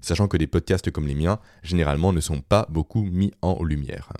Sachant 0.00 0.28
que 0.28 0.36
des 0.36 0.46
podcasts 0.46 0.90
comme 0.90 1.06
les 1.06 1.14
miens, 1.14 1.38
généralement, 1.62 2.12
ne 2.12 2.20
sont 2.20 2.40
pas 2.40 2.66
beaucoup 2.70 3.02
mis 3.02 3.32
en 3.42 3.62
lumière. 3.62 4.12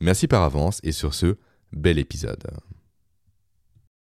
Merci 0.00 0.26
par 0.26 0.42
avance 0.42 0.80
et 0.82 0.92
sur 0.92 1.14
ce, 1.14 1.36
bel 1.72 1.98
épisode. 1.98 2.44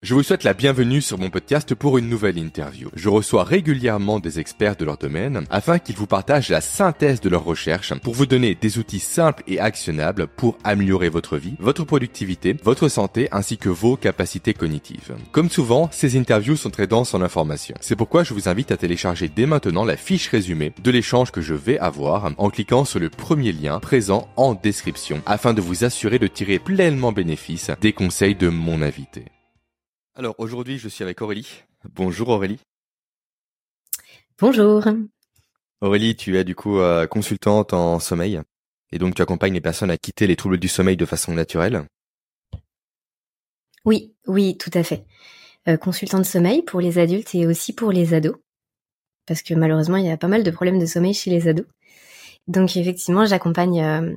Je 0.04 0.12
vous 0.12 0.22
souhaite 0.22 0.44
la 0.44 0.52
bienvenue 0.52 1.00
sur 1.00 1.16
mon 1.16 1.30
podcast 1.30 1.74
pour 1.74 1.96
une 1.96 2.10
nouvelle 2.10 2.36
interview. 2.36 2.90
Je 2.94 3.08
reçois 3.08 3.42
régulièrement 3.42 4.20
des 4.20 4.38
experts 4.38 4.76
de 4.76 4.84
leur 4.84 4.98
domaine 4.98 5.46
afin 5.48 5.78
qu'ils 5.78 5.96
vous 5.96 6.06
partagent 6.06 6.50
la 6.50 6.60
synthèse 6.60 7.22
de 7.22 7.30
leurs 7.30 7.44
recherches 7.44 7.94
pour 8.00 8.12
vous 8.12 8.26
donner 8.26 8.54
des 8.54 8.76
outils 8.76 9.00
simples 9.00 9.42
et 9.46 9.60
actionnables 9.60 10.26
pour 10.26 10.58
améliorer 10.62 11.08
votre 11.08 11.38
vie, 11.38 11.54
votre 11.58 11.84
productivité, 11.84 12.54
votre 12.62 12.88
santé 12.88 13.28
ainsi 13.32 13.56
que 13.56 13.70
vos 13.70 13.96
capacités 13.96 14.52
cognitives. 14.52 15.14
Comme 15.32 15.48
souvent, 15.48 15.88
ces 15.90 16.18
interviews 16.18 16.56
sont 16.56 16.68
très 16.68 16.86
denses 16.86 17.14
en 17.14 17.22
informations. 17.22 17.76
C'est 17.80 17.96
pourquoi 17.96 18.24
je 18.24 18.34
vous 18.34 18.50
invite 18.50 18.72
à 18.72 18.76
télécharger 18.76 19.30
dès 19.34 19.46
maintenant 19.46 19.86
la 19.86 19.96
fiche 19.96 20.28
résumée 20.28 20.74
de 20.82 20.90
l'échange 20.90 21.32
que 21.32 21.40
je 21.40 21.54
vais 21.54 21.78
avoir 21.78 22.30
en 22.36 22.50
cliquant 22.50 22.84
sur 22.84 23.00
le 23.00 23.08
premier 23.08 23.52
lien 23.52 23.80
présent 23.80 24.28
en 24.36 24.52
description 24.52 25.22
afin 25.24 25.54
de 25.54 25.62
vous 25.62 25.82
assurer 25.82 26.18
de 26.18 26.26
tirer 26.26 26.58
pleinement 26.58 27.12
bénéfice 27.12 27.70
des 27.80 27.94
conseils 27.94 28.34
de 28.34 28.50
mon 28.50 28.82
invité. 28.82 29.24
Alors 30.16 30.36
aujourd'hui, 30.38 30.78
je 30.78 30.88
suis 30.88 31.02
avec 31.02 31.20
Aurélie. 31.22 31.64
Bonjour 31.92 32.28
Aurélie. 32.28 32.60
Bonjour. 34.38 34.84
Aurélie, 35.80 36.14
tu 36.14 36.38
es 36.38 36.44
du 36.44 36.54
coup 36.54 36.78
euh, 36.78 37.08
consultante 37.08 37.72
en 37.72 37.98
sommeil 37.98 38.40
et 38.92 38.98
donc 38.98 39.16
tu 39.16 39.22
accompagnes 39.22 39.54
les 39.54 39.60
personnes 39.60 39.90
à 39.90 39.96
quitter 39.96 40.28
les 40.28 40.36
troubles 40.36 40.58
du 40.58 40.68
sommeil 40.68 40.96
de 40.96 41.04
façon 41.04 41.32
naturelle. 41.32 41.88
Oui, 43.84 44.14
oui, 44.28 44.56
tout 44.56 44.70
à 44.74 44.84
fait. 44.84 45.04
Euh, 45.66 45.76
consultante 45.76 46.20
de 46.20 46.26
sommeil 46.26 46.62
pour 46.62 46.80
les 46.80 46.98
adultes 46.98 47.34
et 47.34 47.44
aussi 47.48 47.72
pour 47.72 47.90
les 47.90 48.14
ados. 48.14 48.36
Parce 49.26 49.42
que 49.42 49.54
malheureusement, 49.54 49.96
il 49.96 50.06
y 50.06 50.10
a 50.10 50.16
pas 50.16 50.28
mal 50.28 50.44
de 50.44 50.50
problèmes 50.52 50.78
de 50.78 50.86
sommeil 50.86 51.14
chez 51.14 51.30
les 51.30 51.48
ados. 51.48 51.66
Donc 52.46 52.76
effectivement, 52.76 53.26
j'accompagne 53.26 53.82
euh, 53.82 54.14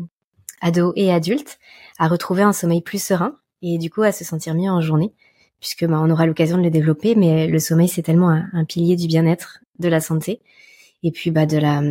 ados 0.62 0.94
et 0.96 1.12
adultes 1.12 1.58
à 1.98 2.08
retrouver 2.08 2.44
un 2.44 2.54
sommeil 2.54 2.82
plus 2.82 3.02
serein 3.02 3.36
et 3.64 3.80
du 3.80 3.90
coup 3.90 4.04
à 4.04 4.12
se 4.12 4.24
sentir 4.24 4.54
mieux 4.54 4.70
en 4.70 4.82
journée 4.82 5.16
puisque 5.60 5.86
bah, 5.86 6.00
on 6.02 6.10
aura 6.10 6.26
l'occasion 6.26 6.58
de 6.58 6.64
le 6.64 6.70
développer. 6.70 7.16
Mais 7.16 7.48
le 7.48 7.60
sommeil, 7.60 7.88
c'est 7.88 8.04
tellement 8.04 8.30
un, 8.30 8.66
pilier 8.66 8.96
du 8.96 9.08
bien-être, 9.08 9.60
de 9.80 9.90
la 9.90 10.00
santé, 10.00 10.42
et 11.04 11.12
puis 11.12 11.32
bah 11.32 11.46
de 11.46 11.58
la 11.58 11.82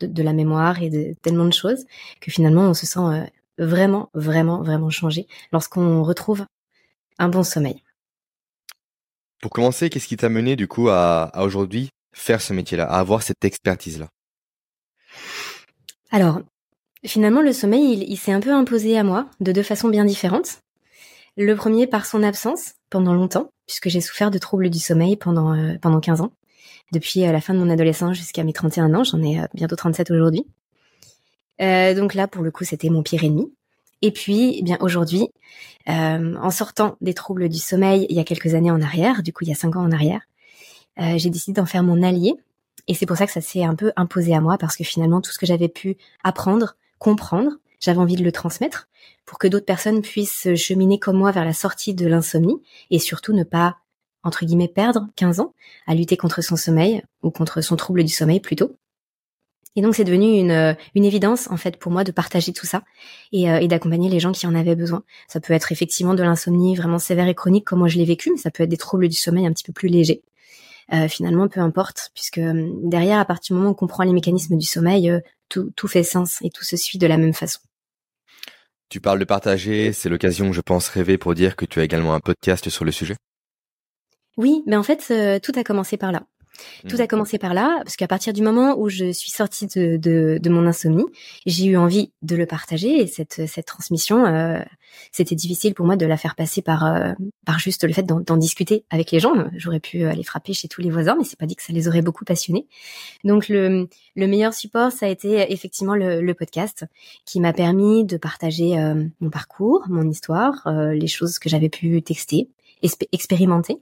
de, 0.00 0.22
la 0.22 0.32
mémoire 0.32 0.82
et 0.82 0.90
de 0.90 1.14
tellement 1.22 1.44
de 1.44 1.52
choses 1.52 1.84
que 2.20 2.30
finalement 2.30 2.62
on 2.62 2.74
se 2.74 2.86
sent 2.86 3.00
euh, 3.00 3.24
vraiment, 3.58 4.10
vraiment, 4.14 4.62
vraiment 4.62 4.90
changé 4.90 5.26
lorsqu'on 5.52 6.02
retrouve 6.04 6.44
un 7.18 7.28
bon 7.28 7.42
sommeil. 7.42 7.82
Pour 9.40 9.50
commencer, 9.50 9.90
qu'est-ce 9.90 10.06
qui 10.06 10.16
t'a 10.16 10.28
mené 10.28 10.56
du 10.56 10.68
coup 10.68 10.88
à, 10.88 11.24
à 11.24 11.44
aujourd'hui 11.44 11.90
faire 12.12 12.40
ce 12.40 12.52
métier-là, 12.52 12.84
à 12.84 12.98
avoir 12.98 13.22
cette 13.22 13.44
expertise-là? 13.44 14.08
Alors, 16.10 16.40
finalement, 17.04 17.42
le 17.42 17.52
sommeil, 17.52 17.92
il, 17.92 18.02
il 18.04 18.16
s'est 18.16 18.32
un 18.32 18.40
peu 18.40 18.52
imposé 18.52 18.98
à 18.98 19.04
moi 19.04 19.28
de 19.40 19.52
deux 19.52 19.62
façons 19.62 19.88
bien 19.88 20.04
différentes. 20.04 20.60
Le 21.40 21.54
premier 21.54 21.86
par 21.86 22.04
son 22.04 22.24
absence 22.24 22.74
pendant 22.90 23.14
longtemps, 23.14 23.52
puisque 23.64 23.88
j'ai 23.88 24.00
souffert 24.00 24.32
de 24.32 24.38
troubles 24.38 24.70
du 24.70 24.80
sommeil 24.80 25.16
pendant 25.16 25.54
euh, 25.54 25.76
pendant 25.80 26.00
15 26.00 26.20
ans. 26.20 26.32
Depuis 26.90 27.24
euh, 27.24 27.30
la 27.30 27.40
fin 27.40 27.54
de 27.54 27.60
mon 27.60 27.70
adolescence 27.70 28.16
jusqu'à 28.16 28.42
mes 28.42 28.52
31 28.52 28.92
ans, 28.92 29.04
j'en 29.04 29.22
ai 29.22 29.38
euh, 29.38 29.46
bientôt 29.54 29.76
37 29.76 30.10
aujourd'hui. 30.10 30.44
donc 31.60 32.14
là, 32.14 32.26
pour 32.26 32.42
le 32.42 32.50
coup, 32.50 32.64
c'était 32.64 32.88
mon 32.88 33.04
pire 33.04 33.22
ennemi. 33.22 33.52
Et 34.02 34.10
puis, 34.10 34.56
eh 34.58 34.62
bien 34.62 34.78
aujourd'hui, 34.80 35.28
en 35.86 36.50
sortant 36.50 36.96
des 37.00 37.14
troubles 37.14 37.48
du 37.48 37.58
sommeil 37.58 38.06
il 38.10 38.16
y 38.16 38.20
a 38.20 38.24
quelques 38.24 38.54
années 38.54 38.72
en 38.72 38.82
arrière, 38.82 39.22
du 39.22 39.32
coup 39.32 39.44
il 39.44 39.48
y 39.48 39.52
a 39.52 39.56
cinq 39.56 39.76
ans 39.76 39.82
en 39.82 39.92
arrière, 39.92 40.22
j'ai 40.98 41.30
décidé 41.30 41.60
d'en 41.60 41.66
faire 41.66 41.84
mon 41.84 42.02
allié. 42.02 42.34
Et 42.88 42.94
c'est 42.94 43.06
pour 43.06 43.16
ça 43.16 43.26
que 43.26 43.32
ça 43.32 43.40
s'est 43.40 43.62
un 43.62 43.74
peu 43.76 43.92
imposé 43.96 44.34
à 44.34 44.40
moi, 44.40 44.58
parce 44.58 44.76
que 44.76 44.84
finalement, 44.84 45.20
tout 45.20 45.30
ce 45.30 45.38
que 45.38 45.46
j'avais 45.46 45.68
pu 45.68 45.96
apprendre, 46.24 46.76
comprendre, 46.98 47.52
j'avais 47.80 47.98
envie 47.98 48.16
de 48.16 48.24
le 48.24 48.32
transmettre 48.32 48.88
pour 49.24 49.38
que 49.38 49.46
d'autres 49.46 49.66
personnes 49.66 50.02
puissent 50.02 50.54
cheminer 50.54 50.98
comme 50.98 51.16
moi 51.16 51.30
vers 51.30 51.44
la 51.44 51.52
sortie 51.52 51.94
de 51.94 52.06
l'insomnie 52.06 52.60
et 52.90 52.98
surtout 52.98 53.32
ne 53.32 53.44
pas, 53.44 53.76
entre 54.22 54.44
guillemets, 54.44 54.68
perdre 54.68 55.08
15 55.16 55.40
ans 55.40 55.54
à 55.86 55.94
lutter 55.94 56.16
contre 56.16 56.42
son 56.42 56.56
sommeil 56.56 57.02
ou 57.22 57.30
contre 57.30 57.60
son 57.60 57.76
trouble 57.76 58.04
du 58.04 58.12
sommeil 58.12 58.40
plutôt. 58.40 58.76
Et 59.76 59.82
donc 59.82 59.94
c'est 59.94 60.04
devenu 60.04 60.38
une, 60.38 60.76
une 60.96 61.04
évidence 61.04 61.48
en 61.50 61.56
fait 61.56 61.76
pour 61.76 61.92
moi 61.92 62.02
de 62.02 62.10
partager 62.10 62.52
tout 62.52 62.66
ça 62.66 62.82
et, 63.30 63.48
euh, 63.48 63.60
et 63.60 63.68
d'accompagner 63.68 64.08
les 64.08 64.18
gens 64.18 64.32
qui 64.32 64.46
en 64.46 64.54
avaient 64.56 64.74
besoin. 64.74 65.04
Ça 65.28 65.38
peut 65.38 65.52
être 65.52 65.70
effectivement 65.70 66.14
de 66.14 66.22
l'insomnie 66.22 66.74
vraiment 66.74 66.98
sévère 66.98 67.28
et 67.28 67.34
chronique 67.34 67.64
comme 67.64 67.78
moi 67.78 67.88
je 67.88 67.96
l'ai 67.96 68.04
vécu, 68.04 68.30
mais 68.32 68.38
ça 68.38 68.50
peut 68.50 68.64
être 68.64 68.70
des 68.70 68.76
troubles 68.76 69.08
du 69.08 69.16
sommeil 69.16 69.46
un 69.46 69.52
petit 69.52 69.62
peu 69.62 69.72
plus 69.72 69.88
légers. 69.88 70.22
Euh, 70.92 71.06
finalement, 71.06 71.48
peu 71.48 71.60
importe, 71.60 72.10
puisque 72.14 72.38
euh, 72.38 72.72
derrière, 72.82 73.18
à 73.18 73.24
partir 73.26 73.54
du 73.54 73.58
moment 73.58 73.68
où 73.68 73.72
on 73.72 73.76
comprend 73.76 74.04
les 74.04 74.12
mécanismes 74.12 74.56
du 74.56 74.66
sommeil, 74.66 75.12
tout, 75.48 75.72
tout 75.76 75.88
fait 75.88 76.02
sens 76.02 76.38
et 76.42 76.50
tout 76.50 76.64
se 76.64 76.76
suit 76.76 76.98
de 76.98 77.06
la 77.06 77.16
même 77.16 77.34
façon. 77.34 77.60
Tu 78.88 79.00
parles 79.00 79.18
de 79.18 79.24
partager, 79.24 79.92
c'est 79.92 80.08
l'occasion, 80.08 80.52
je 80.52 80.62
pense, 80.62 80.88
rêver 80.88 81.18
pour 81.18 81.34
dire 81.34 81.56
que 81.56 81.66
tu 81.66 81.80
as 81.80 81.84
également 81.84 82.14
un 82.14 82.20
podcast 82.20 82.70
sur 82.70 82.84
le 82.84 82.92
sujet? 82.92 83.16
Oui, 84.38 84.62
mais 84.66 84.76
en 84.76 84.82
fait, 84.82 85.04
euh, 85.10 85.38
tout 85.38 85.52
a 85.56 85.64
commencé 85.64 85.96
par 85.96 86.12
là. 86.12 86.26
Tout 86.88 86.96
a 86.98 87.06
commencé 87.06 87.38
par 87.38 87.54
là, 87.54 87.80
parce 87.84 87.96
qu'à 87.96 88.06
partir 88.06 88.32
du 88.32 88.42
moment 88.42 88.78
où 88.78 88.88
je 88.88 89.12
suis 89.12 89.30
sortie 89.30 89.66
de, 89.66 89.96
de, 89.96 90.38
de 90.40 90.50
mon 90.50 90.66
insomnie, 90.66 91.04
j'ai 91.46 91.66
eu 91.66 91.76
envie 91.76 92.12
de 92.22 92.36
le 92.36 92.46
partager 92.46 93.00
et 93.00 93.06
cette, 93.06 93.46
cette 93.46 93.66
transmission, 93.66 94.26
euh, 94.26 94.60
c'était 95.12 95.34
difficile 95.34 95.74
pour 95.74 95.86
moi 95.86 95.96
de 95.96 96.06
la 96.06 96.16
faire 96.16 96.34
passer 96.34 96.62
par, 96.62 96.84
euh, 96.84 97.12
par 97.44 97.58
juste 97.58 97.84
le 97.84 97.92
fait 97.92 98.04
d'en 98.04 98.36
discuter 98.36 98.84
avec 98.90 99.10
les 99.10 99.20
gens. 99.20 99.34
J'aurais 99.56 99.80
pu 99.80 100.04
aller 100.04 100.22
frapper 100.22 100.52
chez 100.52 100.68
tous 100.68 100.80
les 100.80 100.90
voisins, 100.90 101.16
mais 101.18 101.24
c'est 101.24 101.38
pas 101.38 101.46
dit 101.46 101.56
que 101.56 101.62
ça 101.62 101.72
les 101.72 101.88
aurait 101.88 102.02
beaucoup 102.02 102.24
passionnés. 102.24 102.66
Donc 103.24 103.48
le, 103.48 103.88
le 104.16 104.26
meilleur 104.26 104.54
support, 104.54 104.92
ça 104.92 105.06
a 105.06 105.08
été 105.08 105.52
effectivement 105.52 105.94
le, 105.94 106.20
le 106.20 106.34
podcast, 106.34 106.84
qui 107.24 107.40
m'a 107.40 107.52
permis 107.52 108.04
de 108.04 108.16
partager 108.16 108.78
euh, 108.78 109.04
mon 109.20 109.30
parcours, 109.30 109.84
mon 109.88 110.08
histoire, 110.08 110.68
les 110.92 111.06
choses 111.06 111.38
que 111.38 111.48
j'avais 111.48 111.68
pu 111.68 112.02
texter, 112.02 112.48
expérimenter, 113.12 113.78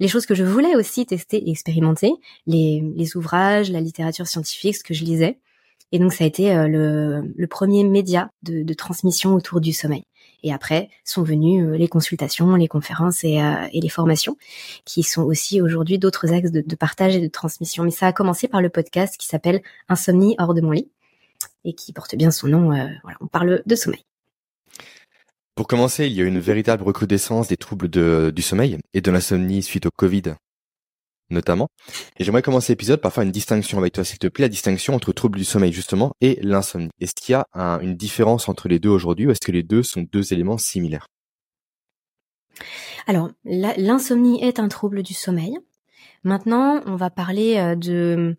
les 0.00 0.08
choses 0.08 0.26
que 0.26 0.34
je 0.34 0.44
voulais 0.44 0.74
aussi 0.76 1.06
tester 1.06 1.36
et 1.36 1.50
expérimenter, 1.50 2.12
les, 2.46 2.82
les 2.96 3.16
ouvrages, 3.16 3.70
la 3.70 3.80
littérature 3.80 4.26
scientifique, 4.26 4.76
ce 4.76 4.84
que 4.84 4.94
je 4.94 5.04
lisais. 5.04 5.38
Et 5.92 5.98
donc 5.98 6.12
ça 6.12 6.24
a 6.24 6.26
été 6.26 6.52
euh, 6.52 6.68
le, 6.68 7.32
le, 7.36 7.46
premier 7.46 7.84
média 7.84 8.30
de, 8.42 8.62
de, 8.62 8.74
transmission 8.74 9.34
autour 9.34 9.60
du 9.60 9.72
sommeil. 9.72 10.04
Et 10.42 10.52
après 10.52 10.88
sont 11.04 11.22
venues 11.22 11.66
euh, 11.66 11.76
les 11.76 11.88
consultations, 11.88 12.54
les 12.54 12.68
conférences 12.68 13.24
et, 13.24 13.42
euh, 13.42 13.66
et, 13.72 13.80
les 13.80 13.88
formations, 13.88 14.36
qui 14.84 15.02
sont 15.02 15.22
aussi 15.22 15.60
aujourd'hui 15.60 15.98
d'autres 15.98 16.32
axes 16.32 16.52
de, 16.52 16.60
de, 16.60 16.76
partage 16.76 17.16
et 17.16 17.20
de 17.20 17.28
transmission. 17.28 17.82
Mais 17.84 17.90
ça 17.90 18.06
a 18.06 18.12
commencé 18.12 18.46
par 18.46 18.62
le 18.62 18.70
podcast 18.70 19.16
qui 19.18 19.26
s'appelle 19.26 19.62
Insomnie 19.88 20.36
hors 20.38 20.54
de 20.54 20.60
mon 20.60 20.70
lit 20.70 20.90
et 21.64 21.74
qui 21.74 21.92
porte 21.92 22.14
bien 22.14 22.30
son 22.30 22.48
nom. 22.48 22.68
voilà, 23.02 23.18
on 23.20 23.26
parle 23.26 23.62
de 23.66 23.74
sommeil. 23.74 24.04
Pour 25.60 25.68
commencer, 25.68 26.06
il 26.06 26.14
y 26.14 26.22
a 26.22 26.24
une 26.24 26.38
véritable 26.38 26.82
recrudescence 26.84 27.48
des 27.48 27.58
troubles 27.58 27.90
du 27.90 28.40
sommeil 28.40 28.78
et 28.94 29.02
de 29.02 29.10
l'insomnie 29.10 29.62
suite 29.62 29.84
au 29.84 29.90
Covid, 29.94 30.22
notamment. 31.28 31.68
Et 32.16 32.24
j'aimerais 32.24 32.40
commencer 32.40 32.72
l'épisode 32.72 33.02
par 33.02 33.12
faire 33.12 33.24
une 33.24 33.30
distinction 33.30 33.76
avec 33.76 33.92
toi, 33.92 34.02
s'il 34.02 34.18
te 34.18 34.26
plaît, 34.26 34.46
la 34.46 34.48
distinction 34.48 34.94
entre 34.94 35.12
troubles 35.12 35.38
du 35.38 35.44
sommeil, 35.44 35.70
justement, 35.70 36.14
et 36.22 36.38
l'insomnie. 36.40 36.88
Est-ce 36.98 37.12
qu'il 37.14 37.34
y 37.34 37.36
a 37.36 37.44
une 37.82 37.94
différence 37.94 38.48
entre 38.48 38.68
les 38.68 38.78
deux 38.78 38.88
aujourd'hui 38.88 39.26
ou 39.26 39.32
est-ce 39.32 39.46
que 39.46 39.52
les 39.52 39.62
deux 39.62 39.82
sont 39.82 40.00
deux 40.10 40.32
éléments 40.32 40.56
similaires? 40.56 41.08
Alors, 43.06 43.28
l'insomnie 43.44 44.42
est 44.42 44.60
un 44.60 44.68
trouble 44.68 45.02
du 45.02 45.12
sommeil. 45.12 45.58
Maintenant, 46.24 46.80
on 46.86 46.96
va 46.96 47.10
parler 47.10 47.58
euh, 47.58 47.76
de 47.76 48.34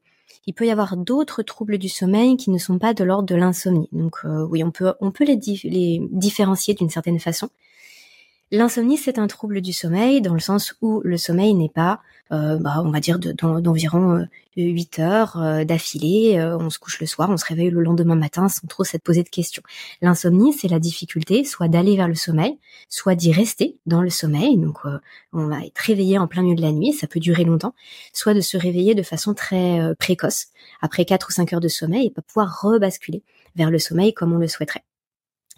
il 0.47 0.53
peut 0.53 0.65
y 0.65 0.71
avoir 0.71 0.97
d'autres 0.97 1.43
troubles 1.43 1.77
du 1.77 1.89
sommeil 1.89 2.37
qui 2.37 2.49
ne 2.49 2.57
sont 2.57 2.79
pas 2.79 2.93
de 2.93 3.03
l'ordre 3.03 3.27
de 3.27 3.35
l'insomnie. 3.35 3.89
Donc 3.91 4.17
euh, 4.25 4.45
oui, 4.45 4.63
on 4.63 4.71
peut 4.71 4.93
on 4.99 5.11
peut 5.11 5.25
les, 5.25 5.39
les 5.63 6.01
différencier 6.11 6.73
d'une 6.73 6.89
certaine 6.89 7.19
façon. 7.19 7.49
L'insomnie, 8.53 8.97
c'est 8.97 9.17
un 9.17 9.27
trouble 9.27 9.61
du 9.61 9.71
sommeil 9.71 10.19
dans 10.19 10.33
le 10.33 10.41
sens 10.41 10.75
où 10.81 10.99
le 11.05 11.15
sommeil 11.15 11.53
n'est 11.53 11.69
pas, 11.69 12.01
euh, 12.33 12.57
bah, 12.57 12.81
on 12.83 12.91
va 12.91 12.99
dire, 12.99 13.17
d'environ 13.17 14.27
8 14.57 14.99
euh, 14.99 15.01
heures 15.01 15.41
euh, 15.41 15.63
d'affilée. 15.63 16.37
on 16.59 16.69
se 16.69 16.77
couche 16.77 16.99
le 16.99 17.07
soir, 17.07 17.29
on 17.29 17.37
se 17.37 17.45
réveille 17.45 17.69
le 17.69 17.81
lendemain 17.81 18.15
matin 18.15 18.49
sans 18.49 18.67
trop 18.67 18.83
s'être 18.83 19.03
posé 19.03 19.23
de 19.23 19.29
questions. 19.29 19.63
L'insomnie, 20.01 20.51
c'est 20.51 20.67
la 20.67 20.79
difficulté 20.79 21.45
soit 21.45 21.69
d'aller 21.69 21.95
vers 21.95 22.09
le 22.09 22.15
sommeil, 22.15 22.59
soit 22.89 23.15
d'y 23.15 23.31
rester 23.31 23.77
dans 23.85 24.01
le 24.01 24.09
sommeil. 24.09 24.57
Donc, 24.57 24.79
on 25.31 25.47
va 25.47 25.65
être 25.65 25.79
réveillé 25.79 26.17
en 26.17 26.27
plein 26.27 26.41
milieu 26.41 26.55
de 26.55 26.61
la 26.61 26.73
nuit, 26.73 26.91
ça 26.91 27.07
peut 27.07 27.21
durer 27.21 27.45
longtemps, 27.45 27.73
soit 28.11 28.33
de 28.33 28.41
se 28.41 28.57
réveiller 28.57 28.95
de 28.95 29.03
façon 29.03 29.33
très 29.33 29.95
précoce, 29.97 30.47
après 30.81 31.05
4 31.05 31.29
ou 31.29 31.31
5 31.31 31.53
heures 31.53 31.61
de 31.61 31.69
sommeil, 31.69 32.07
et 32.07 32.11
pas 32.11 32.21
pouvoir 32.21 32.61
rebasculer 32.61 33.23
vers 33.55 33.71
le 33.71 33.79
sommeil 33.79 34.13
comme 34.13 34.33
on 34.33 34.39
le 34.39 34.49
souhaiterait. 34.49 34.83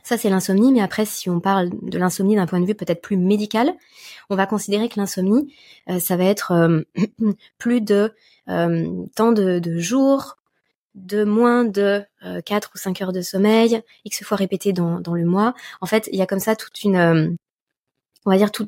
Ça, 0.04 0.18
c'est 0.18 0.30
l'insomnie, 0.30 0.74
mais 0.74 0.82
après, 0.82 1.06
si 1.06 1.30
on 1.30 1.40
parle 1.40 1.70
de 1.82 1.98
l'insomnie 1.98 2.36
d'un 2.36 2.46
point 2.46 2.60
de 2.60 2.66
vue 2.66 2.76
peut-être 2.76 3.02
plus 3.02 3.16
médical, 3.16 3.74
on 4.30 4.36
va 4.36 4.46
considérer 4.46 4.90
que 4.90 5.00
l'insomnie, 5.00 5.54
euh, 5.90 6.00
ça 6.00 6.18
va 6.18 6.26
être 6.26 6.52
euh, 6.52 6.82
plus 7.58 7.80
de 7.80 8.12
euh, 8.50 9.06
temps 9.16 9.32
de, 9.32 9.62
jours, 9.78 10.38
de 10.96 11.24
moins 11.24 11.64
de 11.64 12.04
4 12.46 12.72
ou 12.76 12.78
5 12.78 13.02
heures 13.02 13.14
de 13.14 13.22
sommeil, 13.22 13.82
X 14.06 14.24
fois 14.24 14.38
répété 14.38 14.74
dans 14.74 15.14
le 15.14 15.26
mois. 15.26 15.54
En 15.82 15.86
fait, 15.86 16.10
il 16.12 16.20
y 16.20 16.22
a 16.22 16.28
comme 16.28 16.40
ça 16.40 16.56
toute 16.56 16.84
une 16.84 17.38
on 18.26 18.32
va 18.32 18.38
dire 18.38 18.52
tout 18.52 18.68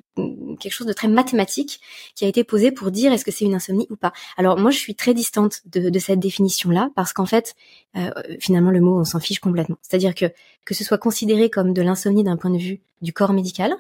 quelque 0.60 0.72
chose 0.72 0.88
de 0.88 0.94
très 0.94 1.08
mathématique 1.08 1.80
qui 2.16 2.26
a 2.26 2.28
été 2.28 2.44
posé 2.44 2.72
pour 2.72 2.92
dire 2.92 3.12
est-ce 3.12 3.26
que 3.26 3.32
c'est 3.32 3.46
une 3.46 3.56
insomnie 3.56 3.88
ou 3.90 3.96
pas. 3.96 4.14
Alors 4.38 4.58
moi 4.58 4.72
je 4.72 4.78
suis 4.78 4.96
très 4.96 5.14
distante 5.14 5.62
de, 5.66 6.00
cette 6.00 6.20
définition 6.20 6.70
là 6.70 6.90
parce 6.96 7.14
qu'en 7.14 7.26
fait 7.26 7.56
euh, 7.96 8.12
finalement 8.40 8.72
le 8.72 8.82
mot 8.82 9.00
on 9.00 9.04
s'en 9.04 9.20
fiche 9.20 9.40
complètement. 9.40 9.78
C'est-à-dire 9.82 10.16
que 10.16 10.26
que 10.66 10.74
ce 10.74 10.84
soit 10.84 10.98
considéré 10.98 11.50
comme 11.50 11.74
de 11.74 11.82
l'insomnie 11.82 12.24
d'un 12.24 12.38
point 12.38 12.52
de 12.52 12.58
vue 12.58 12.82
du 13.02 13.14
corps 13.14 13.34
médical 13.34 13.76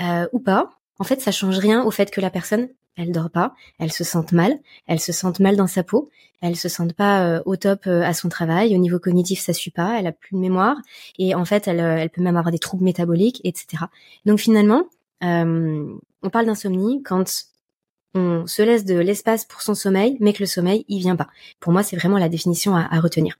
euh, 0.00 0.26
ou 0.32 0.38
pas, 0.38 0.70
en 0.98 1.04
fait 1.04 1.20
ça 1.20 1.32
change 1.32 1.58
rien 1.58 1.84
au 1.84 1.90
fait 1.90 2.10
que 2.10 2.20
la 2.20 2.30
personne 2.30 2.68
elle 2.96 3.10
dort 3.10 3.30
pas, 3.30 3.54
elle 3.78 3.90
se 3.90 4.04
sente 4.04 4.32
mal, 4.32 4.58
elle 4.86 5.00
se 5.00 5.12
sente 5.12 5.40
mal 5.40 5.56
dans 5.56 5.66
sa 5.66 5.82
peau, 5.82 6.10
elle 6.42 6.56
se 6.56 6.68
sente 6.68 6.92
pas 6.92 7.24
euh, 7.24 7.42
au 7.46 7.56
top 7.56 7.86
à 7.86 8.12
son 8.12 8.28
travail, 8.28 8.74
au 8.76 8.78
niveau 8.78 8.98
cognitif 8.98 9.40
ça 9.40 9.54
suit 9.54 9.70
pas, 9.70 9.98
elle 9.98 10.06
a 10.06 10.12
plus 10.12 10.34
de 10.34 10.40
mémoire 10.40 10.76
et 11.18 11.34
en 11.34 11.46
fait 11.46 11.68
elle, 11.68 11.80
elle 11.80 12.10
peut 12.10 12.22
même 12.22 12.36
avoir 12.36 12.52
des 12.52 12.58
troubles 12.58 12.84
métaboliques, 12.84 13.40
etc. 13.44 13.84
Donc 14.26 14.40
finalement 14.40 14.84
euh, 14.84 15.01
on 15.22 16.30
parle 16.30 16.46
d'insomnie 16.46 17.02
quand 17.02 17.24
on 18.14 18.46
se 18.46 18.62
laisse 18.62 18.84
de 18.84 18.98
l'espace 18.98 19.44
pour 19.44 19.62
son 19.62 19.74
sommeil, 19.74 20.16
mais 20.20 20.32
que 20.32 20.40
le 20.42 20.46
sommeil, 20.46 20.84
il 20.88 21.00
vient 21.00 21.16
pas. 21.16 21.28
Pour 21.60 21.72
moi, 21.72 21.82
c'est 21.82 21.96
vraiment 21.96 22.18
la 22.18 22.28
définition 22.28 22.76
à, 22.76 23.00
retenir. 23.00 23.38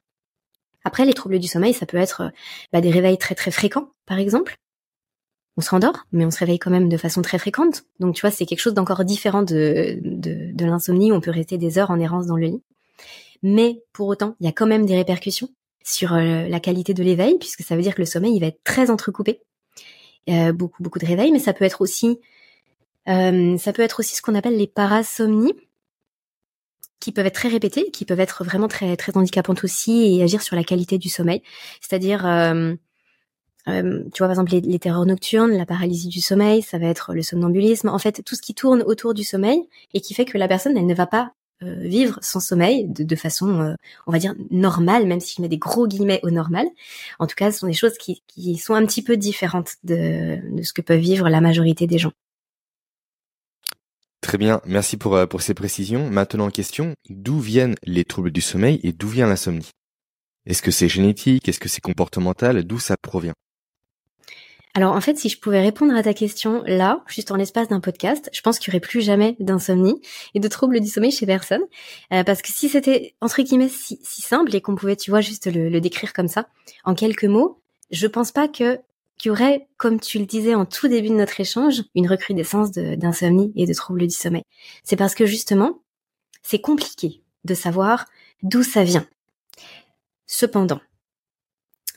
Après, 0.84 1.04
les 1.04 1.12
troubles 1.12 1.38
du 1.38 1.48
sommeil, 1.48 1.74
ça 1.74 1.86
peut 1.86 1.98
être 1.98 2.30
bah, 2.72 2.80
des 2.80 2.90
réveils 2.90 3.18
très 3.18 3.34
très 3.34 3.50
fréquents, 3.50 3.90
par 4.06 4.18
exemple. 4.18 4.54
On 5.58 5.60
se 5.60 5.70
rendort, 5.70 6.06
mais 6.12 6.24
on 6.24 6.30
se 6.30 6.38
réveille 6.38 6.58
quand 6.58 6.70
même 6.70 6.88
de 6.88 6.96
façon 6.96 7.20
très 7.20 7.38
fréquente. 7.38 7.84
Donc, 8.00 8.14
tu 8.14 8.22
vois, 8.22 8.30
c'est 8.30 8.46
quelque 8.46 8.60
chose 8.60 8.72
d'encore 8.72 9.04
différent 9.04 9.42
de, 9.42 9.98
de, 10.02 10.64
l'insomnie. 10.64 11.12
On 11.12 11.20
peut 11.20 11.30
rester 11.30 11.58
des 11.58 11.76
heures 11.78 11.90
en 11.90 12.00
errance 12.00 12.26
dans 12.26 12.36
le 12.36 12.46
lit. 12.46 12.62
Mais 13.42 13.82
pour 13.92 14.08
autant, 14.08 14.34
il 14.40 14.46
y 14.46 14.48
a 14.48 14.52
quand 14.52 14.66
même 14.66 14.86
des 14.86 14.96
répercussions 14.96 15.50
sur 15.84 16.14
euh, 16.14 16.48
la 16.48 16.60
qualité 16.60 16.94
de 16.94 17.02
l'éveil, 17.02 17.38
puisque 17.38 17.62
ça 17.62 17.76
veut 17.76 17.82
dire 17.82 17.94
que 17.94 18.00
le 18.00 18.06
sommeil, 18.06 18.34
il 18.34 18.40
va 18.40 18.46
être 18.46 18.62
très 18.64 18.88
entrecoupé 18.88 19.42
beaucoup 20.54 20.82
beaucoup 20.82 20.98
de 20.98 21.06
réveils, 21.06 21.32
mais 21.32 21.38
ça 21.38 21.52
peut 21.52 21.64
être 21.64 21.80
aussi 21.80 22.18
euh, 23.08 23.58
ça 23.58 23.72
peut 23.72 23.82
être 23.82 24.00
aussi 24.00 24.14
ce 24.14 24.22
qu'on 24.22 24.34
appelle 24.34 24.56
les 24.56 24.66
parasomnies 24.66 25.54
qui 27.00 27.10
peuvent 27.10 27.26
être 27.26 27.34
très 27.34 27.48
répétées, 27.48 27.90
qui 27.90 28.04
peuvent 28.04 28.20
être 28.20 28.44
vraiment 28.44 28.68
très 28.68 28.96
très 28.96 29.16
handicapantes 29.16 29.64
aussi 29.64 30.16
et 30.18 30.22
agir 30.22 30.40
sur 30.42 30.54
la 30.54 30.62
qualité 30.62 30.98
du 30.98 31.08
sommeil. 31.08 31.42
C'est-à-dire, 31.80 32.24
euh, 32.26 32.74
euh, 33.68 34.04
tu 34.14 34.18
vois 34.18 34.28
par 34.28 34.32
exemple 34.32 34.52
les, 34.52 34.60
les, 34.60 34.78
terreurs 34.78 35.04
nocturnes, 35.04 35.52
la 35.52 35.66
paralysie 35.66 36.08
du 36.08 36.20
sommeil, 36.20 36.62
ça 36.62 36.78
va 36.78 36.86
être 36.86 37.12
le 37.14 37.22
somnambulisme. 37.22 37.88
En 37.88 37.98
fait, 37.98 38.22
tout 38.24 38.36
ce 38.36 38.42
qui 38.42 38.54
tourne 38.54 38.82
autour 38.82 39.14
du 39.14 39.24
sommeil 39.24 39.68
et 39.94 40.00
qui 40.00 40.14
fait 40.14 40.24
que 40.24 40.38
la 40.38 40.46
personne 40.48 40.76
elle 40.76 40.86
ne 40.86 40.94
va 40.94 41.06
pas 41.06 41.32
euh, 41.32 41.41
vivre 41.62 42.18
son 42.22 42.40
sommeil 42.40 42.86
de, 42.88 43.16
façon, 43.16 43.60
euh, 43.60 43.74
on 44.06 44.12
va 44.12 44.18
dire, 44.18 44.34
normale, 44.50 45.06
même 45.06 45.20
si 45.20 45.34
je 45.36 45.42
mets 45.42 45.48
des 45.48 45.58
gros 45.58 45.86
guillemets 45.86 46.20
au 46.22 46.30
normal. 46.30 46.66
En 47.18 47.26
tout 47.26 47.34
cas, 47.36 47.52
ce 47.52 47.60
sont 47.60 47.66
des 47.66 47.72
choses 47.72 47.96
qui, 47.98 48.22
sont 48.56 48.74
un 48.74 48.84
petit 48.86 49.02
peu 49.02 49.16
différentes 49.16 49.76
de, 49.84 50.40
ce 50.62 50.72
que 50.72 50.82
peuvent 50.82 51.00
vivre 51.00 51.28
la 51.28 51.40
majorité 51.40 51.86
des 51.86 51.98
gens. 51.98 52.12
Très 54.20 54.38
bien, 54.38 54.60
merci 54.64 54.96
pour, 54.96 55.16
euh, 55.16 55.26
pour 55.26 55.42
ces 55.42 55.54
précisions. 55.54 56.08
Maintenant, 56.08 56.48
question, 56.50 56.94
d'où 57.08 57.40
viennent 57.40 57.74
les 57.82 58.04
troubles 58.04 58.30
du 58.30 58.40
sommeil 58.40 58.78
et 58.84 58.92
d'où 58.92 59.08
vient 59.08 59.26
l'insomnie? 59.26 59.70
Est-ce 60.46 60.62
que 60.62 60.70
c'est 60.70 60.88
génétique? 60.88 61.48
Est-ce 61.48 61.60
que 61.60 61.68
c'est 61.68 61.80
comportemental? 61.80 62.62
D'où 62.64 62.78
ça 62.78 62.96
provient? 63.00 63.34
Alors 64.74 64.94
en 64.94 65.00
fait, 65.02 65.18
si 65.18 65.28
je 65.28 65.38
pouvais 65.38 65.60
répondre 65.60 65.94
à 65.94 66.02
ta 66.02 66.14
question 66.14 66.62
là, 66.66 67.04
juste 67.06 67.30
en 67.30 67.36
l'espace 67.36 67.68
d'un 67.68 67.80
podcast, 67.80 68.30
je 68.32 68.40
pense 68.40 68.58
qu'il 68.58 68.70
n'y 68.70 68.76
aurait 68.76 68.86
plus 68.86 69.02
jamais 69.02 69.36
d'insomnie 69.38 70.00
et 70.34 70.40
de 70.40 70.48
troubles 70.48 70.80
du 70.80 70.88
sommeil 70.88 71.10
chez 71.10 71.26
personne. 71.26 71.62
Euh, 72.12 72.24
parce 72.24 72.40
que 72.40 72.48
si 72.48 72.70
c'était 72.70 73.14
entre 73.20 73.42
guillemets 73.42 73.68
si, 73.68 73.98
simple 74.02 74.54
et 74.54 74.62
qu'on 74.62 74.74
pouvait, 74.74 74.96
tu 74.96 75.10
vois, 75.10 75.20
juste 75.20 75.46
le, 75.52 75.80
décrire 75.80 76.14
comme 76.14 76.28
ça, 76.28 76.48
en 76.84 76.94
quelques 76.94 77.24
mots, 77.24 77.60
je 77.90 78.06
pense 78.06 78.32
pas 78.32 78.48
que 78.48 78.80
qu'il 79.18 79.28
y 79.28 79.30
aurait, 79.30 79.68
comme 79.76 80.00
tu 80.00 80.18
le 80.18 80.24
disais 80.24 80.54
en 80.54 80.64
tout 80.64 80.88
début 80.88 81.10
de 81.10 81.14
notre 81.14 81.38
échange, 81.38 81.82
une 81.94 82.08
recrudescence 82.08 82.72
d'insomnie 82.72 83.52
et 83.56 83.66
de 83.66 83.74
troubles 83.74 84.06
du 84.06 84.14
sommeil. 84.14 84.42
C'est 84.84 84.96
parce 84.96 85.14
que 85.14 85.26
justement, 85.26 85.82
c'est 86.42 86.60
compliqué 86.60 87.22
de 87.44 87.54
savoir 87.54 88.06
d'où 88.42 88.62
ça 88.62 88.84
vient. 88.84 89.06
Cependant, 90.26 90.80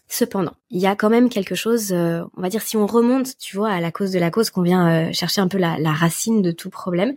Cependant, 0.08 0.54
il 0.70 0.80
y 0.80 0.86
a 0.86 0.96
quand 0.96 1.10
même 1.10 1.30
quelque 1.30 1.56
chose, 1.56 1.92
euh, 1.92 2.24
on 2.38 2.42
va 2.42 2.50
dire, 2.50 2.62
si 2.62 2.78
on 2.78 2.86
remonte, 2.86 3.38
tu 3.40 3.56
vois, 3.56 3.72
à 3.72 3.82
la 3.82 3.92
cause 3.92 4.12
de 4.12 4.20
la 4.20 4.30
cause, 4.30 4.52
qu'on 4.52 4.62
vient 4.62 5.10
euh, 5.10 5.14
chercher 5.14 5.42
un 5.42 5.48
peu 5.48 5.58
la, 5.58 5.78
racine 5.92 6.42
de 6.44 6.52
tout 6.52 6.70
problème, 6.70 7.16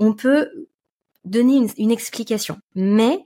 on 0.00 0.12
peut 0.14 0.50
donner 1.24 1.64
une, 1.78 1.90
explication. 1.92 2.58
Mais 2.74 3.20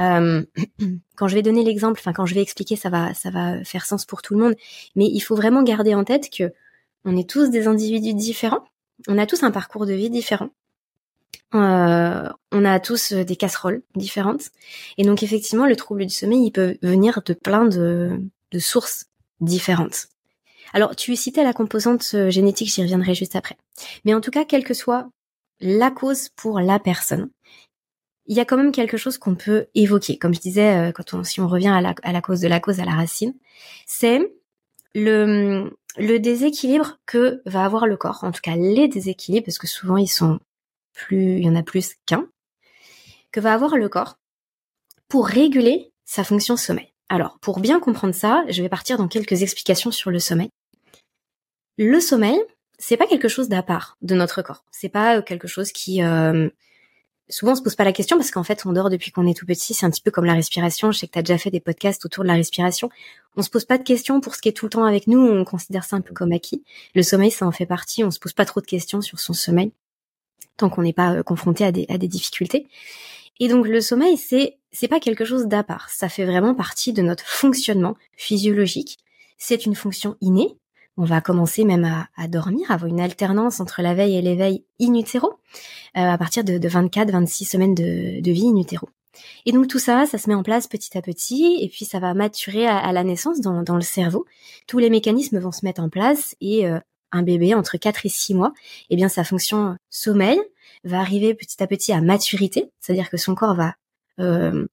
euh, 0.00 0.42
quand 1.16 1.28
je 1.28 1.34
vais 1.36 1.42
donner 1.42 1.62
l'exemple, 1.62 2.00
enfin 2.00 2.12
quand 2.12 2.26
je 2.26 2.34
vais 2.34 2.42
expliquer, 2.42 2.74
ça 2.74 2.90
va, 2.90 3.14
ça 3.14 3.30
va 3.30 3.62
faire 3.64 3.86
sens 3.86 4.04
pour 4.04 4.22
tout 4.22 4.34
le 4.34 4.40
monde. 4.40 4.56
Mais 4.96 5.06
il 5.06 5.20
faut 5.20 5.36
vraiment 5.36 5.62
garder 5.62 5.94
en 5.94 6.02
tête 6.02 6.28
que 6.28 6.52
on 7.04 7.16
est 7.16 7.28
tous 7.28 7.48
des 7.48 7.68
individus 7.68 8.14
différents, 8.14 8.64
on 9.08 9.18
a 9.18 9.26
tous 9.26 9.44
un 9.44 9.52
parcours 9.52 9.86
de 9.86 9.92
vie 9.92 10.10
différent. 10.10 10.50
On 11.52 12.64
a 12.64 12.80
tous 12.80 13.12
des 13.12 13.36
casseroles 13.36 13.82
différentes. 13.94 14.50
Et 14.98 15.04
donc 15.04 15.22
effectivement, 15.22 15.66
le 15.66 15.76
trouble 15.76 16.06
du 16.06 16.14
sommeil, 16.14 16.46
il 16.46 16.50
peut 16.52 16.78
venir 16.82 17.22
de 17.24 17.34
plein 17.34 17.66
de, 17.66 18.20
de 18.50 18.58
sources 18.58 19.06
différentes. 19.40 20.08
Alors, 20.72 20.96
tu 20.96 21.14
citais 21.16 21.44
la 21.44 21.52
composante 21.52 22.10
euh, 22.14 22.30
génétique, 22.30 22.72
j'y 22.72 22.80
reviendrai 22.80 23.14
juste 23.14 23.36
après. 23.36 23.56
Mais 24.04 24.14
en 24.14 24.20
tout 24.20 24.30
cas, 24.30 24.44
quelle 24.44 24.64
que 24.64 24.74
soit 24.74 25.10
la 25.60 25.90
cause 25.90 26.30
pour 26.30 26.60
la 26.60 26.78
personne, 26.78 27.28
il 28.26 28.36
y 28.36 28.40
a 28.40 28.44
quand 28.44 28.56
même 28.56 28.72
quelque 28.72 28.96
chose 28.96 29.18
qu'on 29.18 29.34
peut 29.34 29.66
évoquer. 29.74 30.16
Comme 30.16 30.32
je 30.32 30.40
disais, 30.40 30.88
euh, 30.88 30.92
quand 30.92 31.12
on, 31.12 31.24
si 31.24 31.40
on 31.40 31.48
revient 31.48 31.68
à 31.68 31.80
la, 31.80 31.94
à 32.02 32.12
la 32.12 32.22
cause 32.22 32.40
de 32.40 32.48
la 32.48 32.60
cause, 32.60 32.80
à 32.80 32.84
la 32.84 32.92
racine, 32.94 33.34
c'est 33.86 34.32
le, 34.94 35.76
le 35.98 36.18
déséquilibre 36.18 36.98
que 37.04 37.42
va 37.44 37.64
avoir 37.64 37.86
le 37.86 37.96
corps. 37.96 38.20
En 38.22 38.32
tout 38.32 38.40
cas, 38.42 38.56
les 38.56 38.88
déséquilibres, 38.88 39.44
parce 39.44 39.58
que 39.58 39.66
souvent 39.66 39.98
ils 39.98 40.08
sont 40.08 40.38
plus, 40.92 41.38
il 41.38 41.44
y 41.44 41.48
en 41.48 41.56
a 41.56 41.62
plus 41.62 41.94
qu'un, 42.06 42.26
que 43.30 43.40
va 43.40 43.52
avoir 43.52 43.76
le 43.76 43.88
corps 43.88 44.18
pour 45.08 45.26
réguler 45.26 45.92
sa 46.04 46.24
fonction 46.24 46.56
sommeil. 46.56 46.92
Alors, 47.08 47.38
pour 47.40 47.60
bien 47.60 47.80
comprendre 47.80 48.14
ça, 48.14 48.44
je 48.48 48.62
vais 48.62 48.68
partir 48.68 48.96
dans 48.96 49.08
quelques 49.08 49.42
explications 49.42 49.90
sur 49.90 50.10
le 50.10 50.18
sommeil. 50.18 50.48
Le 51.78 52.00
sommeil, 52.00 52.40
c'est 52.78 52.96
pas 52.96 53.06
quelque 53.06 53.28
chose 53.28 53.48
d'à 53.48 53.62
part 53.62 53.96
de 54.02 54.14
notre 54.14 54.42
corps. 54.42 54.64
C'est 54.70 54.88
pas 54.88 55.18
euh, 55.18 55.22
quelque 55.22 55.48
chose 55.48 55.72
qui 55.72 56.02
euh, 56.02 56.48
souvent 57.28 57.52
on 57.52 57.54
se 57.54 57.62
pose 57.62 57.74
pas 57.74 57.84
la 57.84 57.92
question 57.92 58.16
parce 58.16 58.30
qu'en 58.30 58.42
fait 58.42 58.66
on 58.66 58.72
dort 58.72 58.90
depuis 58.90 59.10
qu'on 59.10 59.26
est 59.26 59.36
tout 59.36 59.46
petit. 59.46 59.74
C'est 59.74 59.86
un 59.86 59.90
petit 59.90 60.00
peu 60.00 60.10
comme 60.10 60.24
la 60.24 60.34
respiration. 60.34 60.92
Je 60.92 60.98
sais 60.98 61.06
que 61.06 61.12
tu 61.12 61.18
as 61.18 61.22
déjà 61.22 61.38
fait 61.38 61.50
des 61.50 61.60
podcasts 61.60 62.04
autour 62.04 62.24
de 62.24 62.28
la 62.28 62.34
respiration. 62.34 62.90
On 63.36 63.42
se 63.42 63.50
pose 63.50 63.64
pas 63.64 63.78
de 63.78 63.82
questions 63.82 64.20
pour 64.20 64.34
ce 64.34 64.42
qui 64.42 64.48
est 64.48 64.52
tout 64.52 64.66
le 64.66 64.70
temps 64.70 64.84
avec 64.84 65.06
nous. 65.06 65.20
On 65.20 65.44
considère 65.44 65.84
ça 65.84 65.96
un 65.96 66.00
peu 66.00 66.14
comme 66.14 66.32
acquis. 66.32 66.64
Le 66.94 67.02
sommeil, 67.02 67.30
ça 67.30 67.46
en 67.46 67.52
fait 67.52 67.66
partie. 67.66 68.04
On 68.04 68.10
se 68.10 68.18
pose 68.18 68.32
pas 68.32 68.44
trop 68.44 68.60
de 68.60 68.66
questions 68.66 69.00
sur 69.00 69.20
son 69.20 69.32
sommeil 69.32 69.72
qu'on 70.68 70.82
n'est 70.82 70.92
pas 70.92 71.12
euh, 71.12 71.22
confronté 71.22 71.64
à 71.64 71.72
des, 71.72 72.08
difficultés. 72.08 72.66
Et 73.40 73.48
donc 73.48 73.66
le 73.66 73.80
sommeil, 73.80 74.16
c'est 74.16 74.58
c'est 74.70 74.88
pas 74.88 75.00
quelque 75.00 75.24
chose 75.24 75.46
d'à 75.46 75.62
part. 75.62 75.90
Ça 75.90 76.08
fait 76.08 76.24
vraiment 76.24 76.54
partie 76.54 76.92
de 76.92 77.02
notre 77.02 77.26
fonctionnement 77.26 77.94
physiologique. 78.16 78.98
C'est 79.36 79.66
une 79.66 79.74
fonction 79.74 80.16
innée. 80.20 80.56
On 80.96 81.04
va 81.04 81.20
commencer 81.20 81.64
même 81.64 81.84
à, 81.84 82.08
à, 82.16 82.28
dormir, 82.28 82.70
avoir 82.70 82.88
une 82.88 83.00
alternance 83.00 83.60
entre 83.60 83.82
la 83.82 83.94
veille 83.94 84.16
et 84.16 84.22
l'éveil 84.22 84.64
in 84.80 84.94
utero, 84.94 85.28
euh, 85.96 86.00
à 86.00 86.18
partir 86.18 86.44
de, 86.44 86.58
de 86.58 86.68
24-26 86.68 87.48
semaines 87.48 87.74
de, 87.74 88.30
vie 88.30 88.46
in 88.46 88.56
utero. 88.56 88.88
Et 89.46 89.52
donc 89.52 89.68
tout 89.68 89.78
ça, 89.78 90.06
ça 90.06 90.18
se 90.18 90.28
met 90.28 90.34
en 90.34 90.42
place 90.42 90.66
petit 90.68 90.96
à 90.96 91.02
petit, 91.02 91.58
et 91.60 91.68
puis 91.68 91.84
ça 91.84 91.98
va 91.98 92.14
maturer 92.14 92.66
à, 92.66 92.92
la 92.92 93.04
naissance 93.04 93.40
dans, 93.40 93.62
dans, 93.62 93.76
le 93.76 93.82
cerveau. 93.82 94.26
Tous 94.66 94.78
les 94.78 94.90
mécanismes 94.90 95.38
vont 95.38 95.52
se 95.52 95.64
mettre 95.64 95.82
en 95.82 95.88
place, 95.88 96.34
et 96.40 96.66
euh, 96.66 96.78
un 97.12 97.22
bébé 97.22 97.54
entre 97.54 97.76
4 97.76 98.06
et 98.06 98.08
6 98.08 98.34
mois, 98.34 98.52
eh 98.90 98.96
bien 98.96 99.08
sa 99.08 99.24
fonction 99.24 99.76
sommeil 99.90 100.40
va 100.84 101.00
arriver 101.00 101.34
petit 101.34 101.62
à 101.62 101.66
petit 101.66 101.92
à 101.92 102.00
maturité, 102.00 102.70
c'est-à-dire 102.80 103.10
que 103.10 103.16
son 103.16 103.34
corps 103.34 103.54
va 103.54 103.74
euh, 104.18 104.66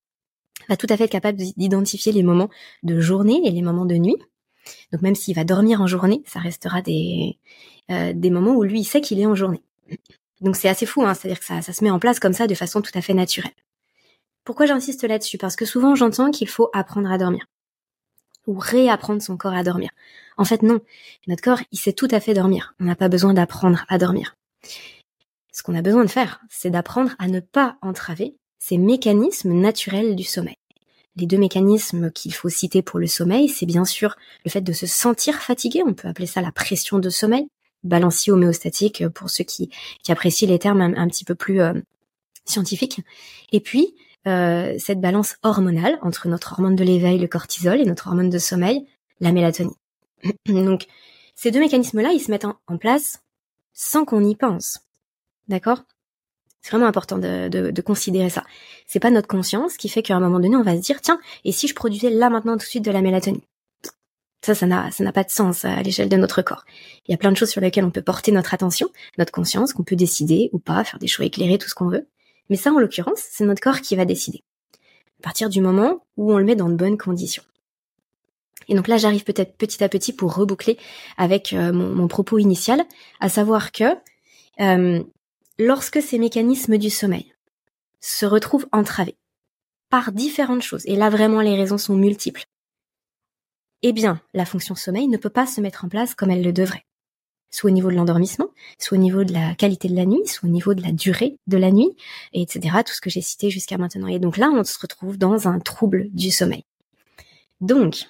va 0.67 0.77
tout 0.77 0.88
à 0.89 0.98
fait 0.98 1.08
capable 1.08 1.38
d'identifier 1.38 2.12
les 2.12 2.24
moments 2.24 2.50
de 2.84 3.00
journée 3.00 3.41
et 3.46 3.51
les 3.51 3.62
moments 3.62 3.86
de 3.86 3.96
nuit. 3.96 4.17
Donc 4.91 5.01
même 5.01 5.15
s'il 5.15 5.36
va 5.36 5.43
dormir 5.43 5.81
en 5.81 5.88
journée, 5.88 6.22
ça 6.25 6.39
restera 6.39 6.81
des, 6.81 7.38
euh, 7.91 8.13
des 8.13 8.29
moments 8.29 8.55
où 8.55 8.63
lui, 8.63 8.81
il 8.81 8.86
sait 8.86 9.01
qu'il 9.01 9.19
est 9.19 9.25
en 9.25 9.36
journée. 9.36 9.62
Donc 10.41 10.55
c'est 10.55 10.69
assez 10.69 10.86
fou, 10.86 11.03
hein, 11.03 11.13
c'est-à-dire 11.13 11.39
que 11.39 11.46
ça, 11.46 11.62
ça 11.62 11.74
se 11.74 11.84
met 11.84 11.89
en 11.89 12.00
place 12.00 12.19
comme 12.19 12.34
ça 12.34 12.48
de 12.48 12.55
façon 12.55 12.81
tout 12.81 12.91
à 12.93 13.01
fait 13.01 13.13
naturelle. 13.13 13.51
Pourquoi 14.43 14.65
j'insiste 14.65 15.03
là-dessus? 15.03 15.38
Parce 15.38 15.55
que 15.55 15.65
souvent 15.65 15.96
j'entends 15.96 16.31
qu'il 16.31 16.48
faut 16.48 16.69
apprendre 16.74 17.12
à 17.12 17.17
dormir 17.17 17.46
ou 18.50 18.58
réapprendre 18.58 19.22
son 19.22 19.38
corps 19.38 19.53
à 19.53 19.63
dormir. 19.63 19.91
En 20.38 20.44
fait, 20.44 20.63
non. 20.63 20.79
Notre 21.27 21.44
corps, 21.44 21.62
il 21.72 21.77
sait 21.77 21.94
tout 21.94 22.08
à 22.10 22.20
fait 22.20 22.34
dormir. 22.34 22.74
On 22.79 22.86
n'a 22.86 22.96
pas 22.96 23.08
besoin 23.08 23.36
d'apprendre 23.36 23.86
à 23.89 24.00
dormir. 24.00 24.36
Ce 25.51 25.62
qu'on 25.62 25.75
a 25.75 25.84
besoin 25.84 26.03
de 26.03 26.10
faire, 26.10 26.41
c'est 26.50 26.72
d'apprendre 26.72 27.12
à 27.20 27.27
ne 27.27 27.41
pas 27.41 27.77
entraver 27.82 28.36
ces 28.58 28.79
mécanismes 28.79 29.53
naturels 29.53 30.15
du 30.15 30.24
sommeil. 30.24 30.56
Les 31.15 31.27
deux 31.27 31.38
mécanismes 31.38 32.12
qu'il 32.12 32.34
faut 32.34 32.50
citer 32.50 32.82
pour 32.82 32.98
le 32.98 33.06
sommeil, 33.06 33.50
c'est 33.50 33.68
bien 33.68 33.86
sûr 33.86 34.15
le 34.46 34.50
fait 34.50 34.62
de 34.62 34.74
se 34.74 34.88
sentir 34.88 35.36
fatigué, 35.36 35.84
on 35.86 35.94
peut 35.94 36.08
appeler 36.08 36.27
ça 36.27 36.41
la 36.41 36.51
pression 36.51 36.98
de 36.98 37.10
sommeil, 37.10 37.48
balancier 37.84 38.34
homéostatique 38.34 39.08
pour 39.10 39.29
ceux 39.29 39.44
qui, 39.44 39.70
apprécient 40.08 40.48
les 40.48 40.60
termes 40.60 40.82
un, 40.82 41.08
petit 41.08 41.25
peu 41.25 41.36
plus 41.36 41.62
euh, 41.62 41.74
scientifiques. 42.46 43.01
Et 43.51 43.60
puis, 43.60 43.94
euh, 44.27 44.75
cette 44.77 44.99
balance 44.99 45.35
hormonale 45.43 45.97
entre 46.01 46.27
notre 46.27 46.53
hormone 46.53 46.75
de 46.75 46.83
l'éveil, 46.83 47.19
le 47.19 47.27
cortisol, 47.27 47.79
et 47.79 47.85
notre 47.85 48.07
hormone 48.07 48.29
de 48.29 48.38
sommeil, 48.38 48.85
la 49.19 49.31
mélatonine. 49.31 49.73
Donc, 50.47 50.88
ces 51.35 51.51
deux 51.51 51.59
mécanismes-là, 51.59 52.11
ils 52.11 52.19
se 52.19 52.29
mettent 52.29 52.45
en, 52.45 52.77
place 52.77 53.21
sans 53.73 54.03
qu'on 54.03 54.23
y 54.23 54.35
pense. 54.35 54.79
D'accord? 55.47 55.83
C'est 56.61 56.71
vraiment 56.71 56.88
important 56.88 57.17
de, 57.17 57.47
de, 57.47 57.81
considérer 57.81 58.29
ça. 58.29 58.43
C'est 58.85 58.99
pas 58.99 59.11
notre 59.11 59.29
conscience 59.29 59.77
qui 59.77 59.88
fait 59.88 60.03
qu'à 60.03 60.17
un 60.17 60.19
moment 60.19 60.41
donné, 60.41 60.57
on 60.57 60.63
va 60.63 60.75
se 60.75 60.81
dire, 60.81 60.99
tiens, 60.99 61.19
et 61.45 61.53
si 61.53 61.69
je 61.69 61.73
produisais 61.73 62.09
là 62.09 62.29
maintenant 62.29 62.53
tout 62.53 62.65
de 62.65 62.69
suite 62.69 62.83
de 62.83 62.91
la 62.91 63.01
mélatonine? 63.01 63.39
Ça, 64.41 64.55
ça 64.55 64.65
n'a, 64.65 64.91
ça 64.91 65.03
n'a 65.05 65.13
pas 65.13 65.23
de 65.23 65.29
sens 65.29 65.63
à 65.63 65.81
l'échelle 65.81 66.09
de 66.09 66.17
notre 66.17 66.41
corps. 66.41 66.65
Il 67.07 67.11
y 67.11 67.13
a 67.13 67.17
plein 67.17 67.31
de 67.31 67.38
choses 67.38 67.49
sur 67.49 67.61
lesquelles 67.61 67.85
on 67.85 67.91
peut 67.91 68.01
porter 68.01 68.33
notre 68.33 68.53
attention, 68.53 68.89
notre 69.17 69.31
conscience, 69.31 69.71
qu'on 69.71 69.83
peut 69.83 69.95
décider 69.95 70.49
ou 70.51 70.59
pas, 70.59 70.83
faire 70.83 70.99
des 70.99 71.07
choix 71.07 71.25
éclairés, 71.25 71.57
tout 71.57 71.69
ce 71.69 71.75
qu'on 71.75 71.89
veut. 71.89 72.07
Mais 72.50 72.56
ça, 72.56 72.72
en 72.72 72.79
l'occurrence, 72.79 73.22
c'est 73.29 73.46
notre 73.46 73.62
corps 73.62 73.82
qui 73.82 73.96
va 73.96 74.06
décider. 74.06 74.44
À 75.20 75.24
partir 75.24 75.50
du 75.50 75.62
moment 75.62 76.06
où 76.18 76.34
on 76.34 76.38
le 76.38 76.46
met 76.46 76.56
dans 76.56 76.70
de 76.70 76.75
bonnes 76.75 76.98
conditions. 76.98 77.44
Et 78.68 78.75
donc 78.75 78.88
là, 78.88 78.98
j'arrive 78.98 79.24
peut-être 79.24 79.58
petit 79.58 79.84
à 79.84 79.89
petit 79.89 80.13
pour 80.13 80.36
reboucler 80.36 80.77
avec 81.18 81.53
euh, 81.53 81.74
mon, 81.74 82.08
propos 82.08 82.38
initial, 82.38 82.84
à 83.20 83.27
savoir 83.27 83.72
que 83.72 83.96
euh, 84.60 85.03
lorsque 85.58 86.01
ces 86.01 86.20
mécanismes 86.20 86.77
du 86.77 86.89
sommeil 86.89 87.34
se 88.00 88.25
retrouvent 88.25 88.68
entravés 88.72 89.18
par 89.89 90.12
différentes 90.12 90.62
choses, 90.62 90.86
et 90.86 90.96
là 90.96 91.10
vraiment 91.10 91.41
les 91.41 91.56
raisons 91.56 91.79
sont 91.79 91.96
multiples, 91.96 92.46
eh 93.82 93.91
bien, 93.91 94.22
la 94.34 94.46
fonction 94.46 94.75
sommeil 94.75 95.08
ne 95.08 95.18
peut 95.18 95.29
pas 95.29 95.48
se 95.48 95.62
mettre 95.62 95.86
en 95.86 95.89
place 95.89 96.13
comme 96.13 96.32
elle 96.32 96.44
le 96.44 96.53
devrait 96.53 96.86
soit 97.51 97.70
au 97.70 97.74
niveau 97.74 97.89
de 97.89 97.96
l'endormissement, 97.96 98.50
soit 98.77 98.98
au 98.98 99.01
niveau 99.01 99.24
de 99.24 99.34
la 99.34 99.56
qualité 99.56 99.88
de 99.88 99.96
la 99.96 100.06
nuit, 100.06 100.25
soit 100.27 100.48
au 100.48 100.51
niveau 100.51 100.74
de 100.74 100.82
la 100.82 100.91
durée 100.91 101.38
de 101.48 101.58
la 101.58 101.72
nuit, 101.72 101.96
etc. 102.34 102.77
Tout 102.86 102.94
ce 102.94 103.01
que 103.01 103.10
j'ai 103.10 103.22
cité 103.22 103.50
jusqu'à 103.50 103.77
maintenant. 103.77 104.08
Et 104.08 104.20
donc 104.20 104.38
là, 104.38 104.50
on 104.53 104.63
se 104.63 104.77
retrouve 104.79 105.18
dans 105.18 105.48
un 105.48 105.60
trouble 105.60 106.10
du 106.12 106.32
sommeil. 106.32 106.63
Donc, 107.62 108.08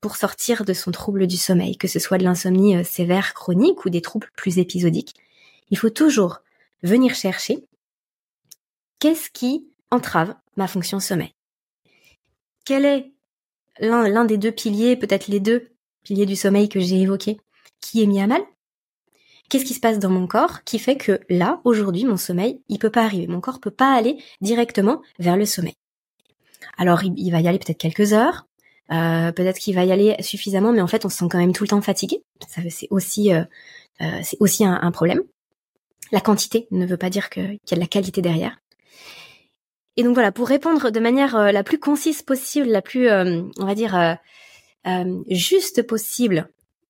pour 0.00 0.16
sortir 0.16 0.64
de 0.64 0.72
son 0.72 0.90
trouble 0.90 1.26
du 1.26 1.36
sommeil, 1.36 1.76
que 1.76 1.88
ce 1.88 1.98
soit 1.98 2.18
de 2.18 2.24
l'insomnie 2.24 2.76
euh, 2.76 2.84
sévère, 2.84 3.34
chronique 3.34 3.84
ou 3.84 3.90
des 3.90 4.02
troubles 4.02 4.30
plus 4.36 4.58
épisodiques, 4.58 5.14
il 5.70 5.78
faut 5.78 5.90
toujours 5.90 6.40
venir 6.82 7.14
chercher 7.14 7.64
qu'est-ce 8.98 9.30
qui 9.30 9.64
entrave 9.90 10.34
ma 10.56 10.66
fonction 10.66 10.98
sommeil. 11.00 11.32
Quel 12.64 12.84
est 12.84 13.12
l'un 13.78 14.24
des 14.24 14.38
deux 14.38 14.52
piliers, 14.52 14.96
peut-être 14.96 15.28
les 15.28 15.40
deux 15.40 15.70
piliers 16.02 16.26
du 16.26 16.36
sommeil 16.36 16.68
que 16.68 16.80
j'ai 16.80 17.00
évoqués, 17.00 17.40
qui 17.80 18.02
est 18.02 18.06
mis 18.06 18.20
à 18.20 18.26
mal? 18.26 18.42
Qu'est-ce 19.52 19.66
qui 19.66 19.74
se 19.74 19.80
passe 19.80 19.98
dans 19.98 20.08
mon 20.08 20.26
corps 20.26 20.64
qui 20.64 20.78
fait 20.78 20.96
que 20.96 21.20
là, 21.28 21.60
aujourd'hui, 21.64 22.06
mon 22.06 22.16
sommeil, 22.16 22.62
il 22.70 22.78
peut 22.78 22.88
pas 22.88 23.04
arriver. 23.04 23.26
Mon 23.26 23.42
corps 23.42 23.60
peut 23.60 23.70
pas 23.70 23.92
aller 23.92 24.16
directement 24.40 25.02
vers 25.18 25.36
le 25.36 25.44
sommeil. 25.44 25.74
Alors, 26.78 27.02
il, 27.04 27.30
va 27.30 27.42
y 27.42 27.48
aller 27.48 27.58
peut-être 27.58 27.76
quelques 27.76 28.14
heures, 28.14 28.46
euh, 28.92 29.30
peut-être 29.30 29.58
qu'il 29.58 29.74
va 29.74 29.84
y 29.84 29.92
aller 29.92 30.16
suffisamment, 30.20 30.72
mais 30.72 30.80
en 30.80 30.86
fait, 30.86 31.04
on 31.04 31.10
se 31.10 31.18
sent 31.18 31.26
quand 31.30 31.36
même 31.36 31.52
tout 31.52 31.64
le 31.64 31.68
temps 31.68 31.82
fatigué. 31.82 32.22
Ça, 32.48 32.62
c'est 32.70 32.88
aussi, 32.88 33.30
euh, 33.34 33.44
euh, 34.00 34.20
c'est 34.22 34.38
aussi 34.40 34.64
un, 34.64 34.90
problème. 34.90 35.20
La 36.12 36.22
quantité 36.22 36.66
ne 36.70 36.86
veut 36.86 36.96
pas 36.96 37.10
dire 37.10 37.28
qu'il 37.28 37.42
y 37.42 37.74
a 37.74 37.76
de 37.76 37.80
la 37.80 37.86
qualité 37.86 38.22
derrière. 38.22 38.58
Et 39.98 40.02
donc 40.02 40.14
voilà, 40.14 40.32
pour 40.32 40.48
répondre 40.48 40.88
de 40.88 41.00
manière 41.00 41.52
la 41.52 41.62
plus 41.62 41.78
concise 41.78 42.22
possible, 42.22 42.68
la 42.68 42.80
plus, 42.80 43.10
on 43.10 43.66
va 43.66 43.74
dire, 43.74 44.16
juste 45.28 45.86
possible 45.86 46.48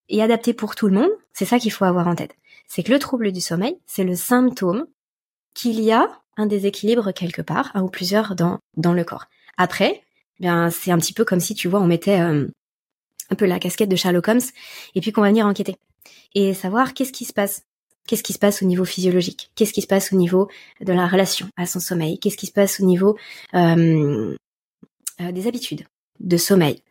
et 0.08 0.22
adaptée 0.22 0.54
pour 0.54 0.76
tout 0.76 0.86
le 0.86 0.94
monde, 0.94 1.10
c'est 1.32 1.44
ça 1.44 1.58
qu'il 1.58 1.72
faut 1.72 1.84
avoir 1.84 2.06
en 2.06 2.14
tête 2.14 2.36
c'est 2.74 2.82
que 2.82 2.90
le 2.90 2.98
trouble 2.98 3.32
du 3.32 3.42
sommeil, 3.42 3.76
c'est 3.84 4.02
le 4.02 4.14
symptôme 4.14 4.86
qu'il 5.52 5.78
y 5.78 5.92
a 5.92 6.08
un 6.38 6.46
déséquilibre 6.46 7.12
quelque 7.12 7.42
part, 7.42 7.70
un 7.74 7.82
ou 7.82 7.90
plusieurs 7.90 8.34
dans, 8.34 8.60
dans 8.78 8.94
le 8.94 9.04
corps. 9.04 9.26
Après, 9.58 10.02
bien 10.40 10.70
c'est 10.70 10.90
un 10.90 10.96
petit 10.96 11.12
peu 11.12 11.26
comme 11.26 11.38
si 11.38 11.54
tu 11.54 11.68
vois, 11.68 11.82
on 11.82 11.86
mettait 11.86 12.20
euh, 12.20 12.48
un 13.28 13.34
peu 13.34 13.44
la 13.44 13.58
casquette 13.58 13.90
de 13.90 13.96
Sherlock 13.96 14.26
Holmes 14.26 14.40
et 14.94 15.02
puis 15.02 15.12
qu'on 15.12 15.20
va 15.20 15.28
venir 15.28 15.46
enquêter 15.46 15.76
et 16.34 16.54
savoir 16.54 16.94
qu'est-ce 16.94 17.12
qui 17.12 17.26
se 17.26 17.34
passe. 17.34 17.64
Qu'est-ce 18.06 18.22
qui 18.22 18.32
se 18.32 18.38
passe 18.38 18.62
au 18.62 18.64
niveau 18.64 18.86
physiologique? 18.86 19.50
Qu'est-ce 19.54 19.74
qui 19.74 19.82
se 19.82 19.86
passe 19.86 20.10
au 20.10 20.16
niveau 20.16 20.48
de 20.80 20.94
la 20.94 21.06
relation 21.06 21.48
à 21.58 21.66
son 21.66 21.78
sommeil? 21.78 22.18
Qu'est-ce 22.18 22.38
qui 22.38 22.46
se 22.46 22.52
passe 22.52 22.80
au 22.80 22.86
niveau 22.86 23.18
euh, 23.52 24.34
euh, 25.20 25.32
des 25.32 25.46
habitudes 25.46 25.84
de 26.20 26.36
sommeil? 26.38 26.82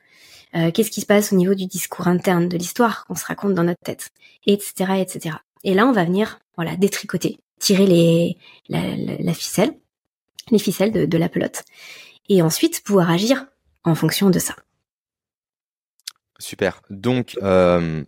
Qu'est-ce 0.54 0.92
qui 0.92 1.00
se 1.00 1.06
passe 1.06 1.32
au 1.32 1.38
niveau 1.38 1.56
du 1.56 1.66
discours 1.66 2.10
interne, 2.10 2.50
de 2.50 2.58
l'histoire 2.58 3.06
qu'on 3.06 3.16
se 3.16 3.26
raconte 3.26 3.54
dans 3.54 3.64
notre 3.64 3.80
tête, 3.84 4.10
etc., 4.46 4.96
etc. 5.00 5.38
Et 5.64 5.74
là, 5.74 5.86
on 5.88 5.92
va 5.92 6.06
venir, 6.06 6.40
voilà, 6.56 6.76
détricoter, 6.76 7.40
tirer 7.60 7.86
les, 7.86 8.38
la, 8.70 9.34
ficelle, 9.34 9.74
les 10.50 10.60
ficelles 10.60 11.08
de, 11.08 11.18
la 11.18 11.30
pelote, 11.30 11.64
et 12.30 12.42
ensuite 12.42 12.84
pouvoir 12.84 13.10
agir 13.10 13.46
en 13.84 13.96
fonction 13.96 14.30
de 14.30 14.40
ça. 14.40 14.56
Super. 16.40 16.82
Donc, 16.90 17.38
euh, 17.44 18.04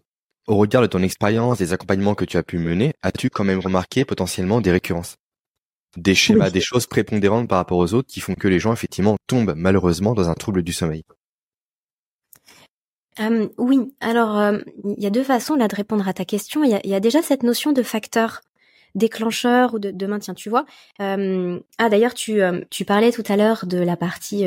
au 0.48 0.57
regard 0.57 0.81
de 0.81 0.88
ton 0.88 1.03
expérience, 1.03 1.60
des 1.60 1.74
accompagnements 1.74 2.15
que 2.15 2.25
tu 2.25 2.38
as 2.38 2.43
pu 2.43 2.57
mener, 2.57 2.93
as-tu 3.01 3.29
quand 3.29 3.43
même 3.43 3.60
remarqué 3.60 4.05
potentiellement 4.05 4.62
des 4.62 4.72
récurrences? 4.72 5.17
Des 5.95 6.15
schémas, 6.15 6.50
des 6.50 6.62
choses 6.62 6.88
prépondérantes 6.88 7.48
par 7.48 7.60
rapport 7.60 7.77
aux 7.77 7.93
autres 7.93 8.07
qui 8.07 8.19
font 8.19 8.33
que 8.33 8.48
les 8.48 8.60
gens, 8.60 8.74
effectivement, 8.74 9.17
tombent 9.27 9.53
malheureusement 9.55 10.15
dans 10.15 10.29
un 10.29 10.33
trouble 10.33 10.63
du 10.63 10.74
sommeil 10.74 11.03
euh, 13.20 13.48
oui, 13.58 13.93
alors 14.00 14.38
euh, 14.39 14.60
il 14.84 15.03
y 15.03 15.05
a 15.05 15.10
deux 15.10 15.24
façons 15.24 15.55
là 15.55 15.67
de 15.67 15.75
répondre 15.75 16.08
à 16.08 16.13
ta 16.13 16.25
question. 16.25 16.63
Il 16.63 16.72
y 16.84 16.96
a, 16.96 17.00
déjà 17.00 17.22
cette 17.22 17.43
notion 17.43 17.72
de 17.72 17.84
facteur 17.84 18.41
déclencheur 18.96 19.74
ou 19.74 19.79
de, 19.79 20.05
maintien, 20.05 20.34
tu 20.34 20.50
vois. 20.50 20.65
Euh, 21.00 21.60
ah 21.77 21.89
d'ailleurs, 21.89 22.13
tu, 22.13 22.41
tu 22.70 22.86
parlais 22.86 23.12
tout 23.12 23.24
à 23.27 23.38
l'heure 23.38 23.65
de 23.65 23.77
la 23.77 23.98
partie 23.98 24.46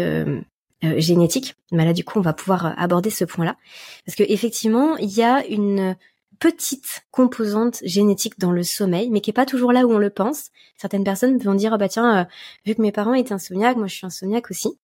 génétique. 0.83 1.55
Mais 1.73 1.85
là, 1.85 1.93
du 1.93 2.05
coup, 2.05 2.19
on 2.19 2.23
va 2.23 2.33
pouvoir 2.33 2.75
aborder 2.79 3.11
ce 3.11 3.25
point-là 3.25 3.57
parce 4.05 4.17
que 4.17 4.25
effectivement, 4.29 4.97
il 4.99 5.11
y 5.11 5.23
a 5.23 5.45
une 5.47 5.97
petite 6.39 7.05
composante 7.11 7.79
génétique 7.83 8.39
dans 8.39 8.53
le 8.53 8.63
sommeil, 8.63 9.09
mais 9.11 9.21
qui 9.21 9.31
est 9.31 9.33
pas 9.33 9.47
toujours 9.47 9.73
là 9.73 9.87
où 9.87 9.93
on 9.93 9.99
le 9.99 10.11
pense. 10.11 10.51
Certaines 10.77 11.05
personnes 11.05 11.39
vont 11.39 11.55
dire, 11.55 11.73
ah 11.73 11.79
bah 11.79 11.89
tiens, 11.89 12.29
vu 12.67 12.75
que 12.75 12.83
mes 12.83 12.93
parents 12.93 13.15
étaient 13.15 13.33
insomniaques, 13.33 13.79
moi 13.79 13.87
je 13.87 13.95
suis 13.95 14.07
insomniaque 14.07 14.51
aussi. 14.51 14.79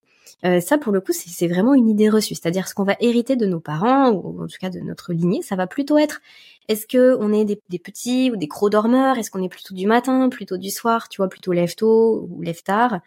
Euh, 0.45 0.61
ça, 0.61 0.79
pour 0.79 0.93
le 0.93 1.01
coup, 1.01 1.13
c'est 1.13 1.47
vraiment 1.47 1.75
une 1.75 1.89
idée 1.89 2.09
reçue. 2.09 2.35
C'est-à-dire 2.35 2.67
ce 2.67 2.75
qu'on 2.75 2.85
va 2.85 2.97
hériter 3.01 3.37
de 3.37 3.47
nos 3.47 3.61
parents, 3.61 4.11
ou 4.11 4.43
en 4.43 4.47
tout 4.47 4.59
cas 4.61 4.71
de 4.71 4.81
notre 4.81 5.13
lignée, 5.13 5.43
ça 5.43 5.57
va 5.57 5.67
plutôt 5.67 5.99
être 5.99 6.21
est-ce 6.69 6.87
que 6.87 7.17
on 7.21 7.33
est 7.33 7.45
des, 7.45 7.79
petits 7.79 8.31
ou 8.31 8.37
des 8.37 8.47
gros 8.47 8.71
dormeurs? 8.71 9.19
Est-ce 9.19 9.31
qu'on 9.31 9.43
est 9.43 9.49
plutôt 9.49 9.75
du 9.75 9.87
matin, 9.87 10.29
plutôt 10.29 10.57
du 10.57 10.71
soir? 10.71 11.09
Tu 11.09 11.19
vois, 11.19 11.29
plutôt 11.29 11.53
lève 11.53 11.75
tôt 11.75 12.27
ou 12.31 12.43
lève 12.43 12.63
tard 12.63 13.01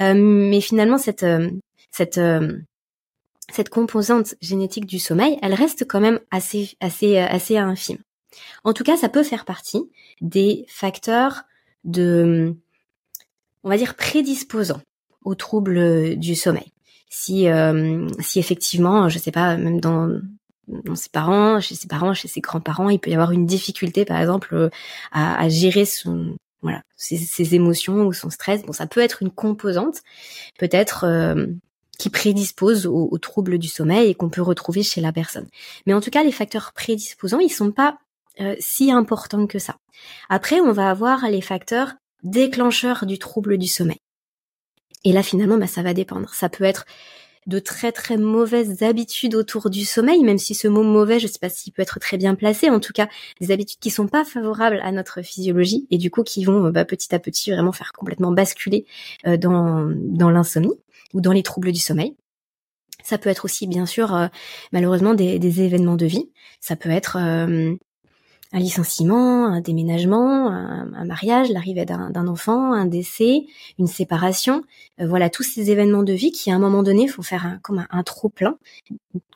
euh, 0.00 0.14
Mais 0.14 0.60
finalement, 0.60 0.98
cette 0.98 1.22
euh, 1.22 1.50
cette 1.90 2.20
cette 3.52 3.68
composante 3.68 4.36
génétique 4.40 4.86
du 4.86 5.00
sommeil, 5.00 5.38
elle 5.42 5.54
reste 5.54 5.86
quand 5.88 6.00
même 6.00 6.20
assez 6.30 6.76
assez 6.80 7.18
assez 7.18 7.56
infime. 7.56 7.98
En 8.64 8.72
tout 8.72 8.84
cas, 8.84 8.96
ça 8.96 9.08
peut 9.08 9.24
faire 9.24 9.44
partie 9.44 9.90
des 10.20 10.64
facteurs 10.68 11.42
de 11.84 12.54
on 13.64 13.68
va 13.68 13.76
dire 13.76 13.94
prédisposants 13.94 14.82
aux 15.24 15.34
troubles 15.34 15.78
euh, 15.78 16.16
du 16.16 16.34
sommeil. 16.34 16.72
Si, 17.08 17.48
euh, 17.48 18.08
si 18.20 18.38
effectivement, 18.38 19.08
je 19.08 19.18
sais 19.18 19.32
pas, 19.32 19.56
même 19.56 19.80
dans, 19.80 20.20
dans 20.68 20.94
ses 20.94 21.08
parents, 21.08 21.60
chez 21.60 21.74
ses 21.74 21.88
parents, 21.88 22.14
chez 22.14 22.28
ses 22.28 22.40
grands-parents, 22.40 22.88
il 22.88 23.00
peut 23.00 23.10
y 23.10 23.14
avoir 23.14 23.32
une 23.32 23.46
difficulté, 23.46 24.04
par 24.04 24.20
exemple, 24.20 24.54
euh, 24.54 24.70
à, 25.10 25.40
à 25.40 25.48
gérer 25.48 25.84
son 25.84 26.36
voilà 26.62 26.82
ses, 26.94 27.16
ses, 27.16 27.54
émotions 27.54 28.06
ou 28.06 28.12
son 28.12 28.28
stress. 28.28 28.62
Bon, 28.62 28.72
ça 28.72 28.86
peut 28.86 29.00
être 29.00 29.22
une 29.22 29.30
composante, 29.30 30.02
peut-être 30.58 31.06
qui 31.98 32.10
prédispose 32.10 32.86
aux, 32.86 33.16
troubles 33.16 33.56
du 33.56 33.68
sommeil 33.68 34.10
et 34.10 34.14
qu'on 34.14 34.28
peut 34.28 34.42
retrouver 34.42 34.82
chez 34.82 35.00
la 35.00 35.10
personne. 35.10 35.46
Mais 35.86 35.94
en 35.94 36.02
tout 36.02 36.10
cas, 36.10 36.22
les 36.22 36.32
facteurs 36.32 36.72
prédisposants, 36.74 37.38
ils 37.38 37.48
sont 37.48 37.72
pas 37.72 37.96
si 38.58 38.92
importants 38.92 39.46
que 39.46 39.58
ça. 39.58 39.76
Après, 40.28 40.60
on 40.60 40.72
va 40.72 40.90
avoir 40.90 41.30
les 41.30 41.40
facteurs 41.40 41.94
déclencheurs 42.22 43.06
du 43.06 43.18
trouble 43.18 43.56
du 43.56 43.66
sommeil. 43.66 44.00
Et 45.04 45.12
là, 45.12 45.22
finalement, 45.22 45.58
bah, 45.58 45.66
ça 45.66 45.82
va 45.82 45.94
dépendre. 45.94 46.30
Ça 46.34 46.48
peut 46.48 46.64
être 46.64 46.84
de 47.46 47.58
très 47.58 47.90
très 47.90 48.16
mauvaises 48.16 48.82
habitudes 48.82 49.34
autour 49.34 49.70
du 49.70 49.84
sommeil, 49.84 50.22
même 50.22 50.38
si 50.38 50.54
ce 50.54 50.68
mot 50.68 50.82
mauvais, 50.82 51.18
je 51.18 51.26
sais 51.26 51.38
pas 51.38 51.48
s'il 51.48 51.72
peut 51.72 51.82
être 51.82 51.98
très 51.98 52.18
bien 52.18 52.34
placé, 52.34 52.68
en 52.68 52.80
tout 52.80 52.92
cas 52.92 53.08
des 53.40 53.50
habitudes 53.50 53.78
qui 53.80 53.90
sont 53.90 54.08
pas 54.08 54.24
favorables 54.24 54.80
à 54.82 54.92
notre 54.92 55.22
physiologie 55.22 55.86
et 55.90 55.98
du 55.98 56.10
coup 56.10 56.22
qui 56.22 56.44
vont 56.44 56.70
bah, 56.70 56.84
petit 56.84 57.14
à 57.14 57.18
petit 57.18 57.50
vraiment 57.50 57.72
faire 57.72 57.92
complètement 57.92 58.30
basculer 58.30 58.84
euh, 59.26 59.36
dans, 59.36 59.90
dans 59.90 60.30
l'insomnie 60.30 60.78
ou 61.14 61.20
dans 61.20 61.32
les 61.32 61.42
troubles 61.42 61.72
du 61.72 61.80
sommeil. 61.80 62.14
Ça 63.02 63.16
peut 63.16 63.30
être 63.30 63.46
aussi 63.46 63.66
bien 63.66 63.86
sûr 63.86 64.14
euh, 64.14 64.28
malheureusement 64.72 65.14
des, 65.14 65.38
des, 65.38 65.62
événements 65.62 65.96
de 65.96 66.06
vie. 66.06 66.30
Ça 66.60 66.76
peut 66.76 66.90
être 66.90 67.16
euh, 67.18 67.74
un 68.52 68.58
licenciement, 68.58 69.46
un 69.46 69.60
déménagement, 69.60 70.48
un, 70.48 71.04
mariage, 71.04 71.50
l'arrivée 71.50 71.84
d'un 71.84 72.26
enfant, 72.26 72.72
un 72.72 72.86
décès, 72.86 73.46
une 73.78 73.86
séparation. 73.86 74.64
Euh, 75.00 75.06
voilà, 75.06 75.30
tous 75.30 75.44
ces 75.44 75.70
événements 75.70 76.02
de 76.02 76.12
vie 76.12 76.32
qui, 76.32 76.50
à 76.50 76.56
un 76.56 76.58
moment 76.58 76.82
donné, 76.82 77.06
font 77.06 77.22
faire 77.22 77.46
un, 77.46 77.58
comme 77.58 77.86
un, 77.88 78.02
trop 78.02 78.28
plein, 78.28 78.58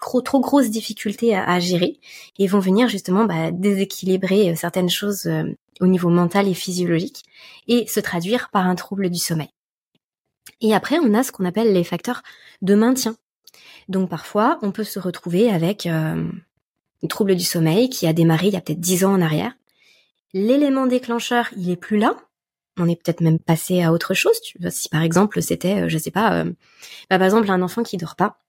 trop, 0.00 0.21
trop 0.21 0.40
grosses 0.40 0.71
difficultés 0.71 1.37
à, 1.37 1.61
gérer 1.61 2.00
et 2.38 2.49
vont 2.49 2.59
venir 2.59 2.88
justement 2.88 3.25
bah, 3.25 3.52
déséquilibrer 3.52 4.50
euh, 4.50 4.54
certaines 4.56 4.90
choses 4.90 5.26
euh, 5.26 5.44
au 5.80 5.87
niveau 5.87 6.09
mental 6.09 6.49
et 6.49 6.54
physiologique 6.54 7.23
et 7.68 7.87
se 7.87 8.00
traduire 8.00 8.50
par 8.50 8.66
un 8.66 8.75
trouble 8.75 9.11
du 9.11 9.18
sommeil. 9.18 9.49
Et 10.61 10.75
après, 10.75 10.99
on 10.99 11.14
a 11.14 11.23
ce 11.23 11.30
qu'on 11.30 11.44
appelle 11.44 11.73
les 11.73 11.85
facteurs 11.85 12.23
de 12.62 12.75
maintien. 12.75 13.16
Donc 13.88 14.09
parfois, 14.11 14.59
on 14.62 14.73
peut 14.73 14.85
se 14.85 14.99
retrouver 14.99 15.50
avec 15.50 15.87
trouble 17.09 17.37
du 17.37 17.45
sommeil 17.45 17.89
qui 17.89 18.07
a 18.07 18.13
démarré 18.13 18.49
il 18.49 18.53
y 18.53 18.57
a 18.57 18.61
peut-être 18.61 18.81
dix 18.81 19.05
ans 19.05 19.13
en 19.13 19.21
arrière. 19.21 19.53
L'élément 20.33 20.87
déclencheur, 20.87 21.49
il 21.57 21.71
est 21.71 21.77
plus 21.77 21.99
là. 21.99 22.17
On 22.77 22.89
est 22.89 22.97
peut-être 22.97 23.21
même 23.21 23.39
passé 23.39 23.83
à 23.83 23.93
autre 23.93 24.15
chose. 24.15 24.41
Tu 24.43 24.59
vois, 24.61 24.71
si 24.71 24.89
par 24.89 25.03
exemple 25.03 25.41
c'était, 25.43 25.83
euh, 25.83 25.89
je 25.89 25.97
sais 25.97 26.11
pas, 26.11 26.41
euh, 26.41 26.45
bah, 27.09 27.19
par 27.19 27.25
exemple 27.25 27.51
un 27.51 27.63
enfant 27.63 27.85
qui 27.85 27.97
dort 27.97 28.17
pas, 28.17 28.41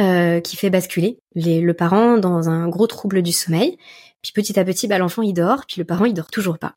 euh, 0.00 0.40
qui 0.40 0.56
fait 0.56 0.70
basculer 0.70 1.18
le 1.34 1.72
parent 1.72 2.18
dans 2.18 2.48
un 2.48 2.68
gros 2.68 2.86
trouble 2.86 3.22
du 3.22 3.32
sommeil. 3.32 3.76
Puis 4.22 4.32
petit 4.32 4.58
à 4.58 4.64
petit, 4.64 4.86
bah, 4.86 4.98
l'enfant 4.98 5.22
il 5.22 5.34
dort, 5.34 5.64
puis 5.66 5.80
le 5.80 5.84
parent 5.84 6.04
il 6.04 6.14
dort 6.14 6.30
toujours 6.30 6.58
pas. 6.58 6.76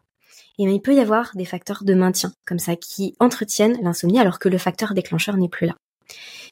Et 0.60 0.66
ben, 0.66 0.74
il 0.74 0.82
peut 0.82 0.96
y 0.96 1.00
avoir 1.00 1.32
des 1.36 1.46
facteurs 1.46 1.84
de 1.84 1.94
maintien 1.94 2.34
comme 2.46 2.60
ça 2.60 2.76
qui 2.76 3.16
entretiennent 3.20 3.78
l'insomnie 3.84 4.20
alors 4.20 4.40
que 4.40 4.50
le 4.50 4.58
facteur 4.58 4.96
déclencheur 4.96 5.38
n'est 5.38 5.50
plus 5.50 5.68
là. 5.68 5.76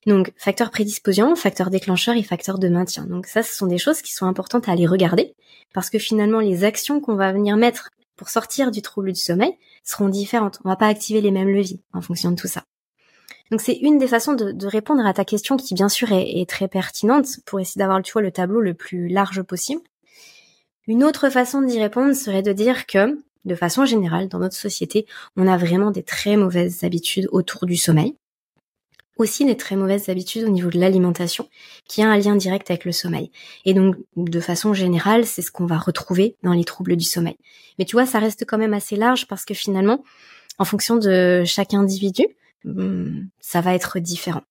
Donc, 0.05 0.31
facteur 0.37 0.69
prédisposant, 0.69 1.35
facteur 1.35 1.69
déclencheur 1.69 2.15
et 2.15 2.23
facteur 2.23 2.59
de 2.59 2.67
maintien. 2.67 3.05
Donc 3.05 3.25
ça, 3.25 3.41
ce 3.41 3.55
sont 3.55 3.67
des 3.67 3.77
choses 3.77 4.01
qui 4.01 4.13
sont 4.13 4.25
importantes 4.25 4.69
à 4.69 4.71
aller 4.71 4.85
regarder 4.85 5.35
parce 5.73 5.89
que 5.89 5.99
finalement, 5.99 6.39
les 6.39 6.63
actions 6.63 7.01
qu'on 7.01 7.15
va 7.15 7.31
venir 7.31 7.57
mettre 7.57 7.89
pour 8.15 8.29
sortir 8.29 8.71
du 8.71 8.81
trouble 8.81 9.11
du 9.11 9.19
sommeil 9.19 9.53
seront 9.83 10.09
différentes. 10.09 10.59
On 10.63 10.69
va 10.69 10.75
pas 10.75 10.87
activer 10.87 11.21
les 11.21 11.31
mêmes 11.31 11.49
leviers 11.49 11.81
en 11.93 12.01
fonction 12.01 12.31
de 12.31 12.35
tout 12.35 12.47
ça. 12.47 12.63
Donc 13.51 13.61
c'est 13.61 13.75
une 13.75 13.97
des 13.97 14.07
façons 14.07 14.33
de, 14.33 14.65
répondre 14.65 15.05
à 15.05 15.13
ta 15.13 15.23
question 15.23 15.57
qui 15.57 15.75
bien 15.75 15.89
sûr 15.89 16.11
est, 16.11 16.49
très 16.49 16.67
pertinente 16.67 17.27
pour 17.45 17.59
essayer 17.59 17.79
d'avoir 17.79 18.01
tu 18.01 18.11
vois, 18.13 18.21
le 18.21 18.31
tableau 18.31 18.61
le 18.61 18.73
plus 18.73 19.07
large 19.07 19.43
possible. 19.43 19.81
Une 20.87 21.03
autre 21.03 21.29
façon 21.29 21.61
d'y 21.61 21.79
répondre 21.79 22.13
serait 22.15 22.41
de 22.41 22.53
dire 22.53 22.85
que, 22.85 23.19
de 23.45 23.55
façon 23.55 23.85
générale, 23.85 24.29
dans 24.29 24.39
notre 24.39 24.55
société, 24.55 25.05
on 25.35 25.47
a 25.47 25.57
vraiment 25.57 25.91
des 25.91 26.03
très 26.03 26.37
mauvaises 26.37 26.83
habitudes 26.83 27.27
autour 27.31 27.65
du 27.65 27.75
sommeil 27.75 28.15
aussi 29.17 29.45
des 29.45 29.57
très 29.57 29.75
mauvaises 29.75 30.09
habitudes 30.09 30.43
au 30.43 30.49
niveau 30.49 30.69
de 30.69 30.79
l'alimentation, 30.79 31.47
qui 31.87 32.01
a 32.01 32.09
un 32.09 32.17
lien 32.17 32.35
direct 32.35 32.69
avec 32.69 32.85
le 32.85 32.91
sommeil. 32.91 33.31
Et 33.63 33.73
donc, 33.73 33.95
de 34.17 34.39
façon 34.39 34.73
générale, 34.73 35.25
c'est 35.25 35.41
ce 35.41 35.51
qu'on 35.51 35.65
va 35.65 35.77
retrouver 35.77 36.35
dans 36.43 36.53
les 36.53 36.63
troubles 36.63 36.95
du 36.95 37.05
sommeil. 37.05 37.37
Mais 37.79 37.85
tu 37.85 37.95
vois, 37.95 38.05
ça 38.05 38.19
reste 38.19 38.45
quand 38.45 38.57
même 38.57 38.73
assez 38.73 38.95
large 38.95 39.27
parce 39.27 39.45
que 39.45 39.53
finalement, 39.53 40.03
en 40.57 40.65
fonction 40.65 40.97
de 40.97 41.43
chaque 41.45 41.73
individu, 41.73 42.25
hmm, 42.63 43.25
ça 43.39 43.61
va 43.61 43.73
être 43.73 43.99
différent. 43.99 44.43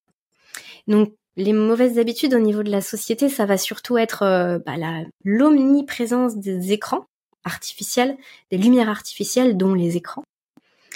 Donc, 0.86 1.12
les 1.36 1.52
mauvaises 1.52 1.98
habitudes 1.98 2.34
au 2.34 2.38
niveau 2.38 2.62
de 2.62 2.70
la 2.70 2.80
société, 2.80 3.28
ça 3.28 3.44
va 3.46 3.58
surtout 3.58 3.98
être 3.98 4.22
euh, 4.22 4.58
bah, 4.64 4.76
l'omniprésence 5.24 6.36
des 6.36 6.72
écrans 6.72 7.06
artificiels, 7.44 8.16
des 8.50 8.58
lumières 8.58 8.88
artificielles, 8.88 9.56
dont 9.56 9.74
les 9.74 9.96
écrans 9.96 10.24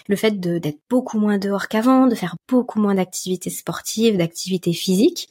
le 0.09 0.17
fait 0.17 0.41
d'être 0.41 0.81
beaucoup 0.89 1.19
moins 1.19 1.39
dehors 1.39 1.69
qu'avant, 1.69 2.07
de 2.07 2.15
faire 2.15 2.37
beaucoup 2.49 2.81
moins 2.81 2.95
d'activités 2.95 3.51
sportives, 3.51 4.17
d'activités 4.17 4.73
physiques, 4.73 5.29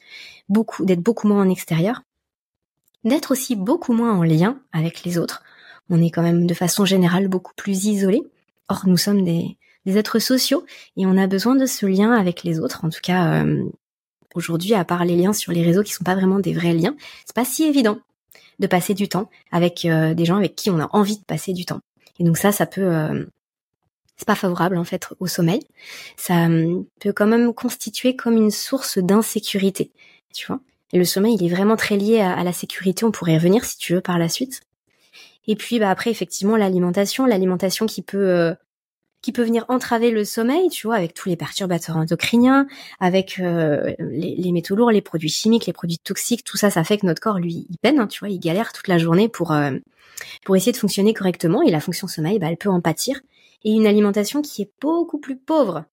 beaucoup 0.48 0.84
d'être 0.84 1.00
beaucoup 1.00 1.28
moins 1.28 1.42
en 1.42 1.50
extérieur, 1.50 2.02
d'être 3.04 3.32
aussi 3.32 3.56
beaucoup 3.56 3.92
moins 3.92 4.16
en 4.16 4.22
lien 4.22 4.60
avec 4.72 5.04
les 5.04 5.18
autres. 5.18 5.42
On 5.90 6.02
est 6.02 6.10
quand 6.10 6.22
même 6.22 6.46
de 6.46 6.54
façon 6.54 6.84
générale 6.84 7.28
beaucoup 7.28 7.52
plus 7.56 7.86
isolé. 7.86 8.22
Or, 8.68 8.82
nous 8.86 8.96
sommes 8.96 9.24
des, 9.24 9.56
êtres 9.86 10.18
sociaux 10.18 10.66
et 10.98 11.06
on 11.06 11.16
a 11.16 11.26
besoin 11.26 11.56
de 11.56 11.64
ce 11.64 11.86
lien 11.86 12.12
avec 12.12 12.44
les 12.44 12.60
autres. 12.60 12.84
En 12.84 12.90
tout 12.90 13.00
cas, 13.02 13.42
euh, 13.42 13.64
aujourd'hui, 14.34 14.74
à 14.74 14.84
part 14.84 15.06
les 15.06 15.16
liens 15.16 15.32
sur 15.32 15.50
les 15.50 15.62
réseaux 15.62 15.82
qui 15.82 15.92
sont 15.92 16.04
pas 16.04 16.14
vraiment 16.14 16.40
des 16.40 16.52
vrais 16.52 16.74
liens, 16.74 16.94
c'est 17.24 17.34
pas 17.34 17.46
si 17.46 17.64
évident 17.64 17.98
de 18.58 18.66
passer 18.66 18.92
du 18.92 19.08
temps 19.08 19.30
avec 19.50 19.86
euh, 19.86 20.12
des 20.12 20.26
gens 20.26 20.36
avec 20.36 20.56
qui 20.56 20.70
on 20.70 20.78
a 20.78 20.90
envie 20.92 21.16
de 21.16 21.24
passer 21.24 21.54
du 21.54 21.64
temps. 21.64 21.80
Et 22.18 22.24
donc 22.24 22.36
ça, 22.36 22.52
ça 22.52 22.66
peut 22.66 22.82
euh, 22.82 23.24
c'est 24.18 24.26
pas 24.26 24.34
favorable 24.34 24.76
en 24.76 24.84
fait 24.84 25.08
au 25.20 25.26
sommeil. 25.26 25.60
Ça 26.16 26.34
hum, 26.46 26.84
peut 27.00 27.12
quand 27.12 27.26
même 27.26 27.54
constituer 27.54 28.16
comme 28.16 28.36
une 28.36 28.50
source 28.50 28.98
d'insécurité, 28.98 29.92
tu 30.34 30.46
vois. 30.46 30.60
Et 30.92 30.98
le 30.98 31.04
sommeil, 31.04 31.36
il 31.38 31.46
est 31.46 31.54
vraiment 31.54 31.76
très 31.76 31.96
lié 31.96 32.20
à, 32.20 32.42
la 32.42 32.52
sécurité. 32.52 33.04
On 33.04 33.10
pourrait 33.10 33.34
y 33.34 33.36
revenir 33.36 33.64
si 33.64 33.76
tu 33.76 33.94
veux 33.94 34.00
par 34.00 34.18
la 34.18 34.28
suite. 34.28 34.62
Et 35.46 35.54
puis 35.54 35.78
bah 35.78 35.90
après 35.90 36.10
effectivement 36.10 36.56
l'alimentation, 36.56 37.24
l'alimentation 37.24 37.86
qui 37.86 38.02
peut 38.02 38.18
euh, 38.18 38.54
qui 39.22 39.32
peut 39.32 39.42
venir 39.42 39.64
entraver 39.68 40.10
le 40.10 40.24
sommeil, 40.24 40.68
tu 40.68 40.86
vois, 40.86 40.96
avec 40.96 41.14
tous 41.14 41.28
les 41.28 41.36
perturbateurs 41.36 41.96
endocriniens, 41.96 42.66
avec 43.00 43.40
euh, 43.40 43.94
les, 43.98 44.52
métaux 44.52 44.76
lourds, 44.76 44.90
les 44.90 45.00
produits 45.00 45.28
chimiques, 45.28 45.66
les 45.66 45.72
produits 45.72 45.98
toxiques, 45.98 46.44
tout 46.44 46.56
ça, 46.56 46.70
ça 46.70 46.84
fait 46.84 46.98
que 46.98 47.06
notre 47.06 47.20
corps, 47.20 47.38
lui, 47.38 47.66
il 47.68 47.78
peine, 47.78 47.98
hein, 47.98 48.06
tu 48.06 48.20
vois, 48.20 48.28
il 48.28 48.38
galère 48.38 48.72
toute 48.72 48.86
la 48.88 48.98
journée 48.98 49.28
pour 49.28 49.52
euh, 49.52 49.72
pour 50.44 50.54
essayer 50.56 50.72
de 50.72 50.76
fonctionner 50.76 51.14
correctement. 51.14 51.62
Et 51.62 51.70
la 51.70 51.80
fonction 51.80 52.06
sommeil, 52.06 52.38
bah, 52.38 52.48
elle 52.50 52.56
peut 52.56 52.68
en 52.68 52.80
pâtir 52.80 53.20
et 53.64 53.72
une 53.72 53.86
alimentation 53.86 54.42
qui 54.42 54.62
est 54.62 54.72
beaucoup 54.80 55.18
plus 55.18 55.36
pauvre 55.36 55.84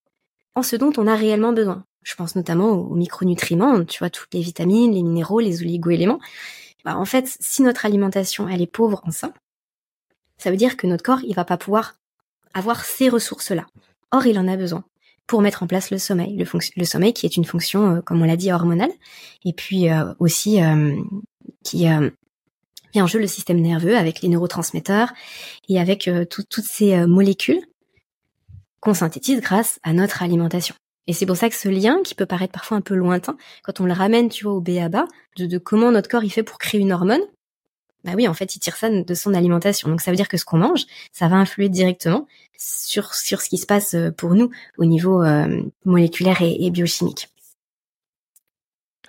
en 0.56 0.64
ce 0.64 0.76
dont 0.76 0.94
on 0.98 1.08
a 1.08 1.16
réellement 1.16 1.54
besoin. 1.54 1.86
Je 2.04 2.16
pense 2.16 2.36
notamment 2.36 2.72
aux 2.72 2.96
micronutriments, 2.96 3.84
tu 3.84 4.00
vois, 4.00 4.10
toutes 4.10 4.34
les 4.34 4.42
vitamines, 4.42 4.94
les 4.94 5.04
minéraux, 5.04 5.40
les 5.40 5.62
oligo-éléments. 5.62 6.20
Bah, 6.84 6.98
en 6.98 7.06
fait, 7.06 7.36
si 7.40 7.64
notre 7.64 7.86
alimentation, 7.86 8.48
elle 8.48 8.62
est 8.62 8.72
pauvre 8.72 9.02
en 9.06 9.12
ça, 9.12 9.34
ça 10.38 10.52
veut 10.52 10.58
dire 10.58 10.78
que 10.78 10.86
notre 10.88 11.04
corps, 11.04 11.22
il 11.24 11.34
va 11.34 11.46
pas 11.46 11.58
pouvoir 11.58 11.96
avoir 12.54 12.86
ces 12.86 13.10
ressources-là. 13.10 13.66
Or, 14.12 14.26
il 14.28 14.38
en 14.38 14.48
a 14.48 14.56
besoin 14.56 14.84
pour 15.28 15.42
mettre 15.42 15.64
en 15.64 15.68
place 15.68 15.92
le 15.92 15.98
sommeil. 15.98 16.38
Le, 16.38 16.86
sommeil 16.86 17.14
qui 17.14 17.26
est 17.26 17.36
une 17.36 17.46
fonction, 17.46 17.96
euh, 17.96 18.02
comme 18.02 18.22
on 18.22 18.26
l'a 18.26 18.38
dit, 18.38 18.52
hormonale, 18.52 18.92
et 19.44 19.54
puis 19.54 19.90
euh, 19.90 20.14
aussi 20.20 20.62
euh, 20.62 20.96
qui 21.64 21.88
en 23.02 23.08
jeu 23.08 23.20
le 23.20 23.28
système 23.28 23.60
nerveux 23.60 23.98
avec 23.98 24.22
les 24.22 24.30
neurotransmetteurs 24.30 25.14
et 25.70 25.80
avec 25.80 26.08
euh, 26.08 26.26
toutes 26.26 26.66
ces 26.66 26.94
euh, 26.94 27.08
molécules 27.08 27.62
qu'on 28.80 28.94
synthétise 28.94 29.42
grâce 29.42 29.80
à 29.84 29.94
notre 29.94 30.24
alimentation. 30.24 30.76
Et 31.08 31.14
c'est 31.14 31.26
pour 31.26 31.38
ça 31.38 31.50
que 31.50 31.56
ce 31.56 31.70
lien, 31.70 32.02
qui 32.04 32.16
peut 32.16 32.26
paraître 32.26 32.54
parfois 32.54 32.78
un 32.78 32.82
peu 32.82 32.96
lointain, 32.96 33.38
quand 33.64 33.80
on 33.80 33.86
le 33.86 33.94
ramène, 33.94 34.30
tu 34.30 34.44
vois, 34.44 34.54
au 34.54 34.62
BABA, 34.62 35.06
de, 35.38 35.58
comment 35.58 35.92
notre 35.92 36.10
corps 36.10 36.24
il 36.24 36.32
fait 36.32 36.44
pour 36.44 36.58
créer 36.58 36.82
une 36.82 36.92
hormone, 36.92 37.22
bah 38.04 38.12
oui, 38.16 38.28
en 38.28 38.34
fait, 38.36 38.56
il 38.56 38.60
tire 38.60 38.76
ça 38.76 38.90
de 38.90 39.14
son 39.16 39.34
alimentation. 39.34 39.90
Donc 39.90 40.02
ça 40.02 40.12
veut 40.12 40.18
dire 40.18 40.28
que 40.28 40.38
ce 40.38 40.46
qu'on 40.46 40.58
mange, 40.58 40.86
ça 41.12 41.28
va 41.28 41.38
influer 41.38 41.70
directement 41.70 42.28
sur 42.58 43.16
sur 43.16 43.42
ce 43.42 43.50
qui 43.50 43.58
se 43.58 43.66
passe 43.66 43.96
euh, 43.96 44.12
pour 44.12 44.36
nous 44.36 44.52
au 44.78 44.86
niveau 44.86 45.24
moléculaire 45.86 46.38
et 46.42 46.70
biochimique. 46.70 47.30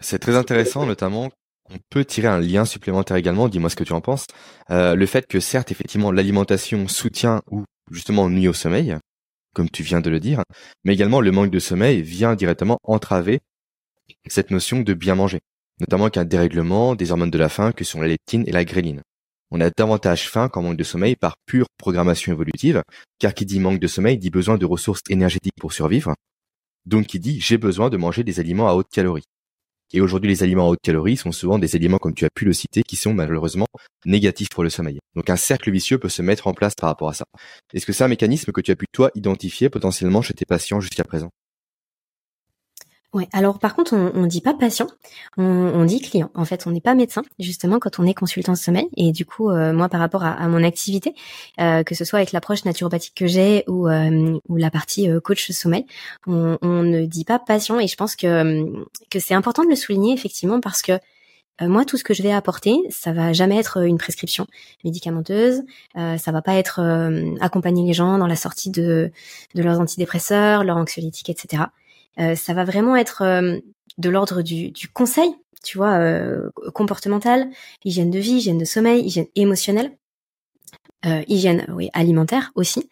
C'est 0.00 0.18
très 0.18 0.36
intéressant, 0.36 0.86
notamment 0.86 1.30
on 1.70 1.78
peut 1.90 2.04
tirer 2.04 2.28
un 2.28 2.40
lien 2.40 2.64
supplémentaire 2.64 3.16
également, 3.16 3.48
dis-moi 3.48 3.70
ce 3.70 3.76
que 3.76 3.84
tu 3.84 3.92
en 3.92 4.00
penses. 4.00 4.26
Euh, 4.70 4.94
le 4.94 5.06
fait 5.06 5.26
que 5.26 5.40
certes, 5.40 5.70
effectivement, 5.70 6.12
l'alimentation 6.12 6.88
soutient 6.88 7.42
ou 7.50 7.64
justement 7.90 8.28
nuit 8.28 8.48
au 8.48 8.52
sommeil, 8.52 8.96
comme 9.54 9.70
tu 9.70 9.82
viens 9.82 10.00
de 10.00 10.10
le 10.10 10.20
dire, 10.20 10.42
mais 10.84 10.94
également 10.94 11.20
le 11.20 11.32
manque 11.32 11.50
de 11.50 11.58
sommeil 11.58 12.02
vient 12.02 12.34
directement 12.34 12.78
entraver 12.82 13.40
cette 14.26 14.50
notion 14.50 14.80
de 14.80 14.94
bien 14.94 15.14
manger, 15.14 15.40
notamment 15.80 16.06
avec 16.06 16.28
dérèglement 16.28 16.94
des 16.94 17.10
hormones 17.10 17.30
de 17.30 17.38
la 17.38 17.48
faim 17.48 17.72
que 17.72 17.84
sont 17.84 18.00
la 18.00 18.08
leptine 18.08 18.44
et 18.46 18.52
la 18.52 18.64
gréline. 18.64 19.02
On 19.50 19.60
a 19.60 19.70
davantage 19.70 20.28
faim 20.28 20.48
qu'en 20.48 20.62
manque 20.62 20.76
de 20.76 20.84
sommeil 20.84 21.14
par 21.16 21.36
pure 21.46 21.66
programmation 21.78 22.32
évolutive, 22.32 22.82
car 23.18 23.32
qui 23.32 23.46
dit 23.46 23.60
manque 23.60 23.78
de 23.78 23.86
sommeil 23.86 24.18
dit 24.18 24.30
besoin 24.30 24.58
de 24.58 24.66
ressources 24.66 25.02
énergétiques 25.08 25.54
pour 25.60 25.72
survivre, 25.72 26.14
donc 26.84 27.06
qui 27.06 27.20
dit 27.20 27.40
j'ai 27.40 27.58
besoin 27.58 27.88
de 27.88 27.96
manger 27.96 28.24
des 28.24 28.40
aliments 28.40 28.68
à 28.68 28.74
haute 28.74 28.88
calorie. 28.90 29.24
Et 29.92 30.00
aujourd'hui, 30.00 30.28
les 30.28 30.42
aliments 30.42 30.66
à 30.66 30.70
haute 30.70 30.80
calorie 30.82 31.16
sont 31.16 31.32
souvent 31.32 31.58
des 31.58 31.76
aliments, 31.76 31.98
comme 31.98 32.14
tu 32.14 32.24
as 32.24 32.30
pu 32.34 32.44
le 32.44 32.52
citer, 32.52 32.82
qui 32.82 32.96
sont 32.96 33.14
malheureusement 33.14 33.66
négatifs 34.04 34.48
pour 34.48 34.62
le 34.62 34.70
sommeil. 34.70 34.98
Donc 35.14 35.30
un 35.30 35.36
cercle 35.36 35.70
vicieux 35.70 35.98
peut 35.98 36.08
se 36.08 36.22
mettre 36.22 36.46
en 36.46 36.54
place 36.54 36.74
par 36.74 36.88
rapport 36.88 37.08
à 37.08 37.14
ça. 37.14 37.24
Est-ce 37.72 37.86
que 37.86 37.92
c'est 37.92 38.04
un 38.04 38.08
mécanisme 38.08 38.52
que 38.52 38.60
tu 38.60 38.70
as 38.70 38.76
pu 38.76 38.86
toi 38.92 39.10
identifier 39.14 39.70
potentiellement 39.70 40.22
chez 40.22 40.34
tes 40.34 40.44
patients 40.44 40.80
jusqu'à 40.80 41.04
présent? 41.04 41.30
Alors 43.32 43.58
par 43.58 43.74
contre, 43.74 43.94
on, 43.94 44.12
on 44.14 44.26
dit 44.26 44.40
pas 44.40 44.54
patient, 44.54 44.86
on, 45.36 45.84
dit 45.84 46.00
client. 46.00 46.30
En 46.34 46.44
fait, 46.44 46.66
on 46.66 46.70
n'est 46.70 46.80
pas 46.80 46.94
médecin 46.94 47.22
justement 47.38 47.78
quand 47.78 47.98
on 47.98 48.06
est 48.06 48.14
consultant 48.14 48.54
sommeil. 48.54 48.88
Et 48.96 49.12
du 49.12 49.24
coup, 49.24 49.50
euh, 49.50 49.72
moi, 49.72 49.88
par 49.88 50.00
rapport 50.00 50.24
à, 50.24 50.48
mon 50.48 50.62
activité, 50.62 51.14
euh, 51.60 51.82
que 51.82 51.94
ce 51.94 52.04
soit 52.04 52.18
avec 52.18 52.32
l'approche 52.32 52.64
naturopathique 52.64 53.14
que 53.14 53.26
j'ai 53.26 53.64
ou, 53.68 53.88
euh, 53.88 54.38
ou 54.48 54.56
la 54.56 54.70
partie 54.70 55.08
coach 55.22 55.50
sommeil, 55.50 55.86
on, 56.26 56.58
ne 56.62 57.06
dit 57.06 57.24
pas 57.24 57.38
patient. 57.38 57.78
Et 57.78 57.86
je 57.86 57.96
pense 57.96 58.16
que 58.16 58.86
c'est 59.18 59.34
important 59.34 59.64
de 59.64 59.68
le 59.68 59.76
souligner 59.76 60.12
effectivement 60.12 60.60
parce 60.60 60.82
que 60.82 60.98
moi, 61.58 61.86
tout 61.86 61.96
ce 61.96 62.04
que 62.04 62.12
je 62.12 62.22
vais 62.22 62.32
apporter, 62.32 62.76
ça 62.90 63.12
va 63.12 63.32
jamais 63.32 63.56
être 63.56 63.82
une 63.82 63.96
prescription 63.96 64.46
médicamenteuse. 64.84 65.62
Euh, 65.96 66.18
ça 66.18 66.30
va 66.30 66.42
pas 66.42 66.54
être 66.54 66.80
accompagner 67.40 67.86
les 67.86 67.94
gens 67.94 68.18
dans 68.18 68.26
la 68.26 68.36
sortie 68.36 68.70
de 68.70 69.10
de 69.54 69.62
leurs 69.62 69.80
antidépresseurs, 69.80 70.64
leurs 70.64 70.76
anxiolytiques, 70.76 71.30
etc. 71.30 71.64
Euh, 72.18 72.34
ça 72.34 72.54
va 72.54 72.64
vraiment 72.64 72.96
être 72.96 73.22
euh, 73.22 73.58
de 73.98 74.08
l'ordre 74.08 74.42
du, 74.42 74.72
conseil, 74.92 75.30
tu 75.62 75.78
vois, 75.78 75.98
euh, 75.98 76.50
comportemental, 76.74 77.48
hygiène 77.84 78.10
de 78.10 78.18
vie, 78.18 78.32
hygiène 78.32 78.58
de 78.58 78.64
sommeil, 78.64 79.04
hygiène 79.04 79.26
émotionnelle, 79.34 79.92
hygiène 81.28 81.66
oui, 81.68 81.88
alimentaire 81.92 82.50
aussi. 82.56 82.88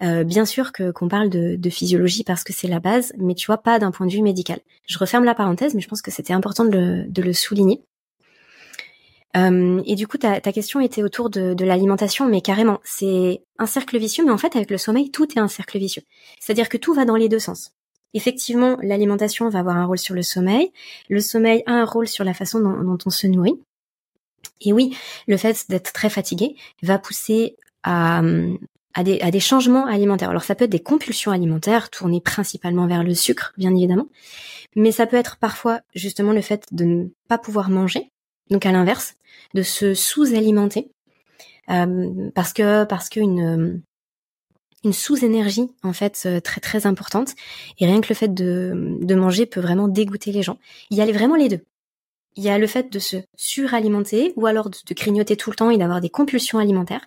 bien 0.00 0.46
sûr 0.46 0.72
que 0.72 0.92
qu'on 0.92 1.08
parle 1.08 1.28
de, 1.28 1.70
physiologie 1.70 2.24
parce 2.24 2.42
que 2.42 2.54
c'est 2.54 2.68
la 2.68 2.80
base, 2.80 3.12
mais 3.18 3.34
tu 3.34 3.46
vois 3.46 3.62
pas 3.62 3.78
d'un 3.78 3.90
point 3.90 4.06
de 4.06 4.12
vue 4.12 4.22
médical. 4.22 4.60
Je 4.86 4.98
referme 4.98 5.24
la 5.24 5.34
parenthèse, 5.34 5.74
mais 5.74 5.82
je 5.82 5.88
pense 5.88 6.00
que 6.00 6.10
c'était 6.10 6.32
important 6.32 6.64
de 6.64 7.22
le, 7.22 7.32
souligner. 7.34 7.82
Et 9.34 9.94
du 9.94 10.06
coup, 10.06 10.16
ta, 10.16 10.40
question 10.40 10.80
était 10.80 11.02
autour 11.02 11.28
de 11.28 11.64
l'alimentation, 11.64 12.26
mais 12.26 12.40
carrément, 12.40 12.80
c'est 12.82 13.42
un 13.58 13.66
cercle 13.66 13.98
vicieux, 13.98 14.24
mais 14.24 14.32
en 14.32 14.38
fait, 14.38 14.56
avec 14.56 14.70
le 14.70 14.78
sommeil, 14.78 15.10
tout 15.10 15.30
est 15.36 15.40
un 15.40 15.48
cercle 15.48 15.78
vicieux. 15.78 16.02
C'est-à-dire 16.40 16.70
que 16.70 16.78
tout 16.78 16.94
va 16.94 17.04
dans 17.04 17.16
les 17.16 17.28
deux 17.28 17.40
sens. 17.40 17.74
Effectivement, 18.12 18.76
l'alimentation 18.82 19.48
va 19.48 19.60
avoir 19.60 19.76
un 19.76 19.84
rôle 19.84 19.98
sur 19.98 20.14
le 20.14 20.22
sommeil. 20.22 20.72
Le 21.08 21.20
sommeil 21.20 21.62
a 21.66 21.72
un 21.72 21.84
rôle 21.84 22.08
sur 22.08 22.24
la 22.24 22.34
façon 22.34 22.60
dont, 22.60 22.98
on 23.04 23.10
se 23.10 23.26
nourrit. 23.26 23.58
Et 24.60 24.72
oui, 24.72 24.96
le 25.26 25.36
fait 25.36 25.66
d'être 25.68 25.92
très 25.92 26.10
fatigué 26.10 26.56
va 26.82 26.98
pousser 26.98 27.56
à, 27.82 28.22
des 29.02 29.40
changements 29.40 29.86
alimentaires. 29.86 30.30
Alors 30.30 30.42
ça 30.42 30.54
peut 30.54 30.64
être 30.64 30.70
des 30.70 30.82
compulsions 30.82 31.30
alimentaires 31.30 31.90
tournées 31.90 32.20
principalement 32.20 32.86
vers 32.86 33.04
le 33.04 33.14
sucre, 33.14 33.52
bien 33.56 33.74
évidemment, 33.74 34.08
mais 34.76 34.92
ça 34.92 35.06
peut 35.06 35.16
être 35.16 35.36
parfois 35.36 35.80
justement 35.94 36.32
le 36.32 36.42
fait 36.42 36.66
de 36.72 36.84
ne 36.84 37.04
pas 37.28 37.38
pouvoir 37.38 37.70
manger, 37.70 38.10
donc 38.50 38.66
à 38.66 38.72
l'inverse, 38.72 39.14
de 39.54 39.62
se 39.62 39.94
sous-alimenter, 39.94 40.90
euh, 41.70 42.30
parce 42.34 42.52
que 42.52 42.84
parce 42.84 43.08
qu'une 43.08 43.82
une 44.84 44.92
sous-énergie 44.92 45.70
en 45.82 45.92
fait 45.92 46.22
euh, 46.26 46.40
très 46.40 46.60
très 46.60 46.86
importante 46.86 47.34
et 47.78 47.86
rien 47.86 48.00
que 48.00 48.08
le 48.08 48.14
fait 48.14 48.32
de, 48.32 49.14
manger 49.14 49.46
peut 49.46 49.60
vraiment 49.60 49.88
dégoûter 49.88 50.32
les 50.32 50.42
gens. 50.42 50.58
Il 50.90 50.96
y 50.96 51.02
a 51.02 51.06
vraiment 51.06 51.36
les 51.36 51.48
deux. 51.48 51.60
Il 52.36 52.44
y 52.44 52.48
a 52.48 52.58
le 52.58 52.66
fait 52.66 52.92
de 52.92 52.98
se 52.98 53.16
suralimenter 53.36 54.32
ou 54.36 54.46
alors 54.46 54.70
de, 54.70 54.78
de 54.86 55.34
tout 55.34 55.50
le 55.50 55.56
temps 55.56 55.70
et 55.70 55.78
d'avoir 55.78 56.00
des 56.00 56.10
compulsions 56.10 56.58
alimentaires 56.58 57.06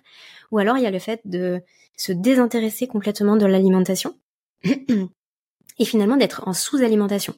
ou 0.50 0.58
alors 0.58 0.76
il 0.76 0.84
y 0.84 0.86
a 0.86 0.90
le 0.90 0.98
fait 0.98 1.20
de 1.24 1.62
se 1.96 2.12
désintéresser 2.12 2.86
complètement 2.86 3.36
de 3.36 3.46
l'alimentation 3.46 4.16
et 4.64 5.84
finalement 5.84 6.16
d'être 6.16 6.46
en 6.46 6.52
sous-alimentation. 6.52 7.34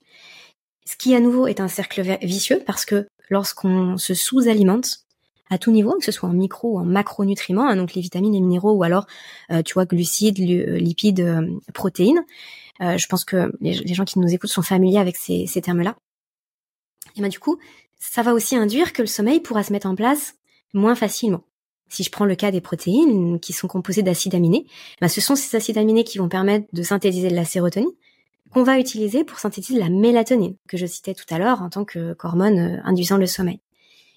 Ce 0.85 0.97
qui 0.97 1.15
à 1.15 1.21
nouveau 1.21 1.47
est 1.47 1.61
un 1.61 1.69
cercle 1.69 2.03
vicieux 2.23 2.63
parce 2.65 2.85
que 2.85 3.07
lorsqu'on 3.31 3.97
se 3.97 4.15
sous-alimente, 4.15 5.06
à 5.49 5.59
tout 5.59 5.71
niveau, 5.71 5.97
que 5.99 6.05
ce 6.05 6.13
soit 6.13 6.29
en 6.29 6.33
micro 6.33 6.75
ou 6.75 6.79
en 6.79 6.85
macronutriments, 6.85 7.69
hein, 7.69 7.77
donc 7.77 7.95
les 7.95 8.03
vitamines, 8.03 8.33
les 8.33 8.41
minéraux 8.41 8.73
ou 8.73 8.83
alors, 8.83 9.07
euh, 9.51 9.63
tu 9.63 9.75
vois, 9.75 9.85
glucides, 9.85 10.41
euh, 10.41 10.77
lipides, 10.79 11.21
euh, 11.21 11.59
protéines. 11.73 12.25
je 12.81 13.07
pense 13.07 13.25
que 13.25 13.53
les, 13.61 13.95
gens 13.95 14.05
qui 14.05 14.19
nous 14.19 14.33
écoutent 14.35 14.51
sont 14.51 14.63
familiers 14.63 14.99
avec 14.99 15.17
ces, 15.17 15.47
termes-là. 15.63 15.97
Et 17.17 17.23
ben 17.23 17.29
du 17.29 17.39
coup, 17.39 17.59
ça 17.99 18.23
va 18.23 18.35
aussi 18.35 18.57
induire 18.57 18.93
que 18.93 19.03
le 19.03 19.07
sommeil 19.07 19.41
pourra 19.41 19.63
se 19.63 19.73
mettre 19.73 19.87
en 19.87 19.95
place 19.95 20.35
moins 20.75 20.95
facilement. 20.95 21.45
Si 21.89 22.03
je 22.03 22.11
prends 22.11 22.27
le 22.27 22.35
cas 22.35 22.51
des 22.51 22.61
protéines 22.61 23.41
qui 23.41 23.53
sont 23.53 23.69
composées 23.69 24.03
d'acides 24.03 24.35
aminés, 24.35 24.67
ben 25.01 25.09
ce 25.09 25.21
sont 25.21 25.37
ces 25.37 25.57
acides 25.57 25.79
aminés 25.79 26.05
qui 26.05 26.19
vont 26.19 26.29
permettre 26.29 26.67
de 26.73 26.83
synthétiser 26.83 27.31
de 27.31 27.37
la 27.37 27.45
sérotonine 27.45 27.89
qu'on 28.53 28.65
va 28.65 28.79
utiliser 28.79 29.25
pour 29.25 29.39
synthétiser 29.39 29.79
de 29.79 29.85
la 29.85 29.91
mélatonine 29.91 30.57
que 30.69 30.77
je 30.77 30.85
citais 30.85 31.15
tout 31.15 31.25
à 31.31 31.39
l'heure 31.39 31.63
en 31.63 31.71
tant 31.71 31.85
qu'hormone 31.85 32.83
induisant 32.85 33.17
le 33.17 33.27
sommeil. 33.27 33.61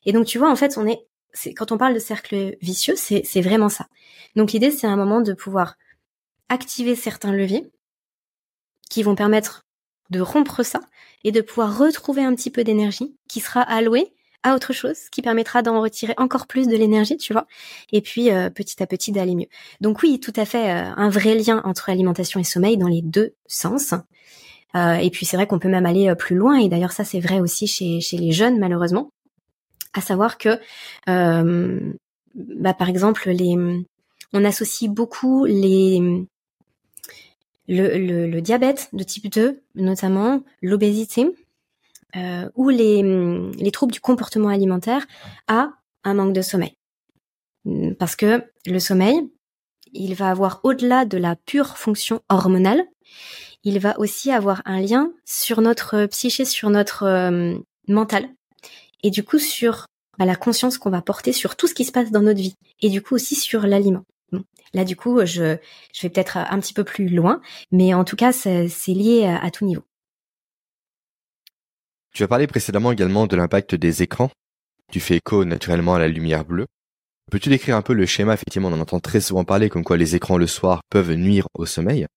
Et 0.06 0.12
donc 0.12 0.26
tu 0.26 0.38
vois, 0.38 0.52
en 0.52 0.56
fait, 0.56 0.78
on 0.78 0.86
est 0.86 1.08
quand 1.56 1.72
on 1.72 1.78
parle 1.78 1.94
de 1.94 2.00
cercle 2.00 2.58
vicieux, 2.62 2.96
c'est 2.96 3.42
vraiment 3.42 3.70
ça. 3.70 3.88
Donc 4.36 4.52
l'idée, 4.52 4.72
c'est 4.72 4.88
un 4.88 4.96
moment 4.96 5.22
de 5.22 5.34
pouvoir 5.34 5.76
activer 6.50 6.96
certains 6.96 7.32
leviers 7.32 7.70
qui 8.90 9.04
vont 9.04 9.16
permettre 9.16 9.66
de 10.10 10.20
rompre 10.20 10.64
ça 10.64 10.82
et 11.24 11.32
de 11.32 11.42
pouvoir 11.42 11.78
retrouver 11.78 12.24
un 12.24 12.34
petit 12.34 12.50
peu 12.50 12.64
d'énergie 12.64 13.16
qui 13.28 13.40
sera 13.40 13.62
allouée 13.62 14.14
à 14.44 14.56
autre 14.56 14.72
chose, 14.72 15.10
qui 15.12 15.22
permettra 15.22 15.62
d'en 15.62 15.82
retirer 15.82 16.14
encore 16.18 16.48
plus 16.48 16.68
de 16.68 16.76
l'énergie, 16.76 17.18
tu 17.18 17.34
vois, 17.34 17.46
et 17.92 18.02
puis 18.02 18.32
euh, 18.32 18.50
petit 18.50 18.82
à 18.82 18.88
petit 18.88 19.12
d'aller 19.12 19.36
mieux. 19.36 19.48
Donc 19.82 20.02
oui, 20.02 20.20
tout 20.20 20.34
à 20.36 20.46
fait 20.46 20.72
euh, 20.72 20.94
un 20.96 21.10
vrai 21.10 21.36
lien 21.36 21.62
entre 21.66 21.90
alimentation 21.90 22.40
et 22.40 22.46
sommeil 22.46 22.78
dans 22.78 22.88
les 22.88 23.02
deux 23.02 23.36
sens. 23.48 23.94
Euh, 24.76 24.94
et 24.94 25.10
puis 25.10 25.26
c'est 25.26 25.36
vrai 25.36 25.46
qu'on 25.46 25.60
peut 25.60 25.68
même 25.68 25.86
aller 25.86 26.14
plus 26.18 26.38
loin, 26.38 26.58
et 26.58 26.70
d'ailleurs 26.70 26.94
ça 26.94 27.04
c'est 27.04 27.20
vrai 27.20 27.42
aussi 27.42 27.68
chez 27.68 28.18
les 28.18 28.32
jeunes 28.32 28.60
malheureusement 28.60 29.12
à 29.94 30.02
savoir 30.02 30.38
que, 30.38 30.60
euh, 31.08 31.94
bah, 32.36 32.74
par 32.74 32.90
exemple, 32.90 33.30
les, 33.30 33.56
on 34.34 34.46
associe 34.46 34.90
beaucoup 34.90 35.46
les, 35.46 36.00
le, 37.68 38.28
le, 38.28 38.42
diabète 38.42 38.90
de 38.94 39.04
type 39.04 39.32
2, 39.32 39.62
notamment 39.76 40.44
l'obésité, 40.62 41.28
euh, 42.16 42.50
ou 42.56 42.70
les, 42.70 43.04
les 43.58 43.72
troubles 43.72 43.94
du 43.94 44.02
comportement 44.02 44.50
alimentaire 44.50 45.06
à 45.48 45.72
un 46.04 46.14
manque 46.14 46.34
de 46.34 46.42
sommeil. 46.42 46.76
Parce 48.00 48.16
que 48.16 48.44
le 48.66 48.80
sommeil, 48.80 49.30
il 49.94 50.16
va 50.16 50.30
avoir 50.30 50.62
au-delà 50.64 51.06
de 51.06 51.18
la 51.18 51.36
pure 51.36 51.78
fonction 51.78 52.22
hormonale, 52.30 52.84
il 53.64 53.80
va 53.80 54.00
aussi 54.00 54.32
avoir 54.32 54.62
un 54.66 54.80
lien 54.80 55.12
sur 55.26 55.62
notre 55.62 56.06
psyché, 56.06 56.46
sur 56.46 56.70
notre 56.70 57.62
mental 57.88 58.30
et 59.04 59.10
du 59.10 59.24
coup 59.24 59.40
sur 59.40 59.86
bah, 60.18 60.26
la 60.26 60.36
conscience 60.36 60.78
qu'on 60.78 60.90
va 60.90 61.02
porter 61.02 61.34
sur 61.34 61.56
tout 61.56 61.68
ce 61.68 61.74
qui 61.74 61.86
se 61.86 61.92
passe 61.92 62.12
dans 62.12 62.22
notre 62.22 62.40
vie 62.40 62.56
et 62.82 62.90
du 62.90 63.02
coup 63.02 63.16
aussi 63.16 63.36
sur 63.36 63.62
l'aliment. 63.62 64.04
Là 64.74 64.86
du 64.86 64.96
coup 64.96 65.20
je, 65.26 65.58
je 65.94 66.02
vais 66.02 66.10
peut-être 66.10 66.38
un 66.38 66.60
petit 66.60 66.74
peu 66.74 66.84
plus 66.84 67.10
loin, 67.10 67.42
mais 67.72 67.94
en 67.94 68.04
tout 68.04 68.16
cas 68.16 68.32
c'est 68.32 68.68
lié 68.88 69.26
à, 69.26 69.50
tout 69.52 69.66
niveau. 69.66 69.84
Tu 72.14 72.24
as 72.24 72.28
parlé 72.28 72.48
précédemment 72.48 72.92
également 72.92 73.28
de 73.28 73.36
l'impact 73.36 73.76
des 73.76 74.04
écrans. 74.04 74.30
Tu 74.92 75.00
fais 75.00 75.18
écho 75.18 75.46
naturellement 75.46 75.96
à 75.96 76.00
la 76.00 76.08
lumière 76.08 76.46
bleue. 76.46 76.66
Peux-tu 77.30 77.50
décrire 77.50 77.76
un 77.76 77.84
peu 77.84 77.94
le 77.94 78.08
schéma? 78.08 78.34
Effectivement, 78.34 78.70
on 78.70 78.74
en 78.74 78.80
entend 78.80 79.00
très 79.00 79.22
souvent 79.22 79.46
parler 79.46 79.70
comme 79.70 79.84
quoi 79.84 79.98
les 79.98 80.16
écrans 80.16 80.38
le 80.38 80.48
soir 80.48 80.82
peuvent 80.90 81.14
nuire 81.14 81.48
au 81.54 81.68
sommeil, 81.68 82.08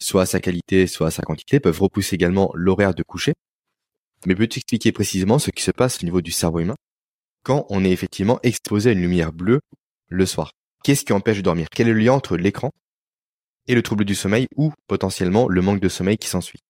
soit 0.00 0.22
à 0.22 0.26
sa 0.26 0.40
qualité, 0.40 0.86
soit 0.86 1.08
à 1.08 1.10
sa 1.10 1.22
quantité, 1.22 1.60
peuvent 1.60 1.80
repousser 1.80 2.14
également 2.14 2.50
l'horaire 2.54 2.94
de 2.94 3.02
coucher. 3.02 3.34
Mais 4.26 4.34
peux-tu 4.34 4.58
expliquer 4.58 4.92
précisément 4.92 5.38
ce 5.38 5.50
qui 5.50 5.62
se 5.62 5.70
passe 5.70 6.02
au 6.02 6.04
niveau 6.04 6.20
du 6.20 6.32
cerveau 6.32 6.60
humain 6.60 6.76
quand 7.42 7.66
on 7.68 7.84
est 7.84 7.90
effectivement 7.90 8.38
exposé 8.42 8.90
à 8.90 8.92
une 8.92 9.00
lumière 9.00 9.32
bleue 9.32 9.60
le 10.08 10.26
soir? 10.26 10.52
Qu'est-ce 10.82 11.04
qui 11.04 11.12
empêche 11.12 11.38
de 11.38 11.42
dormir? 11.42 11.66
Quel 11.74 11.88
est 11.88 11.92
le 11.92 12.00
lien 12.00 12.12
entre 12.12 12.36
l'écran 12.36 12.70
et 13.66 13.74
le 13.74 13.82
trouble 13.82 14.04
du 14.04 14.14
sommeil 14.14 14.48
ou 14.56 14.72
potentiellement 14.86 15.48
le 15.48 15.62
manque 15.62 15.80
de 15.80 15.88
sommeil 15.88 16.18
qui 16.18 16.28
s'ensuit? 16.28 16.60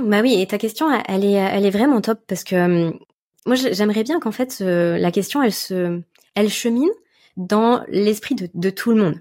Bah 0.00 0.20
oui, 0.20 0.40
et 0.40 0.46
ta 0.46 0.58
question, 0.58 0.86
elle 1.08 1.24
est, 1.24 1.32
elle 1.32 1.66
est 1.66 1.70
vraiment 1.70 2.00
top 2.00 2.20
parce 2.26 2.44
que 2.44 2.56
hum, 2.56 2.98
moi, 3.46 3.56
j'aimerais 3.56 4.04
bien 4.04 4.20
qu'en 4.20 4.32
fait 4.32 4.60
la 4.60 5.10
question, 5.10 5.42
elle 5.42 5.52
se, 5.52 6.00
elle 6.34 6.50
chemine 6.50 6.90
dans 7.36 7.84
l'esprit 7.88 8.34
de, 8.34 8.48
de 8.54 8.70
tout 8.70 8.90
le 8.90 9.02
monde. 9.02 9.20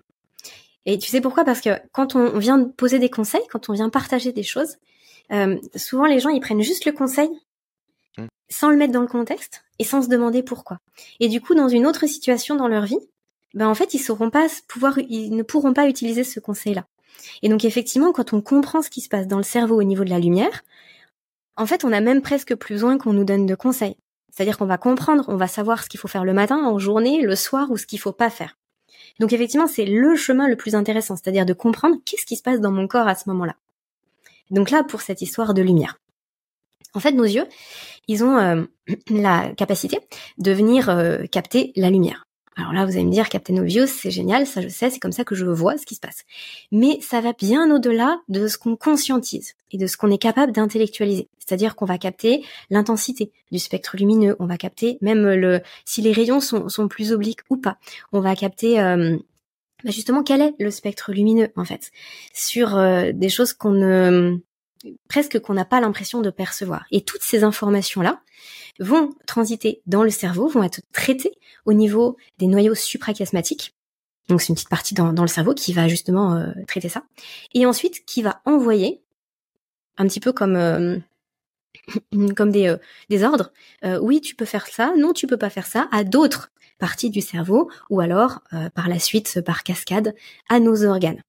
Et 0.86 0.98
tu 0.98 1.10
sais 1.10 1.22
pourquoi? 1.22 1.44
Parce 1.46 1.62
que 1.62 1.70
quand 1.92 2.16
on 2.16 2.38
vient 2.40 2.64
poser 2.64 3.00
des 3.00 3.10
conseils, 3.10 3.46
quand 3.50 3.70
on 3.70 3.74
vient 3.74 3.90
partager 3.90 4.32
des 4.32 4.44
choses, 4.44 4.78
euh, 5.32 5.58
souvent 5.76 6.06
les 6.06 6.20
gens 6.20 6.30
ils 6.30 6.40
prennent 6.40 6.62
juste 6.62 6.86
le 6.86 6.92
conseil 6.92 7.30
mmh. 8.18 8.26
sans 8.50 8.70
le 8.70 8.78
mettre 8.78 8.94
dans 8.94 9.02
le 9.02 9.08
contexte 9.08 9.64
et 9.78 9.84
sans 9.84 10.02
se 10.02 10.10
demander 10.10 10.44
pourquoi. 10.44 10.80
Et 11.20 11.30
du 11.30 11.40
coup, 11.42 11.56
dans 11.56 11.70
une 11.70 11.88
autre 11.88 12.06
situation 12.06 12.56
dans 12.56 12.68
leur 12.68 12.86
vie, 12.86 13.00
ben 13.54 13.68
en 13.68 13.76
fait 13.76 13.94
ils 13.94 14.00
sauront 14.00 14.30
pas 14.30 14.48
pouvoir, 14.68 14.98
ils 15.10 15.36
ne 15.36 15.44
pourront 15.44 15.74
pas 15.74 15.88
utiliser 15.88 16.24
ce 16.24 16.40
conseil-là. 16.40 16.86
Et 17.42 17.50
donc 17.50 17.66
effectivement, 17.66 18.12
quand 18.12 18.34
on 18.34 18.42
comprend 18.42 18.82
ce 18.82 18.90
qui 18.90 19.02
se 19.02 19.10
passe 19.10 19.28
dans 19.28 19.38
le 19.38 19.44
cerveau 19.44 19.80
au 19.80 19.84
niveau 19.84 20.04
de 20.04 20.10
la 20.10 20.20
lumière, 20.20 20.64
en 21.60 21.66
fait, 21.66 21.84
on 21.84 21.92
a 21.92 22.00
même 22.00 22.22
presque 22.22 22.56
plus 22.56 22.76
besoin 22.76 22.98
qu'on 22.98 23.12
nous 23.12 23.26
donne 23.26 23.46
de 23.46 23.54
conseils. 23.54 23.98
C'est-à-dire 24.32 24.58
qu'on 24.58 24.66
va 24.66 24.78
comprendre, 24.78 25.26
on 25.28 25.36
va 25.36 25.48
savoir 25.48 25.84
ce 25.84 25.90
qu'il 25.90 26.00
faut 26.00 26.08
faire 26.08 26.24
le 26.24 26.32
matin, 26.32 26.64
en 26.64 26.80
journée, 26.80 27.22
le 27.22 27.36
soir 27.36 27.70
ou 27.70 27.76
ce 27.76 27.86
qu'il 27.86 28.00
faut 28.00 28.14
pas 28.14 28.30
faire. 28.30 28.58
Donc 29.20 29.34
effectivement, 29.34 29.68
c'est 29.68 29.84
le 29.84 30.16
chemin 30.16 30.48
le 30.48 30.56
plus 30.56 30.74
intéressant, 30.74 31.18
c'est-à-dire 31.18 31.46
de 31.46 31.52
comprendre 31.52 31.98
qu'est-ce 32.06 32.26
qui 32.26 32.38
se 32.38 32.44
passe 32.44 32.62
dans 32.62 32.72
mon 32.72 32.88
corps 32.88 33.10
à 33.10 33.16
ce 33.16 33.28
moment-là. 33.28 33.58
Donc 34.50 34.72
là, 34.72 34.84
pour 34.84 35.02
cette 35.02 35.22
histoire 35.22 35.54
de 35.54 35.62
lumière. 35.62 36.00
En 36.94 37.00
fait, 37.00 37.12
nos 37.12 37.24
yeux, 37.24 37.46
ils 38.08 38.24
ont 38.24 38.38
euh, 38.38 38.64
la 39.10 39.52
capacité 39.56 40.00
de 40.38 40.52
venir 40.52 40.90
euh, 40.90 41.26
capter 41.32 41.72
la 41.76 41.90
lumière. 41.90 42.26
Alors 42.56 42.74
là, 42.74 42.84
vous 42.84 42.92
allez 42.92 43.06
me 43.06 43.12
dire, 43.12 43.30
Captain 43.30 43.56
Obvious, 43.56 43.88
c'est 43.88 44.12
génial, 44.12 44.46
ça 44.46 44.60
je 44.60 44.68
sais, 44.68 44.90
c'est 44.90 45.00
comme 45.00 45.14
ça 45.14 45.24
que 45.24 45.34
je 45.34 45.46
vois 45.46 45.78
ce 45.78 45.86
qui 45.86 45.96
se 45.96 46.02
passe. 46.02 46.26
Mais 46.74 47.00
ça 47.00 47.22
va 47.22 47.32
bien 47.32 47.74
au-delà 47.74 48.20
de 48.28 48.50
ce 48.50 48.58
qu'on 48.58 48.76
conscientise 48.76 49.54
et 49.72 49.78
de 49.78 49.88
ce 49.88 49.96
qu'on 49.96 50.12
est 50.12 50.18
capable 50.18 50.52
d'intellectualiser. 50.52 51.30
C'est-à-dire 51.38 51.78
qu'on 51.78 51.86
va 51.86 51.98
capter 51.98 52.44
l'intensité 52.70 53.32
du 53.52 53.60
spectre 53.60 53.96
lumineux, 53.96 54.36
on 54.40 54.46
va 54.46 54.58
capter 54.58 54.98
même 55.00 55.62
si 55.86 56.02
les 56.02 56.12
rayons 56.12 56.42
sont, 56.42 56.68
sont 56.68 56.90
plus 56.90 57.14
obliques 57.14 57.40
ou 57.50 57.56
pas. 57.56 57.78
On 58.12 58.20
va 58.20 58.36
capter 58.36 58.82
euh, 58.82 59.18
bah 59.84 59.92
justement 59.92 60.24
quel 60.24 60.42
est 60.42 60.54
le 60.60 60.72
spectre 60.72 61.12
lumineux 61.12 61.50
en 61.56 61.66
fait? 61.66 61.92
Sur 62.34 62.76
euh, 62.76 63.12
des 63.14 63.30
choses 63.30 63.54
qu'on 63.54 63.72
ne 63.72 64.38
presque 65.08 65.40
qu'on 65.40 65.54
n'a 65.54 65.66
pas 65.66 65.82
l'impression 65.82 66.22
de 66.22 66.30
percevoir. 66.30 66.86
Et 66.92 67.02
toutes 67.02 67.22
ces 67.22 67.44
informations-là 67.44 68.22
vont 68.80 69.14
transiter 69.28 69.82
dans 69.88 70.04
le 70.04 70.10
cerveau, 70.10 70.48
vont 70.48 70.64
être 70.64 70.82
traitées 70.94 71.38
au 71.66 71.74
niveau 71.74 72.18
des 72.38 72.48
noyaux 72.48 72.76
suprachiasmatiques. 72.76 73.76
Donc 74.30 74.42
c'est 74.42 74.50
une 74.50 74.56
petite 74.56 74.70
partie 74.70 74.94
dans, 74.94 75.12
le 75.12 75.28
cerveau 75.28 75.54
qui 75.54 75.74
va 75.74 75.88
justement 75.88 76.36
euh, 76.36 76.52
traiter 76.68 76.88
ça. 76.88 77.04
Et 77.54 77.66
ensuite 77.66 78.06
qui 78.06 78.22
va 78.22 78.42
envoyer, 78.46 79.02
un 79.98 80.08
petit 80.08 80.20
peu 80.20 80.32
comme 80.32 80.56
euh, 80.56 80.98
comme 82.36 82.52
des, 82.52 82.76
des 83.10 83.24
ordres, 83.24 83.52
oui 84.02 84.22
tu 84.22 84.36
peux 84.36 84.46
faire 84.46 84.68
ça, 84.68 84.94
non 84.98 85.14
tu 85.14 85.28
peux 85.28 85.38
pas 85.38 85.50
faire 85.50 85.66
ça, 85.66 85.88
à 85.92 86.04
d'autres 86.04 86.52
parties 86.80 87.10
du 87.10 87.22
cerveau, 87.22 87.70
ou 87.90 88.00
alors 88.00 88.40
par 88.74 88.90
la 88.90 89.00
suite 89.00 89.42
par 89.42 89.64
cascade 89.64 90.16
à 90.50 90.60
nos 90.60 90.86
organes. 90.86 91.22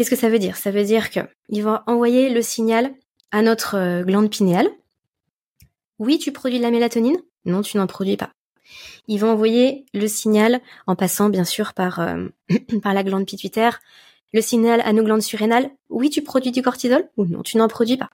Qu'est-ce 0.00 0.10
que 0.10 0.16
ça 0.16 0.30
veut 0.30 0.38
dire? 0.38 0.56
Ça 0.56 0.70
veut 0.70 0.84
dire 0.84 1.10
que 1.10 1.20
il 1.48 1.62
va 1.62 1.84
envoyer 1.86 2.30
le 2.30 2.42
signal 2.42 2.94
à 3.32 3.42
notre 3.42 3.76
euh, 3.76 4.02
glande 4.02 4.30
pinéale. 4.30 4.70
Oui, 5.98 6.18
tu 6.18 6.32
produis 6.32 6.56
de 6.58 6.62
la 6.62 6.70
mélatonine? 6.70 7.18
Non, 7.44 7.62
tu 7.62 7.76
n'en 7.76 7.86
produis 7.86 8.16
pas. 8.16 8.30
Il 9.08 9.18
va 9.18 9.28
envoyer 9.28 9.84
le 9.92 10.06
signal 10.06 10.60
en 10.86 10.96
passant 10.96 11.28
bien 11.28 11.44
sûr 11.44 11.74
par 11.74 12.00
euh, 12.00 12.28
par 12.82 12.94
la 12.94 13.02
glande 13.02 13.26
pituitaire, 13.26 13.80
le 14.32 14.40
signal 14.40 14.80
à 14.86 14.92
nos 14.92 15.02
glandes 15.02 15.22
surrénales. 15.22 15.70
Oui, 15.90 16.08
tu 16.08 16.22
produis 16.22 16.52
du 16.52 16.62
cortisol? 16.62 17.08
Ou 17.16 17.26
non, 17.26 17.42
tu 17.42 17.56
n'en 17.58 17.68
produis 17.68 17.96
pas. 17.96 18.10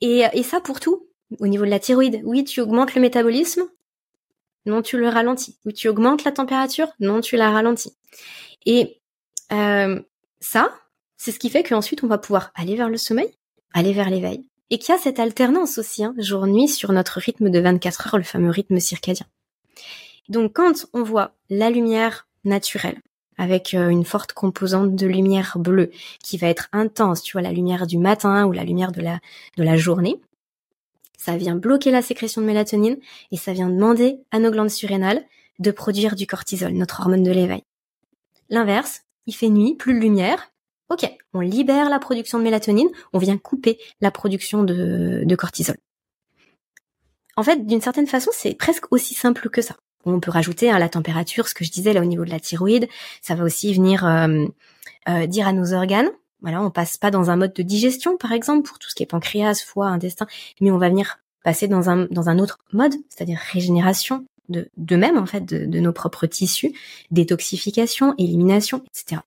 Et, 0.00 0.24
et 0.32 0.42
ça 0.42 0.60
pour 0.60 0.80
tout. 0.80 1.06
Au 1.38 1.46
niveau 1.46 1.64
de 1.64 1.70
la 1.70 1.78
thyroïde, 1.78 2.20
oui, 2.24 2.44
tu 2.44 2.60
augmentes 2.60 2.94
le 2.94 3.00
métabolisme. 3.00 3.62
Non, 4.66 4.82
tu 4.82 4.96
le 4.96 5.08
ralentis. 5.08 5.58
Oui, 5.64 5.72
tu 5.72 5.88
augmentes 5.88 6.24
la 6.24 6.32
température. 6.32 6.88
Non, 7.00 7.20
tu 7.20 7.36
la 7.36 7.50
ralentis. 7.50 7.92
Et 8.64 9.00
euh, 9.52 10.00
ça, 10.40 10.72
c'est 11.16 11.32
ce 11.32 11.38
qui 11.38 11.50
fait 11.50 11.62
qu'ensuite 11.62 12.04
on 12.04 12.08
va 12.08 12.18
pouvoir 12.18 12.52
aller 12.54 12.76
vers 12.76 12.88
le 12.88 12.96
sommeil, 12.96 13.30
aller 13.72 13.92
vers 13.92 14.10
l'éveil. 14.10 14.44
Et 14.70 14.78
qu'il 14.78 14.94
y 14.94 14.96
a 14.96 15.00
cette 15.00 15.18
alternance 15.18 15.78
aussi, 15.78 16.02
hein, 16.02 16.14
jour-nuit, 16.16 16.68
sur 16.68 16.92
notre 16.92 17.20
rythme 17.20 17.50
de 17.50 17.60
24 17.60 18.06
heures, 18.06 18.18
le 18.18 18.24
fameux 18.24 18.50
rythme 18.50 18.78
circadien. 18.78 19.26
Donc 20.28 20.54
quand 20.54 20.86
on 20.94 21.02
voit 21.02 21.34
la 21.50 21.68
lumière 21.68 22.26
naturelle, 22.44 23.00
avec 23.36 23.74
euh, 23.74 23.88
une 23.88 24.04
forte 24.04 24.32
composante 24.32 24.94
de 24.94 25.06
lumière 25.06 25.58
bleue, 25.58 25.90
qui 26.22 26.38
va 26.38 26.46
être 26.46 26.68
intense, 26.72 27.22
tu 27.22 27.32
vois, 27.32 27.42
la 27.42 27.52
lumière 27.52 27.86
du 27.86 27.98
matin 27.98 28.46
ou 28.46 28.52
la 28.52 28.64
lumière 28.64 28.92
de 28.92 29.02
la 29.56 29.76
journée, 29.76 30.20
ça 31.22 31.36
vient 31.36 31.54
bloquer 31.54 31.92
la 31.92 32.02
sécrétion 32.02 32.40
de 32.40 32.46
mélatonine 32.46 32.96
et 33.30 33.36
ça 33.36 33.52
vient 33.52 33.68
demander 33.68 34.18
à 34.32 34.40
nos 34.40 34.50
glandes 34.50 34.70
surrénales 34.70 35.22
de 35.60 35.70
produire 35.70 36.16
du 36.16 36.26
cortisol, 36.26 36.72
notre 36.72 37.00
hormone 37.00 37.22
de 37.22 37.30
l'éveil. 37.30 37.62
L'inverse, 38.50 39.02
il 39.26 39.32
fait 39.32 39.48
nuit, 39.48 39.76
plus 39.76 39.94
de 39.94 40.00
lumière. 40.00 40.50
Ok, 40.88 41.08
on 41.32 41.38
libère 41.38 41.90
la 41.90 42.00
production 42.00 42.38
de 42.38 42.42
mélatonine, 42.42 42.88
on 43.12 43.18
vient 43.18 43.38
couper 43.38 43.78
la 44.00 44.10
production 44.10 44.64
de, 44.64 45.34
cortisol. 45.36 45.76
En 47.36 47.44
fait, 47.44 47.64
d'une 47.66 47.80
certaine 47.80 48.08
façon, 48.08 48.32
c'est 48.34 48.54
presque 48.54 48.92
aussi 48.92 49.14
simple 49.14 49.48
que 49.48 49.62
ça. 49.62 49.76
On 50.04 50.18
peut 50.18 50.32
rajouter 50.32 50.70
à 50.70 50.74
hein, 50.74 50.78
la 50.80 50.88
température, 50.88 51.46
ce 51.46 51.54
que 51.54 51.64
je 51.64 51.70
disais 51.70 51.92
là 51.92 52.00
au 52.00 52.04
niveau 52.04 52.24
de 52.24 52.30
la 52.30 52.40
thyroïde, 52.40 52.88
ça 53.20 53.36
va 53.36 53.44
aussi 53.44 53.72
venir 53.72 54.04
euh, 54.04 54.44
euh, 55.08 55.26
dire 55.26 55.46
à 55.46 55.52
nos 55.52 55.72
organes. 55.72 56.10
Voilà, 56.42 56.60
on 56.60 56.70
passe 56.70 56.96
pas 56.96 57.10
dans 57.10 57.30
un 57.30 57.36
mode 57.36 57.54
de 57.54 57.62
digestion, 57.62 58.16
par 58.16 58.32
exemple, 58.32 58.68
pour 58.68 58.78
tout 58.78 58.90
ce 58.90 58.94
qui 58.94 59.02
est 59.02 59.06
pancréas, 59.06 59.62
foie, 59.64 59.86
intestin, 59.86 60.26
mais 60.60 60.70
on 60.70 60.78
va 60.78 60.88
venir 60.88 61.18
passer 61.44 61.68
dans 61.68 61.88
un 61.88 62.06
dans 62.10 62.28
un 62.28 62.38
autre 62.38 62.58
mode, 62.72 62.94
c'est-à-dire 63.08 63.38
régénération, 63.52 64.24
de, 64.48 64.68
de 64.76 64.96
même 64.96 65.18
en 65.18 65.26
fait 65.26 65.44
de, 65.44 65.80
nos 65.80 65.92
propres 65.92 66.26
tissus, 66.26 66.72
détoxification, 67.10 68.14
élimination, 68.18 68.84
etc. 68.88 69.22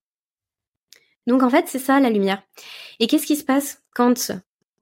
Donc 1.27 1.43
en 1.43 1.49
fait 1.49 1.65
c'est 1.67 1.79
ça 1.79 1.99
la 1.99 2.09
lumière. 2.09 2.43
Et 2.99 3.07
qu'est-ce 3.07 3.25
qui 3.25 3.35
se 3.35 3.43
passe 3.43 3.81
quand 3.93 4.31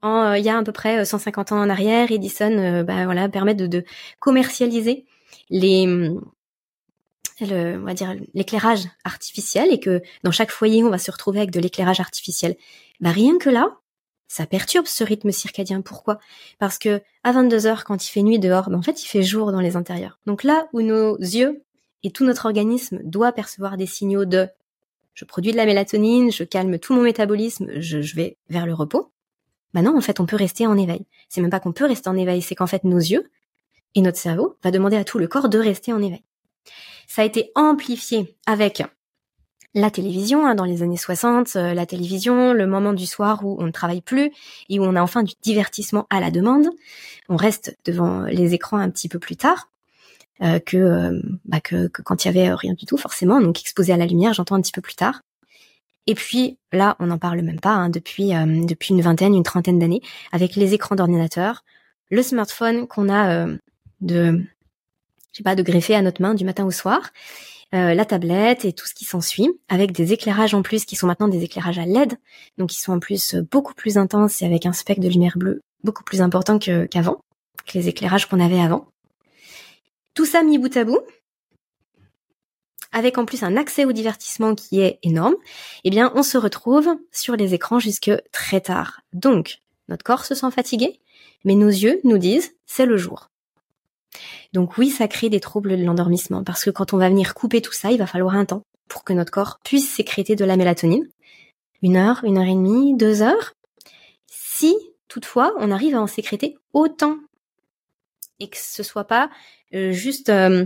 euh, 0.03 0.37
il 0.37 0.43
y 0.43 0.49
a 0.49 0.57
à 0.57 0.63
peu 0.63 0.71
près 0.71 1.05
150 1.05 1.51
euh, 1.51 1.55
ans 1.55 1.61
en 1.61 1.69
arrière, 1.69 2.11
Edison 2.11 2.51
euh, 2.51 2.83
bah, 2.83 3.05
voilà, 3.05 3.29
permet 3.29 3.55
de, 3.55 3.67
de 3.67 3.85
commercialiser 4.19 5.05
les 5.49 5.87
le, 7.41 7.83
on 7.85 7.93
dire 7.93 8.15
l'éclairage 8.33 8.85
artificiel 9.03 9.71
et 9.71 9.79
que 9.79 10.01
dans 10.23 10.31
chaque 10.31 10.51
foyer 10.51 10.83
on 10.83 10.89
va 10.89 10.97
se 10.97 11.11
retrouver 11.11 11.39
avec 11.39 11.51
de 11.51 11.59
l'éclairage 11.59 11.99
artificiel. 11.99 12.55
Bah 12.99 13.11
rien 13.11 13.37
que 13.37 13.49
là, 13.49 13.77
ça 14.27 14.45
perturbe 14.45 14.87
ce 14.87 15.03
rythme 15.03 15.31
circadien. 15.31 15.81
Pourquoi? 15.81 16.19
Parce 16.57 16.79
que 16.79 17.01
à 17.23 17.31
22 17.31 17.67
heures, 17.67 17.83
quand 17.83 18.07
il 18.07 18.09
fait 18.09 18.23
nuit 18.23 18.39
dehors, 18.39 18.69
ben 18.69 18.77
en 18.77 18.81
fait, 18.81 19.03
il 19.03 19.07
fait 19.07 19.21
jour 19.21 19.51
dans 19.51 19.59
les 19.59 19.75
intérieurs. 19.75 20.19
Donc 20.25 20.43
là 20.43 20.67
où 20.73 20.81
nos 20.81 21.17
yeux 21.17 21.63
et 22.03 22.11
tout 22.11 22.25
notre 22.25 22.45
organisme 22.45 22.99
doit 23.03 23.31
percevoir 23.31 23.77
des 23.77 23.85
signaux 23.85 24.25
de 24.25 24.47
je 25.13 25.25
produis 25.25 25.51
de 25.51 25.57
la 25.57 25.65
mélatonine, 25.65 26.31
je 26.31 26.43
calme 26.43 26.79
tout 26.79 26.93
mon 26.93 27.03
métabolisme, 27.03 27.79
je, 27.79 28.15
vais 28.15 28.37
vers 28.49 28.65
le 28.65 28.73
repos. 28.73 29.11
Ben 29.73 29.83
non, 29.83 29.95
en 29.95 30.01
fait, 30.01 30.19
on 30.19 30.25
peut 30.25 30.35
rester 30.35 30.65
en 30.65 30.77
éveil. 30.77 31.05
C'est 31.29 31.41
même 31.41 31.51
pas 31.51 31.59
qu'on 31.59 31.71
peut 31.71 31.85
rester 31.85 32.09
en 32.09 32.17
éveil, 32.17 32.41
c'est 32.41 32.55
qu'en 32.55 32.67
fait, 32.67 32.83
nos 32.83 32.97
yeux 32.97 33.29
et 33.95 34.01
notre 34.01 34.17
cerveau 34.17 34.57
va 34.63 34.71
demander 34.71 34.97
à 34.97 35.03
tout 35.03 35.19
le 35.19 35.27
corps 35.27 35.49
de 35.49 35.59
rester 35.59 35.93
en 35.93 36.01
éveil. 36.01 36.23
Ça 37.07 37.21
a 37.21 37.25
été 37.25 37.51
amplifié 37.55 38.35
avec 38.45 38.83
la 39.75 39.89
télévision 39.89 40.45
hein, 40.45 40.55
dans 40.55 40.65
les 40.65 40.83
années 40.83 40.97
60, 40.97 41.55
euh, 41.55 41.73
la 41.73 41.85
télévision, 41.85 42.53
le 42.53 42.67
moment 42.67 42.93
du 42.93 43.05
soir 43.05 43.43
où 43.43 43.55
on 43.59 43.65
ne 43.65 43.71
travaille 43.71 44.01
plus 44.01 44.31
et 44.69 44.79
où 44.79 44.83
on 44.83 44.95
a 44.95 45.01
enfin 45.01 45.23
du 45.23 45.33
divertissement 45.41 46.05
à 46.09 46.19
la 46.19 46.31
demande. 46.31 46.67
On 47.29 47.35
reste 47.35 47.77
devant 47.85 48.21
les 48.23 48.53
écrans 48.53 48.77
un 48.77 48.89
petit 48.89 49.09
peu 49.09 49.19
plus 49.19 49.35
tard 49.35 49.69
euh, 50.41 50.59
que, 50.59 50.77
euh, 50.77 51.21
bah, 51.45 51.59
que, 51.59 51.87
quand 51.87 52.23
il 52.23 52.27
y 52.27 52.29
avait 52.29 52.53
rien 52.53 52.73
du 52.73 52.85
tout 52.85 52.97
forcément, 52.97 53.41
donc 53.41 53.59
exposé 53.59 53.93
à 53.93 53.97
la 53.97 54.05
lumière, 54.05 54.33
j'entends 54.33 54.55
un 54.55 54.61
petit 54.61 54.71
peu 54.71 54.81
plus 54.81 54.95
tard. 54.95 55.21
Et 56.05 56.15
puis 56.15 56.59
là, 56.71 56.95
on 56.99 57.07
n'en 57.07 57.17
parle 57.17 57.41
même 57.41 57.61
pas 57.61 57.71
hein, 57.71 57.89
depuis 57.89 58.31
depuis 58.67 58.93
une 58.93 59.01
vingtaine, 59.01 59.33
une 59.33 59.43
trentaine 59.43 59.79
d'années, 59.79 60.01
avec 60.33 60.57
les 60.57 60.73
écrans 60.73 60.97
d'ordinateur, 60.97 61.63
le 62.11 62.21
smartphone 62.21 62.87
qu'on 62.87 63.09
a 63.09 63.47
de 64.01 64.43
je 65.33 65.39
sais 65.39 65.43
pas 65.43 65.55
de 65.55 65.63
greffer 65.63 65.95
à 65.95 66.01
notre 66.01 66.21
main 66.21 66.33
du 66.33 66.45
matin 66.45 66.65
au 66.65 66.71
soir 66.71 67.11
euh, 67.73 67.95
la 67.95 68.05
tablette 68.05 68.65
et 68.65 68.73
tout 68.73 68.85
ce 68.85 68.93
qui 68.93 69.03
s'ensuit, 69.03 69.49
avec 69.67 69.93
des 69.93 70.13
éclairages 70.13 70.53
en 70.53 70.61
plus 70.61 70.85
qui 70.85 70.95
sont 70.95 71.07
maintenant 71.07 71.27
des 71.27 71.43
éclairages 71.43 71.79
à 71.79 71.87
LED, 71.87 72.19
donc 72.59 72.69
qui 72.69 72.79
sont 72.79 72.93
en 72.93 72.99
plus 72.99 73.33
beaucoup 73.35 73.73
plus 73.73 73.97
intenses 73.97 74.43
et 74.43 74.45
avec 74.45 74.67
un 74.67 74.73
spectre 74.73 75.01
de 75.01 75.09
lumière 75.09 75.37
bleue 75.37 75.61
beaucoup 75.83 76.03
plus 76.03 76.21
important 76.21 76.59
qu'avant, 76.59 77.21
que, 77.65 77.77
les 77.77 77.89
éclairages 77.89 78.27
qu'on 78.27 78.39
avait 78.39 78.59
avant. 78.59 78.87
Tout 80.13 80.25
ça 80.25 80.43
mis 80.43 80.59
bout 80.59 80.75
à 80.77 80.83
bout, 80.83 81.01
avec 82.91 83.17
en 83.17 83.25
plus 83.25 83.41
un 83.41 83.57
accès 83.57 83.85
au 83.85 83.91
divertissement 83.91 84.53
qui 84.53 84.79
est 84.79 84.99
énorme, 85.01 85.35
eh 85.83 85.89
bien 85.89 86.11
on 86.15 86.21
se 86.21 86.37
retrouve 86.37 86.95
sur 87.11 87.35
les 87.35 87.55
écrans 87.55 87.79
jusque 87.79 88.11
très 88.31 88.61
tard. 88.61 89.01
Donc, 89.13 89.57
notre 89.89 90.03
corps 90.03 90.25
se 90.25 90.35
sent 90.35 90.51
fatigué, 90.51 90.99
mais 91.43 91.55
nos 91.55 91.69
yeux 91.69 91.99
nous 92.03 92.19
disent 92.19 92.53
c'est 92.67 92.85
le 92.85 92.97
jour. 92.97 93.31
Donc 94.53 94.77
oui, 94.77 94.89
ça 94.89 95.07
crée 95.07 95.29
des 95.29 95.39
troubles 95.39 95.77
de 95.77 95.83
l'endormissement 95.83 96.43
parce 96.43 96.63
que 96.63 96.69
quand 96.69 96.93
on 96.93 96.97
va 96.97 97.09
venir 97.09 97.33
couper 97.33 97.61
tout 97.61 97.73
ça, 97.73 97.91
il 97.91 97.97
va 97.97 98.07
falloir 98.07 98.35
un 98.35 98.45
temps 98.45 98.63
pour 98.87 99.03
que 99.03 99.13
notre 99.13 99.31
corps 99.31 99.59
puisse 99.63 99.89
sécréter 99.89 100.35
de 100.35 100.45
la 100.45 100.57
mélatonine. 100.57 101.07
Une 101.81 101.97
heure, 101.97 102.21
une 102.23 102.37
heure 102.37 102.47
et 102.47 102.53
demie, 102.53 102.95
deux 102.95 103.21
heures. 103.21 103.53
Si 104.27 104.75
toutefois 105.07 105.53
on 105.57 105.71
arrive 105.71 105.95
à 105.95 106.01
en 106.01 106.07
sécréter 106.07 106.57
autant 106.73 107.17
et 108.39 108.49
que 108.49 108.57
ce 108.57 108.83
soit 108.83 109.05
pas 109.05 109.29
euh, 109.73 109.91
juste 109.91 110.29
euh, 110.29 110.65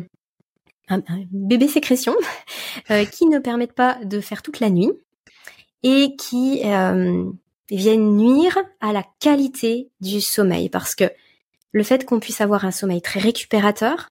un, 0.90 1.02
bébé 1.32 1.68
sécrétion 1.68 2.16
euh, 2.92 3.06
qui 3.06 3.26
ne 3.28 3.40
permettent 3.40 3.74
pas 3.74 3.98
de 4.04 4.20
faire 4.20 4.42
toute 4.42 4.60
la 4.60 4.70
nuit 4.70 4.92
et 5.84 6.16
qui 6.18 6.64
viennent 7.70 8.18
nuire 8.18 8.58
à 8.82 8.94
la 8.94 9.04
qualité 9.20 9.90
du 10.02 10.22
sommeil 10.22 10.70
parce 10.70 10.96
que 10.96 11.06
le 11.72 11.84
fait 11.84 12.06
qu'on 12.06 12.20
puisse 12.20 12.42
avoir 12.42 12.66
un 12.66 12.72
sommeil 12.72 13.02
très 13.02 13.20
récupérateur 13.20 14.10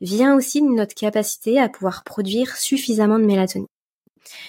vient 0.00 0.36
aussi 0.36 0.60
de 0.60 0.68
notre 0.68 0.94
capacité 0.94 1.58
à 1.58 1.68
pouvoir 1.68 2.04
produire 2.04 2.56
suffisamment 2.56 3.18
de 3.18 3.24
mélatonine. 3.24 3.66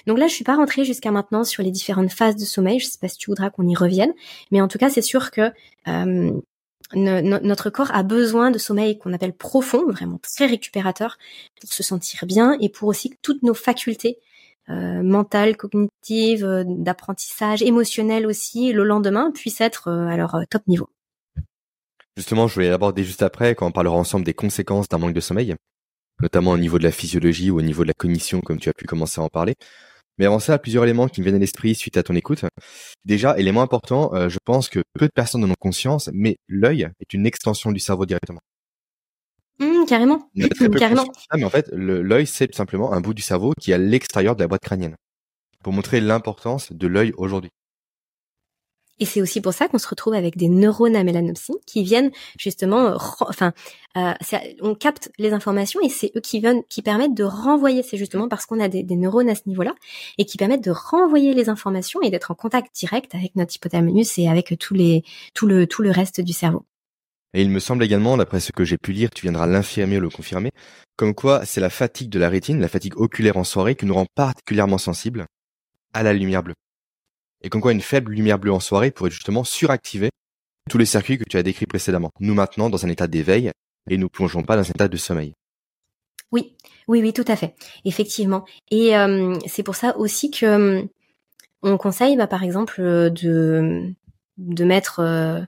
Donc 0.08 0.18
là, 0.18 0.28
je 0.28 0.34
suis 0.34 0.44
pas 0.44 0.56
rentrée 0.56 0.84
jusqu'à 0.84 1.12
maintenant 1.12 1.44
sur 1.44 1.64
les 1.64 1.72
différentes 1.72 2.12
phases 2.12 2.36
de 2.36 2.46
sommeil. 2.46 2.80
Je 2.80 2.86
sais 2.86 2.98
pas 3.00 3.08
si 3.08 3.18
tu 3.18 3.30
voudras 3.30 3.50
qu'on 3.50 3.68
y 3.68 3.76
revienne, 3.76 4.14
mais 4.52 4.62
en 4.62 4.68
tout 4.68 4.78
cas, 4.78 4.90
c'est 4.90 5.02
sûr 5.02 5.32
que 5.32 5.52
euh, 5.88 6.32
notre 6.96 7.70
corps 7.70 7.94
a 7.94 8.04
besoin 8.04 8.50
de 8.50 8.58
sommeil 8.58 8.98
qu'on 8.98 9.14
appelle 9.14 9.34
profond, 9.34 9.86
vraiment 9.88 10.20
très 10.22 10.46
récupérateur, 10.46 11.18
pour 11.60 11.72
se 11.72 11.84
sentir 11.84 12.26
bien 12.26 12.58
et 12.60 12.70
pour 12.70 12.88
aussi 12.88 13.10
que 13.10 13.18
toutes 13.22 13.44
nos 13.44 13.54
facultés 13.54 14.18
euh, 14.70 15.02
mentales, 15.04 15.58
cognitives, 15.58 16.46
euh, 16.46 16.64
d'apprentissage, 16.66 17.62
émotionnelles 17.62 18.26
aussi, 18.26 18.74
le 18.74 18.84
lendemain 18.84 19.32
puissent 19.32 19.62
être 19.62 19.90
à 19.90 20.18
leur 20.18 20.42
top 20.50 20.66
niveau. 20.68 20.90
Justement, 22.18 22.48
je 22.48 22.60
vais 22.60 22.68
l'aborder 22.68 23.04
juste 23.04 23.22
après 23.22 23.54
quand 23.54 23.68
on 23.68 23.72
parlera 23.72 23.96
ensemble 23.96 24.26
des 24.26 24.34
conséquences 24.34 24.90
d'un 24.90 24.98
manque 24.98 25.14
de 25.14 25.20
sommeil. 25.20 25.56
notamment 26.20 26.50
au 26.52 26.58
niveau 26.58 26.80
de 26.80 26.84
la 26.84 26.92
physiologie 26.92 27.52
ou 27.52 27.60
au 27.60 27.62
niveau 27.62 27.84
de 27.84 27.90
la 27.90 27.94
cognition, 27.94 28.42
comme 28.42 28.58
tu 28.58 28.70
as 28.70 28.74
pu 28.74 28.86
commencer 28.86 29.22
à 29.22 29.24
en 29.24 29.30
parler. 29.30 29.54
Mais 30.18 30.26
avant 30.26 30.40
ça, 30.40 30.58
plusieurs 30.58 30.84
éléments 30.84 31.08
qui 31.08 31.22
me 31.22 31.26
viennent 31.26 31.36
à 31.36 31.40
l'esprit 31.40 31.76
suite 31.76 31.96
à 31.96 32.02
ton 32.02 32.16
écoute. 32.16 32.44
Déjà, 33.06 33.38
élément 33.38 33.62
important, 33.62 34.16
euh, 34.16 34.30
je 34.30 34.40
pense 34.44 34.68
que 34.68 34.80
peu 34.94 35.06
de 35.06 35.12
personnes 35.14 35.44
en 35.44 35.52
ont 35.52 35.56
conscience, 35.60 36.10
mais 36.12 36.38
l'œil 36.48 36.90
est 37.00 37.14
une 37.14 37.28
extension 37.28 37.72
du 37.72 37.80
cerveau 37.80 38.08
directement. 38.08 38.40
Mmh, 39.60 39.86
carrément. 39.88 40.28
carrément. 40.80 41.06
mais 41.36 41.44
en 41.44 41.52
fait, 41.52 41.70
l'œil, 41.72 42.26
c'est 42.26 42.56
simplement 42.56 42.94
un 42.94 43.02
bout 43.02 43.14
du 43.14 43.22
cerveau 43.22 43.54
qui 43.62 43.70
est 43.70 43.76
à 43.76 43.78
l'extérieur 43.78 44.36
de 44.36 44.42
la 44.42 44.48
boîte 44.48 44.64
crânienne. 44.64 44.96
Pour 45.64 45.72
montrer 45.72 46.02
l'importance 46.02 46.72
de 46.72 46.88
l'œil 46.88 47.14
aujourd'hui. 47.18 47.52
Et 49.00 49.06
c'est 49.06 49.22
aussi 49.22 49.42
pour 49.42 49.54
ça 49.54 49.68
qu'on 49.68 49.78
se 49.78 49.88
retrouve 49.88 50.14
avec 50.14 50.38
des 50.38 50.50
neurones 50.50 50.96
à 50.96 51.04
mélanopsie 51.04 51.54
qui 51.66 51.84
viennent 51.84 52.12
justement, 52.38 52.98
enfin, 53.22 53.54
euh, 53.96 54.14
on 54.62 54.76
capte 54.76 55.12
les 55.20 55.34
informations 55.34 55.80
et 55.82 55.90
c'est 55.90 56.12
eux 56.16 56.20
qui 56.20 56.40
viennent, 56.40 56.64
qui 56.70 56.82
permettent 56.82 57.14
de 57.14 57.24
renvoyer. 57.24 57.84
C'est 57.84 57.98
justement 57.98 58.28
parce 58.28 58.46
qu'on 58.46 58.60
a 58.60 58.68
des, 58.68 58.84
neurones 58.84 59.30
à 59.30 59.36
ce 59.36 59.42
niveau-là 59.46 59.76
et 60.18 60.26
qui 60.26 60.38
permettent 60.38 60.64
de 60.64 60.72
renvoyer 60.72 61.34
les 61.34 61.50
informations 61.50 62.02
et 62.02 62.10
d'être 62.10 62.32
en 62.32 62.36
contact 62.36 62.76
direct 62.76 63.14
avec 63.14 63.36
notre 63.36 63.56
hypothalamus 63.56 64.18
et 64.18 64.28
avec 64.28 64.56
tous 64.60 64.74
les, 64.74 65.04
tout 65.34 65.46
le, 65.46 65.68
tout 65.68 65.84
le 65.84 65.92
reste 65.92 66.22
du 66.22 66.34
cerveau. 66.34 66.66
Et 67.34 67.42
il 67.42 67.52
me 67.52 67.60
semble 67.60 67.84
également, 67.84 68.18
d'après 68.18 68.40
ce 68.40 68.52
que 68.52 68.64
j'ai 68.64 68.78
pu 68.78 68.94
lire, 68.94 69.10
tu 69.12 69.24
viendras 69.24 69.46
l'infirmer 69.46 69.98
ou 69.98 70.02
le 70.02 70.10
confirmer, 70.10 70.52
comme 70.96 71.14
quoi 71.14 71.46
c'est 71.46 71.62
la 71.62 71.70
fatigue 71.70 72.10
de 72.10 72.18
la 72.18 72.30
rétine, 72.30 72.60
la 72.60 72.68
fatigue 72.68 72.98
oculaire 72.98 73.38
en 73.38 73.44
soirée, 73.44 73.76
qui 73.76 73.86
nous 73.86 73.94
rend 73.94 74.08
particulièrement 74.16 74.80
sensibles 74.80 75.26
à 75.94 76.04
la 76.04 76.14
lumière 76.14 76.42
bleue 76.42 76.56
et 77.42 77.50
comme 77.50 77.62
quoi 77.62 77.72
une 77.72 77.82
faible 77.82 78.12
lumière 78.12 78.40
bleue 78.40 78.52
en 78.52 78.60
soirée 78.60 78.92
pourrait 78.92 79.12
justement 79.12 79.44
suractiver 79.44 80.10
tous 80.70 80.78
les 80.78 80.86
circuits 80.86 81.18
que 81.18 81.24
tu 81.24 81.38
as 81.38 81.44
décrits 81.44 81.66
précédemment. 81.66 82.12
Nous 82.20 82.34
maintenant 82.34 82.70
dans 82.70 82.86
un 82.86 82.90
état 82.90 83.08
d'éveil 83.08 83.52
et 83.90 83.98
nous 83.98 84.10
plongeons 84.10 84.44
pas 84.44 84.56
dans 84.56 84.64
un 84.64 84.74
état 84.74 84.88
de 84.88 84.98
sommeil. 84.98 85.34
Oui, 86.32 86.56
oui, 86.88 87.02
oui, 87.02 87.14
tout 87.14 87.26
à 87.28 87.36
fait, 87.36 87.56
effectivement. 87.86 88.46
Et 88.70 88.98
euh, 88.98 89.38
c'est 89.46 89.64
pour 89.64 89.76
ça 89.76 89.98
aussi 89.98 90.30
que 90.30 90.46
euh, 90.46 90.84
on 91.64 91.78
conseille, 91.78 92.18
bah, 92.18 92.28
par 92.28 92.44
exemple, 92.44 92.82
euh, 92.82 93.10
de 93.10 93.94
de 94.38 94.66
mettre 94.66 95.48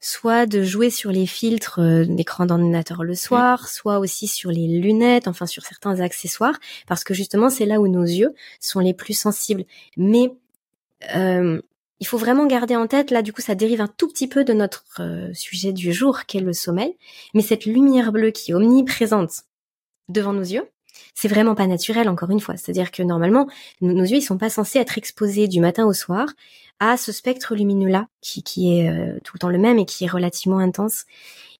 soit 0.00 0.46
de 0.46 0.62
jouer 0.62 0.88
sur 0.88 1.12
les 1.12 1.26
filtres 1.26 1.78
d'écran 2.08 2.46
d'ordinateur 2.46 3.04
le 3.04 3.14
soir, 3.14 3.68
soit 3.68 3.98
aussi 3.98 4.26
sur 4.28 4.50
les 4.50 4.66
lunettes, 4.66 5.28
enfin 5.28 5.44
sur 5.44 5.62
certains 5.62 6.00
accessoires, 6.00 6.58
parce 6.86 7.04
que 7.04 7.12
justement 7.12 7.50
c'est 7.50 7.66
là 7.66 7.80
où 7.80 7.88
nos 7.88 8.02
yeux 8.02 8.34
sont 8.60 8.80
les 8.80 8.94
plus 8.94 9.12
sensibles. 9.12 9.64
Mais 9.98 10.32
euh, 11.14 11.60
il 12.00 12.06
faut 12.06 12.18
vraiment 12.18 12.46
garder 12.46 12.74
en 12.74 12.88
tête, 12.88 13.10
là 13.12 13.22
du 13.22 13.32
coup 13.32 13.42
ça 13.42 13.54
dérive 13.54 13.80
un 13.80 13.86
tout 13.86 14.08
petit 14.08 14.26
peu 14.26 14.44
de 14.44 14.52
notre 14.52 14.84
euh, 15.00 15.32
sujet 15.34 15.72
du 15.72 15.92
jour 15.92 16.26
qu'est 16.26 16.40
le 16.40 16.52
sommeil, 16.52 16.96
mais 17.32 17.42
cette 17.42 17.64
lumière 17.64 18.10
bleue 18.10 18.32
qui 18.32 18.50
est 18.50 18.54
omniprésente 18.54 19.44
devant 20.08 20.32
nos 20.32 20.42
yeux, 20.42 20.68
c'est 21.14 21.28
vraiment 21.28 21.54
pas 21.54 21.68
naturel 21.68 22.08
encore 22.08 22.30
une 22.30 22.40
fois. 22.40 22.56
C'est-à-dire 22.56 22.90
que 22.90 23.04
normalement 23.04 23.46
nos, 23.80 24.04
yeux 24.04 24.16
ils 24.16 24.22
sont 24.22 24.36
pas 24.36 24.50
censés 24.50 24.80
être 24.80 24.98
exposés 24.98 25.46
du 25.46 25.60
matin 25.60 25.86
au 25.86 25.92
soir 25.92 26.26
à 26.80 26.96
ce 26.96 27.12
spectre 27.12 27.54
lumineux 27.54 27.88
là 27.88 28.08
qui, 28.20 28.42
qui 28.42 28.80
est 28.80 28.88
euh, 28.90 29.20
tout 29.22 29.36
le 29.36 29.38
temps 29.38 29.48
le 29.50 29.58
même 29.58 29.78
et 29.78 29.86
qui 29.86 30.04
est 30.04 30.10
relativement 30.10 30.58
intense. 30.58 31.04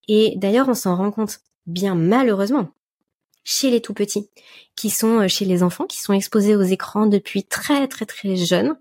Et 0.08 0.34
d'ailleurs 0.36 0.68
on 0.68 0.74
s'en 0.74 0.96
rend 0.96 1.12
compte 1.12 1.38
bien 1.66 1.94
malheureusement 1.94 2.68
chez 3.44 3.70
les 3.70 3.80
tout 3.80 3.94
petits, 3.94 4.28
qui 4.76 4.90
sont 4.90 5.20
euh, 5.20 5.28
chez 5.28 5.44
les 5.44 5.62
enfants, 5.62 5.86
qui 5.86 6.00
sont 6.00 6.12
exposés 6.12 6.56
aux 6.56 6.62
écrans 6.62 7.06
depuis 7.06 7.44
très 7.44 7.88
très 7.88 8.06
très 8.06 8.36
jeunes, 8.36 8.76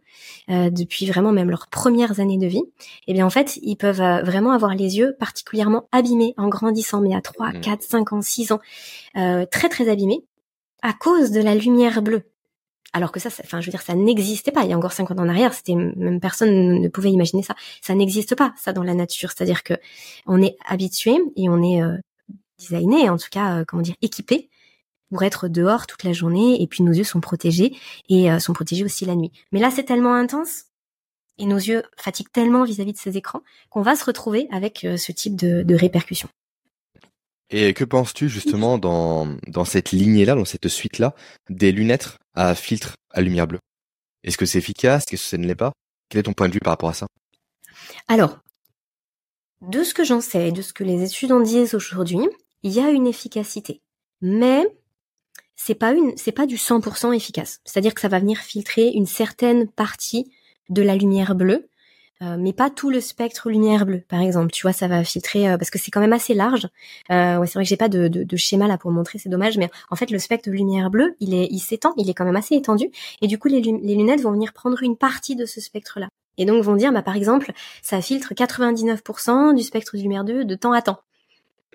euh, 0.49 0.69
depuis 0.69 1.05
vraiment 1.07 1.31
même 1.31 1.49
leurs 1.49 1.67
premières 1.67 2.19
années 2.19 2.37
de 2.37 2.47
vie, 2.47 2.59
et 2.59 3.07
eh 3.07 3.13
bien 3.13 3.25
en 3.25 3.29
fait 3.29 3.57
ils 3.61 3.75
peuvent 3.75 4.01
euh, 4.01 4.21
vraiment 4.21 4.51
avoir 4.51 4.75
les 4.75 4.97
yeux 4.97 5.15
particulièrement 5.19 5.87
abîmés 5.91 6.33
en 6.37 6.47
grandissant, 6.47 7.01
mais 7.01 7.15
à 7.15 7.21
3, 7.21 7.53
4, 7.53 7.81
5 7.81 8.13
ans, 8.13 8.21
6 8.21 8.51
ans, 8.51 8.59
très 9.13 9.69
très 9.69 9.89
abîmés, 9.89 10.23
à 10.81 10.93
cause 10.93 11.31
de 11.31 11.41
la 11.41 11.55
lumière 11.55 12.01
bleue. 12.01 12.23
Alors 12.93 13.13
que 13.13 13.21
ça, 13.21 13.29
enfin, 13.29 13.61
je 13.61 13.67
veux 13.67 13.71
dire, 13.71 13.81
ça 13.81 13.95
n'existait 13.95 14.51
pas. 14.51 14.63
Il 14.63 14.69
y 14.69 14.73
a 14.73 14.77
encore 14.77 14.91
50 14.91 15.17
ans 15.17 15.23
en 15.23 15.29
arrière, 15.29 15.53
c'était 15.53 15.75
même 15.75 16.19
personne 16.19 16.81
ne 16.81 16.87
pouvait 16.89 17.09
imaginer 17.09 17.41
ça. 17.41 17.55
Ça 17.81 17.95
n'existe 17.95 18.35
pas, 18.35 18.53
ça, 18.57 18.73
dans 18.73 18.83
la 18.83 18.93
nature. 18.93 19.31
C'est-à-dire 19.31 19.63
que 19.63 19.75
on 20.25 20.41
est 20.41 20.57
habitué 20.67 21.17
et 21.37 21.47
on 21.47 21.63
est 21.63 21.81
designé, 22.59 23.09
en 23.09 23.17
tout 23.17 23.29
cas, 23.31 23.63
comment 23.63 23.81
dire, 23.81 23.95
équipé 24.01 24.49
pour 25.11 25.23
être 25.23 25.49
dehors 25.49 25.87
toute 25.87 26.03
la 26.03 26.13
journée 26.13 26.61
et 26.61 26.67
puis 26.67 26.83
nos 26.83 26.93
yeux 26.93 27.03
sont 27.03 27.19
protégés 27.19 27.75
et 28.07 28.31
euh, 28.31 28.39
sont 28.39 28.53
protégés 28.53 28.85
aussi 28.85 29.05
la 29.05 29.15
nuit. 29.15 29.31
Mais 29.51 29.59
là, 29.59 29.69
c'est 29.69 29.83
tellement 29.83 30.13
intense 30.13 30.63
et 31.37 31.45
nos 31.45 31.57
yeux 31.57 31.83
fatiguent 31.97 32.31
tellement 32.31 32.63
vis-à-vis 32.63 32.93
de 32.93 32.97
ces 32.97 33.17
écrans 33.17 33.41
qu'on 33.69 33.81
va 33.81 33.95
se 33.95 34.05
retrouver 34.05 34.47
avec 34.51 34.85
euh, 34.85 34.95
ce 34.95 35.11
type 35.11 35.35
de, 35.35 35.63
de 35.63 35.75
répercussions. 35.75 36.29
Et 37.49 37.73
que 37.73 37.83
penses-tu 37.83 38.29
justement 38.29 38.77
dans, 38.77 39.27
dans 39.47 39.65
cette 39.65 39.91
lignée-là, 39.91 40.35
dans 40.35 40.45
cette 40.45 40.69
suite-là, 40.69 41.13
des 41.49 41.73
lunettes 41.73 42.17
à 42.33 42.55
filtre 42.55 42.93
à 43.09 43.19
lumière 43.19 43.47
bleue? 43.47 43.59
Est-ce 44.23 44.37
que 44.37 44.45
c'est 44.45 44.59
efficace? 44.59 45.03
Est-ce 45.03 45.11
que 45.11 45.17
ça 45.17 45.37
ne 45.37 45.45
l'est 45.45 45.55
pas? 45.55 45.73
Quel 46.07 46.19
est 46.19 46.23
ton 46.23 46.33
point 46.33 46.47
de 46.47 46.53
vue 46.53 46.61
par 46.61 46.71
rapport 46.71 46.89
à 46.89 46.93
ça? 46.93 47.07
Alors, 48.07 48.39
de 49.61 49.83
ce 49.83 49.93
que 49.93 50.05
j'en 50.05 50.21
sais, 50.21 50.51
de 50.51 50.61
ce 50.61 50.71
que 50.71 50.85
les 50.85 51.03
études 51.03 51.33
disent 51.43 51.75
aujourd'hui, 51.75 52.19
il 52.63 52.71
y 52.71 52.79
a 52.79 52.89
une 52.89 53.07
efficacité. 53.07 53.81
Mais 54.21 54.65
c'est 55.55 55.75
pas 55.75 55.91
une, 55.91 56.13
c'est 56.17 56.31
pas 56.31 56.45
du 56.45 56.55
100% 56.55 57.13
efficace. 57.13 57.59
C'est-à-dire 57.65 57.93
que 57.93 58.01
ça 58.01 58.07
va 58.07 58.19
venir 58.19 58.39
filtrer 58.39 58.89
une 58.89 59.05
certaine 59.05 59.67
partie 59.67 60.31
de 60.69 60.81
la 60.81 60.95
lumière 60.95 61.35
bleue, 61.35 61.67
euh, 62.21 62.37
mais 62.37 62.53
pas 62.53 62.69
tout 62.69 62.89
le 62.89 63.01
spectre 63.01 63.49
lumière 63.49 63.85
bleue. 63.85 64.03
Par 64.07 64.21
exemple, 64.21 64.51
tu 64.51 64.61
vois, 64.61 64.73
ça 64.73 64.87
va 64.87 65.03
filtrer 65.03 65.49
euh, 65.49 65.57
parce 65.57 65.71
que 65.71 65.79
c'est 65.79 65.89
quand 65.89 66.01
même 66.01 66.13
assez 66.13 66.33
large. 66.33 66.67
Euh, 67.11 67.37
ouais, 67.37 67.47
c'est 67.47 67.53
vrai 67.53 67.63
que 67.63 67.69
j'ai 67.69 67.77
pas 67.77 67.89
de, 67.89 68.07
de, 68.07 68.37
schéma 68.37 68.67
là 68.67 68.77
pour 68.77 68.91
montrer, 68.91 69.17
c'est 69.17 69.29
dommage, 69.29 69.57
mais 69.57 69.69
en 69.89 69.95
fait, 69.95 70.11
le 70.11 70.19
spectre 70.19 70.49
de 70.49 70.53
lumière 70.53 70.91
bleue, 70.91 71.15
il 71.19 71.33
est, 71.33 71.47
il 71.49 71.59
s'étend, 71.59 71.93
il 71.97 72.09
est 72.09 72.13
quand 72.13 72.25
même 72.25 72.35
assez 72.35 72.55
étendu, 72.55 72.89
et 73.21 73.27
du 73.27 73.39
coup, 73.39 73.47
les, 73.47 73.61
les 73.61 73.95
lunettes 73.95 74.21
vont 74.21 74.31
venir 74.31 74.53
prendre 74.53 74.81
une 74.83 74.97
partie 74.97 75.35
de 75.35 75.45
ce 75.45 75.59
spectre-là. 75.59 76.09
Et 76.37 76.45
donc 76.45 76.63
vont 76.63 76.75
dire, 76.75 76.91
bah 76.91 77.01
par 77.01 77.15
exemple, 77.15 77.51
ça 77.81 78.01
filtre 78.01 78.33
99% 78.33 79.55
du 79.55 79.63
spectre 79.63 79.97
de 79.97 80.01
lumière 80.01 80.23
bleue 80.23 80.45
de 80.45 80.55
temps 80.55 80.71
à 80.71 80.81
temps. 80.81 80.99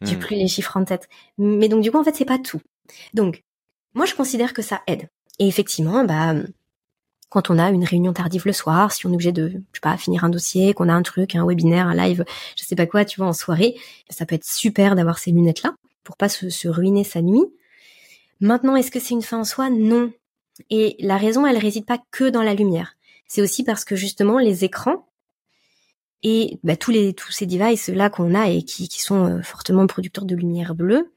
J'ai 0.03 0.17
hmm. 0.17 0.21
plus 0.21 0.37
les 0.37 0.49
chiffres 0.49 0.77
en 0.77 0.85
tête. 0.85 1.09
Mais 1.39 1.69
donc 1.69 1.83
du 1.83 1.91
coup, 1.91 1.99
en 1.99 2.05
fait, 2.05 2.15
c'est 2.15 2.25
pas 2.25 2.39
tout. 2.39 2.61
Donc, 3.15 3.43
moi, 3.97 4.05
je 4.05 4.15
considère 4.15 4.53
que 4.53 4.63
ça 4.63 4.83
aide. 4.87 5.09
Et 5.39 5.49
effectivement, 5.49 6.05
bah, 6.05 6.35
quand 7.31 7.51
on 7.51 7.59
a 7.59 7.71
une 7.71 7.85
réunion 7.85 8.13
tardive 8.13 8.43
le 8.45 8.53
soir, 8.53 8.93
si 8.93 9.07
on 9.07 9.11
est 9.11 9.15
obligé 9.15 9.33
de, 9.33 9.49
je 9.49 9.55
sais 9.55 9.81
pas, 9.83 9.97
finir 9.97 10.23
un 10.23 10.29
dossier, 10.29 10.75
qu'on 10.75 10.91
a 10.91 10.93
un 10.93 11.03
truc, 11.03 11.35
un 11.35 11.47
webinaire, 11.47 11.89
un 11.89 11.95
live, 11.95 12.25
je 12.57 12.65
sais 12.65 12.77
pas 12.77 12.87
quoi, 12.87 13.07
tu 13.07 13.21
vois, 13.21 13.29
en 13.29 13.33
soirée, 13.33 13.75
ça 14.11 14.27
peut 14.27 14.35
être 14.35 14.45
super 14.45 14.97
d'avoir 14.97 15.19
ces 15.19 15.33
lunettes-là 15.33 15.75
pour 16.05 16.19
pas 16.19 16.29
se, 16.29 16.69
ruiner 16.69 17.05
sa 17.05 17.23
nuit. 17.23 17.45
Maintenant, 18.41 18.77
est-ce 18.77 18.91
que 18.91 19.01
c'est 19.01 19.15
une 19.15 19.23
fin 19.23 19.39
en 19.39 19.45
soi? 19.45 19.71
Non. 19.71 20.13
Et 20.69 20.97
la 21.01 21.17
raison, 21.17 21.47
elle 21.47 21.59
réside 21.59 21.87
pas 21.87 21.99
que 22.11 22.29
dans 22.29 22.43
la 22.43 22.55
lumière. 22.55 22.97
C'est 23.27 23.41
aussi 23.41 23.65
parce 23.65 23.85
que 23.85 23.97
justement, 23.97 24.39
les 24.39 24.65
écrans 24.65 25.09
et 26.23 26.61
bah, 26.65 26.77
tous 26.77 26.91
les 26.91 27.13
tous 27.13 27.33
ces 27.33 27.47
devices 27.47 27.89
là 27.89 28.09
qu'on 28.09 28.35
a 28.35 28.49
et 28.49 28.63
qui, 28.63 28.89
qui 28.89 29.03
sont 29.03 29.27
euh, 29.27 29.43
fortement 29.43 29.87
producteurs 29.87 30.25
de 30.25 30.35
lumière 30.35 30.75
bleue, 30.75 31.13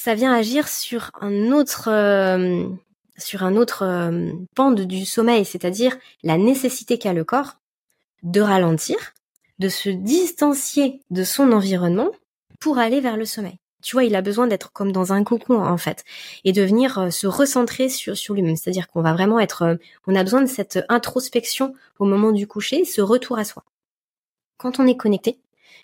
ça 0.00 0.14
vient 0.14 0.32
agir 0.32 0.68
sur 0.68 1.10
un 1.20 1.50
autre 1.50 1.88
euh, 1.88 2.68
sur 3.16 3.42
un 3.42 3.56
autre 3.56 3.82
euh, 3.82 4.30
pan 4.54 4.70
du 4.70 5.04
sommeil, 5.04 5.44
c'est-à-dire 5.44 5.96
la 6.22 6.38
nécessité 6.38 6.98
qu'a 6.98 7.12
le 7.12 7.24
corps 7.24 7.56
de 8.22 8.40
ralentir, 8.40 8.96
de 9.58 9.68
se 9.68 9.88
distancier 9.88 11.00
de 11.10 11.24
son 11.24 11.50
environnement 11.50 12.12
pour 12.60 12.78
aller 12.78 13.00
vers 13.00 13.16
le 13.16 13.24
sommeil. 13.24 13.58
Tu 13.82 13.96
vois, 13.96 14.04
il 14.04 14.14
a 14.14 14.22
besoin 14.22 14.46
d'être 14.46 14.72
comme 14.72 14.92
dans 14.92 15.12
un 15.12 15.24
cocon 15.24 15.60
en 15.60 15.78
fait 15.78 16.04
et 16.44 16.52
de 16.52 16.62
venir 16.62 16.98
euh, 16.98 17.10
se 17.10 17.26
recentrer 17.26 17.88
sur 17.88 18.16
sur 18.16 18.34
lui-même, 18.34 18.54
c'est-à-dire 18.54 18.86
qu'on 18.86 19.02
va 19.02 19.14
vraiment 19.14 19.40
être 19.40 19.78
on 20.06 20.14
a 20.14 20.22
besoin 20.22 20.42
de 20.42 20.46
cette 20.46 20.78
introspection 20.88 21.74
au 21.98 22.04
moment 22.04 22.30
du 22.30 22.46
coucher, 22.46 22.84
ce 22.84 23.00
retour 23.00 23.36
à 23.36 23.44
soi. 23.44 23.64
Quand 24.58 24.78
on 24.78 24.86
est 24.86 24.96
connecté, 24.96 25.40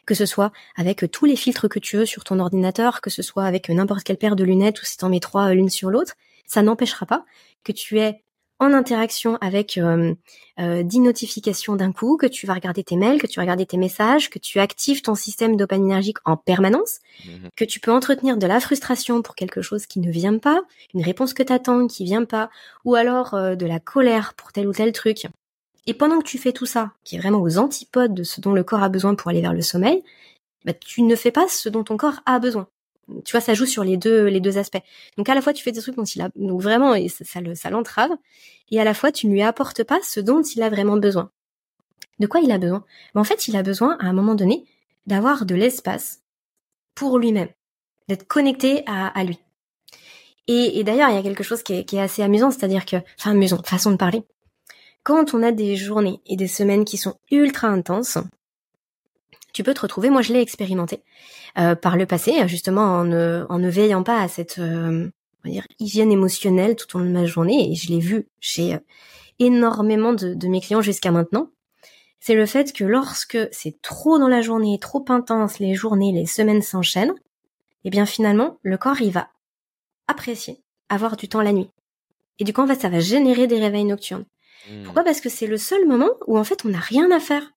que 0.07 0.15
ce 0.15 0.27
soit 0.27 0.53
avec 0.77 1.11
tous 1.11 1.25
les 1.25 1.37
filtres 1.37 1.69
que 1.69 1.79
tu 1.79 1.97
veux 1.97 2.07
sur 2.07 2.25
ton 2.25 2.39
ordinateur, 2.41 3.01
que 3.01 3.11
ce 3.11 3.23
soit 3.23 3.45
avec 3.45 3.69
n'importe 3.69 4.05
quelle 4.05 4.19
paire 4.19 4.37
de 4.37 4.45
lunettes 4.45 4.81
ou 4.83 4.85
si 4.85 4.97
t'en 4.97 5.09
mets 5.09 5.21
trois 5.21 5.51
euh, 5.51 5.55
l'une 5.55 5.71
sur 5.71 5.91
l'autre, 5.91 6.15
ça 6.47 6.63
n'empêchera 6.63 7.07
pas 7.07 7.25
que 7.65 7.73
tu 7.73 7.99
aies 7.99 8.25
en 8.61 8.73
interaction 8.73 9.37
avec 9.41 9.79
euh, 9.79 10.15
euh, 10.61 10.83
dix 10.83 11.01
notifications 11.01 11.75
d'un 11.75 11.93
coup, 11.93 12.17
que 12.17 12.27
tu 12.27 12.47
vas 12.47 12.55
regarder 12.55 12.85
tes 12.85 12.97
mails, 12.97 13.21
que 13.21 13.27
tu 13.27 13.37
vas 13.37 13.43
regarder 13.43 13.67
tes 13.67 13.77
messages, 13.77 14.31
que 14.31 14.39
tu 14.39 14.61
actives 14.61 15.03
ton 15.03 15.15
système 15.15 15.57
dopaminergique 15.57 16.19
en 16.25 16.37
permanence, 16.37 17.01
mhm. 17.27 17.49
que 17.57 17.65
tu 17.65 17.81
peux 17.81 17.93
entretenir 17.93 18.37
de 18.37 18.47
la 18.47 18.61
frustration 18.61 19.23
pour 19.23 19.35
quelque 19.35 19.61
chose 19.61 19.87
qui 19.87 20.01
ne 20.01 20.11
vient 20.11 20.39
pas, 20.39 20.63
une 20.95 21.03
réponse 21.03 21.35
que 21.35 21.43
t'attends 21.43 21.87
qui 21.87 22.05
vient 22.05 22.25
pas, 22.25 22.49
ou 22.85 22.95
alors 22.95 23.35
euh, 23.35 23.57
de 23.57 23.67
la 23.67 23.81
colère 23.81 24.35
pour 24.35 24.53
tel 24.53 24.69
ou 24.69 24.73
tel 24.73 24.93
truc. 24.93 25.27
Et 25.87 25.95
pendant 25.95 26.19
que 26.19 26.25
tu 26.25 26.39
fais 26.39 26.53
tout 26.53 26.67
ça, 26.67 26.93
qui 27.05 27.17
est 27.17 27.19
vraiment 27.19 27.41
aux 27.41 27.59
antipodes 27.59 28.15
de 28.15 28.23
ce 28.23 28.41
dont 28.41 28.53
le 28.53 28.65
corps 28.65 28.83
a 28.83 28.89
besoin 28.89 29.15
pour 29.15 29.31
aller 29.31 29.43
vers 29.43 29.53
le 29.53 29.63
sommeil, 29.63 30.03
bah, 30.65 30.73
tu 30.73 31.03
ne 31.03 31.15
fais 31.15 31.31
pas 31.31 31.47
ce 31.49 31.69
dont 31.69 31.85
ton 31.85 31.97
corps 31.97 32.21
a 32.27 32.39
besoin. 32.39 32.69
Tu 33.25 33.33
vois, 33.33 33.41
ça 33.41 33.53
joue 33.53 33.67
sur 33.67 33.85
les 33.85 33.99
deux 33.99 34.27
les 34.27 34.41
deux 34.41 34.57
aspects. 34.57 34.83
Donc 35.19 35.29
à 35.29 35.35
la 35.35 35.43
fois 35.43 35.53
tu 35.53 35.63
fais 35.63 35.73
des 35.73 35.83
trucs 35.83 35.97
dont 35.97 36.05
il 36.05 36.23
a 36.23 36.31
donc 36.37 36.63
vraiment 36.63 36.95
et 36.95 37.09
ça, 37.09 37.43
le 37.43 37.55
ça 37.55 37.69
l'entrave, 37.69 38.11
et 38.71 38.81
à 38.81 38.85
la 38.85 38.95
fois 38.95 39.13
tu 39.13 39.27
ne 39.27 39.33
lui 39.33 39.43
apportes 39.43 39.85
pas 39.85 40.01
ce 40.03 40.21
dont 40.21 40.41
il 40.43 40.63
a 40.63 40.71
vraiment 40.71 40.97
besoin. 40.97 41.31
De 42.19 42.27
quoi 42.27 42.41
il 42.41 42.51
a 42.53 42.59
besoin? 42.59 42.85
Bah, 43.15 43.21
En 43.21 43.25
fait, 43.25 43.49
il 43.49 43.57
a 43.57 43.63
besoin 43.63 43.97
à 44.01 44.07
un 44.07 44.13
moment 44.13 44.35
donné 44.35 44.65
d'avoir 45.07 45.45
de 45.45 45.55
l'espace 45.55 46.23
pour 46.95 47.19
lui-même. 47.19 47.49
d'être 48.09 48.27
connecté 48.27 48.85
à, 48.87 49.25
lui. 49.25 49.39
Et, 50.47 50.85
d'ailleurs, 50.85 51.09
il 51.09 51.15
y 51.15 51.19
a 51.19 51.23
quelque 51.23 51.43
chose 51.43 51.63
qui 51.63 51.73
est, 51.73 51.99
assez 51.99 52.23
amusant, 52.23 52.51
c'est-à-dire 52.51 52.85
que, 52.85 52.97
enfin 53.19 53.31
amusant, 53.31 53.63
façon 53.63 53.91
de 53.91 53.97
parler. 53.97 54.23
Quand 55.05 55.35
on 55.35 55.43
a 55.43 55.53
des 55.53 55.77
journées 55.77 56.21
et 56.27 56.37
des 56.37 56.49
semaines 56.49 56.87
qui 56.87 56.97
sont 56.97 57.19
ultra 57.31 57.69
intenses, 57.69 58.17
tu 59.53 59.63
peux 59.63 59.75
te 59.75 59.83
retrouver, 59.83 60.09
moi 60.09 60.23
je 60.23 60.33
l'ai 60.33 60.41
expérimenté 60.41 61.03
euh, 61.59 61.75
par 61.75 61.99
le 61.99 62.07
passé, 62.07 62.49
justement 62.49 63.01
en 63.01 63.05
ne, 63.05 63.69
veillant 63.69 64.03
pas 64.03 64.21
à 64.21 64.29
cette 64.29 64.59
euh, 64.59 65.11
hygiène 65.79 66.11
émotionnelle 66.11 66.75
tout 66.75 66.97
au 66.97 67.01
long 67.01 67.07
de 67.07 67.13
ma 67.13 67.27
journée, 67.27 67.71
et 67.71 67.75
je 67.75 67.91
l'ai 67.91 68.01
vu 68.01 68.27
chez 68.41 68.75
euh, 68.75 68.79
énormément 69.39 70.15
de, 70.15 70.49
mes 70.49 70.63
clients 70.63 70.81
jusqu'à 70.81 71.11
maintenant, 71.11 71.51
c'est 72.19 72.35
le 72.35 72.47
fait 72.47 72.73
que 72.73 72.85
lorsque 72.85 73.39
c'est 73.53 73.83
trop 73.83 74.19
dans 74.19 74.29
la 74.29 74.41
journée, 74.41 74.79
trop 74.81 75.05
intense, 75.09 75.59
les 75.59 75.75
journées, 75.75 76.13
les 76.13 76.25
semaines 76.25 76.63
s'enchaînent, 76.63 77.15
eh 77.85 77.91
bien 77.91 78.07
finalement, 78.07 78.59
le 78.63 78.79
corps, 78.79 79.03
il 79.03 79.13
va 79.13 79.29
apprécier 80.09 80.63
avoir 80.89 81.17
du 81.19 81.29
temps 81.29 81.43
la 81.43 81.53
nuit. 81.53 81.69
Et 82.39 82.45
du 82.45 82.55
coup, 82.55 82.63
en 82.63 82.67
fait, 82.67 82.81
ça 82.81 82.89
va 82.89 83.01
générer 83.01 83.47
des 83.47 83.59
réveils 83.59 83.85
nocturnes. 83.85 84.25
Pourquoi? 84.85 85.05
Parce 85.05 85.21
que 85.21 85.29
c'est 85.29 85.47
le 85.47 85.59
seul 85.59 85.87
moment 85.87 86.11
où, 86.27 86.39
en 86.39 86.45
fait, 86.45 86.65
on 86.65 86.69
n'a 86.69 86.81
rien 86.81 87.11
à 87.11 87.21
faire. 87.21 87.53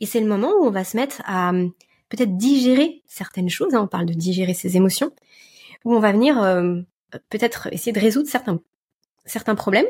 Et 0.00 0.06
c'est 0.06 0.20
le 0.20 0.26
moment 0.26 0.52
où 0.52 0.64
on 0.64 0.70
va 0.70 0.84
se 0.84 0.96
mettre 0.96 1.22
à 1.24 1.50
hum, 1.50 1.72
peut-être 2.08 2.36
digérer 2.36 3.02
certaines 3.06 3.48
choses, 3.48 3.74
hein, 3.74 3.82
on 3.82 3.88
parle 3.88 4.06
de 4.06 4.14
digérer 4.14 4.54
ses 4.54 4.76
émotions, 4.76 5.12
où 5.84 5.94
on 5.94 6.00
va 6.00 6.12
venir 6.12 6.42
euh, 6.42 6.80
peut-être 7.30 7.72
essayer 7.72 7.92
de 7.92 8.00
résoudre 8.00 8.28
certains, 8.28 8.60
certains 9.24 9.54
problèmes. 9.54 9.86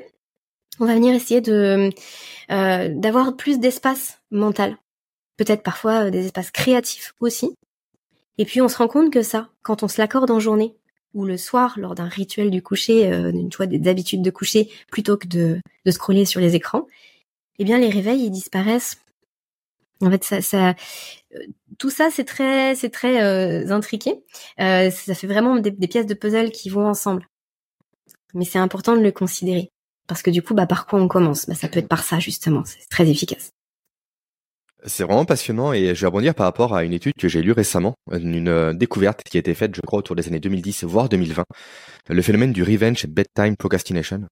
On 0.81 0.87
va 0.87 0.95
venir 0.95 1.15
essayer 1.15 1.41
de 1.41 1.91
euh, 2.51 2.89
d'avoir 2.95 3.37
plus 3.37 3.59
d'espace 3.59 4.21
mental, 4.31 4.77
peut-être 5.37 5.63
parfois 5.63 6.07
euh, 6.07 6.11
des 6.11 6.27
espaces 6.27 6.51
créatifs 6.51 7.15
aussi. 7.21 7.55
Et 8.39 8.45
puis 8.45 8.61
on 8.61 8.69
se 8.69 8.77
rend 8.77 8.89
compte 8.89 9.13
que 9.13 9.23
ça, 9.23 9.51
quand 9.63 9.83
on 9.83 9.89
se 9.89 10.01
l'accorde 10.01 10.31
en 10.31 10.39
journée 10.39 10.77
ou 11.15 11.25
le 11.25 11.37
soir 11.37 11.79
lors 11.79 11.95
d'un 11.95 12.09
rituel 12.09 12.51
du 12.51 12.63
coucher, 12.63 13.13
euh, 13.13 13.33
tu 13.51 13.57
vois, 13.57 13.67
des 13.67 13.89
habitudes 13.89 14.23
de 14.23 14.31
coucher, 14.31 14.71
plutôt 14.91 15.17
que 15.17 15.27
de, 15.27 15.61
de 15.85 15.91
scroller 15.91 16.25
sur 16.25 16.41
les 16.41 16.55
écrans, 16.55 16.87
eh 17.59 17.65
bien 17.65 17.79
les 17.79 17.91
réveils 17.91 18.25
ils 18.25 18.31
disparaissent. 18.31 18.99
En 20.01 20.11
fait, 20.11 20.23
ça, 20.25 20.41
ça 20.43 20.75
euh, 21.35 21.39
tout 21.79 21.91
ça 21.91 22.11
c'est 22.11 22.25
très, 22.25 22.75
c'est 22.75 22.91
très 22.91 23.23
euh, 23.23 23.71
intriqué. 23.73 24.23
Euh, 24.61 24.91
ça 24.91 25.15
fait 25.15 25.27
vraiment 25.27 25.57
des, 25.57 25.71
des, 25.71 25.89
pièces 25.89 26.07
de 26.07 26.15
puzzle 26.15 26.51
qui 26.51 26.71
vont 26.71 26.87
ensemble. 26.87 27.27
Mais 28.35 28.45
c'est 28.45 28.59
important 28.59 28.97
de 28.97 29.03
le 29.03 29.13
considérer 29.13 29.71
parce 30.07 30.23
que 30.23 30.31
du 30.31 30.43
coup, 30.43 30.55
bah 30.55 30.67
par 30.67 30.87
quoi 30.87 31.01
on 31.01 31.09
commence? 31.09 31.47
Bah 31.47 31.55
ça 31.55 31.69
peut 31.69 31.81
être 31.81 31.89
par 31.89 32.05
ça 32.05 32.19
justement. 32.21 32.65
C'est 32.65 32.89
très 32.89 33.09
efficace. 33.09 33.53
C'est 34.87 35.03
vraiment 35.03 35.25
passionnant 35.25 35.73
et 35.73 35.95
je 35.95 36.01
vais 36.01 36.07
rebondir 36.07 36.35
par 36.35 36.47
rapport 36.47 36.75
à 36.75 36.85
une 36.85 36.93
étude 36.93 37.15
que 37.19 37.29
j'ai 37.29 37.43
lue 37.43 37.53
récemment, 37.53 37.95
une 38.13 38.49
euh, 38.49 38.73
découverte 38.73 39.25
qui 39.25 39.37
a 39.37 39.41
été 39.41 39.53
faite, 39.55 39.75
je 39.75 39.81
crois, 39.81 39.99
autour 39.99 40.15
des 40.15 40.29
années 40.29 40.39
2010 40.39 40.85
voire 40.85 41.09
2020, 41.09 41.45
le 42.09 42.23
phénomène 42.23 42.53
du 42.53 42.63
revenge 42.63 43.07
bedtime 43.07 43.57
procrastination. 43.57 44.25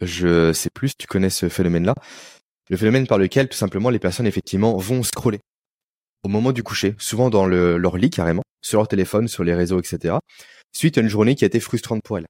Je 0.00 0.52
sais 0.52 0.70
plus 0.72 0.90
si 0.90 0.96
tu 0.98 1.06
connais 1.08 1.30
ce 1.30 1.48
phénomène-là. 1.48 1.94
Le 2.70 2.76
phénomène 2.76 3.08
par 3.08 3.18
lequel 3.18 3.48
tout 3.48 3.56
simplement 3.56 3.90
les 3.90 3.98
personnes 3.98 4.26
effectivement 4.26 4.76
vont 4.76 5.02
scroller 5.02 5.40
au 6.22 6.28
moment 6.28 6.52
du 6.52 6.62
coucher, 6.62 6.94
souvent 6.98 7.30
dans 7.30 7.46
le, 7.46 7.78
leur 7.78 7.96
lit 7.96 8.10
carrément, 8.10 8.42
sur 8.62 8.78
leur 8.78 8.88
téléphone, 8.88 9.28
sur 9.28 9.44
les 9.44 9.54
réseaux, 9.54 9.80
etc. 9.80 10.16
Suite 10.72 10.98
à 10.98 11.00
une 11.00 11.08
journée 11.08 11.34
qui 11.34 11.44
a 11.44 11.46
été 11.46 11.60
frustrante 11.60 12.02
pour 12.02 12.18
elles. 12.18 12.26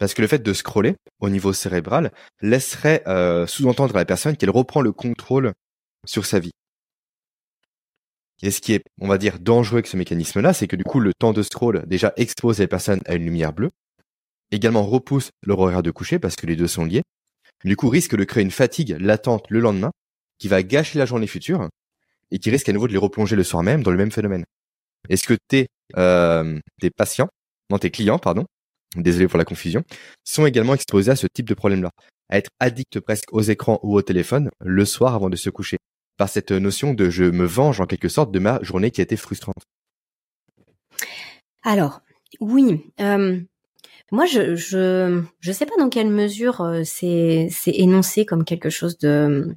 Parce 0.00 0.14
que 0.14 0.22
le 0.22 0.28
fait 0.28 0.42
de 0.42 0.52
scroller 0.52 0.96
au 1.20 1.28
niveau 1.28 1.52
cérébral 1.52 2.12
laisserait 2.40 3.02
euh, 3.06 3.46
sous-entendre 3.46 3.94
à 3.94 4.00
la 4.00 4.04
personne 4.04 4.36
qu'elle 4.36 4.50
reprend 4.50 4.80
le 4.80 4.92
contrôle 4.92 5.52
sur 6.06 6.26
sa 6.26 6.38
vie. 6.38 6.52
Et 8.42 8.50
ce 8.50 8.60
qui 8.60 8.72
est, 8.72 8.82
on 9.00 9.06
va 9.06 9.18
dire, 9.18 9.38
dangereux 9.38 9.76
avec 9.76 9.86
ce 9.86 9.96
mécanisme-là, 9.96 10.52
c'est 10.52 10.66
que 10.66 10.76
du 10.76 10.84
coup, 10.84 10.98
le 10.98 11.12
temps 11.14 11.32
de 11.32 11.42
scroll 11.42 11.84
déjà 11.86 12.12
expose 12.16 12.58
les 12.58 12.66
personnes 12.66 13.00
à 13.06 13.14
une 13.14 13.24
lumière 13.24 13.52
bleue, 13.52 13.70
également 14.50 14.84
repousse 14.84 15.30
leur 15.44 15.60
horaire 15.60 15.82
de 15.82 15.90
coucher 15.90 16.18
parce 16.18 16.36
que 16.36 16.46
les 16.46 16.56
deux 16.56 16.66
sont 16.66 16.84
liés, 16.84 17.02
du 17.64 17.76
coup 17.76 17.88
risque 17.88 18.16
de 18.16 18.24
créer 18.24 18.42
une 18.42 18.50
fatigue 18.50 18.96
latente 18.98 19.46
le 19.48 19.60
lendemain 19.60 19.92
qui 20.38 20.48
va 20.48 20.62
gâcher 20.62 20.98
la 20.98 21.06
journée 21.06 21.26
future 21.26 21.68
et 22.30 22.38
qui 22.38 22.50
risque 22.50 22.68
à 22.68 22.72
nouveau 22.72 22.88
de 22.88 22.92
les 22.92 22.98
replonger 22.98 23.36
le 23.36 23.44
soir 23.44 23.62
même 23.62 23.82
dans 23.82 23.90
le 23.90 23.96
même 23.96 24.10
phénomène. 24.10 24.44
Est-ce 25.08 25.26
que 25.26 25.34
tes, 25.48 25.68
euh, 25.96 26.58
patients, 26.96 27.28
non 27.70 27.78
tes 27.78 27.90
clients, 27.90 28.18
pardon, 28.18 28.46
désolé 28.96 29.28
pour 29.28 29.38
la 29.38 29.44
confusion, 29.44 29.82
sont 30.24 30.46
également 30.46 30.74
exposés 30.74 31.10
à 31.10 31.16
ce 31.16 31.26
type 31.32 31.48
de 31.48 31.54
problème-là, 31.54 31.90
à 32.28 32.38
être 32.38 32.50
addicts 32.60 33.00
presque 33.00 33.32
aux 33.32 33.42
écrans 33.42 33.78
ou 33.82 33.96
au 33.96 34.02
téléphone 34.02 34.50
le 34.60 34.84
soir 34.84 35.14
avant 35.14 35.30
de 35.30 35.36
se 35.36 35.50
coucher? 35.50 35.78
Par 36.16 36.28
cette 36.28 36.52
notion 36.52 36.94
de 36.94 37.10
je 37.10 37.24
me 37.24 37.44
venge 37.44 37.80
en 37.80 37.86
quelque 37.86 38.08
sorte 38.08 38.32
de 38.32 38.38
ma 38.38 38.62
journée 38.62 38.90
qui 38.90 39.00
a 39.00 39.04
été 39.04 39.16
frustrante 39.16 39.64
Alors, 41.62 42.00
oui. 42.40 42.92
Euh, 43.00 43.40
moi, 44.10 44.26
je, 44.26 44.54
je 44.56 45.52
sais 45.52 45.66
pas 45.66 45.76
dans 45.78 45.88
quelle 45.88 46.10
mesure 46.10 46.60
euh, 46.60 46.82
c'est 46.84 47.48
énoncé 47.66 48.26
comme 48.26 48.44
quelque 48.44 48.70
chose 48.70 48.98
de 48.98 49.54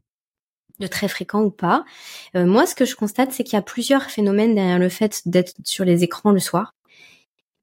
de 0.79 0.87
très 0.87 1.07
fréquent 1.07 1.41
ou 1.41 1.51
pas. 1.51 1.85
Euh, 2.35 2.45
moi, 2.45 2.65
ce 2.65 2.75
que 2.75 2.85
je 2.85 2.95
constate, 2.95 3.31
c'est 3.31 3.43
qu'il 3.43 3.53
y 3.53 3.59
a 3.59 3.61
plusieurs 3.61 4.09
phénomènes 4.09 4.55
derrière 4.55 4.79
le 4.79 4.89
fait 4.89 5.21
d'être 5.25 5.53
sur 5.63 5.85
les 5.85 6.03
écrans 6.03 6.31
le 6.31 6.39
soir. 6.39 6.73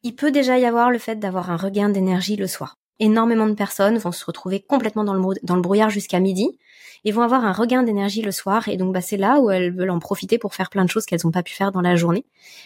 Il 0.03 0.15
peut 0.15 0.33
déjà 0.33 0.59
y 0.59 0.65
avoir 0.65 0.91
le 0.91 0.99
fait 0.99 1.17
d'avoir 1.17 1.51
un 1.51 1.57
regain 1.57 1.89
d'énergie 1.89 2.37
le 2.37 2.47
soir. 2.47 2.77
Énormément 2.99 3.47
de 3.47 3.55
personnes 3.55 3.99
vont 3.99 4.13
se 4.13 4.25
retrouver 4.25 4.61
complètement 4.61 5.05
dans 5.05 5.15
le, 5.15 5.23
dans 5.43 5.57
le 5.57 5.63
brouillard 5.63 5.91
jusqu'à 5.91 6.21
midi 6.21 6.59
et 7.05 7.13
vont 7.13 7.23
avoir 7.23 7.45
un 7.45 7.53
regain 7.53 7.83
d'énergie 7.83 8.23
le 8.23 8.31
soir 8.31 8.69
et 8.69 8.77
donc 8.77 8.93
bah, 8.93 9.01
c'est 9.01 9.17
là 9.17 9.41
où 9.41 9.51
elles 9.51 9.75
veulent 9.75 9.91
en 9.91 9.99
profiter 9.99 10.39
pour 10.39 10.55
faire 10.55 10.71
plein 10.71 10.85
de 10.85 10.91
choses 10.91 11.05
qu'elles 11.05 11.21
n'ont 11.25 11.31
pas 11.31 11.43
pu 11.43 11.55
faire 11.55 11.73
dans 11.73 11.81
la 11.81 11.97
journée 11.97 12.25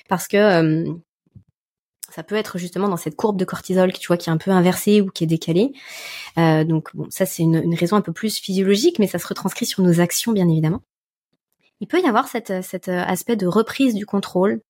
parce 0.08 0.28
que 0.28 0.36
euh, 0.36 0.92
ça 2.10 2.22
peut 2.22 2.34
être 2.34 2.58
justement 2.58 2.88
dans 2.88 2.96
cette 2.96 3.16
courbe 3.16 3.38
de 3.38 3.44
cortisol 3.44 3.92
tu 3.92 4.06
vois 4.06 4.16
qui 4.16 4.28
est 4.28 4.32
un 4.32 4.36
peu 4.36 4.50
inversée 4.50 5.00
ou 5.00 5.10
qui 5.10 5.24
est 5.24 5.26
décalée. 5.26 5.72
Euh, 6.38 6.64
donc 6.64 6.94
bon 6.94 7.06
ça 7.10 7.24
c'est 7.24 7.42
une, 7.42 7.74
raison 7.74 7.96
un 7.96 8.02
peu 8.02 8.12
plus 8.12 8.38
physiologique 8.38 8.98
mais 8.98 9.06
ça 9.06 9.18
se 9.18 9.26
retranscrit 9.26 9.66
sur 9.66 9.82
nos 9.82 10.00
actions 10.00 10.32
bien 10.32 10.48
évidemment. 10.48 10.82
Il 11.80 11.86
peut 11.86 12.00
y 12.00 12.06
avoir 12.06 12.26
cet 12.26 12.50
aspect 12.50 13.36
de 13.36 13.46
reprise 13.46 13.94
du 13.94 14.06
contrôle 14.06 14.62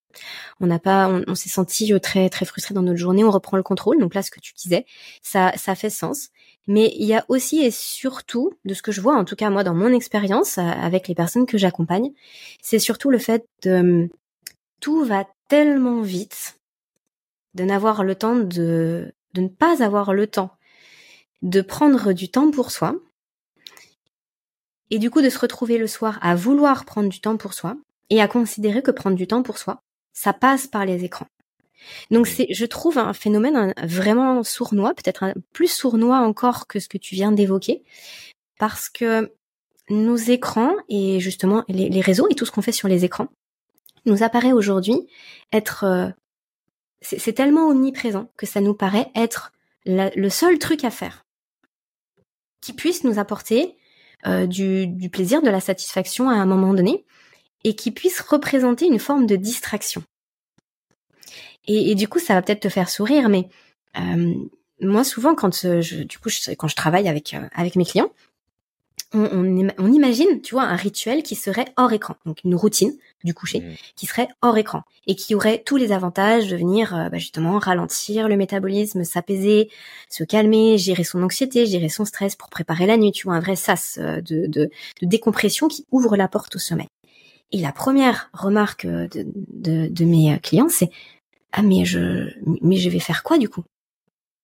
on 0.60 0.66
n'a 0.66 0.78
pas, 0.78 1.08
on, 1.26 1.34
s'est 1.34 1.48
senti 1.48 1.92
euh, 1.92 1.98
très 1.98 2.28
très 2.30 2.44
frustré 2.44 2.74
dans 2.74 2.82
notre 2.82 2.98
journée. 2.98 3.24
On 3.24 3.30
reprend 3.30 3.56
le 3.56 3.62
contrôle. 3.62 3.98
Donc 3.98 4.14
là, 4.14 4.22
ce 4.22 4.30
que 4.30 4.40
tu 4.40 4.52
disais, 4.54 4.86
ça 5.22 5.52
ça 5.56 5.74
fait 5.74 5.90
sens. 5.90 6.30
Mais 6.66 6.92
il 6.96 7.06
y 7.06 7.14
a 7.14 7.24
aussi 7.28 7.60
et 7.60 7.70
surtout, 7.70 8.52
de 8.64 8.74
ce 8.74 8.82
que 8.82 8.92
je 8.92 9.00
vois, 9.00 9.16
en 9.16 9.24
tout 9.24 9.36
cas 9.36 9.50
moi 9.50 9.64
dans 9.64 9.74
mon 9.74 9.92
expérience 9.92 10.58
euh, 10.58 10.62
avec 10.62 11.08
les 11.08 11.14
personnes 11.14 11.46
que 11.46 11.58
j'accompagne, 11.58 12.12
c'est 12.62 12.78
surtout 12.78 13.10
le 13.10 13.18
fait 13.18 13.46
de 13.62 14.08
tout 14.80 15.04
va 15.04 15.26
tellement 15.48 16.02
vite 16.02 16.58
de 17.54 17.64
n'avoir 17.64 18.04
le 18.04 18.14
temps 18.14 18.36
de 18.36 19.12
de 19.34 19.40
ne 19.42 19.48
pas 19.48 19.82
avoir 19.82 20.12
le 20.14 20.26
temps 20.26 20.50
de 21.42 21.60
prendre 21.60 22.12
du 22.12 22.30
temps 22.30 22.50
pour 22.50 22.70
soi 22.70 22.96
et 24.90 24.98
du 24.98 25.10
coup 25.10 25.22
de 25.22 25.28
se 25.28 25.38
retrouver 25.38 25.78
le 25.78 25.86
soir 25.86 26.18
à 26.22 26.34
vouloir 26.34 26.84
prendre 26.84 27.08
du 27.08 27.20
temps 27.20 27.36
pour 27.36 27.54
soi 27.54 27.76
et 28.10 28.20
à 28.20 28.28
considérer 28.28 28.82
que 28.82 28.90
prendre 28.90 29.16
du 29.16 29.26
temps 29.26 29.42
pour 29.42 29.58
soi, 29.58 29.82
ça 30.16 30.32
passe 30.32 30.66
par 30.66 30.86
les 30.86 31.04
écrans. 31.04 31.28
Donc 32.10 32.26
c'est, 32.26 32.48
je 32.50 32.64
trouve 32.64 32.98
un 32.98 33.12
phénomène 33.12 33.74
vraiment 33.84 34.42
sournois, 34.42 34.94
peut-être 34.94 35.34
plus 35.52 35.70
sournois 35.70 36.18
encore 36.18 36.66
que 36.66 36.80
ce 36.80 36.88
que 36.88 36.98
tu 36.98 37.14
viens 37.14 37.32
d'évoquer, 37.32 37.84
parce 38.58 38.88
que 38.88 39.30
nos 39.90 40.16
écrans 40.16 40.74
et 40.88 41.20
justement 41.20 41.64
les, 41.68 42.00
réseaux 42.00 42.26
et 42.28 42.34
tout 42.34 42.46
ce 42.46 42.50
qu'on 42.50 42.62
fait 42.62 42.72
sur 42.72 42.88
les 42.88 43.04
écrans 43.04 43.28
nous 44.06 44.22
apparaît 44.22 44.52
aujourd'hui 44.52 45.06
être, 45.52 45.84
euh, 45.84 46.08
c'est 47.02 47.34
tellement 47.34 47.68
omniprésent 47.68 48.28
que 48.36 48.46
ça 48.46 48.60
nous 48.60 48.74
paraît 48.74 49.12
être 49.14 49.52
le 49.84 50.28
seul 50.30 50.58
truc 50.58 50.82
à 50.82 50.90
faire 50.90 51.24
qui 52.62 52.72
puisse 52.72 53.04
nous 53.04 53.20
apporter 53.20 53.76
euh, 54.26 54.46
du, 54.46 54.88
du 54.88 55.10
plaisir, 55.10 55.42
de 55.42 55.50
la 55.50 55.60
satisfaction 55.60 56.28
à 56.30 56.34
un 56.34 56.46
moment 56.46 56.74
donné, 56.74 57.04
et 57.66 57.74
qui 57.74 57.90
puisse 57.90 58.20
représenter 58.20 58.86
une 58.86 59.00
forme 59.00 59.26
de 59.26 59.34
distraction. 59.34 60.04
Et, 61.66 61.96
du 61.96 62.06
coup, 62.06 62.20
ça 62.20 62.34
va 62.34 62.42
peut-être 62.42 62.60
te 62.60 62.68
faire 62.68 62.88
sourire, 62.88 63.28
mais 63.28 63.48
euh, 63.98 64.34
moi, 64.80 65.02
souvent, 65.02 65.34
quand 65.34 65.64
euh, 65.64 65.80
je, 65.80 66.04
du 66.04 66.20
coup, 66.20 66.28
quand 66.56 66.68
je 66.68 66.76
travaille 66.76 67.08
avec 67.08 67.34
euh, 67.34 67.40
avec 67.52 67.74
mes 67.74 67.84
clients, 67.84 68.12
on, 69.12 69.68
on, 69.78 69.92
imagine, 69.92 70.40
tu 70.42 70.54
vois, 70.54 70.62
un 70.62 70.76
rituel 70.76 71.24
qui 71.24 71.34
serait 71.34 71.64
hors 71.76 71.92
écran, 71.92 72.14
donc 72.24 72.44
une 72.44 72.54
routine 72.54 72.92
du 73.24 73.34
coucher 73.34 73.60
mmh. 73.60 73.74
qui 73.96 74.06
serait 74.06 74.28
hors 74.42 74.56
écran 74.58 74.82
et 75.08 75.16
qui 75.16 75.34
aurait 75.34 75.62
tous 75.64 75.76
les 75.76 75.90
avantages 75.90 76.48
de 76.48 76.56
venir 76.56 77.08
bah, 77.10 77.18
justement 77.18 77.58
ralentir 77.58 78.28
le 78.28 78.36
métabolisme, 78.36 79.02
s'apaiser, 79.02 79.70
se 80.08 80.22
calmer, 80.22 80.78
gérer 80.78 81.04
son 81.04 81.22
anxiété, 81.22 81.66
gérer 81.66 81.88
son 81.88 82.04
stress 82.04 82.36
pour 82.36 82.48
préparer 82.48 82.86
la 82.86 82.96
nuit, 82.96 83.12
tu 83.12 83.26
vois, 83.26 83.34
un 83.34 83.40
vrai 83.40 83.56
sas 83.56 83.98
de, 83.98 84.20
de, 84.20 84.48
de 84.48 84.70
décompression 85.02 85.66
qui 85.66 85.86
ouvre 85.90 86.16
la 86.16 86.28
porte 86.28 86.54
au 86.56 86.60
sommeil. 86.60 86.88
Et 87.52 87.58
la 87.58 87.72
première 87.72 88.30
remarque 88.32 88.84
euh, 88.84 89.08
de, 89.12 89.88
de, 89.88 90.04
mes 90.04 90.34
euh, 90.34 90.38
clients, 90.38 90.68
c'est 90.68 90.90
ah 91.52 91.62
mais 91.62 91.84
je 91.84 92.30
mais 92.62 92.76
je 92.76 92.90
vais 92.90 92.98
faire 92.98 93.22
quoi 93.22 93.38
du 93.38 93.48
coup? 93.48 93.64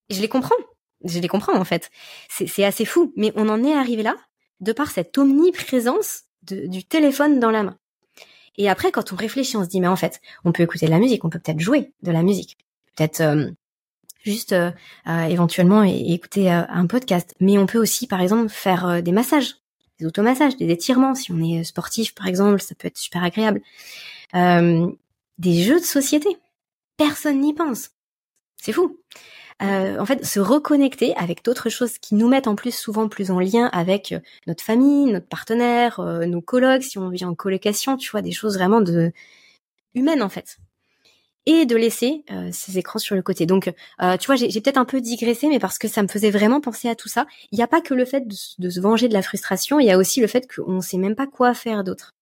Je 0.09 0.21
les 0.21 0.29
comprends, 0.29 0.57
je 1.05 1.19
les 1.19 1.29
comprends 1.29 1.57
en 1.57 1.65
fait. 1.65 1.91
C'est 2.29 2.65
assez 2.65 2.85
fou, 2.85 3.13
mais 3.17 3.33
on 3.35 3.49
en 3.49 3.65
est 3.65 3.75
arrivé 3.75 4.03
là 4.03 4.17
de 4.61 4.73
par 4.73 4.91
cette 4.91 5.19
omniprésence 5.19 6.23
du 6.43 6.85
téléphone 6.85 7.41
dans 7.41 7.51
la 7.51 7.65
main. 7.65 7.77
Et 8.57 8.69
après, 8.69 8.93
quand 8.93 9.13
on 9.13 9.17
réfléchit, 9.17 9.57
on 9.57 9.65
se 9.65 9.69
dit, 9.69 9.81
mais 9.81 9.89
en 9.89 9.97
fait, 9.97 10.21
on 10.45 10.53
peut 10.53 10.63
écouter 10.63 10.87
de 10.87 10.91
la 10.91 10.99
musique, 10.99 11.25
on 11.25 11.31
peut 11.31 11.39
peut-être 11.39 11.61
jouer 11.61 11.93
de 12.03 12.13
la 12.13 12.23
musique, 12.23 12.59
peut-être 12.95 13.21
euh, 13.21 13.51
juste 14.23 14.53
euh, 14.53 14.71
éventuellement 15.07 15.83
écouter 15.83 16.51
un 16.51 16.87
podcast. 16.87 17.35
Mais 17.41 17.59
on 17.59 17.67
peut 17.67 17.79
aussi, 17.79 18.07
par 18.07 18.21
exemple, 18.21 18.51
faire 18.51 19.03
des 19.03 19.13
massages, 19.13 19.62
des 20.03 20.07
automassages, 20.09 20.57
des 20.57 20.71
étirements. 20.71 21.15
Si 21.15 21.33
on 21.33 21.43
est 21.43 21.65
sportif, 21.65 22.15
par 22.15 22.27
exemple, 22.27 22.61
ça 22.61 22.75
peut 22.75 22.89
être 22.89 22.99
super 22.99 23.25
agréable. 23.25 23.61
des 24.35 25.63
jeux 25.63 25.81
de 25.81 25.85
société. 25.85 26.29
Personne 26.97 27.41
n'y 27.41 27.55
pense. 27.55 27.91
C'est 28.61 28.73
fou. 28.73 28.99
Euh, 29.63 29.99
en 29.99 30.07
fait, 30.07 30.25
se 30.25 30.41
reconnecter 30.41 31.15
avec 31.17 31.45
d'autres 31.45 31.69
choses 31.69 31.99
qui 31.99 32.15
nous 32.15 32.29
mettent 32.29 32.49
en 32.49 32.57
plus 32.57 32.75
souvent 32.75 33.09
plus 33.09 33.31
en 33.31 33.39
lien 33.39 33.67
avec 33.73 34.13
euh, 34.13 34.19
notre 34.47 34.65
famille, 34.65 35.13
notre 35.13 35.29
partenaire, 35.29 36.01
euh, 36.01 36.27
nos 36.27 36.41
colocs, 36.41 36.83
si 36.83 36.99
on 36.99 37.09
vit 37.11 37.25
en 37.25 37.35
colocation, 37.35 37.97
tu 37.97 38.11
vois, 38.11 38.23
des 38.23 38.33
choses 38.33 38.57
vraiment 38.57 38.81
de 38.81 39.13
humaines 39.95 40.23
en 40.23 40.29
fait. 40.29 40.59
Et 41.45 41.67
de 41.67 41.75
laisser 41.75 42.25
ces 42.53 42.79
écrans 42.79 43.01
sur 43.01 43.17
le 43.17 43.23
côté. 43.23 43.47
Donc, 43.47 43.65
tu 43.65 44.27
vois, 44.27 44.37
j'ai 44.37 44.61
peut-être 44.61 44.79
un 44.79 44.85
peu 44.85 45.01
digressé, 45.01 45.49
mais 45.49 45.59
parce 45.59 45.77
que 45.77 45.89
ça 45.89 46.03
me 46.03 46.09
faisait 46.09 46.31
vraiment 46.31 46.61
penser 46.61 46.89
à 46.89 46.95
tout 46.95 47.09
ça. 47.09 47.27
Il 47.51 47.57
n'y 47.57 47.65
a 47.65 47.67
pas 47.67 47.81
que 47.81 47.95
le 47.95 48.05
fait 48.05 48.25
de, 48.29 48.71
se 48.71 48.81
venger 48.81 49.09
de 49.09 49.13
la 49.13 49.23
frustration, 49.23 49.81
il 49.81 49.87
y 49.87 49.91
a 49.91 49.99
aussi 49.99 50.21
le 50.21 50.29
fait 50.29 50.47
qu'on 50.53 50.75
ne 50.75 50.81
sait 50.81 50.99
même 50.99 51.17
pas 51.17 51.27
quoi 51.27 51.53
faire 51.53 51.83
d'autre. 51.83 52.13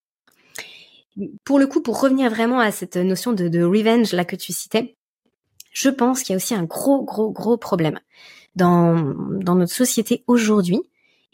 Pour 1.45 1.59
le 1.59 1.67
coup, 1.67 1.83
pour 1.83 2.01
revenir 2.01 2.31
vraiment 2.31 2.61
à 2.61 2.71
cette 2.73 2.97
notion 2.97 3.33
de, 3.33 3.63
revenge 3.63 4.13
là 4.13 4.25
que 4.25 4.37
tu 4.37 4.55
citais, 4.55 4.97
je 5.71 5.91
pense 5.91 6.23
qu'il 6.23 6.33
y 6.33 6.35
a 6.35 6.37
aussi 6.37 6.55
un 6.55 6.65
gros, 6.65 7.05
gros, 7.05 7.31
gros 7.31 7.59
problème 7.59 8.01
dans, 8.57 8.95
notre 9.55 9.73
société 9.73 10.25
aujourd'hui 10.27 10.81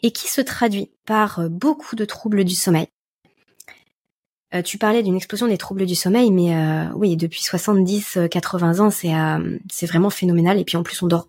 et 0.03 0.11
qui 0.11 0.27
se 0.27 0.41
traduit 0.41 0.91
par 1.05 1.39
euh, 1.39 1.49
beaucoup 1.49 1.95
de 1.95 2.05
troubles 2.05 2.43
du 2.43 2.53
sommeil. 2.53 2.87
Euh, 4.53 4.61
tu 4.61 4.77
parlais 4.77 5.03
d'une 5.03 5.15
explosion 5.15 5.47
des 5.47 5.57
troubles 5.57 5.85
du 5.85 5.95
sommeil, 5.95 6.31
mais 6.31 6.55
euh, 6.55 6.89
oui, 6.95 7.17
depuis 7.17 7.41
70-80 7.41 8.79
ans, 8.79 8.89
c'est 8.89 9.11
c'est 9.69 9.85
vraiment 9.85 10.09
phénoménal. 10.09 10.59
Et 10.59 10.63
puis 10.63 10.77
en 10.77 10.83
plus, 10.83 11.01
on 11.01 11.07
dort 11.07 11.27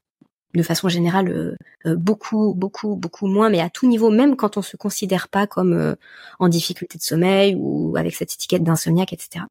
de 0.54 0.62
façon 0.62 0.88
générale 0.88 1.56
beaucoup, 1.84 2.54
beaucoup, 2.54 2.96
beaucoup 2.96 3.26
moins, 3.26 3.50
mais 3.50 3.60
à 3.60 3.68
tout 3.68 3.86
niveau, 3.86 4.10
même 4.10 4.34
quand 4.34 4.56
on 4.56 4.62
se 4.62 4.76
considère 4.76 5.28
pas 5.28 5.46
comme 5.46 5.96
en 6.38 6.48
difficulté 6.48 6.96
de 6.96 7.02
sommeil 7.02 7.54
ou 7.58 7.96
avec 7.96 8.14
cette 8.14 8.32
étiquette 8.32 8.62
d'insomniaque, 8.62 9.12
etc. 9.12 9.44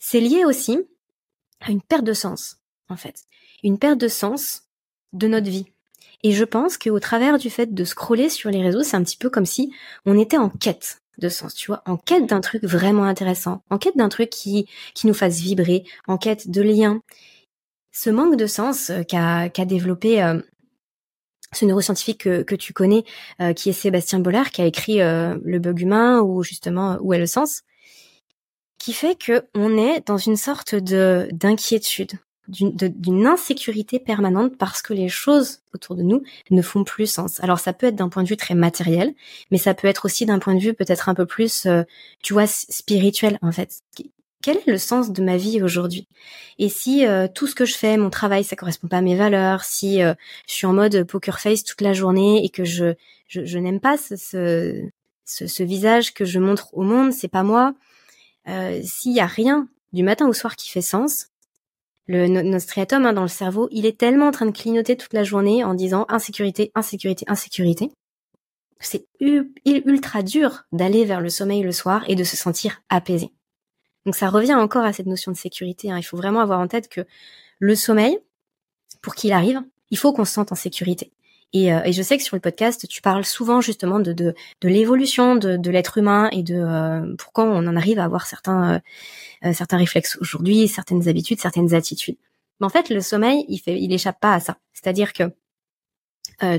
C'est 0.00 0.20
lié 0.20 0.44
aussi 0.44 0.78
à 1.60 1.70
une 1.70 1.80
perte 1.80 2.04
de 2.04 2.12
sens, 2.12 2.58
en 2.88 2.96
fait. 2.96 3.24
Une 3.62 3.78
perte 3.78 3.98
de 3.98 4.08
sens 4.08 4.64
de 5.12 5.28
notre 5.28 5.48
vie. 5.48 5.66
Et 6.22 6.32
je 6.32 6.44
pense 6.44 6.78
qu'au 6.78 6.98
travers 7.00 7.38
du 7.38 7.50
fait 7.50 7.72
de 7.72 7.84
scroller 7.84 8.28
sur 8.28 8.50
les 8.50 8.62
réseaux, 8.62 8.82
c'est 8.82 8.96
un 8.96 9.02
petit 9.02 9.16
peu 9.16 9.30
comme 9.30 9.46
si 9.46 9.72
on 10.04 10.18
était 10.18 10.38
en 10.38 10.48
quête 10.48 11.00
de 11.18 11.28
sens, 11.28 11.54
tu 11.54 11.68
vois, 11.68 11.82
en 11.86 11.96
quête 11.96 12.26
d'un 12.26 12.40
truc 12.40 12.64
vraiment 12.64 13.04
intéressant, 13.04 13.62
en 13.70 13.78
quête 13.78 13.96
d'un 13.96 14.08
truc 14.08 14.30
qui, 14.30 14.66
qui 14.94 15.06
nous 15.06 15.14
fasse 15.14 15.38
vibrer, 15.40 15.84
en 16.06 16.18
quête 16.18 16.50
de 16.50 16.62
lien. 16.62 17.00
Ce 17.92 18.10
manque 18.10 18.36
de 18.36 18.46
sens 18.46 18.90
euh, 18.90 19.02
qu'a 19.02 19.64
développé 19.64 20.22
euh, 20.22 20.40
ce 21.52 21.64
neuroscientifique 21.64 22.22
que, 22.22 22.42
que 22.42 22.54
tu 22.54 22.72
connais, 22.72 23.04
euh, 23.40 23.52
qui 23.52 23.70
est 23.70 23.72
Sébastien 23.72 24.18
Bollard, 24.18 24.50
qui 24.50 24.60
a 24.62 24.66
écrit 24.66 24.98
Le 24.98 25.58
bug 25.58 25.80
humain 25.80 26.20
ou 26.20 26.42
justement 26.42 26.98
Où 27.00 27.14
est 27.14 27.18
le 27.18 27.26
sens, 27.26 27.62
qui 28.78 28.92
fait 28.92 29.16
que 29.16 29.46
on 29.54 29.78
est 29.78 30.06
dans 30.06 30.18
une 30.18 30.36
sorte 30.36 30.74
de 30.74 31.28
d'inquiétude, 31.32 32.12
d'une 32.48 33.26
insécurité 33.26 33.98
permanente 33.98 34.56
parce 34.56 34.82
que 34.82 34.94
les 34.94 35.08
choses 35.08 35.60
autour 35.74 35.96
de 35.96 36.02
nous 36.02 36.22
ne 36.50 36.62
font 36.62 36.84
plus 36.84 37.06
sens. 37.06 37.42
Alors 37.42 37.58
ça 37.58 37.72
peut 37.72 37.86
être 37.86 37.96
d'un 37.96 38.08
point 38.08 38.22
de 38.22 38.28
vue 38.28 38.36
très 38.36 38.54
matériel, 38.54 39.14
mais 39.50 39.58
ça 39.58 39.74
peut 39.74 39.88
être 39.88 40.04
aussi 40.04 40.26
d'un 40.26 40.38
point 40.38 40.54
de 40.54 40.60
vue 40.60 40.74
peut-être 40.74 41.08
un 41.08 41.14
peu 41.14 41.26
plus, 41.26 41.66
euh, 41.66 41.82
tu 42.22 42.32
vois, 42.32 42.46
spirituel 42.46 43.38
en 43.42 43.52
fait. 43.52 43.82
Quel 44.42 44.58
est 44.58 44.66
le 44.66 44.78
sens 44.78 45.12
de 45.12 45.22
ma 45.22 45.36
vie 45.36 45.60
aujourd'hui? 45.62 46.06
Et 46.58 46.68
si 46.68 47.04
euh, 47.06 47.26
tout 47.26 47.46
ce 47.46 47.54
que 47.54 47.64
je 47.64 47.74
fais, 47.74 47.96
mon 47.96 48.10
travail, 48.10 48.44
ça 48.44 48.54
correspond 48.54 48.86
pas 48.86 48.98
à 48.98 49.02
mes 49.02 49.16
valeurs, 49.16 49.64
si 49.64 50.02
euh, 50.02 50.14
je 50.46 50.52
suis 50.52 50.66
en 50.66 50.72
mode 50.72 51.04
poker 51.04 51.40
face 51.40 51.64
toute 51.64 51.80
la 51.80 51.92
journée 51.92 52.44
et 52.44 52.48
que 52.48 52.64
je 52.64 52.94
je, 53.28 53.58
n'aime 53.58 53.80
pas 53.80 53.96
ce, 53.96 54.14
ce, 55.24 55.46
ce 55.48 55.62
visage 55.64 56.14
que 56.14 56.24
je 56.24 56.38
montre 56.38 56.68
au 56.74 56.82
monde, 56.82 57.12
c'est 57.12 57.26
pas 57.26 57.42
moi 57.42 57.74
euh, 58.48 58.80
s'il 58.84 59.12
y 59.12 59.20
a 59.20 59.26
rien 59.26 59.68
du 59.92 60.02
matin 60.02 60.28
au 60.28 60.32
soir 60.32 60.56
qui 60.56 60.70
fait 60.70 60.82
sens, 60.82 61.28
le 62.06 62.26
notre 62.28 62.78
hein, 62.78 63.12
dans 63.12 63.22
le 63.22 63.28
cerveau, 63.28 63.68
il 63.72 63.84
est 63.84 63.98
tellement 63.98 64.28
en 64.28 64.30
train 64.30 64.46
de 64.46 64.56
clignoter 64.56 64.96
toute 64.96 65.12
la 65.12 65.24
journée 65.24 65.64
en 65.64 65.74
disant 65.74 66.06
insécurité, 66.08 66.70
insécurité, 66.74 67.24
insécurité. 67.28 67.90
C'est 68.78 69.06
ultra 69.20 70.22
dur 70.22 70.64
d'aller 70.70 71.04
vers 71.04 71.20
le 71.20 71.30
sommeil 71.30 71.62
le 71.62 71.72
soir 71.72 72.04
et 72.08 72.14
de 72.14 72.24
se 72.24 72.36
sentir 72.36 72.82
apaisé. 72.88 73.32
Donc 74.04 74.14
ça 74.14 74.28
revient 74.28 74.54
encore 74.54 74.84
à 74.84 74.92
cette 74.92 75.06
notion 75.06 75.32
de 75.32 75.36
sécurité. 75.36 75.90
Hein. 75.90 75.98
Il 75.98 76.04
faut 76.04 76.16
vraiment 76.16 76.40
avoir 76.40 76.60
en 76.60 76.68
tête 76.68 76.88
que 76.88 77.00
le 77.58 77.74
sommeil, 77.74 78.18
pour 79.02 79.14
qu'il 79.14 79.32
arrive, 79.32 79.60
il 79.90 79.98
faut 79.98 80.12
qu'on 80.12 80.24
se 80.24 80.32
sente 80.32 80.52
en 80.52 80.56
sécurité. 80.56 81.10
Euh, 81.54 81.80
et, 81.84 81.92
je 81.92 82.02
sais 82.02 82.16
que 82.16 82.22
sur 82.22 82.36
le 82.36 82.40
podcast, 82.40 82.86
tu 82.88 83.00
parles 83.00 83.24
souvent 83.24 83.60
justement 83.60 84.00
de, 84.00 84.12
de, 84.12 84.34
de 84.60 84.68
l'évolution 84.68 85.36
de, 85.36 85.56
de 85.56 85.70
l'être 85.70 85.98
humain 85.98 86.28
et 86.32 86.42
de 86.42 86.56
euh, 86.56 87.14
pourquoi 87.18 87.44
on 87.44 87.66
en 87.66 87.76
arrive 87.76 87.98
à 87.98 88.04
avoir 88.04 88.26
certains, 88.26 88.80
euh, 89.44 89.52
certains 89.52 89.78
réflexes 89.78 90.18
aujourd'hui, 90.20 90.68
certaines 90.68 91.08
habitudes, 91.08 91.40
certaines 91.40 91.74
attitudes. 91.74 92.16
Mais 92.60 92.66
en 92.66 92.70
fait, 92.70 92.90
le 92.90 93.00
sommeil, 93.00 93.44
il 93.48 93.58
fait, 93.58 93.80
il 93.80 93.92
échappe 93.92 94.20
pas 94.20 94.34
à 94.34 94.40
ça. 94.40 94.58
C'est-à-dire 94.72 95.12
que 95.12 95.24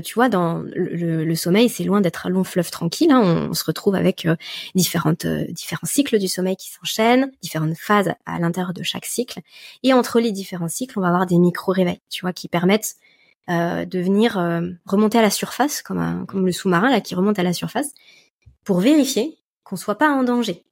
tu 0.02 0.14
vois, 0.14 0.28
dans 0.28 0.58
le, 0.74 1.24
le 1.24 1.34
sommeil, 1.36 1.68
c'est 1.68 1.84
loin 1.84 2.00
d'être 2.00 2.26
un 2.26 2.30
long 2.30 2.42
fleuve 2.42 2.68
tranquille. 2.68 3.12
Hein. 3.12 3.48
On, 3.48 3.54
se 3.54 3.62
retrouve 3.64 3.94
avec 3.94 4.26
différentes, 4.74 5.24
différents 5.24 5.86
cycles 5.86 6.18
du 6.18 6.26
sommeil 6.26 6.56
qui 6.56 6.68
s'enchaînent, 6.68 7.30
différentes 7.42 7.76
phases 7.76 8.12
à 8.26 8.40
l'intérieur 8.40 8.72
de 8.72 8.82
chaque 8.82 9.04
cycle. 9.04 9.38
Et 9.84 9.92
entre 9.92 10.18
les 10.18 10.32
différents 10.32 10.66
cycles, 10.66 10.98
on 10.98 11.02
va 11.02 11.08
avoir 11.08 11.26
des 11.26 11.38
micro-réveils, 11.38 12.00
tu 12.10 12.22
vois, 12.22 12.32
qui 12.32 12.48
permettent 12.48 12.96
euh, 13.48 13.84
de 13.84 13.98
venir 13.98 14.38
euh, 14.38 14.60
remonter 14.84 15.18
à 15.18 15.22
la 15.22 15.30
surface, 15.30 15.82
comme, 15.82 16.26
comme 16.26 16.44
le 16.44 16.52
sous-marin 16.52 16.90
là 16.90 17.00
qui 17.00 17.14
remonte 17.14 17.38
à 17.38 17.42
la 17.42 17.52
surface, 17.52 17.94
pour 18.64 18.80
vérifier 18.80 19.38
qu'on 19.64 19.76
soit 19.76 19.96
pas 19.96 20.10
en 20.10 20.22
danger, 20.22 20.64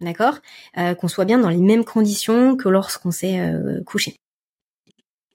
d'accord, 0.00 0.38
euh, 0.76 0.94
qu'on 0.94 1.08
soit 1.08 1.24
bien 1.24 1.38
dans 1.38 1.48
les 1.48 1.56
mêmes 1.56 1.84
conditions 1.84 2.56
que 2.56 2.68
lorsqu'on 2.68 3.10
s'est 3.10 3.40
couché. 3.86 4.16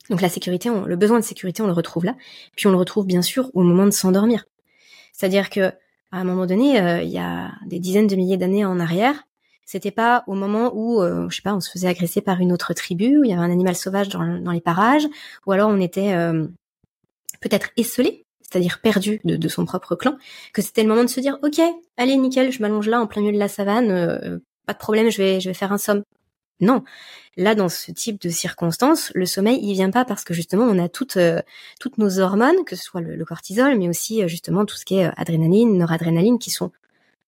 Donc 0.09 0.21
la 0.21 0.29
sécurité, 0.29 0.69
le 0.69 0.95
besoin 0.95 1.19
de 1.19 1.23
sécurité, 1.25 1.61
on 1.61 1.67
le 1.67 1.73
retrouve 1.73 2.05
là, 2.05 2.15
puis 2.55 2.67
on 2.67 2.71
le 2.71 2.77
retrouve 2.77 3.05
bien 3.05 3.21
sûr 3.21 3.49
au 3.53 3.61
moment 3.63 3.85
de 3.85 3.91
s'endormir. 3.91 4.45
C'est-à-dire 5.13 5.49
que 5.49 5.71
à 6.11 6.17
un 6.17 6.23
moment 6.23 6.47
donné, 6.47 7.03
il 7.03 7.09
y 7.09 7.19
a 7.19 7.51
des 7.67 7.79
dizaines 7.79 8.07
de 8.07 8.15
milliers 8.15 8.37
d'années 8.37 8.65
en 8.65 8.79
arrière, 8.79 9.23
c'était 9.71 9.91
pas 9.91 10.23
au 10.25 10.33
moment 10.33 10.71
où, 10.73 11.03
je 11.03 11.35
sais 11.35 11.43
pas, 11.43 11.53
on 11.53 11.59
se 11.59 11.69
faisait 11.69 11.87
agresser 11.87 12.21
par 12.21 12.39
une 12.39 12.51
autre 12.51 12.73
tribu, 12.73 13.19
où 13.19 13.23
il 13.23 13.29
y 13.29 13.33
avait 13.33 13.41
un 13.41 13.51
animal 13.51 13.75
sauvage 13.75 14.09
dans, 14.09 14.51
les 14.51 14.61
parages, 14.61 15.05
ou 15.45 15.51
alors 15.51 15.69
on 15.69 15.79
était 15.79 16.15
peut-être 17.39 17.69
esselé, 17.77 18.25
c'est-à-dire 18.41 18.79
perdu 18.81 19.19
de, 19.23 19.47
son 19.47 19.65
propre 19.65 19.95
clan, 19.95 20.17
que 20.53 20.61
c'était 20.61 20.83
le 20.83 20.89
moment 20.89 21.03
de 21.03 21.09
se 21.09 21.19
dire 21.19 21.37
ok, 21.43 21.61
allez 21.97 22.17
nickel, 22.17 22.51
je 22.51 22.61
m'allonge 22.61 22.87
là 22.87 22.99
en 22.99 23.07
plein 23.07 23.21
milieu 23.21 23.33
de 23.33 23.39
la 23.39 23.47
savane, 23.47 23.91
euh, 23.91 24.39
pas 24.65 24.73
de 24.73 24.79
problème, 24.79 25.09
je 25.11 25.17
vais 25.17 25.39
je 25.39 25.49
vais 25.49 25.53
faire 25.53 25.71
un 25.71 25.77
somme. 25.77 26.03
Non, 26.61 26.83
là 27.37 27.55
dans 27.55 27.69
ce 27.69 27.91
type 27.91 28.19
de 28.21 28.29
circonstances, 28.29 29.11
le 29.15 29.25
sommeil 29.25 29.59
il 29.61 29.73
vient 29.73 29.91
pas 29.91 30.03
parce 30.03 30.23
que 30.23 30.33
justement 30.33 30.65
on 30.65 30.77
a 30.79 30.89
toutes 30.89 31.17
euh, 31.17 31.41
toutes 31.79 31.97
nos 31.97 32.19
hormones, 32.19 32.65
que 32.65 32.75
ce 32.75 32.83
soit 32.83 33.01
le, 33.01 33.23
cortisol, 33.25 33.77
mais 33.77 33.87
aussi 33.87 34.23
euh, 34.23 34.27
justement 34.27 34.65
tout 34.65 34.75
ce 34.75 34.85
qui 34.85 34.95
est 34.97 35.09
adrénaline, 35.15 35.77
noradrénaline, 35.77 36.39
qui 36.39 36.51
sont 36.51 36.71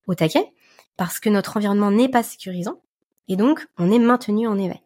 au 0.08 0.16
taquet, 0.16 0.52
parce 0.98 1.20
que 1.20 1.30
notre 1.30 1.58
environnement 1.58 1.92
n'est 1.92 2.10
pas 2.10 2.24
sécurisant 2.24 2.82
et 3.28 3.36
donc 3.36 3.68
on 3.78 3.92
est 3.92 4.00
maintenu 4.00 4.48
en 4.48 4.58
éveil. 4.58 4.82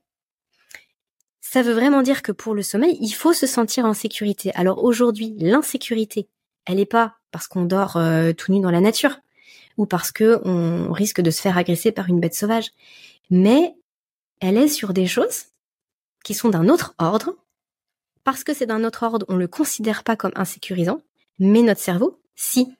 Ça 1.41 1.62
veut 1.62 1.74
vraiment 1.74 2.01
dire 2.01 2.22
que 2.22 2.32
pour 2.32 2.53
le 2.53 2.64
sommeil, 2.64 2.97
il 2.99 3.12
faut 3.12 3.34
se 3.34 3.47
sentir 3.47 3.86
en 3.86 3.93
sécurité. 3.93 4.51
Alors 4.56 4.84
aujourd'hui, 4.84 5.36
l'insécurité, 5.39 6.28
elle 6.66 6.78
n'est 6.78 6.86
pas 6.86 7.16
parce 7.32 7.47
qu'on 7.47 7.66
dort 7.66 7.97
euh, 7.97 8.34
tout 8.34 8.51
nu 8.51 8.60
dans 8.60 8.72
la 8.72 8.82
nature 8.82 9.20
ou 9.78 9.86
parce 9.86 10.12
que 10.12 10.41
on 10.45 10.91
risque 10.91 11.22
de 11.22 11.32
se 11.32 11.41
faire 11.41 11.58
agresser 11.58 11.91
par 11.91 12.08
une 12.08 12.20
bête 12.20 12.36
sauvage, 12.36 12.72
mais 13.30 13.76
elle 14.39 14.58
est 14.58 14.68
sur 14.68 14.93
des 14.93 15.08
choses 15.08 15.45
qui 16.24 16.34
sont 16.34 16.49
d'un 16.49 16.70
autre 16.70 16.95
ordre. 16.97 17.36
Parce 18.24 18.43
que 18.43 18.53
c'est 18.53 18.66
d'un 18.66 18.84
autre 18.84 19.03
ordre, 19.03 19.26
on 19.30 19.36
le 19.36 19.47
considère 19.47 20.03
pas 20.03 20.16
comme 20.16 20.32
insécurisant, 20.36 21.01
mais 21.39 21.62
notre 21.62 21.82
cerveau, 21.82 22.20
si. 22.36 22.76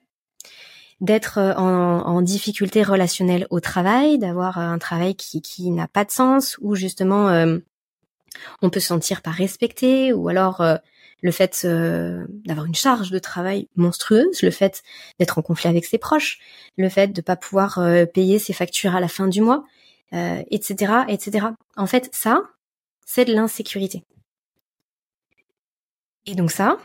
D'être 1.00 1.38
euh, 1.38 1.54
en, 1.54 2.22
difficulté 2.22 2.82
relationnelle 2.82 3.46
au 3.50 3.60
travail, 3.60 4.18
d'avoir 4.18 4.58
un 4.58 4.78
travail 4.78 5.14
qui, 5.14 5.70
n'a 5.70 5.88
pas 5.88 6.04
de 6.04 6.10
sens, 6.10 6.56
ou 6.62 6.74
justement 6.74 7.28
euh, 7.28 7.58
on 8.62 8.70
peut 8.70 8.80
se 8.80 8.88
sentir 8.88 9.22
pas 9.22 9.30
respecté 9.30 10.12
ou 10.12 10.28
alors 10.28 10.60
euh, 10.60 10.76
le 11.22 11.30
fait 11.30 11.62
euh, 11.64 12.24
d'avoir 12.44 12.66
une 12.66 12.74
charge 12.74 13.10
de 13.10 13.18
travail 13.18 13.68
monstrueuse, 13.76 14.42
le 14.42 14.50
fait 14.50 14.82
d'être 15.18 15.38
en 15.38 15.42
conflit 15.42 15.68
avec 15.68 15.84
ses 15.84 15.98
proches, 15.98 16.38
le 16.76 16.88
fait 16.88 17.08
de 17.08 17.20
pas 17.20 17.36
pouvoir 17.36 17.78
euh, 17.78 18.06
payer 18.06 18.38
ses 18.38 18.52
factures 18.52 18.94
à 18.94 19.00
la 19.00 19.08
fin 19.08 19.26
du 19.26 19.40
mois, 19.40 19.64
etc., 20.12 21.02
etc. 21.08 21.48
En 21.76 21.86
fait, 21.86 22.08
ça, 22.12 22.42
c'est 23.04 23.24
de 23.24 23.34
l'insécurité. 23.34 24.04
Et 26.26 26.34
donc 26.34 26.50
ça, 26.50 26.78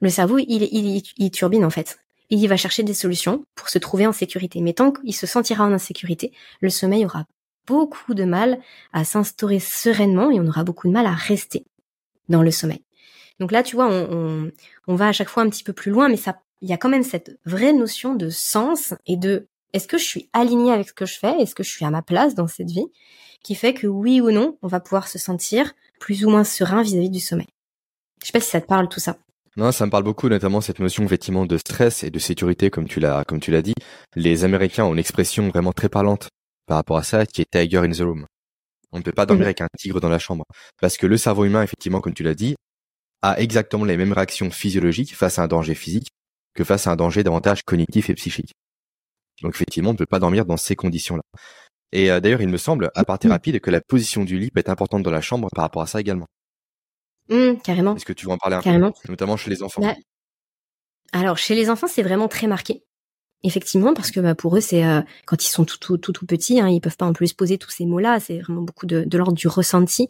le 0.00 0.10
cerveau, 0.10 0.38
il, 0.38 0.62
il, 0.62 1.02
il 1.16 1.30
turbine 1.30 1.64
en 1.64 1.70
fait. 1.70 2.01
Il 2.36 2.48
va 2.48 2.56
chercher 2.56 2.82
des 2.82 2.94
solutions 2.94 3.44
pour 3.54 3.68
se 3.68 3.78
trouver 3.78 4.06
en 4.06 4.12
sécurité. 4.12 4.60
Mais 4.60 4.72
tant 4.72 4.92
qu'il 4.92 5.14
se 5.14 5.26
sentira 5.26 5.64
en 5.64 5.72
insécurité, 5.72 6.32
le 6.60 6.70
sommeil 6.70 7.04
aura 7.04 7.26
beaucoup 7.66 8.14
de 8.14 8.24
mal 8.24 8.60
à 8.92 9.04
s'instaurer 9.04 9.60
sereinement 9.60 10.30
et 10.30 10.40
on 10.40 10.46
aura 10.46 10.64
beaucoup 10.64 10.88
de 10.88 10.92
mal 10.92 11.06
à 11.06 11.12
rester 11.12 11.64
dans 12.28 12.42
le 12.42 12.50
sommeil. 12.50 12.82
Donc 13.38 13.52
là, 13.52 13.62
tu 13.62 13.76
vois, 13.76 13.88
on, 13.90 14.50
va 14.86 15.08
à 15.08 15.12
chaque 15.12 15.28
fois 15.28 15.42
un 15.42 15.50
petit 15.50 15.64
peu 15.64 15.72
plus 15.72 15.90
loin, 15.90 16.08
mais 16.08 16.18
il 16.60 16.68
y 16.68 16.72
a 16.72 16.76
quand 16.76 16.88
même 16.88 17.02
cette 17.02 17.38
vraie 17.44 17.72
notion 17.72 18.14
de 18.14 18.30
sens 18.30 18.94
et 19.06 19.16
de 19.16 19.48
est-ce 19.72 19.88
que 19.88 19.98
je 19.98 20.04
suis 20.04 20.28
alignée 20.32 20.72
avec 20.72 20.88
ce 20.88 20.92
que 20.92 21.06
je 21.06 21.18
fais, 21.18 21.40
est-ce 21.40 21.54
que 21.54 21.62
je 21.62 21.70
suis 21.70 21.84
à 21.84 21.90
ma 21.90 22.02
place 22.02 22.34
dans 22.34 22.46
cette 22.46 22.70
vie, 22.70 22.86
qui 23.42 23.54
fait 23.54 23.74
que 23.74 23.86
oui 23.86 24.20
ou 24.20 24.30
non, 24.30 24.58
on 24.62 24.68
va 24.68 24.80
pouvoir 24.80 25.08
se 25.08 25.18
sentir 25.18 25.72
plus 25.98 26.24
ou 26.24 26.30
moins 26.30 26.44
serein 26.44 26.82
vis-à-vis 26.82 27.10
du 27.10 27.20
sommeil. 27.20 27.48
Je 28.22 28.26
sais 28.28 28.32
pas 28.32 28.40
si 28.40 28.50
ça 28.50 28.60
te 28.60 28.66
parle 28.66 28.88
tout 28.88 29.00
ça. 29.00 29.16
Non, 29.56 29.70
ça 29.70 29.84
me 29.84 29.90
parle 29.90 30.04
beaucoup, 30.04 30.28
notamment 30.30 30.62
cette 30.62 30.78
notion 30.78 31.04
effectivement 31.04 31.44
de 31.44 31.58
stress 31.58 32.04
et 32.04 32.10
de 32.10 32.18
sécurité, 32.18 32.70
comme 32.70 32.88
tu 32.88 33.00
l'as, 33.00 33.24
comme 33.24 33.38
tu 33.38 33.50
l'as 33.50 33.60
dit. 33.60 33.74
Les 34.16 34.44
Américains 34.44 34.84
ont 34.84 34.94
une 34.94 34.98
expression 34.98 35.48
vraiment 35.48 35.72
très 35.72 35.90
parlante 35.90 36.28
par 36.66 36.78
rapport 36.78 36.96
à 36.96 37.02
ça, 37.02 37.26
qui 37.26 37.42
est 37.42 37.50
tiger 37.50 37.78
in 37.78 37.90
the 37.90 38.00
room. 38.00 38.26
On 38.92 38.98
ne 38.98 39.02
peut 39.02 39.12
pas 39.12 39.26
dormir 39.26 39.46
avec 39.46 39.60
un 39.60 39.68
tigre 39.78 40.00
dans 40.00 40.08
la 40.08 40.18
chambre, 40.18 40.44
parce 40.80 40.96
que 40.96 41.06
le 41.06 41.18
cerveau 41.18 41.44
humain, 41.44 41.62
effectivement, 41.62 42.00
comme 42.00 42.14
tu 42.14 42.22
l'as 42.22 42.34
dit, 42.34 42.54
a 43.20 43.38
exactement 43.40 43.84
les 43.84 43.96
mêmes 43.96 44.12
réactions 44.12 44.50
physiologiques 44.50 45.14
face 45.14 45.38
à 45.38 45.42
un 45.42 45.48
danger 45.48 45.74
physique 45.74 46.08
que 46.54 46.64
face 46.64 46.86
à 46.86 46.90
un 46.92 46.96
danger 46.96 47.22
davantage 47.22 47.62
cognitif 47.62 48.10
et 48.10 48.14
psychique. 48.14 48.52
Donc 49.42 49.54
effectivement, 49.54 49.90
on 49.90 49.94
ne 49.94 49.98
peut 49.98 50.06
pas 50.06 50.18
dormir 50.18 50.44
dans 50.46 50.56
ces 50.56 50.76
conditions-là. 50.76 51.22
Et 51.92 52.10
euh, 52.10 52.20
d'ailleurs, 52.20 52.42
il 52.42 52.48
me 52.48 52.56
semble, 52.56 52.90
à 52.94 53.04
partir 53.04 53.30
rapide, 53.30 53.60
que 53.60 53.70
la 53.70 53.80
position 53.80 54.24
du 54.24 54.38
lit 54.38 54.50
peut 54.50 54.60
être 54.60 54.70
importante 54.70 55.02
dans 55.02 55.10
la 55.10 55.20
chambre 55.20 55.48
par 55.54 55.64
rapport 55.64 55.82
à 55.82 55.86
ça 55.86 56.00
également. 56.00 56.26
Mmh, 57.32 57.62
carrément. 57.64 57.96
Est-ce 57.96 58.04
que 58.04 58.12
tu 58.12 58.26
veux 58.26 58.32
en 58.32 58.38
parler 58.38 58.56
un 58.56 58.60
carrément. 58.60 58.92
peu, 58.92 59.08
notamment 59.08 59.36
chez 59.36 59.50
les 59.50 59.62
enfants 59.62 59.80
bah, 59.80 59.94
Alors, 61.12 61.38
chez 61.38 61.54
les 61.54 61.70
enfants, 61.70 61.86
c'est 61.88 62.02
vraiment 62.02 62.28
très 62.28 62.46
marqué. 62.46 62.84
Effectivement, 63.44 63.92
parce 63.92 64.12
que 64.12 64.20
bah, 64.20 64.36
pour 64.36 64.56
eux, 64.56 64.60
c'est 64.60 64.84
euh, 64.84 65.00
quand 65.26 65.44
ils 65.44 65.48
sont 65.48 65.64
tout 65.64 65.76
tout 65.78 65.98
tout, 65.98 66.12
tout 66.12 66.26
petits, 66.26 66.60
hein, 66.60 66.68
ils 66.68 66.80
peuvent 66.80 66.96
pas 66.96 67.06
en 67.06 67.12
plus 67.12 67.32
poser 67.32 67.58
tous 67.58 67.70
ces 67.70 67.86
mots-là. 67.86 68.20
C'est 68.20 68.38
vraiment 68.38 68.62
beaucoup 68.62 68.86
de, 68.86 69.02
de 69.04 69.18
l'ordre 69.18 69.36
du 69.36 69.48
ressenti. 69.48 70.06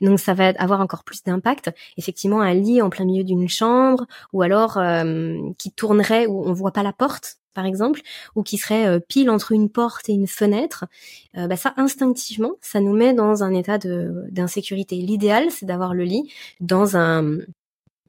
Donc 0.00 0.18
ça 0.18 0.32
va 0.32 0.48
avoir 0.56 0.80
encore 0.80 1.04
plus 1.04 1.22
d'impact. 1.22 1.70
Effectivement, 1.98 2.40
un 2.40 2.54
lit 2.54 2.80
en 2.80 2.88
plein 2.88 3.04
milieu 3.04 3.22
d'une 3.22 3.50
chambre, 3.50 4.06
ou 4.32 4.40
alors 4.40 4.78
euh, 4.78 5.36
qui 5.58 5.72
tournerait 5.72 6.26
où 6.26 6.42
on 6.42 6.54
voit 6.54 6.72
pas 6.72 6.82
la 6.82 6.94
porte, 6.94 7.36
par 7.52 7.66
exemple, 7.66 8.00
ou 8.34 8.42
qui 8.42 8.56
serait 8.56 8.86
euh, 8.86 8.98
pile 8.98 9.28
entre 9.28 9.52
une 9.52 9.68
porte 9.68 10.08
et 10.08 10.12
une 10.12 10.26
fenêtre. 10.26 10.86
bah 11.34 11.56
ça, 11.56 11.74
instinctivement, 11.76 12.52
ça 12.62 12.80
nous 12.80 12.94
met 12.94 13.12
dans 13.12 13.42
un 13.42 13.52
état 13.52 13.76
de 13.76 14.24
d'insécurité. 14.30 14.96
L'idéal, 14.96 15.50
c'est 15.50 15.66
d'avoir 15.66 15.92
le 15.92 16.04
lit 16.04 16.32
dans 16.60 16.96
un 16.96 17.40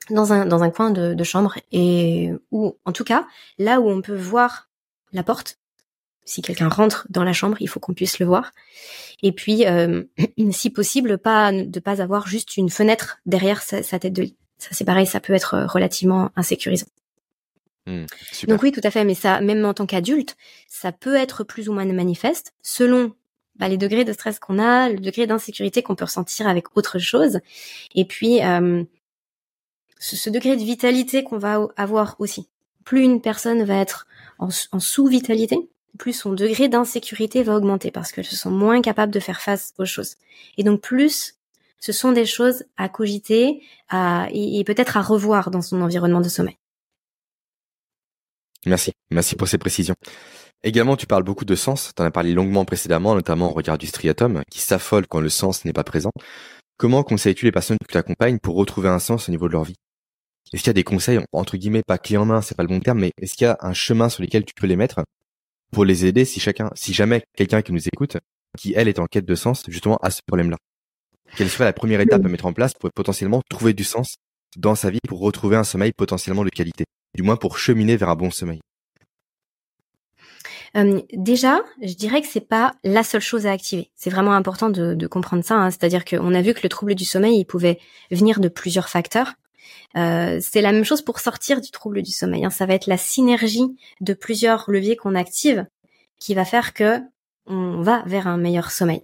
dans 0.10 0.34
un, 0.34 0.46
dans 0.46 0.64
un 0.64 0.70
coin 0.70 0.92
de, 0.92 1.14
de 1.14 1.24
chambre 1.24 1.58
et 1.72 2.32
où, 2.52 2.78
en 2.86 2.92
tout 2.92 3.04
cas, 3.04 3.28
là 3.58 3.80
où 3.80 3.90
on 3.90 4.02
peut 4.02 4.16
voir 4.16 4.70
la 5.14 5.24
porte, 5.24 5.60
si 6.26 6.42
quelqu'un 6.42 6.70
rentre 6.70 7.06
dans 7.10 7.24
la 7.24 7.34
chambre, 7.34 7.58
il 7.60 7.68
faut 7.68 7.80
qu'on 7.80 7.94
puisse 7.94 8.20
le 8.20 8.26
voir. 8.26 8.52
Et 9.22 9.32
puis, 9.32 9.66
euh, 9.66 10.04
si 10.52 10.70
possible, 10.70 11.18
pas 11.18 11.52
de 11.52 11.80
pas 11.80 12.02
avoir 12.02 12.28
juste 12.28 12.58
une 12.58 12.70
fenêtre 12.70 13.20
derrière 13.26 13.62
sa, 13.62 13.82
tête 13.82 14.14
de 14.14 14.24
lit. 14.24 14.36
Ça, 14.58 14.70
c'est 14.72 14.86
pareil, 14.86 15.06
ça 15.06 15.20
peut 15.20 15.34
être 15.34 15.66
relativement 15.68 16.32
insécurisant. 16.36 16.88
Mmh, 17.88 18.06
Donc 18.48 18.62
oui, 18.62 18.72
tout 18.72 18.82
à 18.84 18.92
fait. 18.92 19.04
Mais 19.04 19.16
ça, 19.16 19.42
même 19.42 19.66
en 19.66 19.74
tant 19.74 19.86
qu'adulte, 19.86 20.38
ça 20.68 20.92
peut 20.92 21.16
être 21.16 21.44
plus 21.44 21.68
ou 21.68 21.74
moins 21.74 21.86
manifeste 21.86 22.54
selon 22.62 23.14
bah, 23.56 23.68
les 23.68 23.78
degrés 23.78 24.06
de 24.06 24.14
stress 24.14 24.40
qu'on 24.40 24.60
a, 24.60 24.90
le 24.90 25.00
degré 25.00 25.26
d'insécurité 25.26 25.82
qu'on 25.82 25.96
peut 25.96 26.06
ressentir 26.06 26.48
avec 26.48 26.78
autre 26.78 27.00
chose. 27.00 27.40
Et 27.96 28.06
puis, 28.06 28.44
euh, 28.44 28.84
ce, 30.02 30.30
degré 30.30 30.58
de 30.58 30.64
vitalité 30.64 31.24
qu'on 31.24 31.38
va 31.38 31.68
avoir 31.78 32.16
aussi. 32.20 32.48
Plus 32.84 33.04
une 33.04 33.22
personne 33.22 33.64
va 33.64 33.76
être 33.76 34.08
en, 34.40 34.50
sous-vitalité, 34.50 35.58
plus 35.98 36.14
son 36.14 36.34
degré 36.34 36.68
d'insécurité 36.68 37.44
va 37.44 37.56
augmenter 37.56 37.92
parce 37.92 38.12
qu'elle 38.12 38.26
se 38.26 38.36
sent 38.36 38.50
moins 38.50 38.82
capable 38.82 39.14
de 39.14 39.20
faire 39.20 39.42
face 39.42 39.74
aux 39.78 39.86
choses. 39.86 40.16
Et 40.58 40.64
donc 40.64 40.82
plus 40.82 41.36
ce 41.80 41.92
sont 41.92 42.12
des 42.12 42.26
choses 42.26 42.64
à 42.78 42.90
cogiter 42.90 43.64
à, 43.90 44.28
et, 44.32 44.64
peut-être 44.64 44.98
à 44.98 45.02
revoir 45.02 45.50
dans 45.50 45.62
son 45.62 45.82
environnement 45.82 46.22
de 46.22 46.30
sommeil. 46.30 46.58
Merci, 48.66 48.92
merci 49.10 49.36
pour 49.36 49.48
ces 49.48 49.58
précisions. 49.58 49.96
Également, 50.64 50.96
tu 50.96 51.08
parles 51.08 51.24
beaucoup 51.24 51.46
de 51.46 51.56
sens, 51.56 51.92
tu 51.96 52.04
en 52.04 52.06
as 52.06 52.12
parlé 52.12 52.34
longuement 52.34 52.66
précédemment, 52.66 53.16
notamment 53.16 53.50
au 53.50 53.54
regard 53.54 53.80
du 53.80 53.88
striatum, 53.88 54.44
qui 54.52 54.60
s'affole 54.60 55.08
quand 55.08 55.22
le 55.22 55.30
sens 55.30 55.66
n'est 55.66 55.74
pas 55.74 55.84
présent. 55.84 56.12
Comment 56.78 57.04
conseilles-tu 57.04 57.46
les 57.46 57.52
personnes 57.52 57.78
que 57.80 57.92
tu 57.92 57.98
accompagnes 57.98 58.38
pour 58.38 58.56
retrouver 58.56 58.90
un 58.90 59.00
sens 59.00 59.28
au 59.28 59.32
niveau 59.32 59.48
de 59.48 59.54
leur 59.54 59.64
vie? 59.64 59.78
Est-ce 60.54 60.64
qu'il 60.64 60.68
y 60.68 60.72
a 60.72 60.74
des 60.74 60.84
conseils, 60.84 61.20
entre 61.32 61.58
guillemets, 61.58 61.84
pas 61.86 61.98
clés 61.98 62.18
en 62.18 62.26
main, 62.26 62.42
c'est 62.42 62.56
pas 62.56 62.64
le 62.64 62.70
bon 62.70 62.80
terme, 62.80 63.00
mais 63.00 63.12
est-ce 63.22 63.36
qu'il 63.36 63.46
y 63.46 63.50
a 63.50 63.58
un 63.62 63.74
chemin 63.74 64.10
sur 64.10 64.22
lequel 64.22 64.44
tu 64.44 64.54
peux 64.54 64.68
les 64.68 64.76
mettre 64.76 65.04
pour 65.72 65.86
les 65.86 66.06
aider 66.06 66.26
si 66.26 66.40
chacun, 66.40 66.70
si 66.76 66.94
jamais 66.94 67.24
quelqu'un 67.38 67.62
qui 67.62 67.72
nous 67.72 67.88
écoute, 67.88 68.18
qui 68.58 68.74
elle 68.76 68.90
est 68.90 69.00
en 69.00 69.06
quête 69.06 69.26
de 69.26 69.36
sens, 69.36 69.64
justement, 69.70 69.98
à 70.02 70.10
ce 70.12 70.22
problème-là? 70.26 70.58
Quelle 71.38 71.50
serait 71.50 71.64
la 71.64 71.74
première 71.74 72.02
étape 72.02 72.26
à 72.26 72.28
mettre 72.28 72.46
en 72.46 72.54
place 72.54 72.74
pour 72.74 72.92
potentiellement 72.92 73.42
trouver 73.50 73.74
du 73.74 73.86
sens 73.86 74.18
dans 74.58 74.76
sa 74.76 74.90
vie 74.90 75.00
pour 75.08 75.20
retrouver 75.20 75.56
un 75.56 75.64
sommeil 75.64 75.94
potentiellement 75.94 76.44
de 76.44 76.50
qualité? 76.50 76.84
Du 77.16 77.24
moins 77.24 77.38
pour 77.38 77.58
cheminer 77.58 77.96
vers 77.96 78.10
un 78.10 78.16
bon 78.16 78.32
sommeil. 78.32 78.60
Euh, 80.78 81.02
déjà, 81.14 81.62
je 81.82 81.94
dirais 81.94 82.22
que 82.22 82.28
c'est 82.28 82.48
pas 82.48 82.74
la 82.84 83.04
seule 83.04 83.22
chose 83.22 83.46
à 83.46 83.52
activer. 83.52 83.92
C'est 83.96 84.10
vraiment 84.10 84.34
important 84.34 84.70
de, 84.70 85.08
comprendre 85.08 85.44
ça. 85.44 85.56
Hein. 85.56 85.72
C'est-à-dire 85.72 86.06
qu'on 86.06 86.34
a 86.34 86.42
vu 86.42 86.54
que 86.54 86.62
le 86.64 86.70
trouble 86.70 86.96
du 86.96 87.06
sommeil, 87.06 87.40
il 87.40 87.46
pouvait 87.46 87.80
venir 88.10 88.40
de 88.40 88.48
plusieurs 88.48 88.90
facteurs. 88.90 89.34
Euh, 89.98 90.40
c'est 90.42 90.62
la 90.62 90.72
même 90.72 90.86
chose 90.86 91.02
pour 91.02 91.20
sortir 91.20 91.62
du 91.62 91.72
trouble 91.72 92.02
du 92.02 92.12
sommeil. 92.12 92.46
Hein. 92.46 92.50
Ça 92.50 92.66
va 92.66 92.74
être 92.74 92.88
la 92.88 92.98
synergie 92.98 93.76
de 94.00 94.14
plusieurs 94.14 94.70
leviers 94.70 94.96
qu'on 94.96 95.16
active 95.16 95.66
qui 96.20 96.34
va 96.34 96.46
faire 96.46 96.74
que 96.74 97.00
on 97.48 97.82
va 97.82 98.04
vers 98.06 98.28
un 98.28 98.38
meilleur 98.38 98.72
sommeil. 98.72 99.02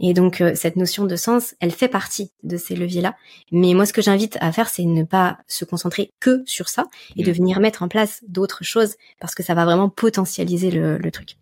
Et 0.00 0.14
donc 0.14 0.40
euh, 0.40 0.52
cette 0.54 0.76
notion 0.76 1.04
de 1.04 1.16
sens, 1.16 1.54
elle 1.60 1.70
fait 1.70 1.88
partie 1.88 2.30
de 2.42 2.56
ces 2.56 2.74
leviers-là. 2.74 3.14
Mais 3.50 3.74
moi, 3.74 3.86
ce 3.86 3.92
que 3.92 4.02
j'invite 4.02 4.36
à 4.40 4.50
faire, 4.52 4.68
c'est 4.68 4.84
ne 4.84 5.04
pas 5.04 5.38
se 5.46 5.64
concentrer 5.64 6.12
que 6.18 6.42
sur 6.46 6.68
ça 6.68 6.86
et 7.16 7.22
de 7.22 7.30
mmh. 7.30 7.34
venir 7.34 7.60
mettre 7.60 7.82
en 7.82 7.88
place 7.88 8.20
d'autres 8.26 8.64
choses 8.64 8.96
parce 9.20 9.34
que 9.34 9.42
ça 9.42 9.54
va 9.54 9.64
vraiment 9.64 9.88
potentialiser 9.88 10.70
le, 10.70 11.10
truc. 11.10 11.36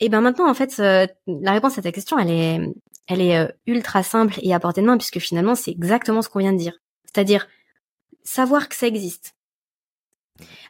Et 0.00 0.08
ben 0.08 0.20
maintenant, 0.20 0.48
en 0.48 0.54
fait, 0.54 0.74
euh, 0.78 1.06
la 1.26 1.52
réponse 1.52 1.78
à 1.78 1.82
ta 1.82 1.90
question, 1.90 2.18
elle 2.18 2.30
est, 2.30 2.60
elle 3.08 3.20
est 3.20 3.48
ultra 3.66 4.02
simple 4.02 4.38
et 4.42 4.54
à 4.54 4.60
portée 4.60 4.82
de 4.82 4.86
main 4.86 4.98
puisque 4.98 5.18
finalement, 5.18 5.54
c'est 5.54 5.70
exactement 5.70 6.22
ce 6.22 6.28
qu'on 6.28 6.40
vient 6.40 6.52
de 6.52 6.58
dire. 6.58 6.78
C'est-à-dire 7.04 7.48
savoir 8.24 8.68
que 8.68 8.74
ça 8.74 8.86
existe. 8.86 9.34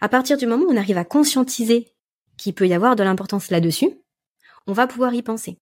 À 0.00 0.08
partir 0.08 0.36
du 0.36 0.46
moment 0.46 0.64
où 0.64 0.72
on 0.72 0.76
arrive 0.76 0.98
à 0.98 1.04
conscientiser 1.04 1.92
qu'il 2.36 2.54
peut 2.54 2.68
y 2.68 2.74
avoir 2.74 2.96
de 2.96 3.02
l'importance 3.02 3.50
là-dessus, 3.50 3.90
on 4.66 4.72
va 4.72 4.86
pouvoir 4.86 5.14
y 5.14 5.22
penser. 5.22 5.58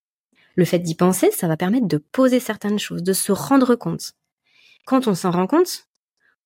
Le 0.55 0.65
fait 0.65 0.79
d'y 0.79 0.95
penser, 0.95 1.31
ça 1.31 1.49
va 1.49 1.57
permettre 1.57 1.87
de 1.87 1.99
poser 1.99 2.41
certaines 2.41 2.79
choses, 2.79 3.03
de 3.03 3.13
se 3.13 3.33
rendre 3.33 3.75
compte. 3.75 4.13
Quand 4.85 5.07
on 5.07 5.15
s'en 5.15 5.31
rend 5.31 5.47
compte, 5.47 5.87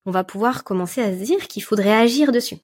on 0.05 0.11
va 0.11 0.23
pouvoir 0.23 0.63
commencer 0.63 1.01
à 1.01 1.11
se 1.11 1.23
dire 1.23 1.47
qu'il 1.47 1.63
faudrait 1.63 1.93
agir 1.93 2.31
dessus. 2.31 2.57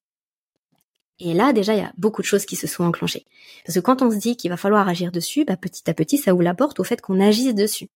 Et 1.20 1.34
là, 1.34 1.54
déjà, 1.54 1.74
il 1.74 1.80
y 1.80 1.86
a 1.86 1.94
beaucoup 1.98 2.22
de 2.22 2.28
choses 2.28 2.46
qui 2.46 2.56
se 2.56 2.68
sont 2.68 2.84
enclenchées. 2.84 3.26
Parce 3.66 3.76
que 3.76 3.80
quand 3.80 4.02
on 4.02 4.12
se 4.12 4.18
dit 4.18 4.38
qu'il 4.38 4.52
va 4.52 4.58
falloir 4.58 4.88
agir 4.88 5.12
dessus, 5.12 5.46
bah, 5.46 5.58
petit 5.58 5.90
à 5.90 5.94
petit, 5.94 6.18
ça 6.18 6.34
ouvre 6.34 6.44
la 6.44 6.54
porte 6.54 6.80
au 6.80 6.84
fait 6.84 7.02
qu'on 7.02 7.20
agisse 7.20 7.56
dessus. 7.56 7.90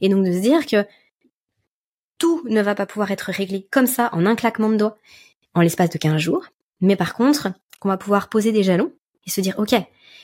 Et 0.00 0.08
donc 0.08 0.24
de 0.24 0.32
se 0.32 0.38
dire 0.38 0.66
que 0.66 0.84
tout 2.20 2.42
ne 2.44 2.62
va 2.62 2.76
pas 2.76 2.86
pouvoir 2.86 3.10
être 3.10 3.32
réglé 3.32 3.66
comme 3.72 3.88
ça 3.88 4.10
en 4.12 4.26
un 4.26 4.36
claquement 4.36 4.68
de 4.68 4.76
doigts 4.76 4.96
en 5.54 5.62
l'espace 5.62 5.90
de 5.90 5.98
15 5.98 6.20
jours. 6.20 6.46
Mais 6.80 6.94
par 6.94 7.14
contre, 7.14 7.48
qu'on 7.80 7.88
va 7.88 7.96
pouvoir 7.96 8.28
poser 8.28 8.52
des 8.52 8.62
jalons 8.62 8.92
et 9.26 9.30
se 9.30 9.40
dire, 9.40 9.58
OK, 9.58 9.74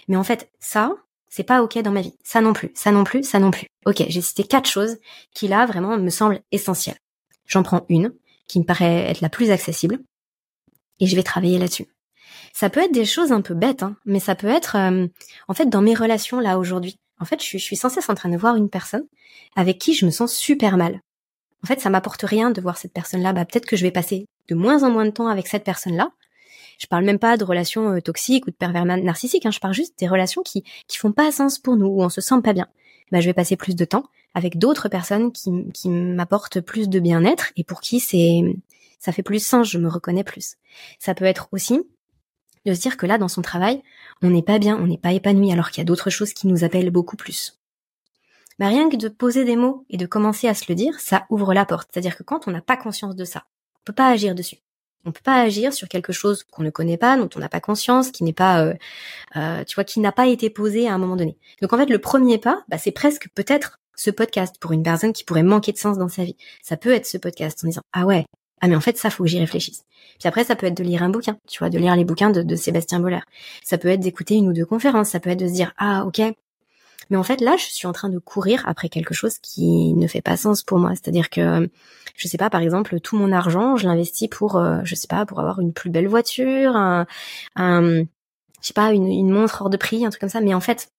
mais 0.07 0.17
en 0.17 0.23
fait, 0.23 0.49
ça, 0.61 0.95
c'est 1.29 1.43
pas 1.43 1.63
OK 1.63 1.77
dans 1.79 1.91
ma 1.91 2.03
vie. 2.03 2.15
Ça 2.23 2.41
non 2.41 2.53
plus, 2.53 2.71
ça 2.75 2.93
non 2.93 3.03
plus, 3.03 3.25
ça 3.25 3.41
non 3.41 3.51
plus. 3.51 3.67
OK, 3.87 4.05
j'ai 4.09 4.21
cité 4.21 4.45
quatre 4.45 4.69
choses 4.69 4.99
qui 5.35 5.49
là 5.49 5.67
vraiment 5.67 5.99
me 5.99 6.11
semblent 6.11 6.41
essentielles. 6.53 6.99
J'en 7.47 7.63
prends 7.63 7.85
une 7.89 8.13
qui 8.47 8.61
me 8.61 8.65
paraît 8.65 9.11
être 9.11 9.23
la 9.23 9.29
plus 9.29 9.51
accessible 9.51 9.99
et 11.01 11.07
je 11.07 11.17
vais 11.17 11.23
travailler 11.23 11.59
là-dessus. 11.59 11.87
Ça 12.53 12.71
peut 12.71 12.81
être 12.81 12.93
des 12.93 13.05
choses 13.05 13.33
un 13.33 13.41
peu 13.41 13.55
bêtes, 13.55 13.83
hein, 13.83 13.97
mais 14.05 14.21
ça 14.21 14.35
peut 14.35 14.47
être 14.49 14.77
euh, 14.77 15.07
en 15.49 15.55
fait 15.55 15.67
dans 15.67 15.83
mes 15.83 15.95
relations 15.95 16.41
là 16.41 16.59
aujourd'hui. 16.59 16.99
En 17.19 17.25
fait, 17.25 17.41
je 17.41 17.47
suis, 17.47 17.59
je 17.59 17.65
suis 17.65 17.77
sans 17.77 17.89
cesse 17.89 18.09
en 18.09 18.15
train 18.15 18.29
de 18.29 18.37
voir 18.37 18.57
une 18.57 18.69
personne 18.69 19.07
avec 19.57 19.79
qui 19.79 19.95
je 19.95 20.05
me 20.05 20.11
sens 20.11 20.35
super 20.35 20.77
mal 20.77 21.01
en 21.63 21.67
fait, 21.67 21.81
ça 21.81 21.91
m'apporte 21.91 22.23
rien 22.23 22.51
de 22.51 22.61
voir 22.61 22.77
cette 22.77 22.93
personne-là. 22.93 23.33
Bah, 23.33 23.45
peut-être 23.45 23.67
que 23.67 23.77
je 23.77 23.83
vais 23.83 23.91
passer 23.91 24.27
de 24.49 24.55
moins 24.55 24.83
en 24.83 24.91
moins 24.91 25.05
de 25.05 25.11
temps 25.11 25.29
avec 25.29 25.47
cette 25.47 25.65
personne-là. 25.65 26.11
Je 26.79 26.87
parle 26.87 27.05
même 27.05 27.19
pas 27.19 27.37
de 27.37 27.45
relations 27.45 27.97
euh, 27.97 28.01
toxiques 28.01 28.47
ou 28.47 28.51
de 28.51 28.57
pervers 28.57 28.85
narcissiques. 28.85 29.47
Hein. 29.47 29.51
Je 29.51 29.61
parle 29.61 29.75
juste 29.75 29.99
des 29.99 30.09
relations 30.09 30.43
qui 30.43 30.63
qui 30.87 30.99
font 30.99 31.13
pas 31.13 31.33
sens 31.33 31.59
pour 31.59 31.77
nous, 31.77 31.87
où 31.87 32.03
on 32.03 32.09
se 32.09 32.21
sent 32.21 32.41
pas 32.43 32.53
bien. 32.53 32.69
Bah, 33.11 33.21
je 33.21 33.27
vais 33.27 33.35
passer 33.35 33.57
plus 33.57 33.75
de 33.75 33.85
temps 33.85 34.05
avec 34.35 34.59
d'autres 34.59 34.89
personnes 34.89 35.33
qui, 35.33 35.51
qui 35.73 35.89
m'apportent 35.89 36.61
plus 36.61 36.89
de 36.89 37.01
bien-être 37.01 37.53
et 37.57 37.65
pour 37.65 37.81
qui 37.81 38.01
c'est 38.01 38.43
ça 38.99 39.13
fait 39.13 39.23
plus 39.23 39.45
sens. 39.45 39.71
Je 39.71 39.79
me 39.79 39.89
reconnais 39.89 40.25
plus. 40.25 40.57
Ça 40.99 41.15
peut 41.15 41.25
être 41.25 41.49
aussi 41.53 41.81
de 42.67 42.75
se 42.75 42.81
dire 42.81 42.97
que 42.97 43.07
là, 43.07 43.17
dans 43.17 43.29
son 43.29 43.43
travail, 43.43 43.83
on 44.23 44.31
n'est 44.31 44.43
pas 44.43 44.59
bien, 44.59 44.77
on 44.77 44.87
n'est 44.87 44.99
pas 44.99 45.13
épanoui, 45.13 45.53
alors 45.53 45.71
qu'il 45.71 45.81
y 45.81 45.83
a 45.83 45.85
d'autres 45.85 46.11
choses 46.11 46.33
qui 46.33 46.49
nous 46.49 46.65
appellent 46.65 46.91
beaucoup 46.91 47.17
plus 47.17 47.59
bah 48.59 48.69
rien 48.69 48.89
que 48.89 48.97
de 48.97 49.09
poser 49.09 49.45
des 49.45 49.57
mots 49.57 49.85
et 49.91 49.97
de 49.97 50.07
commencer 50.07 50.49
à 50.49 50.55
se 50.55 50.65
le 50.69 50.75
dire, 50.75 50.99
ça 50.99 51.27
ouvre 51.31 51.53
la 51.55 51.65
porte. 51.65 51.89
C'est-à-dire 51.93 52.17
que 52.17 52.23
quand 52.23 52.49
on 52.49 52.51
n'a 52.51 52.63
pas 52.63 52.77
conscience 52.77 53.15
de 53.15 53.25
ça, 53.25 53.45
on 53.77 53.81
peut 53.85 53.93
pas 53.93 54.09
agir 54.09 54.35
dessus. 54.35 54.57
On 55.05 55.13
peut 55.13 55.21
pas 55.23 55.41
agir 55.41 55.73
sur 55.73 55.89
quelque 55.89 56.13
chose 56.13 56.43
qu'on 56.43 56.65
ne 56.65 56.71
connaît 56.71 56.97
pas, 56.97 57.17
dont 57.17 57.29
on 57.37 57.39
n'a 57.39 57.49
pas 57.49 57.61
conscience, 57.61 58.11
qui 58.11 58.25
n'est 58.25 58.33
pas, 58.33 58.65
euh, 58.65 58.75
euh, 59.37 59.63
tu 59.65 59.77
vois, 59.77 59.85
qui 59.85 60.01
n'a 60.01 60.11
pas 60.11 60.27
été 60.27 60.51
posé 60.51 60.89
à 60.89 60.95
un 60.95 60.99
moment 60.99 61.15
donné. 61.15 61.37
Donc 61.63 61.73
en 61.73 61.79
fait, 61.79 61.89
le 61.89 62.01
premier 62.01 62.39
pas, 62.39 62.65
bah, 62.69 62.79
c'est 62.79 62.91
presque 62.91 63.29
peut-être 63.35 63.79
ce 63.97 64.11
podcast 64.11 64.57
pour 64.61 64.73
une 64.73 64.83
personne 64.83 65.13
qui 65.13 65.25
pourrait 65.25 65.43
manquer 65.43 65.73
de 65.73 65.79
sens 65.79 65.99
dans 65.99 66.09
sa 66.09 66.25
vie. 66.25 66.37
Ça 66.63 66.77
peut 66.77 66.91
être 66.91 67.07
ce 67.07 67.19
podcast 67.19 67.63
en 67.65 67.69
disant 67.69 67.83
ah 67.93 68.05
ouais, 68.05 68.27
ah 68.61 68.69
mais 68.69 68.77
en 68.77 68.81
fait 68.81 68.99
ça 68.99 69.11
faut 69.11 69.25
que 69.25 69.31
j'y 69.31 69.39
réfléchisse. 69.39 69.85
Puis 70.19 70.29
après 70.29 70.45
ça 70.45 70.57
peut 70.57 70.67
être 70.67 70.77
de 70.77 70.85
lire 70.85 71.03
un 71.03 71.09
bouquin, 71.09 71.39
tu 71.49 71.59
vois, 71.59 71.71
de 71.71 71.79
lire 71.79 71.97
les 71.97 72.05
bouquins 72.05 72.31
de, 72.31 72.43
de 72.43 72.57
Sébastien 72.57 73.01
Boller. 73.01 73.21
Ça 73.65 73.79
peut 73.79 73.89
être 73.89 74.01
d'écouter 74.01 74.35
une 74.35 74.49
ou 74.49 74.53
deux 74.53 74.67
conférences. 74.67 75.11
Ça 75.11 75.21
peut 75.21 75.31
être 75.31 75.41
de 75.41 75.49
se 75.49 75.53
dire 75.53 75.73
ah 75.79 76.05
ok, 76.07 76.21
mais 77.11 77.17
en 77.17 77.23
fait, 77.23 77.41
là, 77.41 77.57
je 77.57 77.65
suis 77.65 77.87
en 77.87 77.93
train 77.93 78.09
de 78.09 78.19
courir 78.19 78.65
après 78.67 78.89
quelque 78.89 79.15
chose 79.15 79.39
qui 79.39 79.95
ne 79.95 80.07
fait 80.07 80.23
pas 80.23 80.37
sens 80.37 80.63
pour 80.63 80.79
moi. 80.79 80.91
C'est-à-dire 80.91 81.31
que, 81.31 81.69
je 82.17 82.29
sais 82.29 82.39
pas, 82.39 82.51
par 82.51 82.61
exemple, 82.61 83.01
tout 83.01 83.17
mon 83.17 83.33
argent, 83.33 83.77
je 83.77 83.87
l'investis 83.87 84.29
pour, 84.29 84.57
euh, 84.57 84.81
je 84.85 84.95
sais 84.95 85.09
pas, 85.09 85.27
pour 85.27 85.41
avoir 85.41 85.61
une 85.61 85.73
plus 85.73 85.91
belle 85.91 86.09
voiture, 86.09 86.77
un, 86.77 87.07
un 87.57 88.05
je 88.67 88.69
sais 88.69 88.75
pas, 88.75 88.93
une, 88.93 89.31
montre 89.31 89.63
hors 89.63 89.71
de 89.71 89.77
prix, 89.77 90.05
un 90.05 90.11
truc 90.11 90.21
comme 90.21 90.31
ça. 90.31 90.41
Mais 90.41 90.55
en 90.55 90.61
fait, 90.61 90.91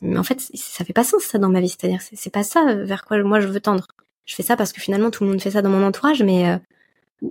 mais 0.00 0.18
en 0.18 0.24
fait, 0.24 0.40
ça 0.54 0.84
fait 0.84 0.92
pas 0.92 1.04
sens 1.04 1.22
ça 1.22 1.38
dans 1.38 1.48
ma 1.50 1.60
vie. 1.60 1.68
C'est-à-dire, 1.68 2.00
c'est 2.00 2.30
pas 2.30 2.42
ça 2.42 2.74
vers 2.74 3.04
quoi 3.04 3.22
moi 3.22 3.40
je 3.40 3.48
veux 3.48 3.60
tendre. 3.60 3.86
Je 4.24 4.34
fais 4.34 4.42
ça 4.42 4.56
parce 4.56 4.72
que 4.72 4.80
finalement 4.80 5.10
tout 5.10 5.24
le 5.24 5.30
monde 5.30 5.40
fait 5.42 5.50
ça 5.52 5.62
dans 5.62 5.70
mon 5.70 5.84
entourage, 5.86 6.22
mais 6.22 6.48
euh, 6.48 6.58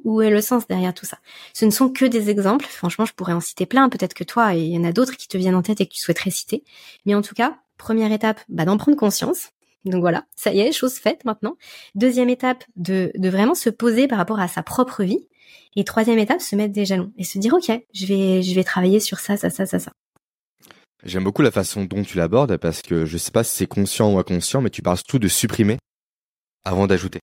où 0.03 0.21
est 0.21 0.29
le 0.29 0.41
sens 0.41 0.67
derrière 0.67 0.93
tout 0.93 1.05
ça? 1.05 1.17
Ce 1.53 1.65
ne 1.65 1.71
sont 1.71 1.89
que 1.89 2.05
des 2.05 2.29
exemples. 2.29 2.65
Franchement, 2.65 3.05
je 3.05 3.13
pourrais 3.13 3.33
en 3.33 3.41
citer 3.41 3.65
plein. 3.65 3.89
Peut-être 3.89 4.13
que 4.13 4.23
toi, 4.23 4.53
il 4.53 4.67
y 4.67 4.77
en 4.77 4.83
a 4.83 4.91
d'autres 4.91 5.17
qui 5.17 5.27
te 5.27 5.37
viennent 5.37 5.55
en 5.55 5.63
tête 5.63 5.81
et 5.81 5.87
que 5.87 5.93
tu 5.93 6.01
souhaiterais 6.01 6.31
citer. 6.31 6.63
Mais 7.05 7.15
en 7.15 7.21
tout 7.21 7.35
cas, 7.35 7.57
Première 7.83 8.13
étape, 8.13 8.39
bah, 8.47 8.63
d'en 8.63 8.77
prendre 8.77 8.95
conscience. 8.95 9.49
Donc 9.83 9.99
voilà, 9.99 10.23
ça 10.37 10.53
y 10.53 10.61
est, 10.61 10.71
chose 10.71 10.93
faite 10.93 11.25
maintenant. 11.25 11.57
Deuxième 11.95 12.29
étape, 12.29 12.63
de, 12.77 13.11
vraiment 13.17 13.55
se 13.55 13.69
poser 13.69 14.07
par 14.07 14.17
rapport 14.17 14.39
à 14.39 14.47
sa 14.47 14.63
propre 14.63 15.03
vie. 15.03 15.27
Et 15.75 15.83
troisième 15.83 16.17
étape, 16.17 16.39
se 16.39 16.55
mettre 16.55 16.71
des 16.71 16.85
jalons 16.85 17.11
et 17.17 17.25
se 17.25 17.39
dire, 17.39 17.53
OK, 17.53 17.69
je 17.93 18.53
vais, 18.53 18.63
travailler 18.63 19.01
sur 19.01 19.19
ça, 19.19 19.35
ça, 19.35 19.49
ça, 19.49 19.65
ça, 19.65 19.79
ça. 19.79 19.91
J'aime 21.03 21.25
beaucoup 21.25 21.41
la 21.41 21.51
façon 21.51 21.83
dont 21.83 22.03
tu 22.03 22.15
l'abordes 22.15 22.55
parce 22.55 22.81
que 22.81 23.03
je 23.03 23.17
sais 23.17 23.31
pas 23.31 23.43
si 23.43 23.53
c'est 23.53 23.67
conscient 23.67 24.13
ou 24.13 24.17
inconscient, 24.17 24.61
mais 24.61 24.69
tu 24.69 24.81
parles 24.81 24.99
tout 25.05 25.19
de 25.19 25.27
supprimer 25.27 25.77
avant 26.63 26.87
d'ajouter. 26.87 27.19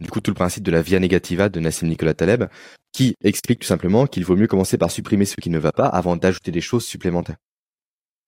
Du 0.00 0.10
coup, 0.10 0.20
tout 0.20 0.30
le 0.30 0.36
principe 0.36 0.62
de 0.62 0.70
la 0.70 0.80
via 0.80 1.00
negativa 1.00 1.48
de 1.48 1.58
Nassim 1.58 1.88
Nicolas 1.88 2.14
Taleb, 2.14 2.44
qui 2.92 3.14
explique 3.24 3.58
tout 3.58 3.66
simplement 3.66 4.06
qu'il 4.06 4.24
vaut 4.24 4.36
mieux 4.36 4.46
commencer 4.46 4.78
par 4.78 4.92
supprimer 4.92 5.24
ce 5.24 5.34
qui 5.40 5.50
ne 5.50 5.58
va 5.58 5.72
pas 5.72 5.88
avant 5.88 6.14
d'ajouter 6.14 6.52
des 6.52 6.60
choses 6.60 6.84
supplémentaires. 6.84 7.38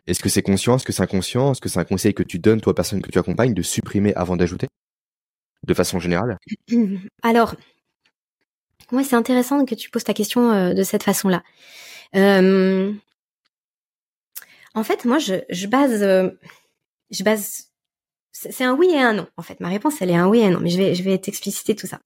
Est-ce 0.07 0.21
que 0.21 0.29
c'est 0.29 0.43
conscient? 0.43 0.77
Est-ce 0.77 0.85
que 0.85 0.93
c'est 0.93 1.03
inconscient? 1.03 1.53
Est-ce 1.53 1.61
que 1.61 1.69
c'est 1.69 1.79
un 1.79 1.85
conseil 1.85 2.13
que 2.13 2.23
tu 2.23 2.39
donnes, 2.39 2.61
toi, 2.61 2.75
personne 2.75 3.01
que 3.01 3.11
tu 3.11 3.19
accompagnes, 3.19 3.55
de 3.55 3.63
supprimer 3.63 4.15
avant 4.15 4.37
d'ajouter? 4.37 4.69
De 5.67 5.73
façon 5.73 5.99
générale? 5.99 6.39
Alors, 7.23 7.55
moi, 8.93 9.03
c'est 9.03 9.17
intéressant 9.17 9.65
que 9.65 9.75
tu 9.75 9.91
poses 9.91 10.05
ta 10.05 10.13
question 10.13 10.53
euh, 10.53 10.75
de 10.75 10.83
cette 10.83 11.03
façon-là. 11.03 11.43
Euh, 12.17 12.93
en 14.75 14.85
fait, 14.85 15.07
moi, 15.07 15.19
je, 15.19 15.67
base, 15.67 16.03
euh, 16.03 16.31
je 17.11 17.25
base, 17.25 17.71
c'est 18.33 18.65
un 18.65 18.75
oui 18.75 18.91
et 18.91 19.01
un 19.01 19.15
non. 19.15 19.27
En 19.39 19.43
fait, 19.43 19.61
ma 19.61 19.69
réponse, 19.69 20.03
elle 20.03 20.11
est 20.11 20.17
un 20.17 20.29
oui 20.29 20.41
et 20.41 20.47
un 20.47 20.51
non. 20.51 20.61
Mais 20.61 20.71
je 20.71 20.77
vais, 20.77 20.95
je 20.95 21.03
vais 21.03 21.17
t'expliciter 21.17 21.75
tout 21.75 21.87
ça. 21.87 22.01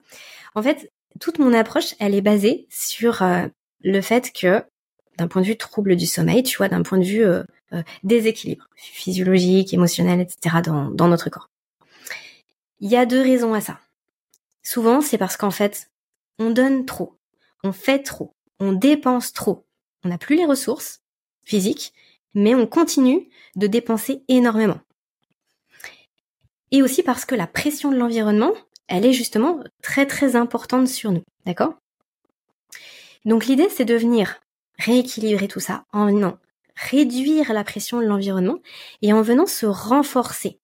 En 0.55 0.63
fait, 0.63 0.89
toute 1.19 1.37
mon 1.37 1.53
approche, 1.53 1.95
elle 1.99 2.15
est 2.15 2.21
basée 2.21 2.65
sur 2.69 3.23
le 3.81 4.01
fait 4.01 4.31
que, 4.31 4.63
d'un 5.19 5.27
point 5.27 5.41
de 5.41 5.47
vue 5.47 5.57
trouble 5.57 5.95
du 5.95 6.05
sommeil, 6.05 6.43
tu 6.43 6.57
vois, 6.57 6.69
d'un 6.69 6.81
point 6.81 6.97
de 6.97 7.03
vue 7.03 7.23
euh, 7.23 7.43
déséquilibre 8.03 8.67
physiologique, 8.75 9.73
émotionnel, 9.73 10.21
etc. 10.21 10.57
Dans, 10.63 10.89
dans 10.89 11.07
notre 11.07 11.29
corps. 11.29 11.49
Il 12.79 12.89
y 12.89 12.95
a 12.95 13.05
deux 13.05 13.21
raisons 13.21 13.53
à 13.53 13.61
ça. 13.61 13.79
Souvent, 14.63 15.01
c'est 15.01 15.17
parce 15.17 15.35
qu'en 15.35 15.51
fait, 15.51 15.89
on 16.39 16.51
donne 16.51 16.85
trop, 16.85 17.17
on 17.63 17.73
fait 17.73 17.99
trop, 17.99 18.33
on 18.59 18.71
dépense 18.71 19.33
trop. 19.33 19.65
On 20.03 20.09
n'a 20.09 20.17
plus 20.17 20.37
les 20.37 20.45
ressources 20.45 21.01
physiques, 21.43 21.93
mais 22.33 22.55
on 22.55 22.65
continue 22.65 23.27
de 23.57 23.67
dépenser 23.67 24.23
énormément. 24.29 24.79
Et 26.71 26.81
aussi 26.81 27.03
parce 27.03 27.25
que 27.25 27.35
la 27.35 27.47
pression 27.47 27.91
de 27.91 27.97
l'environnement, 27.97 28.53
elle 28.87 29.05
est 29.05 29.13
justement 29.13 29.59
très 29.81 30.05
très 30.05 30.35
importante 30.35 30.87
sur 30.87 31.11
nous, 31.11 31.23
d'accord? 31.45 31.73
Donc 33.25 33.47
l'idée, 33.47 33.69
c'est 33.69 33.85
de 33.85 33.95
venir 33.95 34.39
rééquilibrer 34.79 35.47
tout 35.47 35.59
ça 35.59 35.85
en 35.93 36.07
venant 36.07 36.37
réduire 36.75 37.53
la 37.53 37.63
pression 37.63 37.99
de 37.99 38.05
l'environnement 38.05 38.59
et 39.01 39.13
en 39.13 39.21
venant 39.21 39.45
se 39.45 39.65
renforcer. 39.65 40.59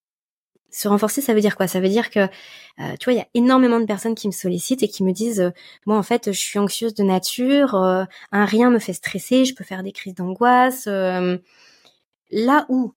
Se 0.72 0.88
renforcer, 0.88 1.22
ça 1.22 1.34
veut 1.34 1.42
dire 1.42 1.56
quoi? 1.56 1.68
Ça 1.68 1.80
veut 1.80 1.90
dire 1.90 2.10
que, 2.10 2.20
euh, 2.20 2.96
tu 3.00 3.06
vois, 3.06 3.14
il 3.14 3.18
y 3.18 3.22
a 3.22 3.28
énormément 3.34 3.80
de 3.80 3.86
personnes 3.86 4.16
qui 4.16 4.28
me 4.28 4.34
sollicitent 4.34 4.84
et 4.84 4.90
qui 4.90 5.04
me 5.04 5.12
disent, 5.12 5.40
euh, 5.40 5.52
moi 5.86 5.98
en 5.98 6.04
fait, 6.04 6.32
je 6.32 6.40
suis 6.40 6.60
anxieuse 6.60 6.94
de 6.94 7.04
nature, 7.04 7.76
euh, 7.76 8.04
un 8.32 8.46
rien 8.46 8.70
me 8.70 8.80
fait 8.80 8.94
stresser, 8.94 9.46
je 9.46 9.56
peux 9.56 9.64
faire 9.64 9.84
des 9.84 9.92
crises 9.92 10.16
d'angoisse. 10.16 10.88
là 12.32 12.66
où 12.70 12.94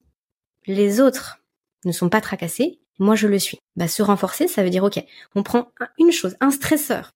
les 0.66 1.00
autres 1.00 1.38
ne 1.84 1.92
sont 1.92 2.08
pas 2.08 2.20
tracassés, 2.20 2.80
moi 2.98 3.14
je 3.14 3.28
le 3.28 3.38
suis. 3.38 3.58
Bah, 3.76 3.88
se 3.88 4.02
renforcer, 4.02 4.48
ça 4.48 4.62
veut 4.64 4.70
dire, 4.70 4.84
ok, 4.84 5.02
on 5.34 5.42
prend 5.42 5.70
une 5.98 6.12
chose, 6.12 6.36
un 6.40 6.50
stresseur 6.50 7.12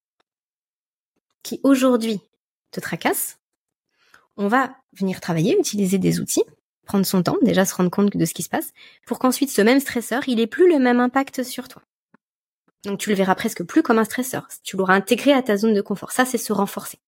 qui 1.43 1.61
aujourd'hui 1.65 2.21
te 2.71 2.81
tracasse, 2.81 3.42
on 4.37 4.49
va 4.49 4.75
venir 4.93 5.21
travailler, 5.21 5.59
utiliser 5.59 5.99
des 5.99 6.21
outils, 6.21 6.45
prendre 6.87 7.07
son 7.07 7.23
temps, 7.23 7.37
déjà 7.43 7.65
se 7.65 7.75
rendre 7.75 7.91
compte 7.91 8.17
de 8.17 8.25
ce 8.25 8.35
qui 8.35 8.43
se 8.43 8.49
passe, 8.49 8.73
pour 9.07 9.19
qu'ensuite 9.19 9.51
ce 9.51 9.63
même 9.63 9.81
stresseur, 9.81 10.23
il 10.29 10.41
ait 10.41 10.47
plus 10.47 10.71
le 10.71 10.79
même 10.79 11.01
impact 11.01 11.43
sur 11.43 11.69
toi. 11.69 11.83
Donc 12.85 12.99
tu 12.99 13.11
le 13.11 13.15
verras 13.15 13.35
presque 13.35 13.63
plus 13.63 13.83
comme 13.83 13.99
un 13.99 14.05
stresseur. 14.05 14.49
Tu 14.65 14.77
l'auras 14.77 14.95
intégré 14.95 15.33
à 15.33 15.43
ta 15.43 15.57
zone 15.57 15.75
de 15.75 15.81
confort. 15.81 16.11
Ça, 16.11 16.25
c'est 16.25 16.39
se 16.39 16.53
renforcer. 16.53 16.99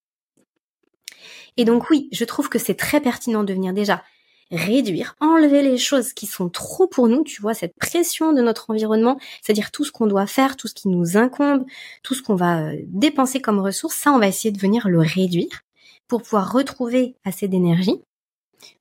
Et 1.56 1.64
donc 1.64 1.90
oui, 1.90 2.08
je 2.12 2.24
trouve 2.24 2.48
que 2.48 2.58
c'est 2.58 2.74
très 2.74 3.00
pertinent 3.00 3.44
de 3.44 3.52
venir 3.52 3.72
déjà 3.72 4.02
réduire, 4.50 5.16
enlever 5.20 5.62
les 5.62 5.78
choses 5.78 6.12
qui 6.12 6.26
sont 6.26 6.48
trop 6.48 6.86
pour 6.86 7.08
nous, 7.08 7.24
tu 7.24 7.40
vois, 7.40 7.54
cette 7.54 7.74
pression 7.76 8.32
de 8.32 8.42
notre 8.42 8.70
environnement, 8.70 9.18
c'est-à-dire 9.42 9.70
tout 9.70 9.84
ce 9.84 9.90
qu'on 9.90 10.06
doit 10.06 10.26
faire, 10.26 10.56
tout 10.56 10.68
ce 10.68 10.74
qui 10.74 10.88
nous 10.88 11.16
incombe, 11.16 11.64
tout 12.02 12.14
ce 12.14 12.22
qu'on 12.22 12.34
va 12.34 12.60
euh, 12.60 12.76
dépenser 12.86 13.40
comme 13.40 13.58
ressources, 13.58 13.96
ça, 13.96 14.12
on 14.12 14.18
va 14.18 14.28
essayer 14.28 14.52
de 14.52 14.58
venir 14.58 14.88
le 14.88 15.00
réduire 15.00 15.62
pour 16.08 16.22
pouvoir 16.22 16.52
retrouver 16.52 17.16
assez 17.24 17.48
d'énergie, 17.48 18.00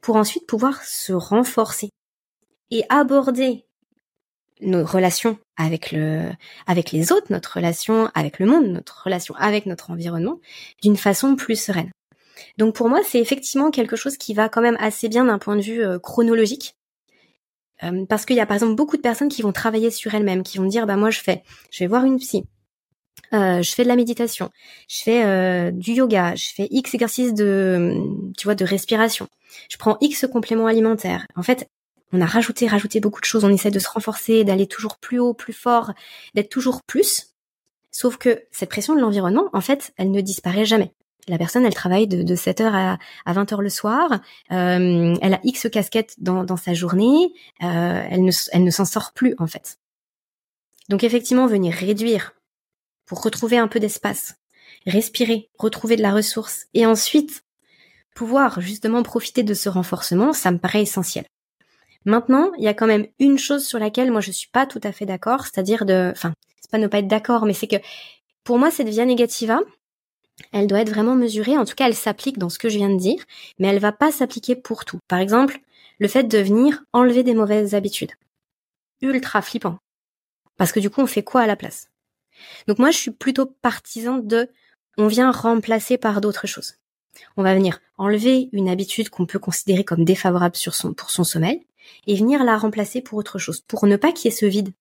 pour 0.02 0.16
ensuite 0.16 0.48
pouvoir 0.48 0.84
se 0.84 1.14
renforcer 1.14 1.90
et 2.72 2.84
aborder 2.90 3.66
nos 4.62 4.86
relations 4.86 5.38
avec 5.58 5.92
le, 5.92 6.30
avec 6.68 6.92
les 6.92 7.12
autres, 7.12 7.28
notre 7.30 7.56
relation 7.56 8.10
avec 8.14 8.40
le 8.40 8.46
monde, 8.46 8.68
notre 8.68 9.04
relation 9.04 9.36
avec 9.36 9.66
notre 9.66 9.92
environnement 9.92 10.40
d'une 10.82 10.98
façon 10.98 11.36
plus 11.36 11.62
sereine. 11.62 11.92
Donc 12.58 12.76
pour 12.76 12.90
moi, 12.90 13.02
c'est 13.06 13.20
effectivement 13.20 13.72
quelque 13.72 13.96
chose 13.96 14.18
qui 14.18 14.34
va 14.34 14.50
quand 14.50 14.62
même 14.62 14.78
assez 14.80 15.10
bien 15.10 15.26
d'un 15.26 15.40
point 15.40 15.56
de 15.56 15.62
vue 15.62 15.84
euh, 15.84 16.00
chronologique. 16.00 16.76
Euh, 17.84 18.06
parce 18.06 18.26
qu'il 18.26 18.36
y 18.36 18.40
a 18.40 18.46
par 18.46 18.56
exemple 18.56 18.76
beaucoup 18.76 18.98
de 18.98 19.02
personnes 19.02 19.30
qui 19.30 19.42
vont 19.42 19.52
travailler 19.52 19.92
sur 19.92 20.14
elles-mêmes, 20.14 20.44
qui 20.44 20.58
vont 20.58 20.66
dire 20.66 20.88
bah 20.88 20.96
moi 20.96 21.10
je 21.10 21.20
fais, 21.20 21.44
je 21.72 21.80
vais 21.80 21.88
voir 21.88 22.06
une 22.06 22.18
psy, 22.18 22.46
euh, 23.34 23.62
je 23.62 23.74
fais 23.74 23.84
de 23.84 23.88
la 23.88 23.96
méditation, 23.96 24.50
je 24.88 25.02
fais 25.02 25.24
euh, 25.26 25.72
du 25.72 25.94
yoga, 25.94 26.36
je 26.36 26.46
fais 26.54 26.68
X 26.70 26.94
exercices 26.94 27.34
de, 27.34 27.98
tu 28.38 28.46
vois, 28.46 28.56
de 28.56 28.66
respiration. 28.66 29.28
Je 29.70 29.78
prends 29.78 29.98
X 30.02 30.28
compléments 30.32 30.68
alimentaires. 30.68 31.26
En 31.36 31.44
fait, 31.44 31.68
on 32.12 32.22
a 32.22 32.26
rajouté, 32.26 32.68
rajouté 32.68 33.00
beaucoup 33.00 33.22
de 33.22 33.26
choses. 33.26 33.44
On 33.44 33.50
essaie 33.50 33.72
de 33.72 33.80
se 33.80 33.90
renforcer, 33.90 34.44
d'aller 34.44 34.68
toujours 34.68 34.98
plus 34.98 35.20
haut, 35.20 35.34
plus 35.34 35.54
fort, 35.54 35.94
d'être 36.36 36.50
toujours 36.50 36.82
plus. 36.84 37.34
Sauf 37.92 38.18
que 38.18 38.44
cette 38.52 38.70
pression 38.70 38.96
de 38.96 39.02
l'environnement, 39.02 39.50
en 39.54 39.62
fait, 39.62 39.94
elle 39.98 40.12
ne 40.12 40.22
disparaît 40.22 40.66
jamais. 40.66 40.94
La 41.28 41.38
personne, 41.38 41.66
elle 41.66 41.74
travaille 41.74 42.08
de, 42.08 42.22
de 42.22 42.36
7h 42.36 42.64
à, 42.66 42.98
à 43.26 43.34
20h 43.34 43.62
le 43.62 43.70
soir. 43.70 44.20
Euh, 44.52 45.16
elle 45.22 45.34
a 45.34 45.40
X 45.44 45.68
casquettes 45.72 46.16
dans, 46.20 46.44
dans 46.44 46.58
sa 46.58 46.74
journée. 46.74 47.34
elle 47.60 48.26
ne, 48.26 48.32
elle 48.52 48.64
ne 48.64 48.72
s'en 48.72 48.86
sort 48.86 49.14
plus, 49.14 49.34
en 49.40 49.48
fait. 49.48 49.78
Donc 50.90 51.04
effectivement, 51.04 51.48
venir 51.48 51.74
réduire 51.74 52.34
pour 53.06 53.22
retrouver 53.22 53.58
un 53.58 53.68
peu 53.68 53.80
d'espace, 53.80 54.36
respirer, 54.86 55.50
retrouver 55.58 55.96
de 55.96 56.02
la 56.02 56.14
ressource 56.14 56.68
et 56.74 56.86
ensuite 56.86 57.44
pouvoir 58.16 58.62
justement 58.62 59.04
profiter 59.04 59.44
de 59.44 59.54
ce 59.54 59.70
renforcement, 59.70 60.34
ça 60.34 60.52
me 60.52 60.58
paraît 60.58 60.82
essentiel. 60.82 61.26
Maintenant, 62.06 62.52
il 62.58 62.64
y 62.64 62.68
a 62.68 62.74
quand 62.74 62.88
même 62.88 63.08
une 63.20 63.38
chose 63.38 63.66
sur 63.66 63.80
laquelle 63.80 64.12
moi 64.12 64.22
je 64.22 64.32
suis 64.32 64.50
pas 64.50 64.66
tout 64.66 64.82
à 64.84 64.92
fait 64.92 65.06
d'accord, 65.06 65.44
c'est-à-dire 65.44 65.86
de, 65.86 66.12
enfin, 66.12 66.34
c'est 66.60 66.70
pas 66.70 66.78
ne 66.78 66.88
pas 66.88 67.00
être 67.00 67.08
d'accord, 67.08 67.46
mais 67.46 67.54
c'est 67.54 67.68
que 67.68 67.78
pour 68.44 68.60
moi 68.60 68.72
cette 68.72 68.90
via 68.90 69.06
négativa, 69.06 69.62
elle 70.52 70.68
doit 70.68 70.82
être 70.82 70.90
vraiment 70.90 71.16
mesurée. 71.16 71.58
En 71.58 71.66
tout 71.66 71.76
cas, 71.76 71.88
elle 71.88 71.96
s'applique 71.96 72.38
dans 72.38 72.50
ce 72.50 72.60
que 72.60 72.70
je 72.70 72.78
viens 72.78 72.90
de 72.90 73.00
dire, 73.00 73.24
mais 73.60 73.68
elle 73.68 73.80
va 73.80 73.92
pas 73.92 74.12
s'appliquer 74.12 74.56
pour 74.56 74.86
tout. 74.86 75.00
Par 75.08 75.20
exemple, 75.20 75.60
le 76.00 76.08
fait 76.08 76.24
de 76.24 76.38
venir 76.40 76.84
enlever 76.92 77.24
des 77.24 77.36
mauvaises 77.36 77.76
habitudes. 77.76 78.12
Ultra 79.02 79.42
flippant. 79.42 79.78
Parce 80.58 80.72
que 80.72 80.80
du 80.80 80.90
coup, 80.90 81.02
on 81.02 81.08
fait 81.08 81.24
quoi 81.24 81.42
à 81.42 81.48
la 81.48 81.56
place? 81.56 81.90
Donc 82.68 82.80
moi, 82.80 82.92
je 82.92 82.98
suis 82.98 83.12
plutôt 83.12 83.46
partisan 83.46 84.18
de 84.18 84.50
on 84.98 85.08
vient 85.08 85.32
remplacer 85.32 85.98
par 85.98 86.22
d'autres 86.22 86.48
choses. 86.48 86.76
On 87.38 87.44
va 87.44 87.54
venir 87.54 87.80
enlever 87.98 88.50
une 88.54 88.70
habitude 88.70 89.10
qu'on 89.10 89.26
peut 89.26 89.40
considérer 89.40 89.84
comme 89.84 90.06
défavorable 90.06 90.56
pour 90.96 91.12
son 91.12 91.24
sommeil 91.24 91.66
et 92.08 92.16
venir 92.16 92.44
la 92.44 92.58
remplacer 92.58 93.02
pour 93.02 93.18
autre 93.18 93.40
chose, 93.40 93.62
pour 93.62 93.86
ne 93.86 93.96
pas 93.96 94.12
qu'il 94.12 94.32
y 94.32 94.34
ait 94.34 94.38
ce 94.38 94.46
vide. 94.46 94.74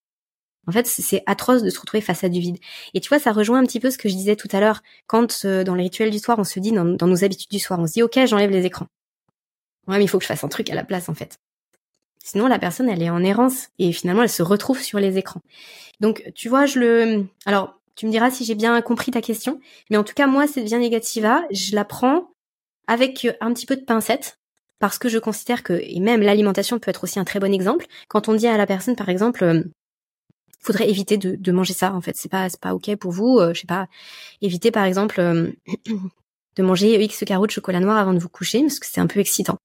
En 0.68 0.72
fait, 0.72 0.86
c'est 0.86 1.24
atroce 1.26 1.62
de 1.62 1.70
se 1.70 1.80
retrouver 1.80 2.00
face 2.00 2.22
à 2.22 2.28
du 2.28 2.38
vide. 2.38 2.58
Et 2.94 3.00
tu 3.00 3.08
vois, 3.08 3.18
ça 3.18 3.32
rejoint 3.32 3.58
un 3.58 3.64
petit 3.64 3.80
peu 3.80 3.90
ce 3.90 3.98
que 3.98 4.08
je 4.08 4.14
disais 4.14 4.36
tout 4.36 4.48
à 4.52 4.60
l'heure, 4.60 4.82
quand 5.08 5.44
euh, 5.44 5.64
dans 5.64 5.74
les 5.74 5.84
rituels 5.84 6.10
du 6.10 6.20
soir, 6.20 6.38
on 6.38 6.44
se 6.44 6.60
dit, 6.60 6.70
dans, 6.70 6.84
dans, 6.84 7.08
nos 7.08 7.24
habitudes 7.24 7.50
du 7.50 7.58
soir, 7.58 7.80
on 7.80 7.86
se 7.86 7.94
dit, 7.94 8.02
ok, 8.02 8.18
j'enlève 8.26 8.50
les 8.50 8.64
écrans. 8.64 8.86
Ouais, 9.88 9.98
mais 9.98 10.04
il 10.04 10.08
faut 10.08 10.18
que 10.18 10.24
je 10.24 10.28
fasse 10.28 10.44
un 10.44 10.48
truc 10.48 10.70
à 10.70 10.76
la 10.76 10.84
place, 10.84 11.08
en 11.08 11.14
fait. 11.14 11.40
Sinon, 12.22 12.46
la 12.46 12.58
personne, 12.58 12.88
elle 12.88 13.02
est 13.02 13.10
en 13.10 13.22
errance 13.22 13.68
et 13.78 13.92
finalement, 13.92 14.22
elle 14.22 14.28
se 14.28 14.42
retrouve 14.42 14.80
sur 14.80 15.00
les 15.00 15.18
écrans. 15.18 15.42
Donc, 16.00 16.30
tu 16.34 16.48
vois, 16.48 16.66
je 16.66 16.78
le... 16.78 17.26
Alors, 17.46 17.78
tu 17.94 18.06
me 18.06 18.10
diras 18.10 18.30
si 18.30 18.44
j'ai 18.44 18.54
bien 18.54 18.80
compris 18.80 19.10
ta 19.10 19.20
question, 19.20 19.60
mais 19.90 19.96
en 19.96 20.04
tout 20.04 20.14
cas, 20.14 20.26
moi, 20.26 20.46
cette 20.46 20.64
via 20.64 20.78
négativa, 20.78 21.42
je 21.50 21.74
la 21.74 21.84
prends 21.84 22.30
avec 22.86 23.26
un 23.40 23.52
petit 23.52 23.66
peu 23.66 23.76
de 23.76 23.84
pincette 23.84 24.38
parce 24.78 24.98
que 24.98 25.08
je 25.08 25.18
considère 25.18 25.62
que, 25.62 25.74
et 25.80 26.00
même 26.00 26.22
l'alimentation 26.22 26.78
peut 26.80 26.90
être 26.90 27.04
aussi 27.04 27.20
un 27.20 27.24
très 27.24 27.38
bon 27.38 27.52
exemple, 27.52 27.86
quand 28.08 28.28
on 28.28 28.34
dit 28.34 28.48
à 28.48 28.56
la 28.56 28.66
personne, 28.66 28.96
par 28.96 29.08
exemple, 29.08 29.44
euh, 29.44 29.62
faudrait 30.58 30.90
éviter 30.90 31.16
de, 31.16 31.52
manger 31.52 31.72
ça, 31.72 31.92
en 31.94 32.00
fait, 32.00 32.16
c'est 32.16 32.28
pas, 32.28 32.48
pas 32.60 32.74
ok 32.74 32.96
pour 32.96 33.12
vous, 33.12 33.38
euh, 33.38 33.54
je 33.54 33.60
sais 33.60 33.66
pas, 33.66 33.86
éviter 34.40 34.72
par 34.72 34.84
exemple 34.84 35.20
euh, 35.20 35.52
de 36.56 36.62
manger 36.62 37.00
X 37.00 37.22
carreaux 37.24 37.46
de 37.46 37.52
chocolat 37.52 37.78
noir 37.78 37.96
avant 37.96 38.12
de 38.12 38.18
vous 38.18 38.28
coucher, 38.28 38.60
parce 38.62 38.80
que 38.80 38.86
c'est 38.86 39.00
un 39.00 39.06
peu 39.06 39.20
excitant. 39.20 39.58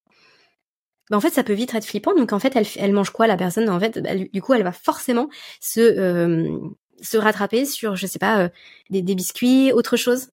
Ben, 1.10 1.18
en 1.18 1.22
fait, 1.22 1.30
ça 1.30 1.44
peut 1.44 1.54
vite 1.54 1.74
être 1.74 1.86
flippant. 1.86 2.14
Donc 2.16 2.34
en 2.34 2.40
fait, 2.40 2.56
elle, 2.56 2.66
elle 2.78 2.94
mange 2.94 3.12
quoi 3.12 3.28
la 3.28 3.38
personne? 3.38 3.70
En 3.70 3.80
fait, 3.80 4.00
du 4.34 4.42
coup, 4.42 4.54
elle 4.54 4.64
va 4.64 4.72
forcément 4.72 5.30
se 5.62 6.60
se 7.00 7.18
rattraper 7.18 7.66
sur, 7.66 7.96
je 7.96 8.08
sais 8.08 8.18
pas, 8.18 8.50
des, 8.90 9.04
des, 9.04 9.14
biscuits, 9.14 9.72
autre 9.72 9.98
chose, 9.98 10.30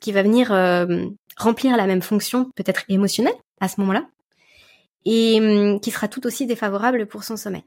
qui 0.00 0.12
va 0.12 0.22
venir 0.22 0.50
remplir 1.36 1.76
la 1.76 1.86
même 1.86 2.02
fonction, 2.02 2.50
peut-être 2.54 2.84
émotionnelle 2.88 3.34
à 3.60 3.68
ce 3.68 3.80
moment-là 3.80 4.06
et 5.04 5.38
hum, 5.40 5.80
qui 5.80 5.90
sera 5.90 6.08
tout 6.08 6.26
aussi 6.26 6.46
défavorable 6.46 7.06
pour 7.06 7.24
son 7.24 7.36
sommeil. 7.36 7.64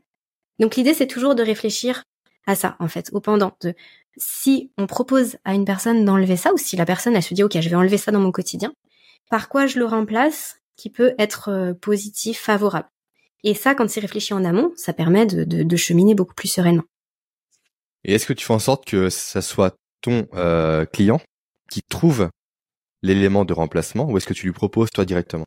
Donc 0.60 0.76
l'idée 0.76 0.94
c'est 0.94 1.08
toujours 1.08 1.36
de 1.36 1.44
réfléchir 1.44 2.04
à 2.46 2.56
ça 2.56 2.76
en 2.80 2.88
fait, 2.88 3.10
au 3.14 3.20
pendant 3.20 3.56
de 3.62 3.74
si 4.18 4.72
on 4.78 4.88
propose 4.88 5.38
à 5.46 5.54
une 5.54 5.66
personne 5.66 6.04
d'enlever 6.04 6.38
ça 6.38 6.54
ou 6.54 6.58
si 6.58 6.76
la 6.76 6.86
personne 6.86 7.16
elle 7.16 7.24
se 7.24 7.34
dit 7.34 7.44
OK, 7.44 7.60
je 7.60 7.70
vais 7.70 7.76
enlever 7.76 7.98
ça 7.98 8.12
dans 8.12 8.20
mon 8.20 8.32
quotidien, 8.32 8.74
par 9.30 9.50
quoi 9.50 9.68
je 9.68 9.80
le 9.80 9.86
remplace 9.86 10.60
qui 10.78 10.90
peut 10.90 11.14
être 11.18 11.50
euh, 11.50 11.74
positif, 11.74 12.40
favorable. 12.40 12.88
Et 13.44 13.54
ça 13.54 13.76
quand 13.76 13.90
c'est 13.90 14.00
réfléchi 14.00 14.34
en 14.34 14.46
amont, 14.46 14.72
ça 14.76 14.94
permet 14.94 15.26
de, 15.26 15.44
de, 15.44 15.76
cheminer 15.76 16.16
beaucoup 16.16 16.34
plus 16.34 16.48
sereinement. 16.48 16.84
Et 18.04 18.14
est-ce 18.14 18.26
que 18.26 18.34
tu 18.34 18.46
fais 18.46 18.54
en 18.54 18.60
sorte 18.60 18.86
que 18.86 19.10
ça 19.10 19.42
soit 19.42 19.76
ton 20.02 20.28
euh, 20.34 20.86
client 20.86 21.20
qui 21.70 21.82
trouve 21.82 22.30
l'élément 23.02 23.46
de 23.46 23.54
remplacement 23.54 24.06
ou 24.06 24.18
est-ce 24.18 24.28
que 24.28 24.34
tu 24.34 24.46
lui 24.46 24.54
proposes 24.54 24.90
toi 24.92 25.06
directement? 25.06 25.46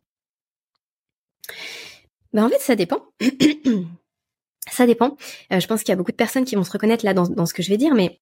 Ben 2.33 2.45
en 2.45 2.49
fait, 2.49 2.59
ça 2.59 2.75
dépend. 2.75 3.03
ça 4.71 4.85
dépend. 4.85 5.17
Euh, 5.51 5.59
je 5.59 5.67
pense 5.67 5.81
qu'il 5.81 5.89
y 5.89 5.93
a 5.93 5.97
beaucoup 5.97 6.11
de 6.11 6.17
personnes 6.17 6.45
qui 6.45 6.55
vont 6.55 6.63
se 6.63 6.71
reconnaître 6.71 7.03
là 7.03 7.13
dans, 7.13 7.27
dans, 7.27 7.45
ce 7.45 7.53
que 7.53 7.63
je 7.63 7.69
vais 7.69 7.77
dire, 7.77 7.93
mais 7.93 8.19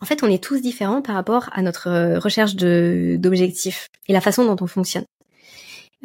en 0.00 0.06
fait, 0.06 0.22
on 0.22 0.28
est 0.28 0.42
tous 0.42 0.60
différents 0.60 1.02
par 1.02 1.14
rapport 1.14 1.48
à 1.52 1.62
notre 1.62 2.18
recherche 2.18 2.54
d'objectifs 2.56 3.88
et 4.08 4.12
la 4.12 4.20
façon 4.20 4.44
dont 4.44 4.62
on 4.62 4.68
fonctionne. 4.68 5.04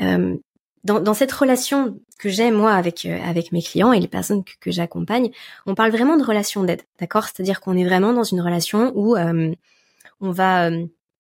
Euh, 0.02 0.36
dans, 0.84 1.00
dans, 1.00 1.14
cette 1.14 1.32
relation 1.32 2.00
que 2.20 2.30
j'ai 2.30 2.52
moi 2.52 2.74
avec 2.74 3.06
euh, 3.06 3.20
avec 3.24 3.52
mes 3.52 3.62
clients 3.62 3.94
et 3.94 4.00
les 4.00 4.08
personnes 4.08 4.44
que, 4.44 4.54
que 4.60 4.72
j'accompagne, 4.72 5.32
on 5.66 5.76
parle 5.76 5.92
vraiment 5.92 6.18
de 6.18 6.24
relation 6.24 6.64
d'aide, 6.64 6.82
d'accord? 7.00 7.26
C'est-à-dire 7.26 7.62
qu'on 7.62 7.78
est 7.78 7.86
vraiment 7.86 8.14
dans 8.14 8.24
une 8.24 8.42
relation 8.42 8.92
où 8.96 9.16
on 9.16 10.32
va, 10.32 10.70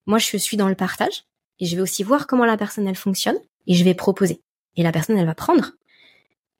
moi 0.05 0.17
je 0.17 0.37
suis 0.37 0.57
dans 0.57 0.69
le 0.69 0.75
partage 0.75 1.25
et 1.59 1.65
je 1.65 1.75
vais 1.75 1.81
aussi 1.81 2.03
voir 2.03 2.27
comment 2.27 2.45
la 2.45 2.57
personne 2.57 2.87
elle 2.87 2.95
fonctionne 2.95 3.37
et 3.67 3.73
je 3.73 3.83
vais 3.83 3.93
proposer. 3.93 4.41
Et 4.75 4.83
la 4.83 4.91
personne, 4.91 5.17
elle 5.17 5.25
va 5.25 5.35
prendre 5.35 5.71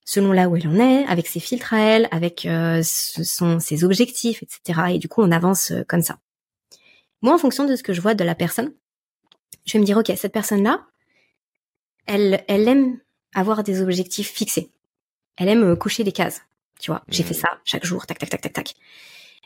selon 0.06 0.34
là 0.34 0.50
où 0.50 0.56
elle 0.56 0.68
en 0.68 0.76
est, 0.80 1.06
avec 1.06 1.28
ses 1.28 1.40
filtres 1.40 1.74
à 1.74 1.80
elle, 1.80 2.08
avec 2.12 2.46
euh, 2.46 2.82
son, 2.84 3.60
ses 3.60 3.84
objectifs, 3.84 4.44
etc. 4.44 4.82
Et 4.92 5.00
du 5.00 5.08
coup, 5.08 5.22
on 5.22 5.32
avance 5.32 5.72
euh, 5.72 5.84
comme 5.88 6.02
ça. 6.02 6.20
Moi, 7.22 7.34
en 7.34 7.38
fonction 7.38 7.66
de 7.66 7.76
ce 7.76 7.84
que 7.84 7.94
je 7.94 8.02
vois 8.02 8.14
de 8.14 8.24
la 8.24 8.36
personne, 8.36 8.74
je 9.66 9.74
vais 9.74 9.80
me 9.80 9.86
dire, 9.86 9.98
ok, 9.98 10.12
cette 10.18 10.34
personne-là, 10.34 10.86
elle, 12.06 12.44
elle 12.48 12.68
aime 12.68 13.00
avoir 13.34 13.64
des 13.64 13.82
objectifs 13.82 14.32
fixés. 14.32 14.70
Elle 15.38 15.50
aime 15.50 15.64
euh, 15.64 15.76
coucher 15.76 16.04
des 16.04 16.12
cases. 16.12 16.42
Tu 16.80 16.92
vois, 16.92 17.04
j'ai 17.08 17.24
fait 17.24 17.34
mmh. 17.34 17.38
ça 17.38 17.50
chaque 17.64 17.86
jour, 17.86 18.06
tac, 18.06 18.20
tac, 18.20 18.30
tac, 18.30 18.42
tac, 18.42 18.54
tac. 18.54 18.74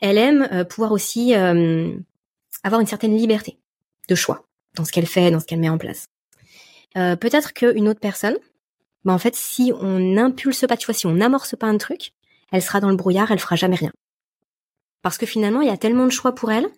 Elle 0.00 0.18
aime 0.18 0.64
pouvoir 0.68 0.92
aussi 0.92 1.34
avoir 1.34 2.80
une 2.80 2.86
certaine 2.86 3.16
liberté 3.16 3.58
de 4.08 4.14
choix 4.14 4.46
dans 4.74 4.84
ce 4.84 4.92
qu'elle 4.92 5.06
fait, 5.06 5.30
dans 5.30 5.40
ce 5.40 5.44
qu'elle 5.44 5.60
met 5.60 5.68
en 5.68 5.78
place. 5.78 6.08
Euh, 6.96 7.16
peut-être 7.16 7.52
qu'une 7.52 7.88
autre 7.88 8.00
personne, 8.00 8.36
bah 9.04 9.12
en 9.12 9.18
fait, 9.18 9.34
si 9.34 9.72
on 9.78 9.98
n'impulse 9.98 10.64
pas, 10.66 10.76
tu 10.76 10.86
vois, 10.86 10.94
si 10.94 11.06
on 11.06 11.12
n'amorce 11.12 11.56
pas 11.56 11.66
un 11.66 11.76
truc, 11.78 12.12
elle 12.50 12.62
sera 12.62 12.80
dans 12.80 12.90
le 12.90 12.96
brouillard, 12.96 13.30
elle 13.30 13.38
fera 13.38 13.56
jamais 13.56 13.76
rien. 13.76 13.92
Parce 15.02 15.18
que 15.18 15.26
finalement, 15.26 15.60
il 15.60 15.68
y 15.68 15.72
a 15.72 15.76
tellement 15.76 16.06
de 16.06 16.10
choix 16.10 16.34
pour 16.34 16.50
elle 16.50 16.68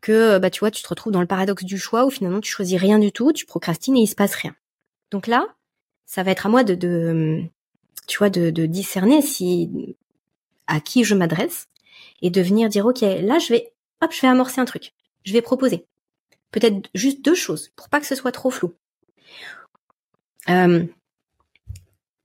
que, 0.00 0.38
bah, 0.38 0.50
tu 0.50 0.60
vois, 0.60 0.70
tu 0.70 0.82
te 0.82 0.88
retrouves 0.88 1.12
dans 1.12 1.20
le 1.20 1.26
paradoxe 1.26 1.64
du 1.64 1.78
choix 1.78 2.04
où 2.04 2.10
finalement 2.10 2.40
tu 2.40 2.50
choisis 2.50 2.78
rien 2.78 2.98
du 2.98 3.12
tout, 3.12 3.32
tu 3.32 3.46
procrastines 3.46 3.96
et 3.96 4.00
il 4.00 4.06
se 4.06 4.14
passe 4.14 4.34
rien. 4.34 4.54
Donc 5.12 5.26
là, 5.26 5.46
ça 6.06 6.22
va 6.22 6.32
être 6.32 6.46
à 6.46 6.48
moi 6.48 6.64
de, 6.64 6.74
de 6.74 7.42
tu 8.08 8.18
vois, 8.18 8.30
de, 8.30 8.50
discerner 8.66 9.22
si 9.22 9.96
à 10.66 10.80
qui 10.80 11.04
je 11.04 11.14
m'adresse 11.14 11.68
et 12.22 12.30
de 12.30 12.40
venir 12.40 12.68
dire 12.68 12.86
ok, 12.86 13.00
là 13.00 13.38
je 13.38 13.52
vais, 13.52 13.72
hop, 14.00 14.12
je 14.12 14.20
vais 14.22 14.28
amorcer 14.28 14.60
un 14.60 14.64
truc, 14.64 14.92
je 15.24 15.32
vais 15.32 15.42
proposer 15.42 15.86
peut-être 16.50 16.88
juste 16.94 17.24
deux 17.24 17.34
choses 17.34 17.70
pour 17.76 17.88
pas 17.88 18.00
que 18.00 18.06
ce 18.06 18.14
soit 18.14 18.32
trop 18.32 18.50
flou. 18.50 18.74
Euh, 20.48 20.84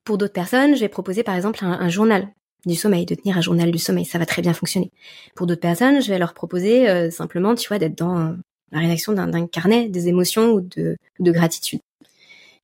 pour 0.04 0.18
d'autres 0.18 0.34
personnes, 0.34 0.76
je 0.76 0.82
vais 0.82 0.90
proposer 0.90 1.24
par 1.24 1.36
exemple 1.36 1.64
un, 1.64 1.90
journal 1.90 2.30
du 2.66 2.76
sommeil, 2.76 3.06
de 3.06 3.16
tenir 3.16 3.38
un 3.38 3.42
journal 3.42 3.72
du 3.72 3.78
sommeil, 3.78 4.06
ça 4.06 4.18
va 4.18 4.26
très 4.26 4.42
bien 4.42 4.54
fonctionner. 4.54 4.92
Pour 5.36 5.48
d'autres 5.48 5.62
personnes, 5.62 6.02
je 6.02 6.10
vais 6.10 6.20
leur 6.20 6.34
proposer 6.34 6.90
euh, 6.90 7.12
simplement, 7.12 7.56
tu 7.56 7.68
vois, 7.68 7.80
d'être 7.80 7.98
dans 7.98 8.36
la 8.72 8.80
rédaction 8.80 9.14
d'un 9.14 9.48
carnet 9.48 9.88
des 9.88 10.08
émotions 10.08 10.52
ou 10.52 10.62
de 10.62 10.98
gratitude. 11.20 11.80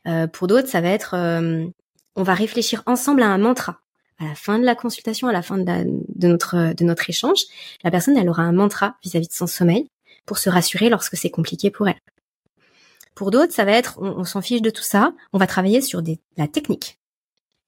Euh, 0.07 0.27
pour 0.27 0.47
d'autres, 0.47 0.67
ça 0.67 0.81
va 0.81 0.89
être, 0.89 1.15
on 2.15 2.23
va 2.23 2.33
réfléchir 2.33 2.83
ensemble 2.85 3.23
à 3.23 3.27
un 3.27 3.37
mantra. 3.37 3.79
À 4.19 4.25
la 4.25 4.35
fin 4.35 4.59
de 4.59 4.65
la 4.65 4.75
consultation, 4.75 5.27
à 5.27 5.33
la 5.33 5.41
fin 5.41 5.57
de, 5.57 6.27
notre 6.27 6.73
de 6.73 6.83
notre 6.83 7.09
échange, 7.09 7.45
la 7.83 7.91
personne 7.91 8.15
elle 8.15 8.29
aura 8.29 8.43
un 8.43 8.51
mantra 8.51 8.95
vis 9.03 9.15
à 9.15 9.19
-vis 9.19 9.27
de 9.27 9.33
son 9.33 9.47
sommeil 9.47 9.89
pour 10.25 10.37
se 10.37 10.49
rassurer 10.49 10.89
lorsque 10.89 11.17
c'est 11.17 11.31
compliqué 11.31 11.71
pour 11.71 11.87
elle. 11.87 11.99
Pour 13.15 13.31
d'autres, 13.31 13.53
ça 13.53 13.65
va 13.65 13.73
être, 13.73 13.99
on, 14.01 14.23
s'en 14.23 14.41
fiche 14.41 14.61
de 14.61 14.69
tout 14.69 14.83
ça, 14.83 15.13
on 15.33 15.37
va 15.37 15.47
travailler 15.47 15.81
sur 15.81 16.01
la 16.37 16.47
technique. 16.47 16.99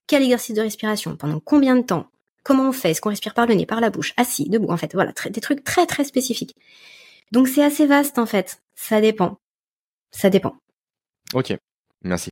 Quel 0.07 0.23
exercice 0.23 0.55
de 0.55 0.61
respiration? 0.61 1.15
Pendant 1.17 1.39
combien 1.39 1.75
de 1.75 1.83
temps? 1.83 2.07
Comment 2.43 2.69
on 2.69 2.71
fait? 2.71 2.91
Est-ce 2.91 3.01
qu'on 3.01 3.09
respire 3.09 3.33
par 3.33 3.47
le 3.47 3.55
nez, 3.55 3.65
par 3.65 3.81
la 3.81 3.89
bouche, 3.89 4.13
assis, 4.17 4.49
debout? 4.49 4.71
En 4.71 4.77
fait, 4.77 4.93
voilà, 4.93 5.13
des 5.29 5.41
trucs 5.41 5.63
très 5.63 5.85
très 5.85 6.03
spécifiques. 6.03 6.55
Donc 7.31 7.47
c'est 7.47 7.63
assez 7.63 7.85
vaste 7.85 8.19
en 8.19 8.25
fait. 8.25 8.61
Ça 8.75 9.01
dépend. 9.01 9.39
Ça 10.11 10.29
dépend. 10.29 10.55
Ok, 11.33 11.55
merci. 12.05 12.29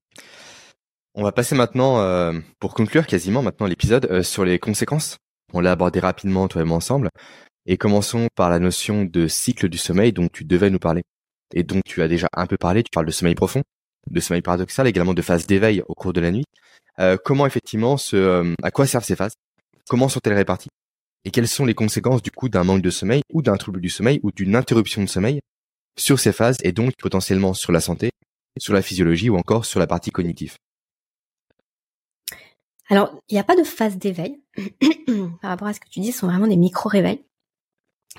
On 1.15 1.23
va 1.23 1.31
passer 1.31 1.55
maintenant, 1.55 1.99
euh, 1.99 2.33
pour 2.59 2.73
conclure 2.73 3.05
quasiment 3.05 3.41
maintenant 3.43 3.67
l'épisode, 3.67 4.07
euh, 4.09 4.23
sur 4.23 4.45
les 4.45 4.57
conséquences. 4.57 5.17
On 5.53 5.59
l'a 5.59 5.71
abordé 5.71 5.99
rapidement 5.99 6.47
toi 6.47 6.61
et 6.61 6.65
moi 6.65 6.77
ensemble. 6.77 7.09
Et 7.65 7.77
commençons 7.77 8.27
par 8.35 8.49
la 8.49 8.59
notion 8.59 9.05
de 9.05 9.27
cycle 9.27 9.69
du 9.69 9.77
sommeil 9.77 10.11
dont 10.11 10.27
tu 10.27 10.43
devais 10.43 10.69
nous 10.69 10.79
parler 10.79 11.03
et 11.53 11.63
dont 11.63 11.81
tu 11.85 12.01
as 12.01 12.07
déjà 12.07 12.27
un 12.35 12.47
peu 12.47 12.57
parlé. 12.57 12.83
Tu 12.83 12.89
parles 12.91 13.05
de 13.05 13.11
sommeil 13.11 13.35
profond, 13.35 13.61
de 14.09 14.19
sommeil 14.19 14.41
paradoxal, 14.41 14.87
également 14.87 15.13
de 15.13 15.21
phases 15.21 15.45
d'éveil 15.45 15.83
au 15.87 15.93
cours 15.93 16.13
de 16.13 16.21
la 16.21 16.31
nuit. 16.31 16.45
Euh, 16.99 17.17
comment 17.23 17.45
effectivement 17.45 17.97
ce, 17.97 18.53
à 18.63 18.71
quoi 18.71 18.87
servent 18.87 19.05
ces 19.05 19.15
phases? 19.15 19.33
Comment 19.87 20.09
sont-elles 20.09 20.33
réparties? 20.33 20.69
Et 21.25 21.31
quelles 21.31 21.47
sont 21.47 21.65
les 21.65 21.75
conséquences 21.75 22.21
du 22.21 22.31
coup 22.31 22.49
d'un 22.49 22.63
manque 22.63 22.81
de 22.81 22.89
sommeil 22.89 23.21
ou 23.31 23.41
d'un 23.41 23.55
trouble 23.55 23.79
du 23.79 23.89
sommeil 23.89 24.19
ou 24.23 24.31
d'une 24.31 24.55
interruption 24.55 25.01
de 25.01 25.07
sommeil 25.07 25.39
sur 25.95 26.19
ces 26.19 26.33
phases 26.33 26.57
et 26.63 26.71
donc 26.71 26.93
potentiellement 26.99 27.53
sur 27.53 27.71
la 27.71 27.79
santé, 27.79 28.09
sur 28.57 28.73
la 28.73 28.81
physiologie 28.81 29.29
ou 29.29 29.37
encore 29.37 29.65
sur 29.65 29.79
la 29.79 29.87
partie 29.87 30.11
cognitive 30.11 30.57
alors, 32.89 33.17
il 33.29 33.33
n'y 33.33 33.39
a 33.39 33.43
pas 33.43 33.55
de 33.55 33.63
phase 33.63 33.97
d'éveil 33.97 34.41
par 35.41 35.49
rapport 35.49 35.67
à 35.67 35.73
ce 35.73 35.79
que 35.79 35.89
tu 35.89 35.99
dis, 35.99 36.11
ce 36.11 36.19
sont 36.19 36.27
vraiment 36.27 36.47
des 36.47 36.57
micro-réveils. 36.57 37.23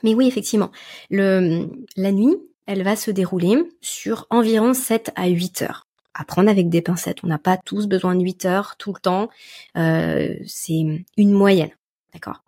Mais 0.03 0.15
oui, 0.15 0.27
effectivement, 0.27 0.73
le, 1.11 1.69
la 1.97 2.13
nuit, 2.13 2.37
elle 2.67 2.83
va 2.83 2.97
se 2.97 3.11
dérouler 3.11 3.57
sur 3.81 4.27
environ 4.31 4.75
7 4.75 5.13
à 5.15 5.29
8 5.29 5.63
heures. 5.63 5.87
À 6.15 6.25
prendre 6.25 6.49
avec 6.49 6.69
des 6.69 6.81
pincettes. 6.81 7.25
On 7.25 7.27
n'a 7.27 7.39
pas 7.39 7.57
tous 7.57 7.87
besoin 7.87 8.15
de 8.15 8.23
8 8.23 8.45
heures 8.47 8.77
tout 8.77 8.93
le 8.93 9.01
temps. 9.01 9.29
Euh, 9.77 10.35
c'est 10.47 11.05
une 11.17 11.33
moyenne. 11.33 11.71
D'accord? 12.13 12.43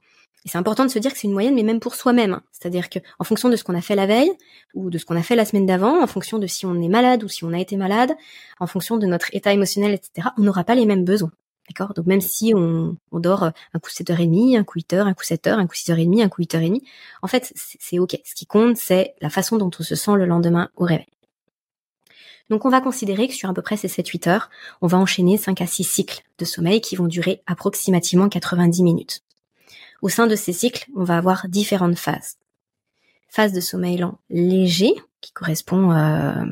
Et 0.47 0.49
c'est 0.49 0.59
important 0.59 0.85
de 0.85 0.91
se 0.91 1.01
dire 1.01 1.13
que 1.13 1.19
c'est 1.19 1.27
une 1.27 1.33
moyenne, 1.33 1.57
mais 1.57 1.65
même 1.65 1.81
pour 1.81 1.97
soi-même. 1.97 2.35
Hein. 2.35 2.43
C'est-à-dire 2.53 2.89
que 2.89 3.01
en 3.19 3.25
fonction 3.25 3.49
de 3.49 3.57
ce 3.57 3.65
qu'on 3.65 3.75
a 3.75 3.81
fait 3.81 3.97
la 3.97 4.07
veille 4.07 4.31
ou 4.75 4.91
de 4.91 4.97
ce 4.97 5.05
qu'on 5.05 5.17
a 5.17 5.23
fait 5.23 5.35
la 5.35 5.45
semaine 5.45 5.67
d'avant, 5.67 6.01
en 6.01 6.07
fonction 6.07 6.39
de 6.39 6.47
si 6.47 6.65
on 6.65 6.81
est 6.81 6.89
malade 6.89 7.25
ou 7.25 7.29
si 7.29 7.43
on 7.45 7.53
a 7.53 7.59
été 7.59 7.77
malade, 7.77 8.13
en 8.61 8.69
fonction 8.69 8.97
de 8.97 9.07
notre 9.07 9.35
état 9.35 9.53
émotionnel, 9.53 9.93
etc., 9.93 10.29
on 10.39 10.43
n'aura 10.43 10.63
pas 10.63 10.77
les 10.77 10.87
mêmes 10.87 11.05
besoins. 11.05 11.33
D'accord? 11.69 11.95
Donc 11.95 12.07
même 12.07 12.21
si 12.21 12.55
on, 12.55 12.97
dort 13.13 13.43
un 13.43 13.79
coup 13.81 13.91
7h30, 13.91 14.57
un 14.57 14.63
coup 14.63 14.79
8h, 14.79 15.01
un 15.01 15.15
coup 15.15 15.25
7h, 15.25 15.51
un 15.51 15.67
coup 15.67 15.75
6h30, 15.75 16.23
un 16.23 16.29
coup 16.29 16.43
8h30, 16.43 16.81
en 17.23 17.27
fait, 17.27 17.53
c'est 17.57 17.99
OK. 17.99 18.17
Ce 18.25 18.37
qui 18.37 18.47
compte, 18.47 18.77
c'est 18.77 19.17
la 19.21 19.31
façon 19.31 19.57
dont 19.57 19.71
on 19.77 19.83
se 19.83 19.97
sent 19.97 20.15
le 20.15 20.27
lendemain 20.27 20.71
au 20.77 20.85
réveil. 20.85 21.09
Donc 22.51 22.65
on 22.65 22.69
va 22.69 22.81
considérer 22.81 23.27
que 23.27 23.35
sur 23.35 23.51
à 23.51 23.53
peu 23.53 23.63
près 23.63 23.77
ces 23.77 23.89
7-8 23.89 24.29
heures, 24.29 24.51
on 24.81 24.87
va 24.87 24.97
enchaîner 24.99 25.37
5 25.39 25.61
à 25.61 25.67
6 25.67 25.83
cycles 25.83 26.23
de 26.39 26.45
sommeil 26.45 26.81
qui 26.81 26.95
vont 26.95 27.09
durer 27.09 27.43
approximativement 27.49 28.29
90 28.29 28.85
minutes. 28.85 29.26
Au 30.03 30.09
sein 30.09 30.27
de 30.27 30.37
ces 30.37 30.53
cycles, 30.53 30.87
on 30.95 31.05
va 31.05 31.17
avoir 31.17 31.49
différentes 31.49 31.99
phases. 31.99 32.37
Phase 33.29 33.53
de 33.53 33.61
sommeil 33.61 33.99
lent 33.99 34.19
léger, 34.31 34.95
qui 35.21 35.33
correspond 35.33 35.93
euh, 35.93 36.45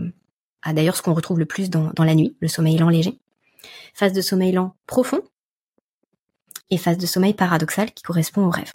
à 0.63 0.73
d'ailleurs 0.73 0.97
ce 0.97 1.03
qu'on 1.03 1.15
retrouve 1.15 1.39
le 1.39 1.47
plus 1.47 1.71
dans, 1.71 1.93
la 1.99 2.15
nuit, 2.15 2.37
le 2.41 2.49
sommeil 2.49 2.77
lent 2.79 2.89
léger. 2.89 3.19
Phase 3.95 4.13
de 4.13 4.21
sommeil 4.21 4.53
lent 4.53 4.75
profond, 4.87 5.21
et 6.71 6.79
phase 6.79 6.99
de 6.99 7.07
sommeil 7.07 7.35
paradoxal 7.35 7.93
qui 7.93 8.03
correspond 8.03 8.47
au 8.47 8.51
rêve. 8.51 8.73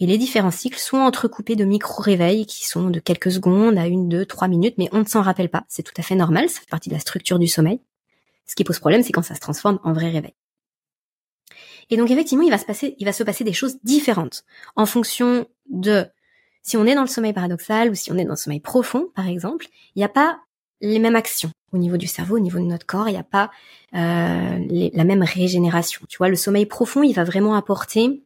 Et 0.00 0.06
les 0.06 0.18
différents 0.18 0.52
cycles 0.52 0.78
sont 0.78 0.98
entrecoupés 0.98 1.56
de 1.56 1.64
micro-réveils 1.64 2.46
qui 2.46 2.66
sont 2.66 2.90
de 2.90 3.00
quelques 3.00 3.32
secondes 3.32 3.78
à 3.78 3.86
une, 3.86 4.08
deux, 4.08 4.26
trois 4.26 4.46
minutes, 4.46 4.74
mais 4.78 4.88
on 4.92 5.00
ne 5.00 5.04
s'en 5.04 5.22
rappelle 5.22 5.48
pas. 5.48 5.64
C'est 5.68 5.82
tout 5.82 5.94
à 5.96 6.02
fait 6.02 6.14
normal, 6.14 6.48
ça 6.48 6.60
fait 6.60 6.70
partie 6.70 6.88
de 6.88 6.94
la 6.94 7.00
structure 7.00 7.38
du 7.38 7.48
sommeil. 7.48 7.80
Ce 8.46 8.54
qui 8.54 8.64
pose 8.64 8.78
problème, 8.78 9.02
c'est 9.02 9.12
quand 9.12 9.22
ça 9.22 9.34
se 9.34 9.40
transforme 9.40 9.80
en 9.82 9.92
vrai 9.92 10.10
réveil. 10.10 10.34
Et 11.90 11.96
donc 11.96 12.10
effectivement, 12.10 12.44
il 12.44 12.50
va 12.50 12.58
se 12.58 12.66
passer, 12.66 12.94
il 12.98 13.04
va 13.04 13.12
se 13.12 13.22
passer 13.22 13.44
des 13.44 13.52
choses 13.52 13.78
différentes 13.82 14.44
en 14.76 14.86
fonction 14.86 15.46
de 15.70 16.06
si 16.62 16.76
on 16.76 16.84
est 16.86 16.94
dans 16.94 17.02
le 17.02 17.08
sommeil 17.08 17.32
paradoxal 17.32 17.90
ou 17.90 17.94
si 17.94 18.12
on 18.12 18.18
est 18.18 18.24
dans 18.24 18.32
le 18.32 18.36
sommeil 18.36 18.60
profond, 18.60 19.08
par 19.14 19.26
exemple. 19.26 19.66
Il 19.94 20.00
n'y 20.00 20.04
a 20.04 20.08
pas 20.08 20.40
les 20.80 20.98
mêmes 20.98 21.16
actions 21.16 21.50
au 21.72 21.78
niveau 21.78 21.96
du 21.96 22.06
cerveau, 22.06 22.36
au 22.36 22.40
niveau 22.40 22.58
de 22.58 22.64
notre 22.64 22.86
corps. 22.86 23.08
Il 23.08 23.12
n'y 23.12 23.18
a 23.18 23.24
pas 23.24 23.50
euh, 23.94 24.90
la 24.92 25.04
même 25.04 25.22
régénération. 25.22 26.04
Tu 26.08 26.18
vois, 26.18 26.28
le 26.28 26.36
sommeil 26.36 26.66
profond, 26.66 27.02
il 27.02 27.14
va 27.14 27.24
vraiment 27.24 27.54
apporter 27.54 28.22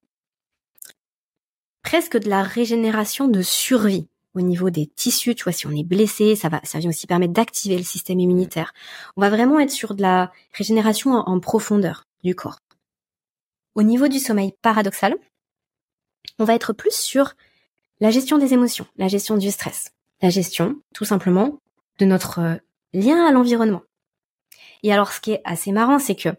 presque 1.82 2.18
de 2.18 2.28
la 2.28 2.42
régénération 2.42 3.28
de 3.28 3.42
survie 3.42 4.08
au 4.34 4.40
niveau 4.40 4.70
des 4.70 4.86
tissus. 4.86 5.34
Tu 5.34 5.44
vois, 5.44 5.52
si 5.52 5.66
on 5.66 5.72
est 5.72 5.84
blessé, 5.84 6.36
ça 6.36 6.48
va, 6.48 6.60
ça 6.64 6.78
vient 6.78 6.90
aussi 6.90 7.06
permettre 7.06 7.32
d'activer 7.32 7.76
le 7.76 7.84
système 7.84 8.20
immunitaire. 8.20 8.72
On 9.16 9.20
va 9.20 9.30
vraiment 9.30 9.60
être 9.60 9.70
sur 9.70 9.94
de 9.94 10.02
la 10.02 10.32
régénération 10.52 11.12
en 11.12 11.40
profondeur 11.40 12.06
du 12.24 12.34
corps. 12.34 12.58
Au 13.74 13.82
niveau 13.82 14.08
du 14.08 14.18
sommeil 14.18 14.54
paradoxal, 14.62 15.14
on 16.38 16.44
va 16.44 16.54
être 16.54 16.72
plus 16.72 16.94
sur 16.94 17.34
la 18.00 18.10
gestion 18.10 18.38
des 18.38 18.52
émotions, 18.52 18.86
la 18.96 19.08
gestion 19.08 19.36
du 19.36 19.50
stress, 19.50 19.92
la 20.20 20.30
gestion, 20.30 20.76
tout 20.94 21.04
simplement, 21.04 21.58
de 21.98 22.04
notre 22.04 22.40
euh, 22.40 22.56
lien 22.92 23.24
à 23.24 23.32
l'environnement. 23.32 23.82
Et 24.82 24.92
alors, 24.92 25.12
ce 25.12 25.20
qui 25.20 25.32
est 25.32 25.42
assez 25.44 25.72
marrant, 25.72 25.98
c'est 25.98 26.16
que 26.16 26.30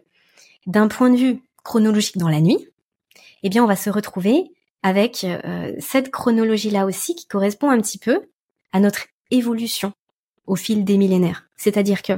d'un 0.66 0.88
point 0.88 1.10
de 1.10 1.16
vue 1.16 1.42
chronologique 1.64 2.18
dans 2.18 2.28
la 2.28 2.40
nuit, 2.40 2.68
eh 3.42 3.48
bien, 3.48 3.64
on 3.64 3.66
va 3.68 3.76
se 3.76 3.90
retrouver 3.90 4.52
avec 4.82 5.24
euh, 5.24 5.74
cette 5.78 6.10
chronologie-là 6.10 6.84
aussi 6.84 7.14
qui 7.14 7.26
correspond 7.26 7.70
un 7.70 7.80
petit 7.80 7.98
peu 7.98 8.28
à 8.72 8.80
notre 8.80 9.06
évolution 9.30 9.92
au 10.46 10.56
fil 10.56 10.84
des 10.84 10.98
millénaires. 10.98 11.48
C'est-à-dire 11.56 12.02
que 12.02 12.12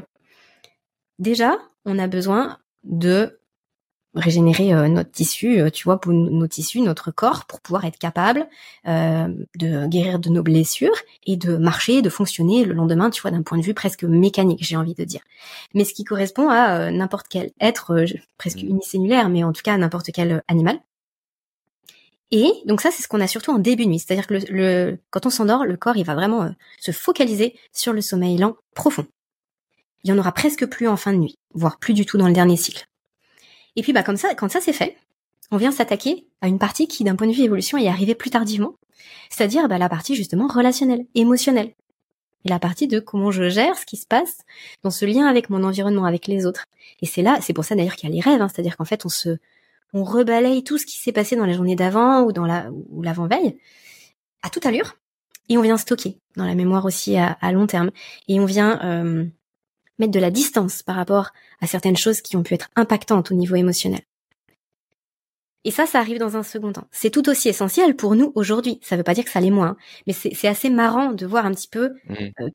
déjà, 1.19 1.59
on 1.85 1.99
a 1.99 2.09
besoin 2.09 2.59
de 2.83 3.39
régénérer 4.17 4.73
euh, 4.73 4.89
notre 4.89 5.11
tissu, 5.11 5.61
euh, 5.61 5.71
tu 5.71 5.85
vois, 5.85 6.01
pour 6.01 6.13
nos 6.13 6.47
tissus, 6.47 6.81
notre 6.81 7.11
corps, 7.11 7.45
pour 7.45 7.61
pouvoir 7.61 7.85
être 7.85 7.99
capable 7.99 8.49
euh, 8.89 9.29
de 9.57 9.87
guérir 9.87 10.19
de 10.19 10.31
nos 10.31 10.43
blessures 10.43 10.97
et 11.27 11.37
de 11.37 11.57
marcher, 11.57 12.03
de 12.03 12.09
fonctionner 12.09 12.65
le 12.65 12.75
lendemain, 12.75 13.11
tu 13.11 13.23
vois, 13.23 13.31
d'un 13.31 13.43
point 13.43 13.59
de 13.59 13.63
vue 13.63 13.75
presque 13.75 14.05
mécanique, 14.05 14.65
j'ai 14.65 14.77
envie 14.77 14.95
de 14.95 15.05
dire. 15.05 15.21
Mais 15.75 15.85
ce 15.85 15.95
qui 15.95 16.05
correspond 16.05 16.49
à 16.49 16.91
n'importe 16.91 17.27
quel 17.29 17.53
être, 17.61 18.05
presque 18.39 18.63
mmh. 18.63 18.69
unicellulaire, 18.69 19.29
mais 19.29 19.45
en 19.45 19.53
tout 19.53 19.63
cas 19.63 19.75
à 19.75 19.79
n'importe 19.79 20.11
quel 20.13 20.43
animal. 20.49 20.79
Et 22.33 22.51
donc 22.65 22.81
ça, 22.81 22.91
c'est 22.91 23.03
ce 23.03 23.09
qu'on 23.09 23.21
a 23.21 23.29
surtout 23.29 23.53
en 23.53 23.59
début 23.59 23.85
de 23.85 23.91
nuit. 23.91 24.01
C'est-à-dire 24.01 24.27
que 24.27 24.35
le, 24.51 24.99
quand 25.11 25.27
on 25.27 25.31
s'endort, 25.31 25.65
le 25.65 25.77
corps, 25.77 25.97
il 25.97 26.05
va 26.05 26.15
vraiment 26.15 26.51
se 26.81 26.91
focaliser 26.91 27.55
sur 27.73 27.93
le 27.93 28.01
sommeil 28.01 28.37
lent 28.37 28.57
profond. 28.75 29.07
Il 30.03 30.11
y 30.11 30.13
en 30.13 30.19
aura 30.19 30.33
presque 30.33 30.67
plus 30.67 30.89
en 30.89 30.97
fin 30.97 31.13
de 31.13 31.19
nuit, 31.19 31.39
voire 31.55 31.79
plus 31.79 31.95
du 31.95 32.05
tout 32.05 32.19
dans 32.19 32.27
le 32.27 32.33
dernier 32.33 32.57
cycle. 32.57 32.87
Et 33.77 33.83
puis 33.83 33.93
bah 33.93 34.03
comme 34.03 34.17
ça, 34.17 34.35
quand 34.35 34.51
ça 34.51 34.61
c'est 34.61 34.73
fait, 34.73 34.97
on 35.51 35.57
vient 35.57 35.71
s'attaquer 35.71 36.27
à 36.41 36.49
une 36.49 36.59
partie 36.59 36.89
qui, 36.89 37.05
d'un 37.05 37.17
point 37.17 37.27
de 37.27 37.33
vue 37.33 37.43
évolution, 37.43 37.79
est 37.79 37.89
arrivée 37.89 38.15
plus 38.15 38.31
tardivement, 38.31 38.75
c'est-à-dire 39.31 39.69
bah, 39.69 39.79
la 39.79 39.89
partie 39.89 40.15
justement 40.15 40.49
relationnelle, 40.49 41.07
émotionnelle, 41.15 41.73
et 42.45 42.49
la 42.49 42.59
partie 42.59 42.89
de 42.89 43.01
comment 43.01 43.31
je 43.31 43.49
gère 43.49 43.77
ce 43.77 43.87
qui 43.87 43.97
se 43.97 44.07
passe 44.07 44.39
dans 44.83 44.91
ce 44.91 45.05
lien 45.05 45.27
avec 45.27 45.51
mon 45.51 45.63
environnement, 45.65 46.05
avec 46.05 46.27
les 46.27 46.47
autres. 46.47 46.67
Et 47.01 47.07
c'est 47.07 47.23
là, 47.23 47.39
c'est 47.41 47.53
pour 47.53 47.65
ça 47.65 47.75
d'ailleurs 47.75 47.97
qu'il 47.97 48.09
y 48.09 48.13
a 48.13 48.15
les 48.15 48.21
rêves, 48.21 48.41
hein, 48.41 48.49
c'est-à-dire 48.49 48.77
qu'en 48.77 48.85
fait 48.85 49.05
on 49.05 49.09
se, 49.09 49.37
on 49.93 50.05
rebalaye 50.05 50.63
tout 50.63 50.79
ce 50.79 50.87
qui 50.87 50.97
s'est 50.97 51.13
passé 51.13 51.37
dans 51.37 51.47
la 51.47 51.55
journée 51.55 51.77
d'avant 51.77 52.23
ou 52.23 52.33
dans 52.33 52.47
la 52.47 52.71
ou 52.91 53.03
l'avant 53.03 53.27
veille 53.27 53.59
à 54.43 54.51
toute 54.51 54.67
allure, 54.67 54.97
et 55.49 55.59
on 55.59 55.63
vient 55.63 55.77
stocker 55.77 56.19
dans 56.37 56.45
la 56.45 56.55
mémoire 56.55 56.85
aussi 56.85 57.17
à, 57.17 57.37
long 57.53 57.67
terme, 57.67 57.91
et 58.29 58.39
on 58.41 58.45
vient 58.45 58.81
euh, 58.85 59.25
mettre 59.99 60.13
de 60.13 60.21
la 60.21 60.31
distance 60.31 60.83
par 60.83 60.97
rapport 60.97 61.31
à 61.61 61.67
certaines 61.67 61.97
choses 61.97 62.21
qui 62.21 62.37
ont 62.37 62.43
pu 62.43 62.55
être 62.55 62.69
impactantes 62.77 63.31
au 63.31 63.35
niveau 63.35 63.57
émotionnel. 63.57 64.03
Et 65.65 65.71
ça, 65.73 65.85
ça 65.85 65.99
arrive 65.99 66.19
dans 66.19 66.37
un 66.37 66.45
second 66.45 66.73
temps. 66.73 66.87
C'est 66.93 67.11
tout 67.11 67.29
aussi 67.29 67.49
essentiel 67.49 67.97
pour 67.97 68.15
nous 68.15 68.31
aujourd'hui. 68.37 68.79
Ça 68.83 68.95
ne 68.95 69.01
veut 69.01 69.05
pas 69.05 69.15
dire 69.15 69.25
que 69.25 69.31
ça 69.31 69.41
l'est 69.41 69.51
moins, 69.51 69.77
mais 70.07 70.13
c'est 70.13 70.47
assez 70.47 70.71
marrant 70.71 71.13
de 71.13 71.27
voir 71.27 71.45
un 71.45 71.53
petit 71.53 71.69
peu 71.69 71.95
mmh. 72.09 72.15
euh, 72.41 72.51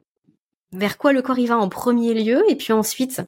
vers 0.72 0.98
quoi 0.98 1.12
le 1.12 1.22
corps 1.22 1.40
y 1.40 1.46
va 1.46 1.58
en 1.58 1.68
premier 1.68 2.14
lieu, 2.14 2.44
et 2.50 2.56
puis 2.56 2.72
ensuite, 2.72 3.22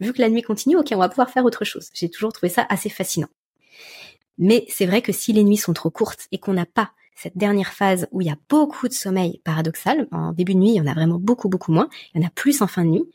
vu 0.00 0.12
que 0.12 0.20
la 0.20 0.28
nuit 0.28 0.42
continue, 0.42 0.76
ok, 0.76 0.88
on 0.92 0.98
va 0.98 1.08
pouvoir 1.08 1.30
faire 1.30 1.44
autre 1.44 1.64
chose. 1.64 1.90
J'ai 1.92 2.08
toujours 2.08 2.32
trouvé 2.32 2.50
ça 2.50 2.66
assez 2.68 2.88
fascinant. 2.88 3.28
Mais 4.38 4.64
c'est 4.68 4.86
vrai 4.86 5.02
que 5.02 5.12
si 5.12 5.32
les 5.32 5.42
nuits 5.42 5.56
sont 5.56 5.72
trop 5.72 5.90
courtes 5.90 6.28
et 6.30 6.38
qu'on 6.38 6.52
n'a 6.52 6.66
pas 6.66 6.92
cette 7.16 7.36
dernière 7.36 7.72
phase 7.72 8.06
où 8.12 8.20
il 8.20 8.26
y 8.26 8.30
a 8.30 8.36
beaucoup 8.48 8.88
de 8.88 8.92
sommeil 8.92 9.40
paradoxal, 9.42 10.06
en 10.12 10.32
début 10.32 10.54
de 10.54 10.60
nuit, 10.60 10.70
il 10.70 10.76
y 10.76 10.80
en 10.80 10.86
a 10.86 10.92
vraiment 10.92 11.18
beaucoup, 11.18 11.48
beaucoup 11.48 11.72
moins, 11.72 11.88
il 12.14 12.20
y 12.20 12.24
en 12.24 12.26
a 12.26 12.30
plus 12.30 12.60
en 12.60 12.66
fin 12.66 12.84
de 12.84 12.90
nuit, 12.90 13.10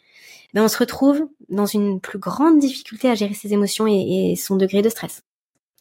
ben 0.53 0.63
on 0.63 0.67
se 0.67 0.77
retrouve 0.77 1.27
dans 1.49 1.65
une 1.65 1.99
plus 2.01 2.19
grande 2.19 2.59
difficulté 2.59 3.09
à 3.09 3.15
gérer 3.15 3.33
ses 3.33 3.53
émotions 3.53 3.87
et, 3.87 4.35
son 4.35 4.55
degré 4.55 4.81
de 4.81 4.89
stress. 4.89 5.23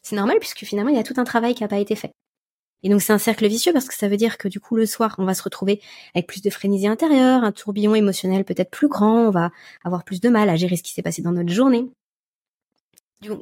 C'est 0.01 0.15
normal 0.15 0.37
puisque 0.39 0.63
finalement 0.65 0.89
il 0.89 0.95
y 0.95 0.99
a 0.99 1.03
tout 1.03 1.13
un 1.17 1.23
travail 1.23 1.53
qui 1.55 1.63
n'a 1.63 1.67
pas 1.67 1.79
été 1.79 1.95
fait. 1.95 2.11
Et 2.83 2.89
donc 2.89 3.01
c'est 3.01 3.13
un 3.13 3.19
cercle 3.19 3.47
vicieux 3.47 3.73
parce 3.73 3.87
que 3.87 3.93
ça 3.93 4.07
veut 4.07 4.17
dire 4.17 4.37
que 4.37 4.47
du 4.47 4.59
coup 4.59 4.75
le 4.75 4.85
soir 4.85 5.15
on 5.19 5.25
va 5.25 5.33
se 5.33 5.43
retrouver 5.43 5.81
avec 6.15 6.27
plus 6.27 6.41
de 6.41 6.49
frénésie 6.49 6.87
intérieure, 6.87 7.43
un 7.43 7.51
tourbillon 7.51 7.93
émotionnel 7.93 8.43
peut-être 8.43 8.71
plus 8.71 8.87
grand, 8.87 9.27
on 9.27 9.29
va 9.29 9.51
avoir 9.83 10.03
plus 10.03 10.19
de 10.19 10.29
mal 10.29 10.49
à 10.49 10.55
gérer 10.55 10.77
ce 10.77 10.83
qui 10.83 10.93
s'est 10.93 11.03
passé 11.03 11.21
dans 11.21 11.31
notre 11.31 11.51
journée. 11.51 11.89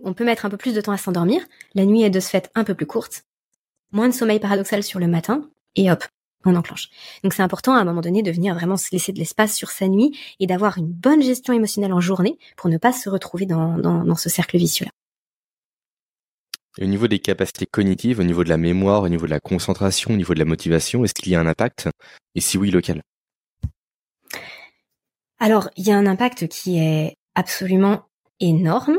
On 0.03 0.13
peut 0.13 0.25
mettre 0.25 0.45
un 0.45 0.49
peu 0.49 0.57
plus 0.57 0.73
de 0.73 0.81
temps 0.81 0.91
à 0.91 0.97
s'endormir, 0.97 1.41
la 1.73 1.85
nuit 1.85 2.03
est 2.03 2.09
de 2.09 2.19
ce 2.19 2.29
fait 2.29 2.51
un 2.53 2.65
peu 2.65 2.75
plus 2.75 2.85
courte, 2.85 3.23
moins 3.93 4.09
de 4.09 4.13
sommeil 4.13 4.41
paradoxal 4.41 4.83
sur 4.83 4.99
le 4.99 5.07
matin, 5.07 5.49
et 5.77 5.89
hop, 5.89 6.03
on 6.45 6.55
enclenche. 6.55 6.89
Donc 7.23 7.33
c'est 7.33 7.43
important 7.43 7.73
à 7.73 7.79
un 7.79 7.83
moment 7.83 8.01
donné 8.01 8.23
de 8.23 8.31
venir 8.31 8.55
vraiment 8.55 8.77
se 8.77 8.89
laisser 8.91 9.11
de 9.11 9.19
l'espace 9.19 9.55
sur 9.55 9.71
sa 9.71 9.87
nuit 9.87 10.17
et 10.39 10.47
d'avoir 10.47 10.77
une 10.77 10.87
bonne 10.87 11.21
gestion 11.21 11.53
émotionnelle 11.53 11.93
en 11.93 11.99
journée 11.99 12.37
pour 12.55 12.69
ne 12.69 12.77
pas 12.77 12.93
se 12.93 13.09
retrouver 13.09 13.45
dans, 13.45 13.77
dans, 13.77 14.15
ce 14.15 14.29
cercle 14.29 14.57
vicieux-là. 14.57 14.91
au 16.81 16.87
niveau 16.87 17.07
des 17.07 17.19
capacités 17.19 17.65
cognitives, 17.65 18.19
au 18.19 18.23
niveau 18.23 18.43
de 18.43 18.49
la 18.49 18.57
mémoire, 18.57 19.03
au 19.03 19.09
niveau 19.09 19.25
de 19.25 19.31
la 19.31 19.39
concentration, 19.39 20.13
au 20.13 20.17
niveau 20.17 20.33
de 20.33 20.39
la 20.39 20.45
motivation, 20.45 21.03
est-ce 21.03 21.13
qu'il 21.13 21.31
y 21.31 21.35
a 21.35 21.39
un 21.39 21.47
impact? 21.47 21.89
Et 22.35 22.41
si 22.41 22.57
oui, 22.57 22.71
lequel? 22.71 23.01
Alors, 25.39 25.69
il 25.77 25.87
y 25.87 25.91
a 25.91 25.97
un 25.97 26.05
impact 26.05 26.47
qui 26.47 26.79
est 26.79 27.15
absolument 27.35 28.05
énorme, 28.41 28.97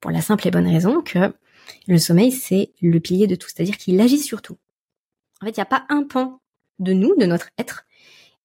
pour 0.00 0.10
la 0.10 0.22
simple 0.22 0.48
et 0.48 0.50
bonne 0.50 0.66
raison 0.66 1.02
que 1.02 1.32
le 1.86 1.98
sommeil, 1.98 2.32
c'est 2.32 2.72
le 2.80 2.98
pilier 2.98 3.26
de 3.26 3.34
tout, 3.36 3.48
c'est-à-dire 3.48 3.76
qu'il 3.76 4.00
agit 4.00 4.18
sur 4.18 4.42
tout. 4.42 4.56
En 5.40 5.46
fait, 5.46 5.52
il 5.52 5.58
n'y 5.58 5.62
a 5.62 5.66
pas 5.66 5.86
un 5.88 6.02
pan 6.02 6.40
de 6.80 6.92
nous, 6.92 7.14
de 7.16 7.26
notre 7.26 7.50
être, 7.58 7.84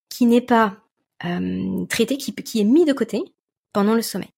qui 0.10 0.26
n'est 0.26 0.42
pas 0.42 0.78
euh, 1.26 1.86
traité, 1.88 2.18
qui, 2.18 2.60
est 2.60 2.64
mis 2.64 2.86
de 2.86 2.94
côté 2.94 3.24
pendant 3.74 3.96
le 3.96 4.02
sommeil. 4.02 4.30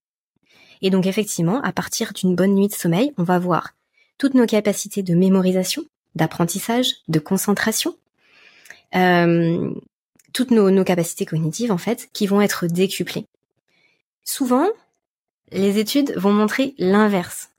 Et 0.82 0.90
donc 0.90 1.06
effectivement, 1.06 1.62
à 1.62 1.72
partir 1.72 2.14
d'une 2.14 2.36
bonne 2.36 2.54
nuit 2.54 2.68
de 2.68 2.74
sommeil, 2.74 3.14
on 3.18 3.24
va 3.24 3.40
voir 3.40 3.74
toutes 4.18 4.36
nos 4.36 4.46
capacités 4.46 5.04
de 5.04 5.16
mémorisation, 5.16 5.84
d'apprentissage, 6.16 6.96
de 7.08 7.20
concentration, 7.20 7.96
euh, 8.96 9.74
toutes 10.34 10.52
nos, 10.52 10.84
capacités 10.84 11.26
cognitives 11.26 11.72
en 11.72 11.78
fait, 11.78 12.10
qui 12.14 12.28
vont 12.28 12.42
être 12.42 12.68
décuplées. 12.68 13.26
Souvent, 14.24 14.68
les 15.52 15.80
études 15.80 16.14
vont 16.16 16.34
montrer 16.34 16.76
l'inverse. 16.78 17.50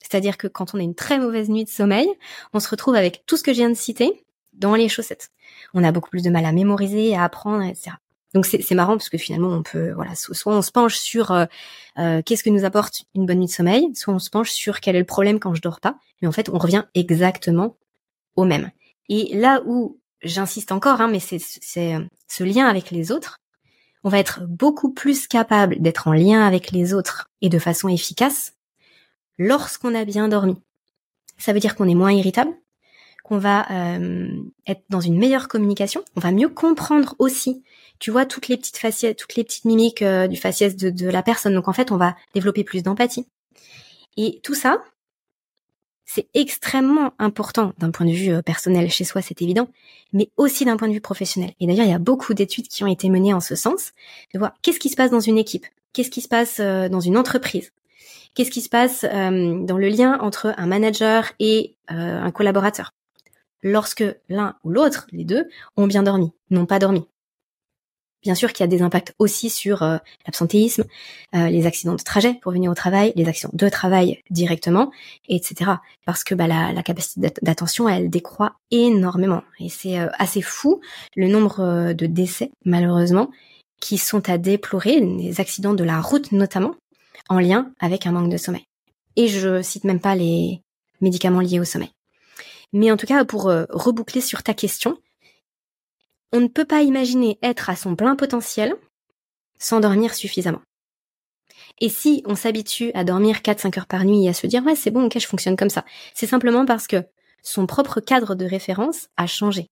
C'est-à-dire 0.00 0.36
que 0.36 0.46
quand 0.46 0.74
on 0.74 0.78
a 0.78 0.82
une 0.82 0.94
très 0.94 1.18
mauvaise 1.18 1.48
nuit 1.48 1.64
de 1.64 1.68
sommeil, 1.68 2.08
on 2.52 2.60
se 2.60 2.68
retrouve 2.68 2.94
avec 2.94 3.24
tout 3.26 3.36
ce 3.36 3.42
que 3.42 3.52
je 3.52 3.58
viens 3.58 3.70
de 3.70 3.74
citer 3.74 4.24
dans 4.52 4.74
les 4.74 4.88
chaussettes 4.88 5.30
on 5.74 5.84
a 5.84 5.92
beaucoup 5.92 6.10
plus 6.10 6.22
de 6.22 6.30
mal 6.30 6.44
à 6.44 6.52
mémoriser, 6.52 7.14
à 7.14 7.24
apprendre, 7.24 7.64
etc. 7.64 7.92
Donc 8.34 8.46
c'est 8.46 8.74
marrant 8.74 8.96
parce 8.96 9.10
que 9.10 9.18
finalement 9.18 9.50
on 9.50 9.62
peut 9.62 9.92
voilà 9.92 10.14
soit 10.14 10.54
on 10.54 10.62
se 10.62 10.72
penche 10.72 10.96
sur 10.96 11.32
euh, 11.32 11.44
euh, 11.98 12.22
qu'est-ce 12.24 12.42
que 12.42 12.48
nous 12.48 12.64
apporte 12.64 13.02
une 13.14 13.26
bonne 13.26 13.40
nuit 13.40 13.46
de 13.46 13.50
sommeil, 13.50 13.90
soit 13.94 14.14
on 14.14 14.18
se 14.18 14.30
penche 14.30 14.50
sur 14.50 14.80
quel 14.80 14.96
est 14.96 15.00
le 15.00 15.04
problème 15.04 15.38
quand 15.38 15.54
je 15.54 15.60
dors 15.60 15.80
pas, 15.80 15.96
mais 16.20 16.28
en 16.28 16.32
fait 16.32 16.48
on 16.48 16.56
revient 16.56 16.84
exactement 16.94 17.76
au 18.36 18.44
même. 18.44 18.70
Et 19.10 19.36
là 19.36 19.62
où 19.66 20.00
j'insiste 20.22 20.72
encore, 20.72 21.02
hein, 21.02 21.08
mais 21.08 21.20
c'est 21.20 21.38
ce 21.38 22.44
lien 22.44 22.66
avec 22.68 22.90
les 22.90 23.12
autres, 23.12 23.38
on 24.02 24.08
va 24.08 24.18
être 24.18 24.40
beaucoup 24.46 24.92
plus 24.94 25.26
capable 25.26 25.78
d'être 25.82 26.08
en 26.08 26.14
lien 26.14 26.46
avec 26.46 26.70
les 26.70 26.94
autres 26.94 27.28
et 27.42 27.50
de 27.50 27.58
façon 27.58 27.88
efficace 27.88 28.54
lorsqu'on 29.36 29.94
a 29.94 30.06
bien 30.06 30.28
dormi. 30.28 30.56
Ça 31.36 31.52
veut 31.52 31.60
dire 31.60 31.76
qu'on 31.76 31.88
est 31.88 31.94
moins 31.94 32.12
irritable, 32.12 32.54
qu'on 33.32 33.38
va 33.38 33.64
euh, 33.70 34.28
être 34.66 34.82
dans 34.90 35.00
une 35.00 35.16
meilleure 35.16 35.48
communication, 35.48 36.04
on 36.16 36.20
va 36.20 36.32
mieux 36.32 36.50
comprendre 36.50 37.14
aussi, 37.18 37.62
tu 37.98 38.10
vois, 38.10 38.26
toutes 38.26 38.48
les 38.48 38.58
petites 38.58 38.76
faciès, 38.76 39.16
toutes 39.16 39.36
les 39.36 39.42
petites 39.44 39.64
mimiques 39.64 40.02
euh, 40.02 40.26
du 40.26 40.36
faciès 40.36 40.76
de, 40.76 41.08
la 41.08 41.22
personne. 41.22 41.54
Donc 41.54 41.66
en 41.66 41.72
fait, 41.72 41.92
on 41.92 41.96
va 41.96 42.14
développer 42.34 42.62
plus 42.62 42.82
d'empathie. 42.82 43.26
Et 44.18 44.40
tout 44.42 44.54
ça, 44.54 44.82
c'est 46.04 46.28
extrêmement 46.34 47.14
important 47.18 47.72
d'un 47.78 47.90
point 47.90 48.04
de 48.04 48.12
vue 48.12 48.34
euh, 48.34 48.42
personnel 48.42 48.90
chez 48.90 49.04
soi, 49.04 49.22
c'est 49.22 49.40
évident, 49.40 49.70
mais 50.12 50.28
aussi 50.36 50.66
d'un 50.66 50.76
point 50.76 50.88
de 50.88 50.92
vue 50.92 51.00
professionnel. 51.00 51.54
Et 51.58 51.66
d'ailleurs, 51.66 51.86
il 51.86 51.90
y 51.90 51.94
a 51.94 51.98
beaucoup 51.98 52.34
d'études 52.34 52.68
qui 52.68 52.84
ont 52.84 52.88
été 52.88 53.08
menées 53.08 53.32
en 53.32 53.40
ce 53.40 53.54
sens, 53.54 53.92
de 54.34 54.40
voir 54.40 54.52
qu'est-ce 54.60 54.78
qui 54.78 54.90
se 54.90 54.96
passe 54.96 55.10
dans 55.10 55.20
une 55.20 55.38
équipe, 55.38 55.64
qu'est-ce 55.94 56.10
qui 56.10 56.20
se 56.20 56.28
passe 56.28 56.60
dans 56.60 57.00
une 57.00 57.16
entreprise, 57.16 57.72
qu'est-ce 58.34 58.50
qui 58.50 58.60
se 58.60 58.68
passe 58.68 59.04
dans 59.04 59.78
le 59.78 59.88
lien 59.88 60.18
entre 60.20 60.52
un 60.58 60.66
manager 60.66 61.32
et 61.40 61.76
un 61.88 62.30
collaborateur. 62.30 62.92
Lorsque 63.62 64.04
l'un 64.28 64.56
ou 64.64 64.70
l'autre, 64.70 65.06
les 65.12 65.24
deux, 65.24 65.48
ont 65.76 65.86
bien 65.86 66.02
dormi, 66.02 66.32
n'ont 66.50 66.66
pas 66.66 66.78
dormi. 66.78 67.06
Bien 68.22 68.36
sûr 68.36 68.52
qu'il 68.52 68.62
y 68.62 68.68
a 68.68 68.68
des 68.68 68.82
impacts 68.82 69.14
aussi 69.18 69.50
sur 69.50 69.82
euh, 69.82 69.98
l'absentéisme, 70.26 70.84
euh, 71.34 71.48
les 71.48 71.66
accidents 71.66 71.96
de 71.96 72.02
trajet 72.02 72.34
pour 72.34 72.52
venir 72.52 72.70
au 72.70 72.74
travail, 72.74 73.12
les 73.16 73.26
accidents 73.26 73.50
de 73.52 73.68
travail 73.68 74.20
directement, 74.30 74.92
etc. 75.28 75.72
Parce 76.06 76.22
que 76.22 76.36
bah, 76.36 76.46
la, 76.46 76.82
capacité 76.84 77.32
d'attention, 77.42 77.88
elle 77.88 78.10
décroît 78.10 78.54
énormément. 78.70 79.42
Et 79.58 79.68
c'est 79.68 79.98
euh, 79.98 80.06
assez 80.18 80.40
fou 80.40 80.80
le 81.16 81.26
nombre 81.26 81.92
de 81.94 82.06
décès, 82.06 82.52
malheureusement, 82.64 83.28
qui 83.80 83.98
sont 83.98 84.28
à 84.30 84.38
déplorer, 84.38 85.00
les 85.00 85.40
accidents 85.40 85.74
de 85.74 85.82
la 85.82 86.00
route 86.00 86.30
notamment, 86.30 86.76
en 87.28 87.40
lien 87.40 87.72
avec 87.80 88.06
un 88.06 88.12
manque 88.12 88.30
de 88.30 88.36
sommeil. 88.36 88.64
Et 89.16 89.26
je 89.26 89.62
cite 89.62 89.82
même 89.82 90.00
pas 90.00 90.14
les 90.14 90.62
médicaments 91.00 91.40
liés 91.40 91.58
au 91.58 91.64
sommeil. 91.64 91.90
Mais 92.72 92.90
en 92.90 92.96
tout 92.96 93.06
cas, 93.06 93.24
pour 93.24 93.44
reboucler 93.44 94.20
sur 94.20 94.42
ta 94.42 94.54
question, 94.54 94.98
on 96.32 96.40
ne 96.40 96.48
peut 96.48 96.64
pas 96.64 96.82
imaginer 96.82 97.38
être 97.42 97.70
à 97.70 97.76
son 97.76 97.94
plein 97.94 98.16
potentiel 98.16 98.74
sans 99.58 99.80
dormir 99.80 100.14
suffisamment. 100.14 100.62
Et 101.80 101.88
si 101.88 102.22
on 102.26 102.34
s'habitue 102.34 102.90
à 102.94 103.04
dormir 103.04 103.38
4-5 103.38 103.78
heures 103.78 103.86
par 103.86 104.04
nuit 104.04 104.24
et 104.24 104.28
à 104.28 104.34
se 104.34 104.46
dire 104.46 104.64
ouais 104.64 104.74
c'est 104.74 104.90
bon 104.90 105.06
ok 105.06 105.18
je 105.18 105.26
fonctionne 105.26 105.56
comme 105.56 105.70
ça, 105.70 105.84
c'est 106.14 106.26
simplement 106.26 106.66
parce 106.66 106.86
que 106.86 107.04
son 107.42 107.66
propre 107.66 108.00
cadre 108.00 108.34
de 108.34 108.44
référence 108.44 109.08
a 109.16 109.26
changé 109.26 109.66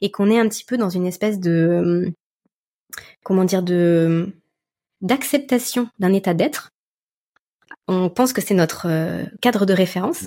et 0.00 0.10
qu'on 0.10 0.30
est 0.30 0.38
un 0.38 0.48
petit 0.48 0.64
peu 0.64 0.76
dans 0.76 0.90
une 0.90 1.06
espèce 1.06 1.38
de 1.38 2.12
comment 3.22 3.44
dire 3.44 3.62
de 3.62 4.32
d'acceptation 5.00 5.88
d'un 5.98 6.12
état 6.12 6.34
d'être. 6.34 6.70
On 7.88 8.08
pense 8.08 8.32
que 8.32 8.40
c'est 8.40 8.54
notre 8.54 8.86
euh, 8.88 9.24
cadre 9.42 9.66
de 9.66 9.74
référence 9.74 10.26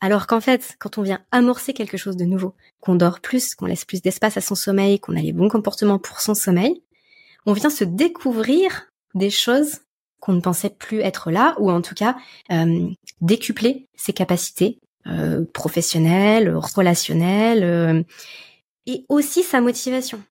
alors 0.00 0.26
qu'en 0.26 0.40
fait, 0.40 0.76
quand 0.78 0.98
on 0.98 1.02
vient 1.02 1.20
amorcer 1.32 1.72
quelque 1.72 1.96
chose 1.96 2.16
de 2.16 2.24
nouveau, 2.24 2.54
qu'on 2.80 2.94
dort 2.94 3.20
plus, 3.20 3.54
qu'on 3.54 3.66
laisse 3.66 3.84
plus 3.84 4.00
d'espace 4.00 4.36
à 4.36 4.40
son 4.40 4.54
sommeil, 4.54 5.00
qu'on 5.00 5.16
a 5.16 5.20
les 5.20 5.32
bons 5.32 5.48
comportements 5.48 5.98
pour 5.98 6.20
son 6.20 6.34
sommeil, 6.34 6.82
on 7.46 7.52
vient 7.52 7.70
se 7.70 7.84
découvrir 7.84 8.90
des 9.14 9.30
choses 9.30 9.80
qu'on 10.20 10.32
ne 10.32 10.40
pensait 10.40 10.70
plus 10.70 11.00
être 11.00 11.30
là, 11.30 11.54
ou 11.58 11.70
en 11.70 11.80
tout 11.80 11.94
cas 11.94 12.16
euh, 12.50 12.88
décupler 13.20 13.86
ses 13.96 14.12
capacités 14.12 14.78
euh, 15.06 15.44
professionnelles, 15.52 16.54
relationnelles, 16.54 17.64
euh, 17.64 18.02
et 18.86 19.04
aussi 19.08 19.42
sa 19.42 19.60
motivation. 19.60 20.22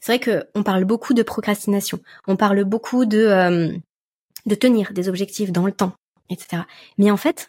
C'est 0.00 0.12
vrai 0.12 0.18
que 0.18 0.46
on 0.54 0.62
parle 0.62 0.84
beaucoup 0.84 1.14
de 1.14 1.22
procrastination, 1.22 2.00
on 2.26 2.36
parle 2.36 2.64
beaucoup 2.64 3.04
de 3.04 3.78
de 4.46 4.54
tenir 4.56 4.92
des 4.92 5.08
objectifs 5.08 5.52
dans 5.52 5.66
le 5.66 5.72
temps, 5.72 5.92
etc. 6.28 6.62
Mais 6.98 7.10
en 7.10 7.16
fait, 7.16 7.48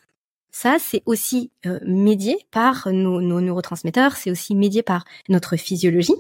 ça, 0.54 0.78
c'est 0.80 1.02
aussi 1.08 1.52
euh, 1.66 1.80
médié 1.84 2.38
par 2.52 2.88
nos, 2.94 3.20
neurotransmetteurs, 3.20 4.16
c'est 4.16 4.30
aussi 4.30 4.56
médié 4.56 4.84
par 4.84 5.04
notre 5.28 5.58
physiologie, 5.58 6.14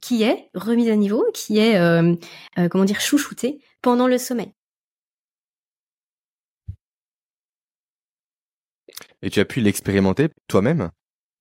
qui 0.00 0.24
est 0.24 0.50
remise 0.52 0.90
à 0.90 0.96
niveau, 0.96 1.24
qui 1.32 1.58
est, 1.58 1.78
euh, 1.78 2.16
euh, 2.58 2.68
comment 2.68 2.84
dire, 2.84 3.00
chouchoutée 3.00 3.60
pendant 3.80 4.08
le 4.08 4.18
sommeil. 4.18 4.52
Et 9.22 9.30
tu 9.30 9.38
as 9.38 9.44
pu 9.44 9.60
l'expérimenter 9.60 10.28
toi-même 10.48 10.90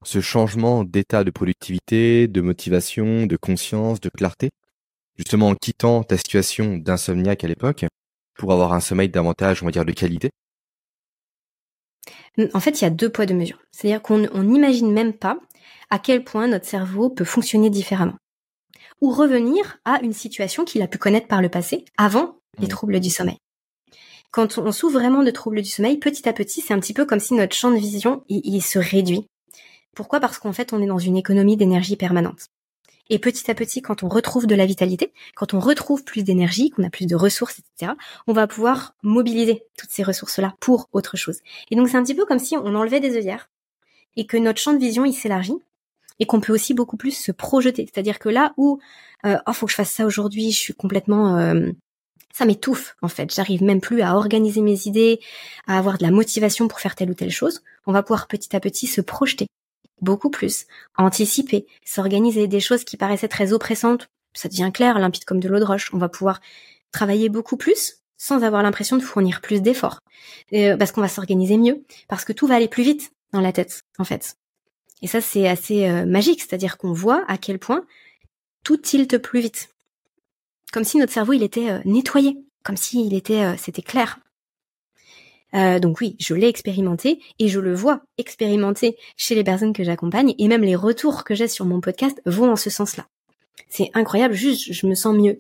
Ce 0.06 0.22
changement 0.22 0.84
d'état 0.84 1.24
de 1.24 1.32
productivité, 1.32 2.28
de 2.28 2.42
motivation, 2.42 3.26
de 3.26 3.38
conscience, 3.38 4.00
de 4.02 4.10
clarté 4.10 4.52
Justement 5.18 5.50
en 5.50 5.56
quittant 5.56 6.04
ta 6.04 6.18
situation 6.18 6.78
d'insomniaque 6.78 7.44
à 7.44 7.48
l'époque 7.48 7.86
pour 8.36 8.54
avoir 8.54 8.74
un 8.74 8.80
sommeil 8.80 9.10
davantage, 9.10 9.64
on 9.64 9.66
va 9.66 9.72
dire, 9.72 9.84
de 9.84 9.92
qualité? 9.92 10.30
En 12.54 12.60
fait, 12.60 12.82
il 12.82 12.84
y 12.84 12.88
a 12.88 12.92
deux 12.92 13.10
poids, 13.10 13.26
deux 13.26 13.34
mesures. 13.34 13.60
C'est-à-dire 13.72 14.02
qu'on 14.02 14.44
n'imagine 14.44 14.92
même 14.92 15.14
pas 15.14 15.38
à 15.90 16.00
quel 16.00 16.24
point 16.24 16.48
notre 16.48 16.66
cerveau 16.66 17.10
peut 17.10 17.26
fonctionner 17.26 17.70
différemment. 17.70 18.16
Ou 19.02 19.12
revenir 19.12 19.80
à 19.86 20.00
une 20.02 20.14
situation 20.14 20.64
qu'il 20.64 20.82
a 20.82 20.88
pu 20.88 20.98
connaître 20.98 21.28
par 21.28 21.42
le 21.42 21.50
passé, 21.50 21.86
avant 21.98 22.38
les 22.60 22.68
mmh. 22.68 22.70
troubles 22.70 23.00
du 23.00 23.10
sommeil. 23.10 23.38
Quand 24.32 24.58
on 24.58 24.72
souffre 24.72 24.98
vraiment 24.98 25.24
de 25.24 25.32
troubles 25.32 25.62
du 25.62 25.70
sommeil, 25.70 25.98
petit 25.98 26.30
à 26.30 26.34
petit, 26.34 26.62
c'est 26.62 26.74
un 26.74 26.80
petit 26.80 26.94
peu 26.94 27.06
comme 27.06 27.20
si 27.20 27.34
notre 27.34 27.56
champ 27.56 27.72
de 27.72 27.78
vision, 27.78 28.24
il 28.30 28.62
se 28.62 28.80
réduit. 28.80 29.26
Pourquoi? 29.96 30.22
Parce 30.22 30.38
qu'en 30.38 30.54
fait, 30.54 30.72
on 30.72 30.82
est 30.82 30.88
dans 30.88 30.98
une 30.98 31.18
économie 31.18 31.58
d'énergie 31.58 31.98
permanente. 31.98 32.46
Et 33.14 33.20
petit 33.20 33.52
à 33.52 33.56
petit, 33.56 33.82
quand 33.82 34.04
on 34.04 34.08
retrouve 34.08 34.48
de 34.48 34.56
la 34.56 34.66
vitalité, 34.66 35.12
quand 35.36 35.54
on 35.54 35.60
retrouve 35.60 36.06
plus 36.06 36.24
d'énergie, 36.24 36.70
qu'on 36.70 36.84
a 36.84 36.90
plus 36.90 37.08
de 37.08 37.16
ressources, 37.18 37.60
etc., 37.60 37.92
on 38.26 38.32
va 38.32 38.48
pouvoir 38.48 38.96
mobiliser 39.04 39.66
toutes 39.78 39.90
ces 39.90 40.02
ressources-là 40.02 40.56
pour 40.62 40.88
autre 40.94 41.18
chose. 41.18 41.42
Et 41.70 41.76
donc 41.76 41.90
c'est 41.90 41.98
un 41.98 42.04
petit 42.04 42.16
peu 42.16 42.26
comme 42.26 42.40
si 42.40 42.56
on 42.56 42.74
enlevait 42.74 43.02
des 43.02 43.18
œillères 43.18 43.50
et 44.16 44.26
que 44.26 44.38
notre 44.38 44.62
champ 44.62 44.72
de 44.72 44.80
vision 44.80 45.04
il 45.04 45.12
s'élargit 45.14 45.58
et 46.20 46.26
qu'on 46.26 46.40
peut 46.40 46.54
aussi 46.54 46.74
beaucoup 46.74 46.96
plus 46.96 47.12
se 47.12 47.34
projeter. 47.34 47.86
C'est-à-dire 47.94 48.18
que 48.18 48.30
là 48.30 48.54
où 48.56 48.80
euh, 49.26 49.38
oh 49.46 49.52
faut 49.52 49.66
que 49.66 49.74
je 49.74 49.76
fasse 49.76 49.92
ça 49.92 50.06
aujourd'hui, 50.06 50.52
je 50.52 50.60
suis 50.60 50.74
complètement 50.74 51.38
euh, 51.38 51.70
ça 52.34 52.46
m'étouffe 52.46 52.96
en 53.02 53.10
fait. 53.10 53.36
J'arrive 53.36 53.62
même 53.62 53.82
plus 53.82 54.02
à 54.02 54.16
organiser 54.16 54.62
mes 54.62 54.88
idées, 54.88 55.20
à 55.68 55.78
avoir 55.78 55.98
de 55.98 56.04
la 56.04 56.12
motivation 56.12 56.70
pour 56.70 56.80
faire 56.80 56.96
telle 56.96 57.10
ou 57.10 57.14
telle 57.14 57.30
chose. 57.30 57.62
On 57.86 57.92
va 57.92 58.04
pouvoir 58.04 58.30
petit 58.30 58.56
à 58.56 58.62
petit 58.62 58.88
se 58.88 59.02
projeter 59.02 59.48
beaucoup 60.02 60.30
plus, 60.30 60.66
anticiper, 60.98 61.68
s'organiser 61.86 62.48
des 62.48 62.60
choses 62.60 62.84
qui 62.84 62.98
paraissaient 62.98 63.28
très 63.28 63.54
oppressantes, 63.54 64.10
ça 64.34 64.50
devient 64.50 64.72
clair, 64.74 64.98
limpide 65.00 65.26
comme 65.26 65.40
de 65.40 65.48
l'eau 65.48 65.60
de 65.60 65.66
roche. 65.66 65.92
On 65.94 65.98
va 65.98 66.10
pouvoir 66.10 66.42
travailler 66.92 67.30
beaucoup 67.30 67.58
plus 67.58 68.02
sans 68.18 68.44
avoir 68.44 68.62
l'impression 68.62 68.98
de 68.98 69.02
fournir 69.02 69.42
plus 69.42 69.64
d'efforts, 69.64 70.00
euh, 70.54 70.78
parce 70.78 70.92
qu'on 70.92 71.02
va 71.02 71.08
s'organiser 71.08 71.58
mieux, 71.58 71.84
parce 72.08 72.24
que 72.24 72.34
tout 72.34 72.46
va 72.46 72.54
aller 72.56 72.68
plus 72.68 72.84
vite 72.84 73.12
dans 73.34 73.42
la 73.42 73.52
tête, 73.52 73.82
en 73.98 74.04
fait. 74.04 74.36
Et 75.02 75.08
ça, 75.08 75.22
c'est 75.22 75.48
assez 75.48 75.90
euh, 75.90 76.06
magique, 76.06 76.42
c'est-à-dire 76.42 76.78
qu'on 76.78 76.94
voit 76.94 77.26
à 77.28 77.40
quel 77.40 77.58
point 77.58 77.84
tout 78.64 78.78
tilte 78.78 79.18
plus 79.18 79.40
vite, 79.40 79.70
comme 80.72 80.84
si 80.84 80.98
notre 80.98 81.12
cerveau 81.12 81.34
il 81.34 81.42
était 81.42 81.72
euh, 81.72 81.80
nettoyé, 81.84 82.38
comme 82.64 82.78
s'il 82.78 83.16
était, 83.16 83.58
c'était 83.58 83.82
clair. 83.82 84.20
Euh, 85.54 85.80
donc 85.80 86.00
oui, 86.00 86.16
je 86.20 86.34
l'ai 86.34 86.48
expérimenté 86.48 87.22
et 87.40 87.48
je 87.48 87.60
le 87.60 87.74
vois 87.74 88.02
expérimenter 88.18 88.98
chez 89.18 89.36
les 89.36 89.44
personnes 89.44 89.74
que 89.74 89.84
j'accompagne 89.84 90.34
et 90.38 90.48
même 90.48 90.64
les 90.64 90.76
retours 90.76 91.24
que 91.24 91.36
j'ai 91.36 91.48
sur 91.48 91.66
mon 91.66 91.82
podcast 91.82 92.22
vont 92.26 92.52
en 92.52 92.56
ce 92.56 92.70
sens-là. 92.70 93.08
C'est 93.68 93.90
incroyable, 93.94 94.34
juste 94.34 94.72
je 94.72 94.88
me 94.88 94.96
sens 94.96 95.16
mieux. 95.16 95.38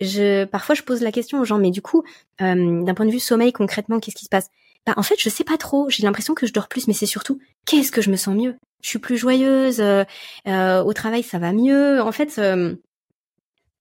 Je, 0.00 0.44
parfois 0.44 0.74
je 0.74 0.82
pose 0.82 1.02
la 1.02 1.12
question 1.12 1.40
aux 1.40 1.44
gens, 1.44 1.58
mais 1.58 1.70
du 1.70 1.82
coup, 1.82 2.04
euh, 2.40 2.82
d'un 2.82 2.94
point 2.94 3.06
de 3.06 3.10
vue 3.10 3.20
sommeil 3.20 3.52
concrètement, 3.52 4.00
qu'est-ce 4.00 4.16
qui 4.16 4.24
se 4.24 4.30
passe? 4.30 4.48
Bah 4.86 4.94
en 4.96 5.02
fait, 5.02 5.16
je 5.18 5.28
sais 5.28 5.44
pas 5.44 5.58
trop. 5.58 5.90
J'ai 5.90 6.04
l'impression 6.04 6.34
que 6.34 6.46
je 6.46 6.52
dors 6.52 6.68
plus, 6.68 6.86
mais 6.88 6.94
c'est 6.94 7.06
surtout 7.06 7.38
qu'est-ce 7.66 7.92
que 7.92 8.00
je 8.00 8.10
me 8.10 8.16
sens 8.16 8.34
mieux? 8.34 8.56
Je 8.80 8.88
suis 8.88 8.98
plus 9.00 9.18
joyeuse. 9.18 9.80
Euh, 9.80 10.04
au 10.46 10.92
travail, 10.92 11.22
ça 11.22 11.38
va 11.38 11.52
mieux? 11.52 12.00
En 12.00 12.12
fait, 12.12 12.40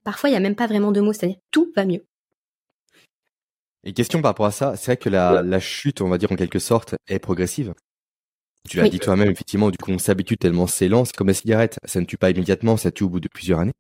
parfois 0.04 0.30
il 0.30 0.34
y 0.34 0.36
a 0.36 0.42
même 0.42 0.56
pas 0.56 0.68
vraiment 0.68 0.92
de 0.92 1.00
mots, 1.00 1.14
c'est-à-dire 1.14 1.38
tout 1.52 1.72
va 1.76 1.86
mieux. 1.86 2.04
Et 3.84 3.94
question 3.94 4.22
par 4.22 4.30
rapport 4.30 4.46
à 4.46 4.52
ça, 4.52 4.76
c'est 4.76 4.86
vrai 4.88 4.98
que 4.98 5.10
la, 5.10 5.42
la, 5.42 5.60
chute, 5.60 6.02
on 6.02 6.10
va 6.10 6.18
dire 6.18 6.32
en 6.32 6.36
quelque 6.36 6.60
sorte, 6.60 6.96
est 7.08 7.20
progressive. 7.20 7.74
Tu 8.68 8.78
l'as 8.78 8.90
dit 8.90 9.00
toi-même, 9.00 9.30
effectivement, 9.30 9.70
du 9.70 9.78
coup 9.78 9.92
on 9.92 9.98
s'habitue 9.98 10.38
tellement 10.38 10.68
c'est 10.68 10.90
lent, 10.90 11.06
c'est 11.06 11.16
comme 11.16 11.28
la 11.28 11.34
cigarette, 11.34 11.80
ça 11.86 12.02
ne 12.02 12.06
tue 12.06 12.18
pas 12.18 12.30
immédiatement, 12.30 12.76
ça 12.76 12.92
tue 12.92 13.04
au 13.04 13.10
bout 13.10 13.22
de 13.22 13.30
plusieurs 13.30 13.60
années. 13.60 13.74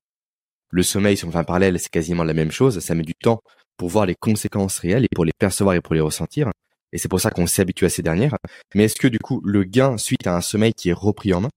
Le 0.69 0.83
sommeil, 0.83 1.17
si 1.17 1.25
on 1.25 1.31
fait 1.31 1.37
un 1.37 1.43
parallèle, 1.43 1.79
c'est 1.79 1.89
quasiment 1.89 2.23
la 2.23 2.33
même 2.33 2.51
chose, 2.51 2.79
ça 2.79 2.95
met 2.95 3.03
du 3.03 3.15
temps 3.15 3.41
pour 3.77 3.89
voir 3.89 4.05
les 4.05 4.15
conséquences 4.15 4.79
réelles 4.79 5.05
et 5.05 5.09
pour 5.13 5.25
les 5.25 5.33
percevoir 5.37 5.75
et 5.75 5.81
pour 5.81 5.93
les 5.93 6.01
ressentir. 6.01 6.51
Et 6.93 6.97
c'est 6.97 7.09
pour 7.09 7.19
ça 7.19 7.31
qu'on 7.31 7.47
s'habitue 7.47 7.85
à 7.85 7.89
ces 7.89 8.01
dernières. 8.01 8.35
Mais 8.75 8.85
est-ce 8.85 8.95
que 8.95 9.07
du 9.07 9.19
coup 9.19 9.41
le 9.43 9.63
gain 9.63 9.97
suite 9.97 10.25
à 10.25 10.35
un 10.35 10.41
sommeil 10.41 10.73
qui 10.73 10.89
est 10.89 10.93
repris 10.93 11.33
en 11.33 11.41
main 11.41 11.49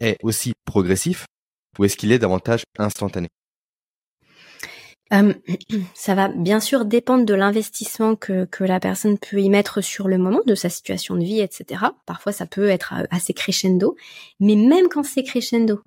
est 0.00 0.18
aussi 0.22 0.52
progressif 0.64 1.26
ou 1.78 1.84
est-ce 1.84 1.96
qu'il 1.96 2.12
est 2.12 2.18
davantage 2.18 2.64
instantané? 2.78 3.28
Euh, 5.12 5.34
ça 5.94 6.14
va 6.14 6.28
bien 6.28 6.60
sûr 6.60 6.84
dépendre 6.84 7.24
de 7.24 7.34
l'investissement 7.34 8.16
que, 8.16 8.44
que 8.46 8.64
la 8.64 8.80
personne 8.80 9.18
peut 9.18 9.40
y 9.40 9.48
mettre 9.48 9.80
sur 9.80 10.08
le 10.08 10.18
moment, 10.18 10.40
de 10.46 10.54
sa 10.54 10.68
situation 10.68 11.14
de 11.14 11.24
vie, 11.24 11.40
etc. 11.40 11.84
Parfois, 12.06 12.32
ça 12.32 12.46
peut 12.46 12.68
être 12.68 12.94
euh, 12.94 13.04
assez 13.10 13.32
crescendo, 13.32 13.96
mais 14.40 14.56
même 14.56 14.88
quand 14.88 15.04
c'est 15.04 15.22
crescendo, 15.22 15.80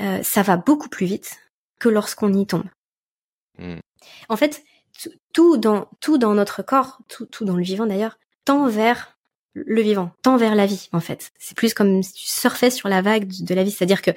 euh, 0.00 0.22
ça 0.22 0.42
va 0.42 0.56
beaucoup 0.56 0.88
plus 0.88 1.06
vite 1.06 1.38
que 1.78 1.88
lorsqu'on 1.88 2.32
y 2.32 2.46
tombe. 2.46 2.68
Mmh. 3.58 3.76
En 4.28 4.36
fait, 4.36 4.62
tout 5.32 5.56
dans 5.56 5.88
tout 6.00 6.18
dans 6.18 6.34
notre 6.34 6.62
corps, 6.62 7.00
tout, 7.08 7.26
tout 7.26 7.44
dans 7.44 7.56
le 7.56 7.62
vivant 7.62 7.86
d'ailleurs, 7.86 8.18
tend 8.44 8.68
vers 8.68 9.18
le 9.54 9.80
vivant, 9.82 10.10
tend 10.22 10.36
vers 10.36 10.54
la 10.54 10.66
vie 10.66 10.88
en 10.92 11.00
fait. 11.00 11.30
C'est 11.38 11.56
plus 11.56 11.74
comme 11.74 12.02
si 12.02 12.12
tu 12.12 12.26
surfais 12.26 12.70
sur 12.70 12.88
la 12.88 13.02
vague 13.02 13.28
de 13.28 13.54
la 13.54 13.64
vie, 13.64 13.70
c'est-à-dire 13.70 14.02
que 14.02 14.12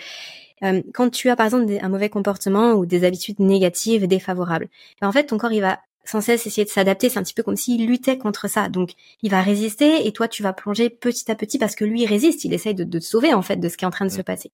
euh, 0.64 0.82
quand 0.94 1.10
tu 1.10 1.30
as 1.30 1.36
par 1.36 1.46
exemple 1.46 1.72
un 1.82 1.90
mauvais 1.90 2.10
comportement 2.10 2.74
ou 2.74 2.86
des 2.86 3.04
habitudes 3.04 3.40
négatives, 3.40 4.08
défavorables, 4.08 4.70
ben, 5.02 5.08
en 5.08 5.12
fait 5.12 5.26
ton 5.26 5.38
corps 5.38 5.52
il 5.52 5.62
va 5.62 5.80
sans 6.04 6.22
cesse 6.22 6.48
essayer 6.48 6.66
de 6.66 6.70
s'adapter. 6.70 7.10
C'est 7.10 7.20
un 7.20 7.24
petit 7.24 7.34
peu 7.34 7.44
comme 7.44 7.56
s'il 7.56 7.86
luttait 7.88 8.18
contre 8.18 8.48
ça. 8.48 8.70
Donc, 8.70 8.92
il 9.22 9.32
va 9.32 9.42
résister 9.42 10.08
et 10.08 10.12
toi, 10.12 10.28
tu 10.28 10.44
vas 10.44 10.54
plonger 10.54 10.90
petit 10.90 11.32
à 11.32 11.36
petit 11.36 11.58
parce 11.58 11.76
que 11.76 11.86
lui, 11.86 12.02
il 12.02 12.08
résiste. 12.08 12.44
Il 12.44 12.54
essaye 12.54 12.76
de, 12.76 12.84
te 12.84 13.04
sauver, 13.04 13.34
en 13.34 13.42
fait, 13.42 13.58
de 13.58 13.70
ce 13.70 13.78
qui 13.78 13.86
est 13.86 13.88
en 13.88 13.92
train 13.92 14.06
de 14.06 14.12
se 14.12 14.22
passer. 14.22 14.52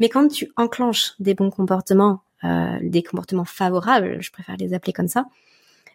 Mais 0.00 0.08
quand 0.08 0.28
tu 0.28 0.50
enclenches 0.56 1.14
des 1.18 1.34
bons 1.34 1.50
comportements, 1.50 2.22
euh, 2.44 2.78
des 2.82 3.02
comportements 3.02 3.44
favorables, 3.44 4.18
je 4.20 4.30
préfère 4.30 4.56
les 4.56 4.74
appeler 4.74 4.92
comme 4.92 5.08
ça, 5.08 5.26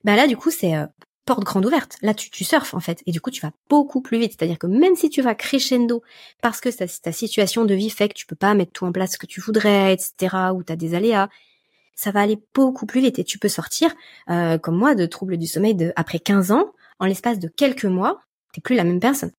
bah 0.03 0.15
là, 0.15 0.27
du 0.27 0.37
coup, 0.37 0.51
c'est 0.51 0.75
euh, 0.75 0.85
porte 1.25 1.43
grande 1.43 1.65
ouverte. 1.65 1.97
Là, 2.01 2.13
tu, 2.13 2.29
tu 2.29 2.43
surfes, 2.43 2.73
en 2.73 2.79
fait. 2.79 3.01
Et 3.05 3.11
du 3.11 3.21
coup, 3.21 3.31
tu 3.31 3.41
vas 3.41 3.51
beaucoup 3.69 4.01
plus 4.01 4.19
vite. 4.19 4.33
C'est-à-dire 4.37 4.59
que 4.59 4.67
même 4.67 4.95
si 4.95 5.09
tu 5.09 5.21
vas 5.21 5.35
crescendo 5.35 6.03
parce 6.41 6.59
que 6.61 6.69
ta, 6.69 6.87
ta 6.87 7.11
situation 7.11 7.65
de 7.65 7.73
vie 7.73 7.89
fait 7.89 8.09
que 8.09 8.13
tu 8.13 8.25
peux 8.25 8.35
pas 8.35 8.53
mettre 8.53 8.71
tout 8.71 8.85
en 8.85 8.91
place 8.91 9.13
ce 9.13 9.17
que 9.17 9.25
tu 9.25 9.41
voudrais, 9.41 9.93
etc., 9.93 10.35
ou 10.53 10.63
tu 10.63 10.73
as 10.73 10.75
des 10.75 10.95
aléas, 10.95 11.29
ça 11.95 12.11
va 12.11 12.21
aller 12.21 12.39
beaucoup 12.53 12.85
plus 12.85 13.01
vite 13.01 13.19
et 13.19 13.23
tu 13.23 13.37
peux 13.37 13.49
sortir, 13.49 13.93
euh, 14.29 14.57
comme 14.57 14.77
moi, 14.77 14.95
de 14.95 15.05
troubles 15.05 15.37
du 15.37 15.47
sommeil 15.47 15.75
de, 15.75 15.93
après 15.95 16.19
15 16.19 16.51
ans, 16.51 16.73
en 16.99 17.05
l'espace 17.05 17.39
de 17.39 17.47
quelques 17.47 17.85
mois, 17.85 18.21
t'es 18.53 18.61
plus 18.61 18.75
la 18.75 18.83
même 18.83 18.99
personne. 18.99 19.31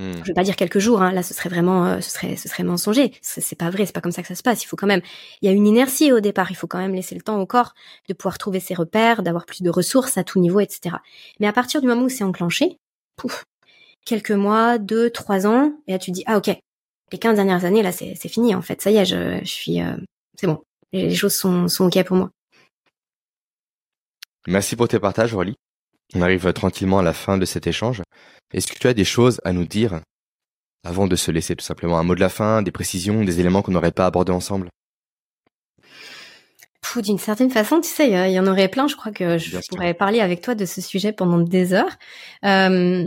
Hmm. 0.00 0.12
Je 0.22 0.28
vais 0.28 0.32
pas 0.32 0.44
dire 0.44 0.56
quelques 0.56 0.78
jours, 0.78 1.02
hein, 1.02 1.12
là 1.12 1.22
ce 1.22 1.34
serait 1.34 1.50
vraiment, 1.50 1.84
euh, 1.84 2.00
ce 2.00 2.10
serait, 2.10 2.34
ce 2.36 2.48
serait 2.48 2.62
mensonger. 2.62 3.12
C'est 3.20 3.54
pas 3.54 3.68
vrai, 3.68 3.84
c'est 3.84 3.92
pas 3.92 4.00
comme 4.00 4.12
ça 4.12 4.22
que 4.22 4.28
ça 4.28 4.34
se 4.34 4.42
passe. 4.42 4.64
Il 4.64 4.66
faut 4.66 4.76
quand 4.76 4.86
même, 4.86 5.02
il 5.42 5.46
y 5.46 5.52
a 5.52 5.54
une 5.54 5.66
inertie 5.66 6.10
au 6.10 6.20
départ. 6.20 6.50
Il 6.50 6.54
faut 6.54 6.66
quand 6.66 6.78
même 6.78 6.94
laisser 6.94 7.14
le 7.14 7.20
temps 7.20 7.38
au 7.38 7.44
corps 7.44 7.74
de 8.08 8.14
pouvoir 8.14 8.38
trouver 8.38 8.60
ses 8.60 8.72
repères, 8.72 9.22
d'avoir 9.22 9.44
plus 9.44 9.60
de 9.62 9.68
ressources 9.68 10.16
à 10.16 10.24
tout 10.24 10.40
niveau, 10.40 10.58
etc. 10.58 10.96
Mais 11.38 11.46
à 11.46 11.52
partir 11.52 11.82
du 11.82 11.86
moment 11.86 12.04
où 12.04 12.08
c'est 12.08 12.24
enclenché, 12.24 12.78
pouf, 13.16 13.44
quelques 14.06 14.30
mois, 14.30 14.78
deux, 14.78 15.10
trois 15.10 15.46
ans, 15.46 15.74
et 15.86 15.92
là 15.92 15.98
tu 15.98 16.12
dis 16.12 16.24
ah 16.26 16.38
ok, 16.38 16.48
les 17.12 17.18
15 17.18 17.36
dernières 17.36 17.66
années 17.66 17.82
là 17.82 17.92
c'est 17.92 18.16
fini 18.28 18.54
en 18.54 18.62
fait. 18.62 18.80
Ça 18.80 18.90
y 18.90 18.96
est, 18.96 19.04
je, 19.04 19.40
je 19.42 19.50
suis, 19.50 19.82
euh, 19.82 19.96
c'est 20.38 20.46
bon, 20.46 20.62
les 20.94 21.14
choses 21.14 21.34
sont, 21.34 21.68
sont 21.68 21.88
OK 21.88 22.02
pour 22.04 22.16
moi. 22.16 22.30
Merci 24.46 24.76
pour 24.76 24.88
tes 24.88 24.98
partages, 24.98 25.34
Aurélie. 25.34 25.56
On 26.14 26.22
arrive 26.22 26.52
tranquillement 26.52 26.98
à 26.98 27.02
la 27.02 27.12
fin 27.12 27.38
de 27.38 27.44
cet 27.44 27.66
échange. 27.66 28.02
Est-ce 28.52 28.66
que 28.66 28.78
tu 28.78 28.88
as 28.88 28.94
des 28.94 29.04
choses 29.04 29.40
à 29.44 29.52
nous 29.52 29.64
dire 29.64 30.00
avant 30.84 31.06
de 31.06 31.16
se 31.16 31.30
laisser 31.30 31.54
tout 31.54 31.64
simplement? 31.64 31.98
Un 31.98 32.02
mot 32.02 32.14
de 32.14 32.20
la 32.20 32.28
fin, 32.28 32.62
des 32.62 32.72
précisions, 32.72 33.22
des 33.22 33.38
éléments 33.40 33.62
qu'on 33.62 33.72
n'aurait 33.72 33.92
pas 33.92 34.06
abordés 34.06 34.32
ensemble? 34.32 34.68
D'une 36.96 37.18
certaine 37.18 37.50
façon, 37.50 37.80
tu 37.80 37.88
sais, 37.88 38.08
il 38.08 38.32
y, 38.32 38.40
en 38.40 38.46
aurait 38.48 38.66
plein. 38.66 38.88
Je 38.88 38.96
crois 38.96 39.12
que 39.12 39.38
je 39.38 39.58
pourrais 39.68 39.94
parler 39.94 40.20
avec 40.20 40.40
toi 40.40 40.56
de 40.56 40.64
ce 40.64 40.80
sujet 40.80 41.12
pendant 41.12 41.38
des 41.38 41.72
heures. 41.72 41.96
Euh, 42.44 43.06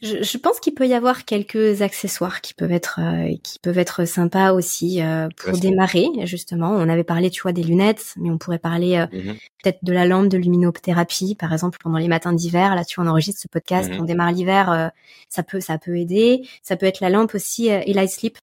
je, 0.00 0.22
je, 0.22 0.38
pense 0.38 0.60
qu'il 0.60 0.74
peut 0.74 0.86
y 0.86 0.94
avoir 0.94 1.24
quelques 1.24 1.82
accessoires 1.82 2.40
qui 2.40 2.54
peuvent 2.54 2.72
être 2.72 3.00
euh, 3.02 3.34
qui 3.42 3.58
peuvent 3.58 3.78
être 3.78 4.04
sympas 4.04 4.52
aussi 4.52 5.02
euh, 5.02 5.28
pour 5.36 5.58
démarrer 5.58 6.06
justement. 6.24 6.70
On 6.70 6.88
avait 6.88 7.04
parlé 7.04 7.30
tu 7.30 7.42
vois 7.42 7.52
des 7.52 7.64
lunettes, 7.64 8.14
mais 8.16 8.30
on 8.30 8.38
pourrait 8.38 8.60
parler 8.60 8.96
euh, 8.96 9.06
mmh 9.06 9.36
peut-être 9.64 9.82
de 9.82 9.92
la 9.92 10.06
lampe 10.06 10.28
de 10.28 10.38
luminothérapie 10.38 11.34
par 11.34 11.52
exemple 11.52 11.78
pendant 11.82 11.98
les 11.98 12.06
matins 12.06 12.32
d'hiver. 12.32 12.76
Là 12.76 12.84
tu 12.84 12.94
vois, 12.94 13.04
on 13.04 13.12
enregistre 13.12 13.40
ce 13.40 13.48
podcast, 13.48 13.90
mmh 13.90 14.00
on 14.00 14.04
démarre 14.04 14.30
l'hiver, 14.30 14.92
ça 15.28 15.42
peut 15.42 15.60
ça 15.60 15.78
peut 15.78 15.96
aider. 15.96 16.42
Ça 16.62 16.76
peut 16.76 16.86
être 16.86 17.00
la 17.00 17.10
lampe 17.10 17.34
aussi 17.34 17.66
et 17.66 17.92
light 17.92 18.10
sleep, 18.10 18.38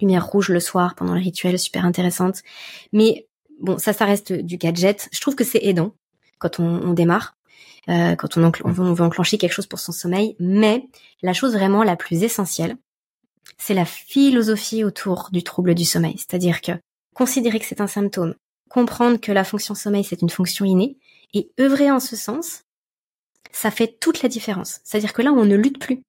lumière 0.00 0.26
rouge 0.26 0.48
le 0.48 0.58
soir 0.58 0.96
pendant 0.96 1.14
le 1.14 1.20
rituel, 1.20 1.56
super 1.56 1.84
intéressante. 1.84 2.42
Mais 2.92 3.28
bon, 3.60 3.78
ça 3.78 3.92
ça 3.92 4.06
reste 4.06 4.32
du 4.32 4.56
gadget. 4.56 5.08
Je 5.12 5.20
trouve 5.20 5.36
que 5.36 5.44
c'est 5.44 5.64
aidant 5.64 5.94
quand 6.40 6.58
on, 6.58 6.64
on 6.64 6.94
démarre. 6.94 7.37
Euh, 7.88 8.16
quand 8.16 8.36
on, 8.36 8.52
on, 8.64 8.70
veut 8.70 9.04
enclencher 9.04 9.38
quelque 9.38 9.52
chose 9.52 9.66
pour 9.66 9.78
son 9.78 9.92
sommeil. 9.92 10.36
Mais 10.38 10.86
la 11.22 11.32
chose 11.32 11.54
vraiment 11.54 11.82
la 11.82 11.96
plus 11.96 12.22
essentielle, 12.22 12.76
c'est 13.56 13.74
la 13.74 13.86
philosophie 13.86 14.84
autour 14.84 15.30
du 15.32 15.42
trouble 15.42 15.74
du 15.74 15.84
sommeil. 15.84 16.16
C'est-à-dire 16.18 16.60
que 16.60 16.72
considérer 17.14 17.58
que 17.58 17.64
c'est 17.64 17.80
un 17.80 17.86
symptôme, 17.86 18.34
comprendre 18.68 19.18
que 19.18 19.32
la 19.32 19.44
fonction 19.44 19.74
sommeil, 19.74 20.04
c'est 20.04 20.20
une 20.20 20.28
fonction 20.28 20.64
innée, 20.64 20.98
et 21.34 21.50
œuvrer 21.58 21.90
en 21.90 22.00
ce 22.00 22.14
sens, 22.14 22.64
ça 23.52 23.70
fait 23.70 23.98
toute 24.00 24.22
la 24.22 24.28
différence. 24.28 24.80
C'est-à-dire 24.84 25.12
que 25.12 25.22
là, 25.22 25.32
on 25.32 25.44
ne 25.44 25.56
lutte 25.56 25.78
plus. 25.78 26.02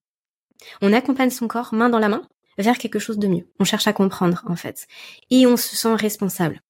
On 0.81 0.91
accompagne 0.91 1.29
son 1.29 1.47
corps 1.47 1.73
main 1.73 1.89
dans 1.89 1.99
la 1.99 2.09
main 2.09 2.23
vers 2.57 2.77
quelque 2.77 2.99
chose 2.99 3.17
de 3.17 3.27
mieux. 3.27 3.47
On 3.59 3.63
cherche 3.63 3.87
à 3.87 3.93
comprendre, 3.93 4.43
en 4.47 4.57
fait. 4.57 4.87
Et 5.29 5.47
on 5.47 5.55
se 5.55 5.77
sent 5.77 5.95
responsable. 5.95 6.61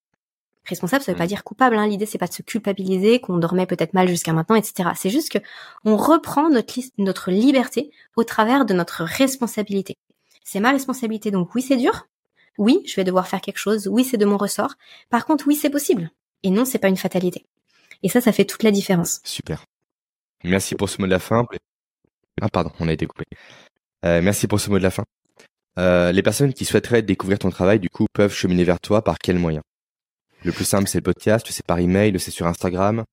Responsable, 0.66 1.04
ça 1.04 1.12
veut 1.12 1.18
pas 1.18 1.28
dire 1.28 1.44
coupable. 1.44 1.78
Hein. 1.78 1.88
L'idée, 1.88 2.06
c'est 2.06 2.18
pas 2.18 2.28
de 2.28 2.34
se 2.34 2.42
culpabiliser, 2.42 3.20
qu'on 3.20 3.38
dormait 3.38 3.66
peut-être 3.66 3.94
mal 3.94 4.08
jusqu'à 4.08 4.34
maintenant, 4.34 4.56
etc. 4.56 4.90
C'est 4.96 5.10
juste 5.10 5.32
que 5.32 5.40
on 5.86 5.98
reprend 5.98 6.50
notre, 6.50 6.74
notre 6.98 7.32
liberté 7.32 7.92
au 8.16 8.24
travers 8.24 8.66
de 8.66 8.74
notre 8.74 9.04
responsabilité. 9.04 9.96
C'est 10.44 10.60
ma 10.60 10.72
responsabilité, 10.72 11.32
donc 11.32 11.56
oui, 11.56 11.62
c'est 11.62 11.78
dur. 11.78 12.08
Oui, 12.58 12.84
je 12.86 12.96
vais 12.96 13.04
devoir 13.04 13.28
faire 13.28 13.42
quelque 13.42 13.58
chose. 13.58 13.88
Oui, 13.88 14.04
c'est 14.04 14.18
de 14.18 14.26
mon 14.26 14.38
ressort. 14.38 14.76
Par 15.10 15.26
contre, 15.26 15.48
oui, 15.48 15.56
c'est 15.56 15.70
possible. 15.70 16.12
Et 16.44 16.50
non, 16.50 16.66
c'est 16.66 16.80
pas 16.80 16.90
une 16.90 16.98
fatalité. 16.98 17.46
Et 18.04 18.10
ça, 18.10 18.22
ça 18.22 18.32
fait 18.32 18.46
toute 18.46 18.64
la 18.64 18.72
différence. 18.72 19.22
Super. 19.24 19.64
Merci 20.44 20.76
pour 20.76 20.90
ce 20.90 21.02
mot 21.02 21.08
de 21.08 21.12
la 21.12 21.20
fin. 21.20 21.46
Ah, 22.42 22.50
pardon, 22.50 22.72
on 22.80 22.88
a 22.88 22.94
été 22.94 23.06
coupé. 23.06 23.26
Euh, 24.06 24.22
merci 24.22 24.48
pour 24.48 24.60
ce 24.60 24.70
mot 24.70 24.78
de 24.78 24.84
la 24.84 24.92
fin. 24.92 25.04
Euh, 25.78 26.12
les 26.12 26.22
personnes 26.22 26.54
qui 26.54 26.66
souhaiteraient 26.66 27.02
découvrir 27.02 27.40
ton 27.40 27.50
travail, 27.50 27.80
du 27.80 27.90
coup, 27.90 28.06
peuvent 28.14 28.34
cheminer 28.34 28.64
vers 28.64 28.80
toi 28.80 29.04
par 29.04 29.18
quels 29.20 29.40
moyens? 29.40 29.64
Le 30.44 30.52
plus 30.52 30.66
simple, 30.66 30.88
c'est 30.88 31.00
le 31.00 31.04
podcast, 31.04 31.46
c'est 31.50 31.66
par 31.66 31.80
email, 31.80 32.20
c'est 32.20 32.32
sur 32.32 32.48
Instagram. 32.48 33.04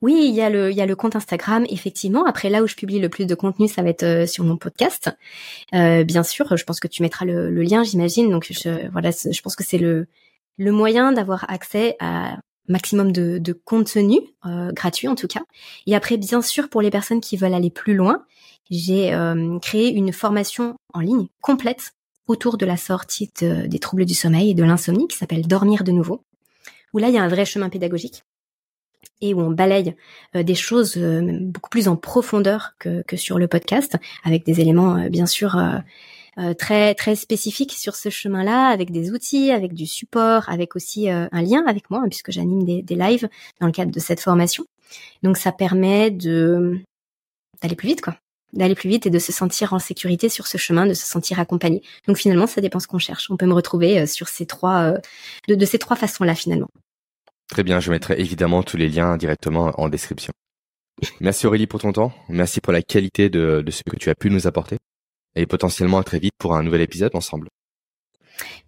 Oui, 0.00 0.24
il 0.28 0.34
y 0.34 0.40
a 0.40 0.50
le 0.50 0.70
il 0.70 0.76
y 0.76 0.80
a 0.80 0.86
le 0.86 0.96
compte 0.96 1.16
Instagram 1.16 1.64
effectivement. 1.68 2.24
Après 2.24 2.50
là 2.50 2.62
où 2.62 2.66
je 2.66 2.74
publie 2.74 2.98
le 2.98 3.08
plus 3.08 3.26
de 3.26 3.34
contenu, 3.34 3.68
ça 3.68 3.82
va 3.82 3.90
être 3.90 4.02
euh, 4.02 4.26
sur 4.26 4.44
mon 4.44 4.56
podcast. 4.56 5.10
Euh, 5.74 6.04
bien 6.04 6.22
sûr, 6.22 6.56
je 6.56 6.64
pense 6.64 6.80
que 6.80 6.88
tu 6.88 7.02
mettras 7.02 7.24
le, 7.26 7.50
lien, 7.62 7.82
j'imagine. 7.82 8.30
Donc 8.30 8.46
je, 8.50 8.90
voilà, 8.90 9.10
je 9.10 9.40
pense 9.40 9.56
que 9.56 9.64
c'est 9.64 9.78
le 9.78 10.06
le 10.56 10.72
moyen 10.72 11.12
d'avoir 11.12 11.48
accès 11.50 11.96
à 12.00 12.38
maximum 12.68 13.12
de, 13.12 13.38
de 13.38 13.52
contenu 13.52 14.20
euh, 14.44 14.72
gratuit 14.72 15.08
en 15.08 15.14
tout 15.14 15.28
cas. 15.28 15.42
Et 15.86 15.94
après, 15.94 16.16
bien 16.16 16.42
sûr, 16.42 16.68
pour 16.68 16.82
les 16.82 16.90
personnes 16.90 17.20
qui 17.20 17.36
veulent 17.36 17.54
aller 17.54 17.70
plus 17.70 17.94
loin, 17.94 18.24
j'ai 18.70 19.16
créé 19.62 19.94
une 19.94 20.12
formation 20.12 20.76
en 20.92 21.00
ligne 21.00 21.28
complète 21.40 21.92
autour 22.26 22.58
de 22.58 22.66
la 22.66 22.76
sortie 22.76 23.30
des 23.40 23.78
troubles 23.78 24.04
du 24.04 24.12
sommeil 24.12 24.50
et 24.50 24.54
de 24.54 24.62
l'insomnie 24.62 25.08
qui 25.08 25.16
s'appelle 25.16 25.46
Dormir 25.46 25.84
de 25.84 25.92
nouveau 25.92 26.22
où 26.94 26.98
là, 26.98 27.08
il 27.08 27.14
y 27.14 27.18
a 27.18 27.22
un 27.22 27.28
vrai 27.28 27.44
chemin 27.44 27.68
pédagogique 27.68 28.22
et 29.20 29.34
où 29.34 29.40
on 29.40 29.50
balaye 29.50 29.94
euh, 30.36 30.42
des 30.42 30.54
choses 30.54 30.96
euh, 30.96 31.38
beaucoup 31.40 31.70
plus 31.70 31.88
en 31.88 31.96
profondeur 31.96 32.74
que, 32.78 33.02
que, 33.02 33.16
sur 33.16 33.38
le 33.38 33.48
podcast, 33.48 33.96
avec 34.24 34.44
des 34.44 34.60
éléments 34.60 34.96
euh, 34.96 35.08
bien 35.08 35.26
sûr 35.26 35.60
très 36.56 36.94
très 36.94 37.16
spécifiques 37.16 37.72
sur 37.72 37.96
ce 37.96 38.10
chemin-là, 38.10 38.68
avec 38.68 38.92
des 38.92 39.10
outils, 39.10 39.50
avec 39.50 39.72
du 39.72 39.86
support, 39.86 40.48
avec 40.48 40.76
aussi 40.76 41.10
un 41.10 41.42
lien 41.42 41.64
avec 41.66 41.90
moi, 41.90 42.04
puisque 42.08 42.30
j'anime 42.30 42.62
des, 42.62 42.80
des 42.80 42.94
lives 42.94 43.28
dans 43.60 43.66
le 43.66 43.72
cadre 43.72 43.90
de 43.90 43.98
cette 43.98 44.20
formation. 44.20 44.64
Donc 45.24 45.36
ça 45.36 45.50
permet 45.50 46.12
de 46.12 46.78
d'aller 47.60 47.74
plus 47.74 47.88
vite, 47.88 48.02
quoi 48.02 48.14
d'aller 48.52 48.74
plus 48.74 48.88
vite 48.88 49.06
et 49.06 49.10
de 49.10 49.18
se 49.18 49.32
sentir 49.32 49.72
en 49.72 49.78
sécurité 49.78 50.28
sur 50.28 50.46
ce 50.46 50.58
chemin, 50.58 50.86
de 50.86 50.94
se 50.94 51.06
sentir 51.06 51.38
accompagné. 51.40 51.82
Donc 52.06 52.16
finalement, 52.16 52.46
ça 52.46 52.60
dépend 52.60 52.80
ce 52.80 52.86
qu'on 52.86 52.98
cherche. 52.98 53.30
On 53.30 53.36
peut 53.36 53.46
me 53.46 53.54
retrouver 53.54 54.00
euh, 54.00 54.06
sur 54.06 54.28
ces 54.28 54.46
trois, 54.46 54.92
euh, 54.92 54.98
de, 55.48 55.64
ces 55.64 55.78
trois 55.78 55.96
façons-là 55.96 56.34
finalement. 56.34 56.68
Très 57.48 57.62
bien, 57.62 57.80
je 57.80 57.90
mettrai 57.90 58.20
évidemment 58.20 58.62
tous 58.62 58.76
les 58.76 58.88
liens 58.88 59.16
directement 59.16 59.72
en 59.78 59.88
description. 59.88 60.32
Merci 61.20 61.46
Aurélie 61.46 61.66
pour 61.66 61.80
ton 61.80 61.92
temps, 61.92 62.12
merci 62.28 62.60
pour 62.60 62.72
la 62.72 62.82
qualité 62.82 63.30
de, 63.30 63.64
ce 63.70 63.82
que 63.88 63.96
tu 63.96 64.10
as 64.10 64.14
pu 64.14 64.30
nous 64.30 64.46
apporter 64.46 64.78
et 65.36 65.46
potentiellement 65.46 65.98
à 65.98 66.02
très 66.02 66.18
vite 66.18 66.34
pour 66.38 66.56
un 66.56 66.62
nouvel 66.62 66.80
épisode 66.80 67.14
ensemble. 67.14 67.48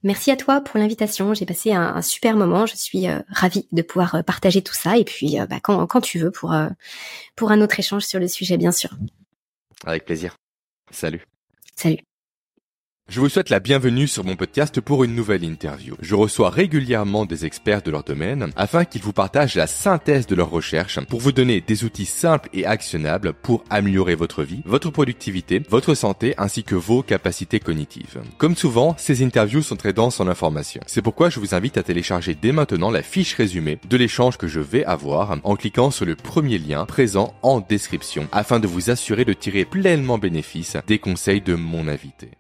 Merci 0.03 0.31
à 0.31 0.37
toi 0.37 0.61
pour 0.61 0.79
l'invitation. 0.79 1.35
J'ai 1.35 1.45
passé 1.45 1.73
un, 1.73 2.01
super 2.03 2.37
moment. 2.37 2.67
Je 2.67 2.77
suis 2.77 3.09
euh, 3.09 3.19
ravie 3.29 3.67
de 3.73 3.83
pouvoir 3.83 4.23
partager 4.25 4.63
tout 4.63 4.75
ça. 4.75 4.97
Et 4.97 5.05
puis, 5.05 5.37
bah, 5.49 5.61
quand, 5.63 5.87
quand, 5.87 6.01
tu 6.01 6.19
veux, 6.19 6.31
pour, 6.31 6.55
pour 7.37 7.51
un 7.51 7.61
autre 7.61 7.79
échange 7.79 8.05
sur 8.05 8.19
le 8.19 8.27
sujet, 8.27 8.57
bien 8.57 8.73
sûr. 8.73 8.91
Avec 9.85 10.05
plaisir. 10.05 10.37
Salut. 10.91 11.25
Salut. 11.77 12.01
Je 13.11 13.19
vous 13.19 13.29
souhaite 13.29 13.51
la 13.51 13.59
bienvenue 13.59 14.07
sur 14.07 14.23
mon 14.23 14.37
podcast 14.37 14.81
pour 14.81 15.03
une 15.03 15.17
nouvelle 15.17 15.43
interview. 15.43 15.97
Je 16.01 16.15
reçois 16.15 16.49
régulièrement 16.49 17.27
des 17.27 17.45
experts 17.45 17.83
de 17.83 17.91
leur 17.91 18.05
domaine 18.05 18.53
afin 18.55 18.85
qu'ils 18.85 19.03
vous 19.03 19.13
partagent 19.13 19.57
la 19.57 19.67
synthèse 19.67 20.29
de 20.29 20.37
leurs 20.37 20.51
recherches 20.51 21.01
pour 21.07 21.19
vous 21.19 21.33
donner 21.33 21.61
des 21.61 21.83
outils 21.83 22.07
simples 22.07 22.49
et 22.53 22.67
actionnables 22.67 23.33
pour 23.33 23.65
améliorer 23.69 24.15
votre 24.15 24.45
vie, 24.45 24.63
votre 24.65 24.91
productivité, 24.91 25.61
votre 25.69 25.95
santé 25.95 26.35
ainsi 26.39 26.63
que 26.63 26.77
vos 26.77 27.03
capacités 27.03 27.59
cognitives. 27.59 28.21
Comme 28.39 28.55
souvent, 28.55 28.95
ces 28.97 29.25
interviews 29.25 29.63
sont 29.63 29.75
très 29.75 29.93
denses 29.93 30.21
en 30.21 30.29
informations. 30.29 30.83
C'est 30.87 31.03
pourquoi 31.03 31.31
je 31.31 31.41
vous 31.41 31.57
invite 31.57 31.79
à 31.79 31.83
télécharger 31.83 32.37
dès 32.41 32.53
maintenant 32.53 32.93
la 32.93 33.03
fiche 33.03 33.35
résumée 33.35 33.81
de 33.89 33.97
l'échange 33.97 34.39
que 34.39 34.47
je 34.47 34.61
vais 34.61 34.85
avoir 34.85 35.37
en 35.43 35.57
cliquant 35.57 35.91
sur 35.91 36.07
le 36.07 36.15
premier 36.15 36.59
lien 36.59 36.87
présent 36.87 37.35
en 37.43 37.59
description 37.59 38.29
afin 38.31 38.61
de 38.61 38.69
vous 38.69 38.89
assurer 38.89 39.25
de 39.25 39.33
tirer 39.33 39.65
pleinement 39.65 40.19
bénéfice 40.19 40.77
des 40.87 41.01
conseils 41.01 41.41
de 41.41 41.57
mon 41.57 41.89
invité. 41.89 42.31